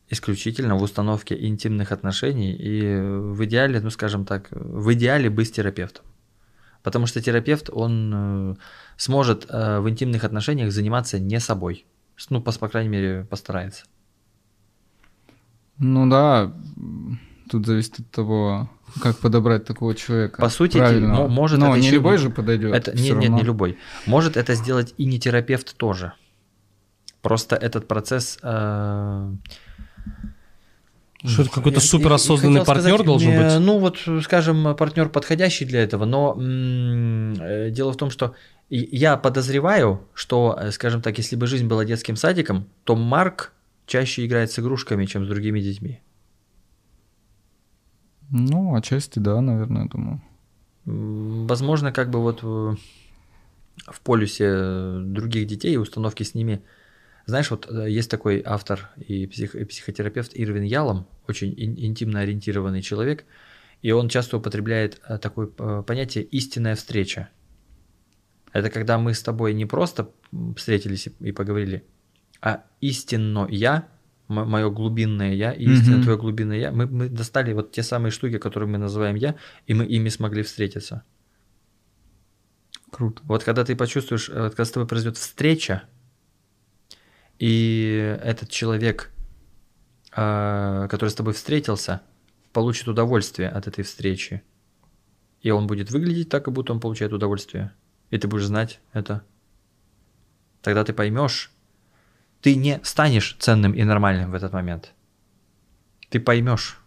исключительно 0.10 0.76
в 0.76 0.84
установке 0.84 1.36
интимных 1.48 1.92
отношений 1.92 2.54
и 2.54 2.96
в 2.98 3.44
идеале, 3.46 3.80
ну, 3.80 3.90
скажем 3.90 4.26
так, 4.26 4.48
в 4.52 4.94
идеале 4.94 5.30
быть 5.30 5.52
терапевтом. 5.52 6.06
Потому 6.84 7.08
что 7.08 7.22
терапевт, 7.22 7.70
он 7.72 8.52
э, 8.52 8.56
сможет 8.98 9.48
э, 9.50 9.80
в 9.80 9.90
интимных 9.90 10.24
отношениях 10.24 10.72
заниматься 10.72 11.18
не 11.18 11.40
собой. 11.40 11.86
Ну, 12.30 12.42
по, 12.42 12.52
по 12.52 12.70
крайней 12.70 12.90
мере, 12.90 13.26
постарается. 13.30 13.86
Ну 15.80 16.08
да, 16.10 16.54
Тут 17.50 17.66
зависит 17.68 18.00
от 18.00 18.10
того, 18.10 18.70
как 19.02 19.18
подобрать 19.20 19.66
такого 19.66 19.94
человека. 19.94 20.42
По 20.42 20.50
сути, 20.50 20.78
правильного. 20.78 21.28
может 21.28 21.60
Но 21.60 21.72
это 21.72 21.80
не 21.80 21.88
еще- 21.88 21.96
любой 21.96 22.18
же 22.18 22.30
подойдет. 22.30 22.74
Это, 22.74 22.92
нет, 22.92 23.04
нет, 23.04 23.14
равно. 23.16 23.38
не 23.38 23.44
любой. 23.44 23.78
Может 24.08 24.36
это 24.36 24.56
сделать 24.56 24.94
и 24.98 25.06
не 25.06 25.20
терапевт 25.20 25.78
тоже. 25.78 26.14
Просто 27.22 27.56
этот 27.56 27.88
процесс... 27.88 28.40
э, 28.42 29.32
Что 31.24 31.42
это 31.42 31.52
какой-то 31.52 31.80
суперосознанный 31.80 32.60
я 32.60 32.66
партнер 32.66 32.94
сказать, 32.94 33.06
должен 33.06 33.32
э, 33.32 33.44
быть? 33.44 33.66
Ну 33.66 33.80
вот, 33.80 33.98
скажем, 34.24 34.76
партнер 34.76 35.10
подходящий 35.10 35.66
для 35.66 35.82
этого, 35.82 36.06
но 36.06 36.36
м, 36.38 37.34
э, 37.40 37.72
дело 37.72 37.94
в 37.94 37.98
том, 37.98 38.12
что 38.12 38.36
я 38.70 39.18
подозреваю, 39.18 40.08
что, 40.14 40.58
э, 40.60 40.72
скажем 40.72 41.02
так, 41.02 41.18
если 41.18 41.36
бы 41.36 41.48
жизнь 41.48 41.68
была 41.68 41.86
детским 41.86 42.16
садиком, 42.16 42.68
то 42.84 42.96
Марк 42.96 43.54
чаще 43.86 44.26
играет 44.26 44.52
с 44.52 44.60
игрушками, 44.60 45.06
чем 45.06 45.26
с 45.26 45.28
другими 45.28 45.60
детьми. 45.60 46.02
Ну, 48.30 48.76
отчасти 48.76 49.20
да, 49.20 49.42
наверное, 49.42 49.84
я 49.84 49.90
думаю. 49.90 50.22
Возможно, 50.86 51.92
как 51.92 52.10
бы 52.10 52.22
вот 52.22 52.44
в, 52.44 52.78
в 53.88 54.02
полюсе 54.02 54.46
э, 54.48 55.00
других 55.04 55.48
детей 55.48 55.74
и 55.74 55.78
установки 55.78 56.24
с 56.24 56.34
ними. 56.34 56.62
Знаешь, 57.26 57.50
вот 57.50 57.68
э, 57.70 57.90
есть 57.90 58.10
такой 58.12 58.42
автор 58.46 58.90
и, 58.98 59.26
псих- 59.26 59.56
и 59.56 59.66
психотерапевт 59.66 60.32
Ирвин 60.36 60.64
Ялом, 60.64 61.08
очень 61.28 61.54
ин- 61.58 61.76
интимно 61.78 62.20
ориентированный 62.20 62.82
человек, 62.82 63.26
и 63.82 63.92
он 63.92 64.10
часто 64.10 64.38
употребляет 64.38 65.02
э, 65.08 65.18
такое 65.18 65.50
э, 65.58 65.84
понятие 65.86 66.24
«истинная 66.24 66.76
встреча». 66.76 67.30
Это 68.54 68.70
когда 68.70 68.98
мы 68.98 69.14
с 69.14 69.22
тобой 69.22 69.54
не 69.54 69.66
просто 69.66 70.12
встретились 70.56 71.08
и, 71.08 71.30
и 71.30 71.32
поговорили, 71.32 71.84
а 72.42 72.64
истинно 72.80 73.48
я, 73.50 73.88
мое 74.28 74.70
глубинное 74.70 75.34
я 75.34 75.52
и 75.52 75.64
истинно 75.66 75.98
Мгм. 75.98 76.04
твое 76.04 76.18
глубинное 76.18 76.58
я, 76.58 76.72
мы, 76.72 76.86
мы 76.86 77.10
достали 77.10 77.54
вот 77.54 77.72
те 77.72 77.84
самые 77.84 78.12
штуки, 78.12 78.38
которые 78.38 78.70
мы 78.70 78.78
называем 78.78 79.16
я, 79.16 79.36
и 79.66 79.74
мы 79.74 79.86
ими 79.86 80.10
смогли 80.10 80.44
встретиться. 80.44 81.04
Круто. 82.92 83.22
Вот 83.26 83.44
когда 83.44 83.66
ты 83.66 83.76
почувствуешь, 83.76 84.30
вот 84.30 84.52
когда 84.52 84.66
с 84.66 84.72
тобой 84.72 84.88
произойдет 84.88 85.18
встреча, 85.18 85.84
и 87.40 88.18
этот 88.24 88.50
человек, 88.50 89.12
э, 90.16 90.88
который 90.90 91.10
с 91.10 91.16
тобой 91.16 91.34
встретился, 91.34 92.02
получит 92.54 92.88
удовольствие 92.88 93.50
от 93.50 93.68
этой 93.68 93.84
встречи, 93.84 94.44
и 95.42 95.52
он 95.52 95.68
будет 95.68 95.92
выглядеть 95.92 96.30
так, 96.30 96.46
как 96.46 96.54
будто 96.54 96.74
он 96.74 96.80
получает 96.80 97.14
удовольствие, 97.14 97.74
и 98.10 98.18
ты 98.18 98.28
будешь 98.28 98.46
знать 98.46 98.80
это, 98.94 99.24
тогда 100.62 100.84
ты 100.84 100.94
поймешь, 100.94 101.52
ты 102.42 102.56
не 102.56 102.80
станешь 102.84 103.36
ценным 103.40 103.74
и 103.74 103.84
нормальным 103.84 104.32
в 104.32 104.36
этот 104.36 104.54
момент. 104.54 104.94
Ты 106.10 106.20
поймешь, 106.20 106.80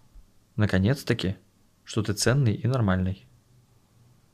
наконец-таки, 0.56 1.36
что 1.84 2.02
ты 2.02 2.12
ценный 2.12 2.54
и 2.54 2.66
нормальный 2.66 3.28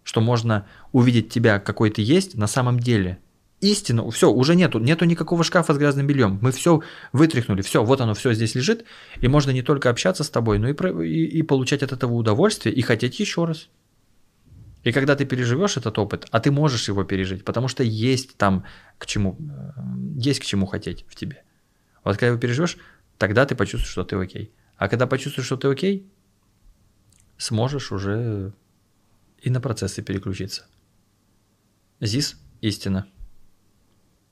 что 0.04 0.20
можно 0.20 0.68
увидеть 0.92 1.30
тебя, 1.30 1.58
какой 1.58 1.90
ты 1.90 2.02
есть 2.02 2.36
на 2.36 2.46
самом 2.46 2.78
деле. 2.78 3.18
Истину, 3.64 4.10
все, 4.10 4.30
уже 4.30 4.56
нету, 4.56 4.78
нету 4.78 5.06
никакого 5.06 5.42
шкафа 5.42 5.72
с 5.72 5.78
грязным 5.78 6.06
бельем. 6.06 6.38
Мы 6.42 6.52
все 6.52 6.82
вытряхнули, 7.14 7.62
все, 7.62 7.82
вот 7.82 7.98
оно, 8.02 8.12
все 8.12 8.34
здесь 8.34 8.54
лежит, 8.54 8.84
и 9.22 9.26
можно 9.26 9.52
не 9.52 9.62
только 9.62 9.88
общаться 9.88 10.22
с 10.22 10.28
тобой, 10.28 10.58
но 10.58 10.68
и, 10.68 10.74
и, 11.08 11.38
и 11.38 11.42
получать 11.42 11.82
от 11.82 11.90
этого 11.92 12.12
удовольствие 12.12 12.74
и 12.74 12.82
хотеть 12.82 13.18
еще 13.20 13.46
раз. 13.46 13.70
И 14.82 14.92
когда 14.92 15.16
ты 15.16 15.24
переживешь 15.24 15.78
этот 15.78 15.98
опыт, 15.98 16.26
а 16.30 16.40
ты 16.40 16.50
можешь 16.50 16.88
его 16.88 17.04
пережить, 17.04 17.42
потому 17.42 17.68
что 17.68 17.82
есть 17.82 18.36
там 18.36 18.66
к 18.98 19.06
чему, 19.06 19.38
э, 19.40 19.80
есть 20.18 20.40
к 20.40 20.44
чему 20.44 20.66
хотеть 20.66 21.06
в 21.08 21.14
тебе. 21.14 21.42
Вот 22.04 22.16
когда 22.16 22.26
его 22.26 22.38
переживешь, 22.38 22.76
тогда 23.16 23.46
ты 23.46 23.54
почувствуешь, 23.54 23.92
что 23.92 24.04
ты 24.04 24.16
окей. 24.16 24.52
А 24.76 24.88
когда 24.88 25.06
почувствуешь, 25.06 25.46
что 25.46 25.56
ты 25.56 25.68
окей, 25.68 26.06
сможешь 27.38 27.92
уже 27.92 28.52
и 29.40 29.48
на 29.48 29.62
процессы 29.62 30.02
переключиться. 30.02 30.66
ЗИС– 32.00 32.38
истина. 32.60 33.06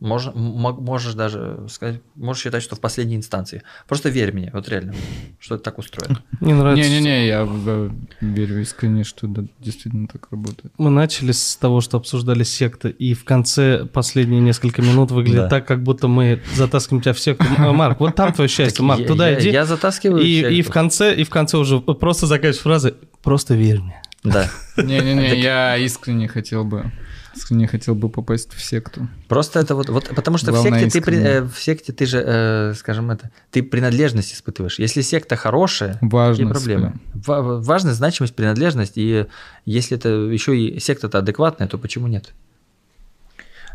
Можно, 0.03 0.31
м- 0.31 0.77
можешь 0.85 1.15
даже 1.15 1.65
сказать, 1.70 2.01
можешь 2.16 2.43
считать, 2.43 2.62
что 2.62 2.74
в 2.77 2.81
последней 2.81 3.16
инстанции. 3.16 3.62
Просто 3.87 4.09
верь 4.09 4.33
мне, 4.33 4.51
вот 4.53 4.69
реально, 4.69 4.95
что 5.39 5.55
это 5.55 5.65
так 5.65 5.79
устроено. 5.79 6.19
Мне 6.41 6.55
нравится. 6.55 6.89
Не-не-не, 6.91 7.27
я 7.29 7.47
э, 7.49 7.91
верю 8.20 8.61
искренне, 8.61 9.05
что 9.05 9.27
да, 9.29 9.45
действительно 9.61 10.09
так 10.09 10.27
работает. 10.31 10.73
Мы 10.77 10.91
начали 10.91 11.31
с 11.33 11.57
того, 11.57 11.81
что 11.81 11.97
обсуждали 11.99 12.43
секты, 12.43 12.89
и 12.91 13.15
в 13.15 13.24
конце 13.24 13.85
последние 13.87 14.41
несколько 14.41 14.83
минут 14.83 15.11
выглядит 15.12 15.43
Да. 15.43 15.49
так, 15.49 15.66
как 15.69 15.83
будто 15.83 16.09
мы 16.09 16.41
затаскиваем 16.55 17.01
тебя 17.03 17.15
в 17.15 17.20
секту. 17.20 17.45
М- 17.59 17.77
Марк, 17.77 18.01
вот 18.01 18.15
там 18.16 18.33
твое 18.33 18.49
счастье, 18.51 18.85
Марк, 18.85 19.07
туда 19.07 19.29
я- 19.31 19.39
иди. 19.41 19.51
Я 19.51 19.65
затаскиваю 19.65 20.23
и, 20.23 20.57
и 20.59 20.62
в 20.62 20.70
конце, 20.70 21.15
и 21.15 21.23
в 21.24 21.31
конце 21.31 21.57
уже 21.59 21.79
просто 21.81 22.27
заканчиваешь 22.27 22.59
фразы 22.62 22.95
«просто 23.23 23.55
верь 23.55 23.79
мне». 23.81 24.03
Да. 24.24 24.49
Не-не-не, 24.77 25.41
я 25.41 25.77
искренне 25.77 26.29
хотел 26.29 26.65
бы, 26.65 26.91
искренне 27.34 27.66
хотел 27.66 27.94
бы 27.94 28.09
попасть 28.09 28.52
в 28.52 28.62
секту. 28.62 29.09
Просто 29.28 29.60
это 29.60 29.74
вот, 29.74 29.88
вот 29.88 30.09
потому 30.14 30.38
что 30.38 30.50
Главное, 30.52 30.72
в 30.72 30.82
секте, 30.82 30.90
ты, 30.90 30.98
искренне. 30.98 31.24
э, 31.24 31.42
в 31.42 31.59
секте 31.59 31.92
ты 31.92 32.06
же, 32.06 32.22
э, 32.24 32.74
скажем 32.76 33.10
это, 33.10 33.30
ты 33.50 33.62
принадлежность 33.62 34.32
испытываешь. 34.34 34.78
Если 34.78 35.00
секта 35.02 35.36
хорошая, 35.36 35.94
какие 35.94 36.10
Важность 36.10 36.50
проблемы? 36.50 36.94
Ва- 37.14 37.60
важность, 37.60 37.96
значимость, 37.98 38.34
принадлежность, 38.34 38.92
и 38.96 39.26
если 39.64 39.96
это 39.96 40.09
еще 40.09 40.56
и 40.59 40.78
секта-то 40.78 41.18
адекватная, 41.18 41.68
то 41.68 41.78
почему 41.78 42.06
нет? 42.09 42.32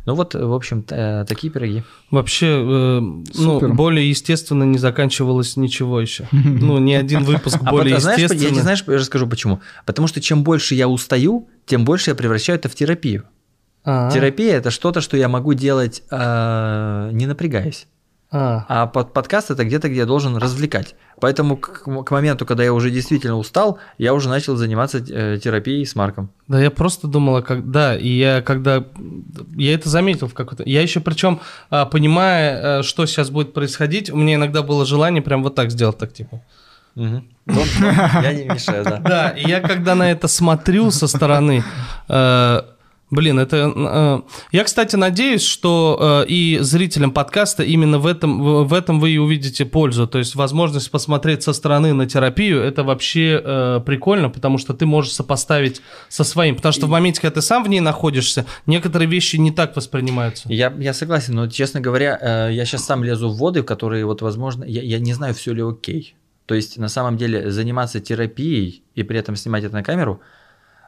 Ну 0.05 0.15
вот, 0.15 0.35
в 0.35 0.53
общем, 0.53 0.85
э, 0.89 1.25
такие 1.27 1.51
пироги. 1.51 1.84
Вообще, 2.11 2.45
э, 2.47 2.99
ну, 3.01 3.73
более 3.73 4.09
естественно 4.09 4.63
не 4.63 4.77
заканчивалось 4.77 5.57
ничего 5.57 5.99
еще. 5.99 6.29
Ну, 6.31 6.77
ни 6.79 6.93
один 6.93 7.25
выпуск 7.25 7.57
А 7.61 7.71
более 7.71 7.99
знаешь, 7.99 8.31
я 8.31 8.49
не 8.49 8.61
знаешь, 8.61 8.85
я 8.88 8.93
расскажу 8.93 9.27
почему. 9.27 9.59
Потому 9.85 10.07
что 10.07 10.21
чем 10.21 10.45
больше 10.45 10.75
я 10.75 10.88
устаю, 10.88 11.49
тем 11.65 11.84
больше 11.84 12.11
я 12.11 12.15
превращаю 12.15 12.57
это 12.57 12.69
в 12.69 12.75
терапию. 12.75 13.25
А, 13.89 14.11
Терапия 14.11 14.57
это 14.57 14.69
что-то, 14.69 14.99
что 14.99 15.15
я 15.15 15.30
могу 15.30 15.53
делать, 15.53 16.03
э, 16.11 17.09
не 17.14 17.26
напрягаясь. 17.26 17.88
а. 18.30 18.65
А 18.68 18.85
под 18.88 19.14
подкаст 19.14 19.49
это 19.49 19.64
где-то, 19.64 19.88
где 19.88 19.99
я 19.99 20.05
должен 20.05 20.35
развлекать. 20.35 20.95
Поэтому 21.22 21.55
к, 21.55 22.03
к 22.03 22.11
моменту, 22.11 22.45
когда 22.45 22.65
я 22.65 22.73
уже 22.73 22.91
действительно 22.91 23.38
устал, 23.38 23.80
я 23.97 24.14
уже 24.14 24.27
начал 24.27 24.57
заниматься 24.57 24.97
э, 24.97 25.39
терапией 25.41 25.85
с 25.85 25.95
Марком. 25.95 26.30
Да, 26.49 26.59
я 26.61 26.69
просто 26.69 27.07
думала, 27.07 27.39
как, 27.39 27.72
да, 27.72 27.95
и 27.95 28.09
я 28.09 28.41
когда, 28.41 28.84
я 29.55 29.73
это 29.73 29.88
заметил 29.88 30.27
в 30.27 30.34
какой-то, 30.34 30.64
я 30.65 30.81
еще 30.81 30.99
причем, 30.99 31.39
а, 31.69 31.85
понимая, 31.85 32.80
э, 32.80 32.84
что 32.84 33.05
сейчас 33.05 33.30
будет 33.30 33.53
происходить, 33.53 34.09
у 34.09 34.18
меня 34.18 34.35
иногда 34.35 34.64
было 34.64 34.85
желание 34.85 35.22
прям 35.22 35.43
вот 35.43 35.55
так 35.55 35.72
сделать, 35.72 35.97
так 35.97 36.11
типа. 36.11 36.41
Я 36.97 38.34
не 38.34 38.43
мешаю, 38.43 38.84
да. 38.84 38.97
Да, 39.05 39.30
и 39.30 39.47
я 39.47 39.61
когда 39.61 39.95
на 39.95 40.11
это 40.11 40.27
смотрю 40.27 40.91
со 40.91 41.07
стороны, 41.07 41.64
э, 42.09 42.61
блин, 43.09 43.39
это... 43.39 43.71
э, 43.75 44.21
я, 44.51 44.63
кстати, 44.63 44.95
надеюсь, 44.95 45.43
что 45.43 46.23
э, 46.25 46.29
и 46.29 46.59
зрителям 46.59 47.11
подкаста 47.11 47.63
именно 47.63 47.99
в 47.99 48.05
этом, 48.05 48.65
в, 48.65 48.73
этом 48.73 48.99
вы 48.99 49.11
и 49.11 49.17
увидите 49.17 49.65
пользу. 49.65 50.07
То 50.07 50.17
есть 50.17 50.35
возможность 50.35 50.91
посмотреть 50.91 51.43
со 51.43 51.53
стороны 51.53 51.93
на 51.93 52.05
терапию, 52.05 52.61
это 52.61 52.84
вообще 52.84 53.41
э, 53.43 53.81
прикольно, 53.85 54.29
потому 54.29 54.57
что 54.57 54.73
ты 54.73 54.85
можешь 54.85 55.13
сопоставить 55.13 55.81
со 56.09 56.23
своим. 56.23 56.55
Потому 56.55 56.73
что 56.73 56.88
в 56.88 56.89
моменте, 56.89 57.21
когда 57.21 57.35
ты 57.35 57.41
сам 57.41 57.63
в 57.63 57.69
ней 57.69 57.79
находишься, 57.79 58.45
некоторые 58.65 59.07
вещи 59.07 59.38
не 59.38 59.51
так 59.51 59.75
воспринимаются. 59.75 60.51
Я, 60.51 60.73
я 60.77 60.93
согласен, 60.93 61.35
но, 61.35 61.47
честно 61.47 61.79
говоря, 61.79 62.49
я 62.49 62.65
сейчас 62.65 62.85
сам 62.85 63.03
лезу 63.03 63.29
в 63.29 63.38
воды, 63.38 63.63
которые, 63.63 64.05
вот, 64.05 64.21
возможно, 64.21 64.63
я, 64.63 64.81
я 64.81 64.99
не 64.99 65.13
знаю, 65.13 65.34
все 65.34 65.53
ли 65.53 65.61
окей. 65.61 66.15
То 66.47 66.55
есть, 66.55 66.77
на 66.77 66.88
самом 66.88 67.17
деле, 67.17 67.51
заниматься 67.51 67.99
терапией 67.99 68.81
и 68.95 69.03
при 69.03 69.19
этом 69.19 69.35
снимать 69.35 69.65
это 69.65 69.73
на 69.75 69.84
камеру, 69.84 70.21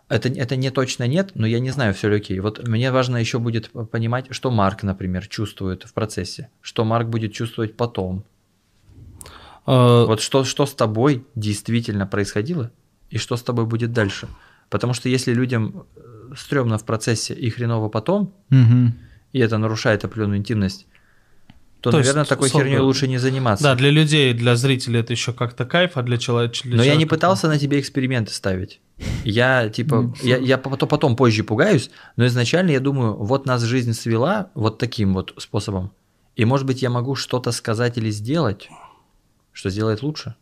это, 0.10 0.28
это 0.28 0.56
не 0.56 0.72
точно 0.72 1.08
нет, 1.08 1.32
но 1.36 1.46
я 1.46 1.60
не 1.60 1.70
знаю, 1.70 1.94
все 1.94 2.10
ли 2.10 2.18
окей. 2.18 2.40
Вот 2.40 2.68
мне 2.68 2.92
важно 2.92 3.18
еще 3.18 3.38
будет 3.38 3.70
понимать, 3.92 4.26
что 4.32 4.50
Марк, 4.50 4.82
например, 4.82 5.28
чувствует 5.28 5.84
в 5.84 5.94
процессе, 5.94 6.50
что 6.62 6.84
Марк 6.84 7.08
будет 7.08 7.32
чувствовать 7.32 7.78
потом. 7.78 8.26
Э, 9.68 10.06
Вот 10.06 10.20
что, 10.22 10.44
что 10.44 10.66
с 10.66 10.74
тобой 10.74 11.26
действительно 11.36 12.08
происходило 12.08 12.72
и 13.12 13.20
что 13.20 13.38
с 13.38 13.44
тобой 13.44 13.66
будет 13.66 13.94
дальше. 13.94 14.28
Потому 14.70 14.94
что 14.94 15.10
если 15.10 15.32
людям 15.32 15.86
э, 15.96 16.34
стрёмно 16.36 16.80
в 16.80 16.86
процессе 16.86 17.36
и 17.36 17.50
хреново 17.52 17.90
потом, 17.90 18.34
и 19.32 19.40
это 19.40 19.60
нарушает 19.60 20.06
определенную 20.06 20.40
интимность, 20.40 20.88
то, 21.82 21.92
То 21.92 22.00
есть, 22.00 22.10
наверное, 22.10 22.28
такой 22.28 22.48
условно, 22.48 22.70
херней 22.70 22.82
лучше 22.82 23.08
не 23.08 23.20
заниматься. 23.20 23.64
Да, 23.64 23.76
для 23.76 23.90
людей, 23.90 24.34
для 24.34 24.56
зрителей 24.56 25.00
это 25.00 25.14
еще 25.14 25.32
как-то 25.34 25.66
кайф, 25.66 25.92
а 25.96 26.02
для 26.02 26.18
человека... 26.18 26.58
Но 26.66 26.84
я 26.84 26.96
не 26.96 27.06
пытался 27.06 27.48
на 27.48 27.58
тебе 27.58 27.80
эксперименты 27.80 28.34
ставить. 28.34 28.82
Я 29.24 29.70
типа, 29.70 30.14
я, 30.22 30.38
я 30.38 30.58
потом, 30.58 30.90
потом 30.90 31.16
позже 31.16 31.44
пугаюсь, 31.44 31.90
но 32.16 32.26
изначально 32.26 32.72
я 32.72 32.80
думаю, 32.80 33.14
вот 33.16 33.46
нас 33.46 33.62
жизнь 33.64 33.94
свела 33.94 34.50
вот 34.56 34.78
таким 34.78 35.14
вот 35.14 35.34
способом, 35.38 35.92
и 36.36 36.46
может 36.46 36.66
быть 36.68 36.82
я 36.82 36.90
могу 36.90 37.16
что-то 37.16 37.52
сказать 37.52 37.98
или 37.98 38.12
сделать, 38.12 38.70
что 39.54 39.70
сделает 39.70 40.04
лучше. 40.04 40.36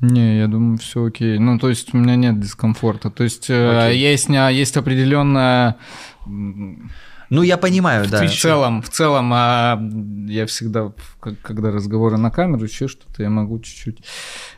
Не, 0.00 0.38
я 0.38 0.46
думаю, 0.46 0.78
все 0.78 1.04
окей. 1.04 1.38
Ну, 1.38 1.58
то 1.58 1.68
есть 1.68 1.92
у 1.92 1.98
меня 1.98 2.16
нет 2.16 2.40
дискомфорта. 2.40 3.10
То 3.10 3.22
есть 3.22 3.50
э, 3.50 3.88
Окей. 3.88 3.98
есть, 3.98 4.30
не- 4.30 4.54
есть 4.54 4.76
определенная... 4.78 5.76
Ну, 7.30 7.42
я 7.42 7.56
понимаю, 7.56 8.08
да. 8.08 8.26
В 8.26 8.34
целом, 8.34 8.82
в 8.82 8.88
целом, 8.88 9.30
а 9.32 9.80
я 10.26 10.46
всегда, 10.46 10.92
когда 11.42 11.70
разговоры 11.70 12.16
на 12.16 12.30
камеру, 12.30 12.64
еще 12.64 12.88
что-то, 12.88 13.22
я 13.22 13.30
могу 13.30 13.60
чуть-чуть... 13.60 14.04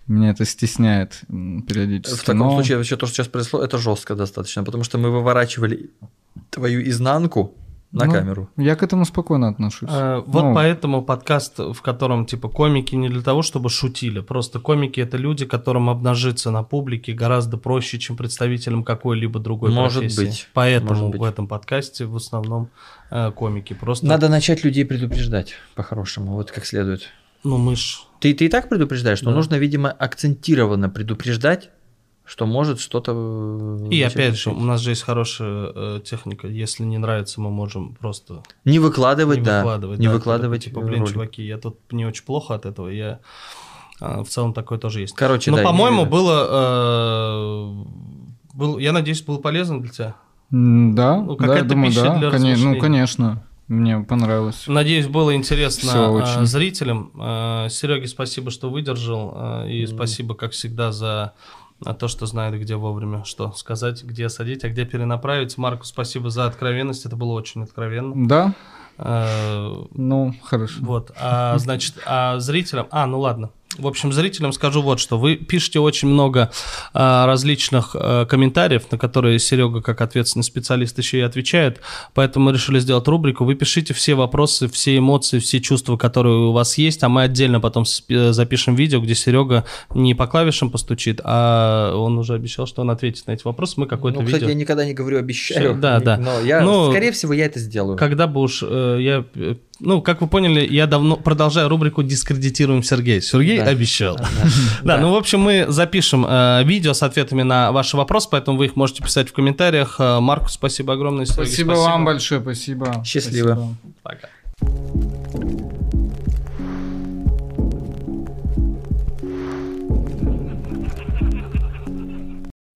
Меня 0.06 0.30
это 0.30 0.44
стесняет 0.46 1.20
периодически. 1.28 2.18
В 2.18 2.24
таком 2.24 2.48
но... 2.48 2.54
случае 2.54 2.78
вообще 2.78 2.96
то, 2.96 3.06
что 3.06 3.16
сейчас 3.16 3.28
произошло, 3.28 3.62
это 3.62 3.78
жестко 3.78 4.14
достаточно, 4.14 4.64
потому 4.64 4.84
что 4.84 4.98
мы 4.98 5.10
выворачивали 5.10 5.90
твою 6.50 6.82
изнанку, 6.88 7.54
на 7.92 8.06
ну, 8.06 8.12
камеру. 8.12 8.50
Я 8.56 8.74
к 8.74 8.82
этому 8.82 9.04
спокойно 9.04 9.48
отношусь. 9.48 9.88
А, 9.92 10.22
вот 10.26 10.42
ну, 10.44 10.54
поэтому 10.54 11.02
подкаст, 11.02 11.58
в 11.58 11.80
котором 11.82 12.24
типа 12.24 12.48
комики 12.48 12.94
не 12.94 13.08
для 13.08 13.20
того, 13.20 13.42
чтобы 13.42 13.68
шутили, 13.68 14.20
просто 14.20 14.60
комики 14.60 15.00
это 15.00 15.18
люди, 15.18 15.44
которым 15.44 15.90
обнажиться 15.90 16.50
на 16.50 16.62
публике 16.62 17.12
гораздо 17.12 17.58
проще, 17.58 17.98
чем 17.98 18.16
представителям 18.16 18.82
какой-либо 18.82 19.38
другой 19.38 19.72
Может 19.72 20.00
профессии. 20.00 20.24
быть. 20.24 20.48
Поэтому 20.54 20.90
Может 20.90 21.10
быть. 21.10 21.20
в 21.20 21.24
этом 21.24 21.46
подкасте 21.46 22.06
в 22.06 22.16
основном 22.16 22.70
э, 23.10 23.30
комики. 23.32 23.74
Просто 23.74 24.06
надо 24.06 24.30
начать 24.30 24.64
людей 24.64 24.86
предупреждать 24.86 25.54
по-хорошему, 25.74 26.32
вот 26.32 26.50
как 26.50 26.64
следует. 26.64 27.10
Ну 27.44 27.58
мы 27.58 27.76
ж. 27.76 28.00
Ты 28.20 28.32
ты 28.32 28.46
и 28.46 28.48
так 28.48 28.68
предупреждаешь, 28.68 29.20
но 29.22 29.30
да. 29.30 29.36
нужно, 29.36 29.56
видимо, 29.56 29.90
акцентированно 29.90 30.88
предупреждать 30.88 31.70
что 32.32 32.46
может 32.46 32.80
что-то... 32.80 33.12
Э, 33.12 33.88
И 33.90 34.00
опять 34.00 34.38
же, 34.38 34.48
у 34.48 34.60
нас 34.60 34.80
же 34.80 34.92
есть 34.92 35.02
хорошая 35.02 35.70
э, 35.74 36.00
техника. 36.02 36.46
Если 36.46 36.82
не 36.82 36.96
нравится, 36.96 37.42
мы 37.42 37.50
можем 37.50 37.94
просто... 37.94 38.42
Не 38.64 38.78
выкладывать, 38.78 39.40
не 39.40 39.44
да. 39.44 39.58
Выкладывать, 39.58 39.98
не 39.98 40.06
да, 40.06 40.14
выкладывать. 40.14 40.64
Типа, 40.64 40.80
блин, 40.80 41.00
ролик. 41.00 41.12
чуваки, 41.12 41.42
я 41.42 41.58
тут 41.58 41.78
не 41.90 42.06
очень 42.06 42.24
плохо 42.24 42.54
от 42.54 42.64
этого, 42.64 42.88
я... 42.88 43.20
А, 44.00 44.24
в 44.24 44.30
целом 44.30 44.54
такое 44.54 44.78
тоже 44.78 45.02
есть. 45.02 45.14
Короче, 45.14 45.50
Но, 45.50 45.58
да, 45.58 45.62
по-моему, 45.62 46.06
было, 46.06 46.48
э, 46.50 47.84
был, 48.54 48.78
я 48.78 48.92
надеюсь, 48.92 49.20
было 49.20 49.36
полезно 49.36 49.82
для 49.82 49.90
тебя. 49.90 50.14
Да, 50.50 51.18
ну, 51.18 51.36
да, 51.36 51.58
я 51.58 51.64
думаю, 51.64 51.92
да, 51.92 52.16
для 52.16 52.30
конечно, 52.30 52.72
ну, 52.72 52.80
конечно. 52.80 53.46
Мне 53.68 54.00
понравилось. 54.00 54.64
Надеюсь, 54.68 55.06
было 55.06 55.36
интересно 55.36 55.90
Всё 55.90 56.12
очень. 56.12 56.46
зрителям. 56.46 57.10
Сереге 57.70 58.06
спасибо, 58.06 58.50
что 58.50 58.70
выдержал. 58.70 59.64
И 59.66 59.84
mm. 59.84 59.86
спасибо, 59.86 60.34
как 60.34 60.52
всегда, 60.52 60.92
за 60.92 61.32
а 61.84 61.94
то, 61.94 62.08
что 62.08 62.26
знает, 62.26 62.60
где 62.60 62.76
вовремя 62.76 63.24
что 63.24 63.52
сказать, 63.52 64.02
где 64.04 64.28
садить, 64.28 64.64
а 64.64 64.68
где 64.68 64.84
перенаправить. 64.84 65.56
Марку, 65.58 65.84
спасибо 65.84 66.30
за 66.30 66.46
откровенность, 66.46 67.06
это 67.06 67.16
было 67.16 67.32
очень 67.32 67.62
откровенно. 67.62 68.26
Да. 68.26 68.54
А, 68.98 69.86
ну, 69.92 70.34
хорошо. 70.42 70.80
Вот, 70.80 71.12
а, 71.18 71.58
значит, 71.58 71.94
а 72.06 72.38
зрителям... 72.38 72.86
А, 72.90 73.06
ну 73.06 73.20
ладно. 73.20 73.50
В 73.78 73.86
общем, 73.86 74.12
зрителям 74.12 74.52
скажу 74.52 74.82
вот 74.82 75.00
что. 75.00 75.18
Вы 75.18 75.36
пишете 75.36 75.80
очень 75.80 76.08
много 76.08 76.50
а, 76.92 77.26
различных 77.26 77.94
а, 77.94 78.26
комментариев, 78.26 78.90
на 78.90 78.98
которые 78.98 79.38
Серега, 79.38 79.80
как 79.80 80.00
ответственный 80.00 80.42
специалист, 80.42 80.98
еще 80.98 81.18
и 81.18 81.22
отвечает. 81.22 81.80
Поэтому 82.14 82.46
мы 82.46 82.52
решили 82.52 82.78
сделать 82.78 83.06
рубрику. 83.08 83.44
Вы 83.44 83.54
пишите 83.54 83.94
все 83.94 84.14
вопросы, 84.14 84.68
все 84.68 84.96
эмоции, 84.98 85.38
все 85.38 85.60
чувства, 85.60 85.96
которые 85.96 86.36
у 86.36 86.52
вас 86.52 86.78
есть, 86.78 87.02
а 87.02 87.08
мы 87.08 87.22
отдельно 87.22 87.60
потом 87.60 87.84
запишем 87.84 88.74
видео, 88.74 89.00
где 89.00 89.14
Серега 89.14 89.64
не 89.94 90.14
по 90.14 90.26
клавишам 90.26 90.70
постучит, 90.70 91.20
а 91.24 91.94
он 91.94 92.18
уже 92.18 92.34
обещал, 92.34 92.66
что 92.66 92.82
он 92.82 92.90
ответит 92.90 93.26
на 93.26 93.32
эти 93.32 93.44
вопросы. 93.44 93.74
Мы 93.78 93.86
какое-то 93.86 94.20
ну, 94.20 94.26
кстати, 94.26 94.42
видео... 94.42 94.52
я 94.52 94.54
никогда 94.54 94.84
не 94.84 94.94
говорю 94.94 95.18
обещаю. 95.18 95.74
Да, 95.74 96.00
да. 96.00 96.16
Но 96.16 96.40
я, 96.40 96.60
ну, 96.60 96.90
скорее 96.90 97.12
всего, 97.12 97.32
я 97.32 97.46
это 97.46 97.58
сделаю. 97.58 97.96
Когда 97.96 98.26
бы 98.26 98.40
уж 98.40 98.62
э, 98.62 98.98
я 99.00 99.24
э, 99.34 99.56
ну, 99.84 100.00
как 100.00 100.20
вы 100.20 100.28
поняли, 100.28 100.64
я 100.64 100.86
давно 100.86 101.16
продолжаю 101.16 101.68
рубрику 101.68 102.04
«Дискредитируем 102.04 102.84
Сергея». 102.84 103.20
Сергей 103.20 103.58
да. 103.58 103.66
обещал. 103.66 104.16
Да, 104.84 104.98
ну, 104.98 105.12
в 105.12 105.16
общем, 105.16 105.40
мы 105.40 105.66
запишем 105.68 106.24
э, 106.26 106.62
видео 106.64 106.92
с 106.92 107.02
ответами 107.02 107.42
на 107.42 107.72
ваши 107.72 107.96
вопросы, 107.96 108.28
поэтому 108.30 108.58
вы 108.58 108.66
их 108.66 108.76
можете 108.76 109.02
писать 109.02 109.28
в 109.28 109.32
комментариях. 109.32 109.96
Э, 109.98 110.20
Марку, 110.20 110.48
спасибо 110.48 110.94
огромное. 110.94 111.26
спасибо, 111.26 111.72
вам 111.72 112.04
большое, 112.04 112.40
спасибо. 112.40 113.02
Счастливо. 113.04 113.74
Пока. 114.02 114.28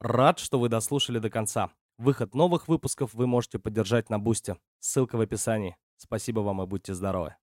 Рад, 0.01 0.39
что 0.39 0.59
вы 0.59 0.69
дослушали 0.69 1.19
до 1.19 1.31
конца. 1.31 1.71
Выход 1.99 2.35
новых 2.35 2.69
выпусков 2.69 3.15
вы 3.15 3.27
можете 3.27 3.59
поддержать 3.59 4.11
на 4.11 4.19
Бусте. 4.19 4.57
Ссылка 4.81 5.17
в 5.17 5.21
описании. 5.21 5.77
Спасибо 5.97 6.41
вам 6.41 6.63
и 6.63 6.67
будьте 6.67 6.95
здоровы. 6.95 7.37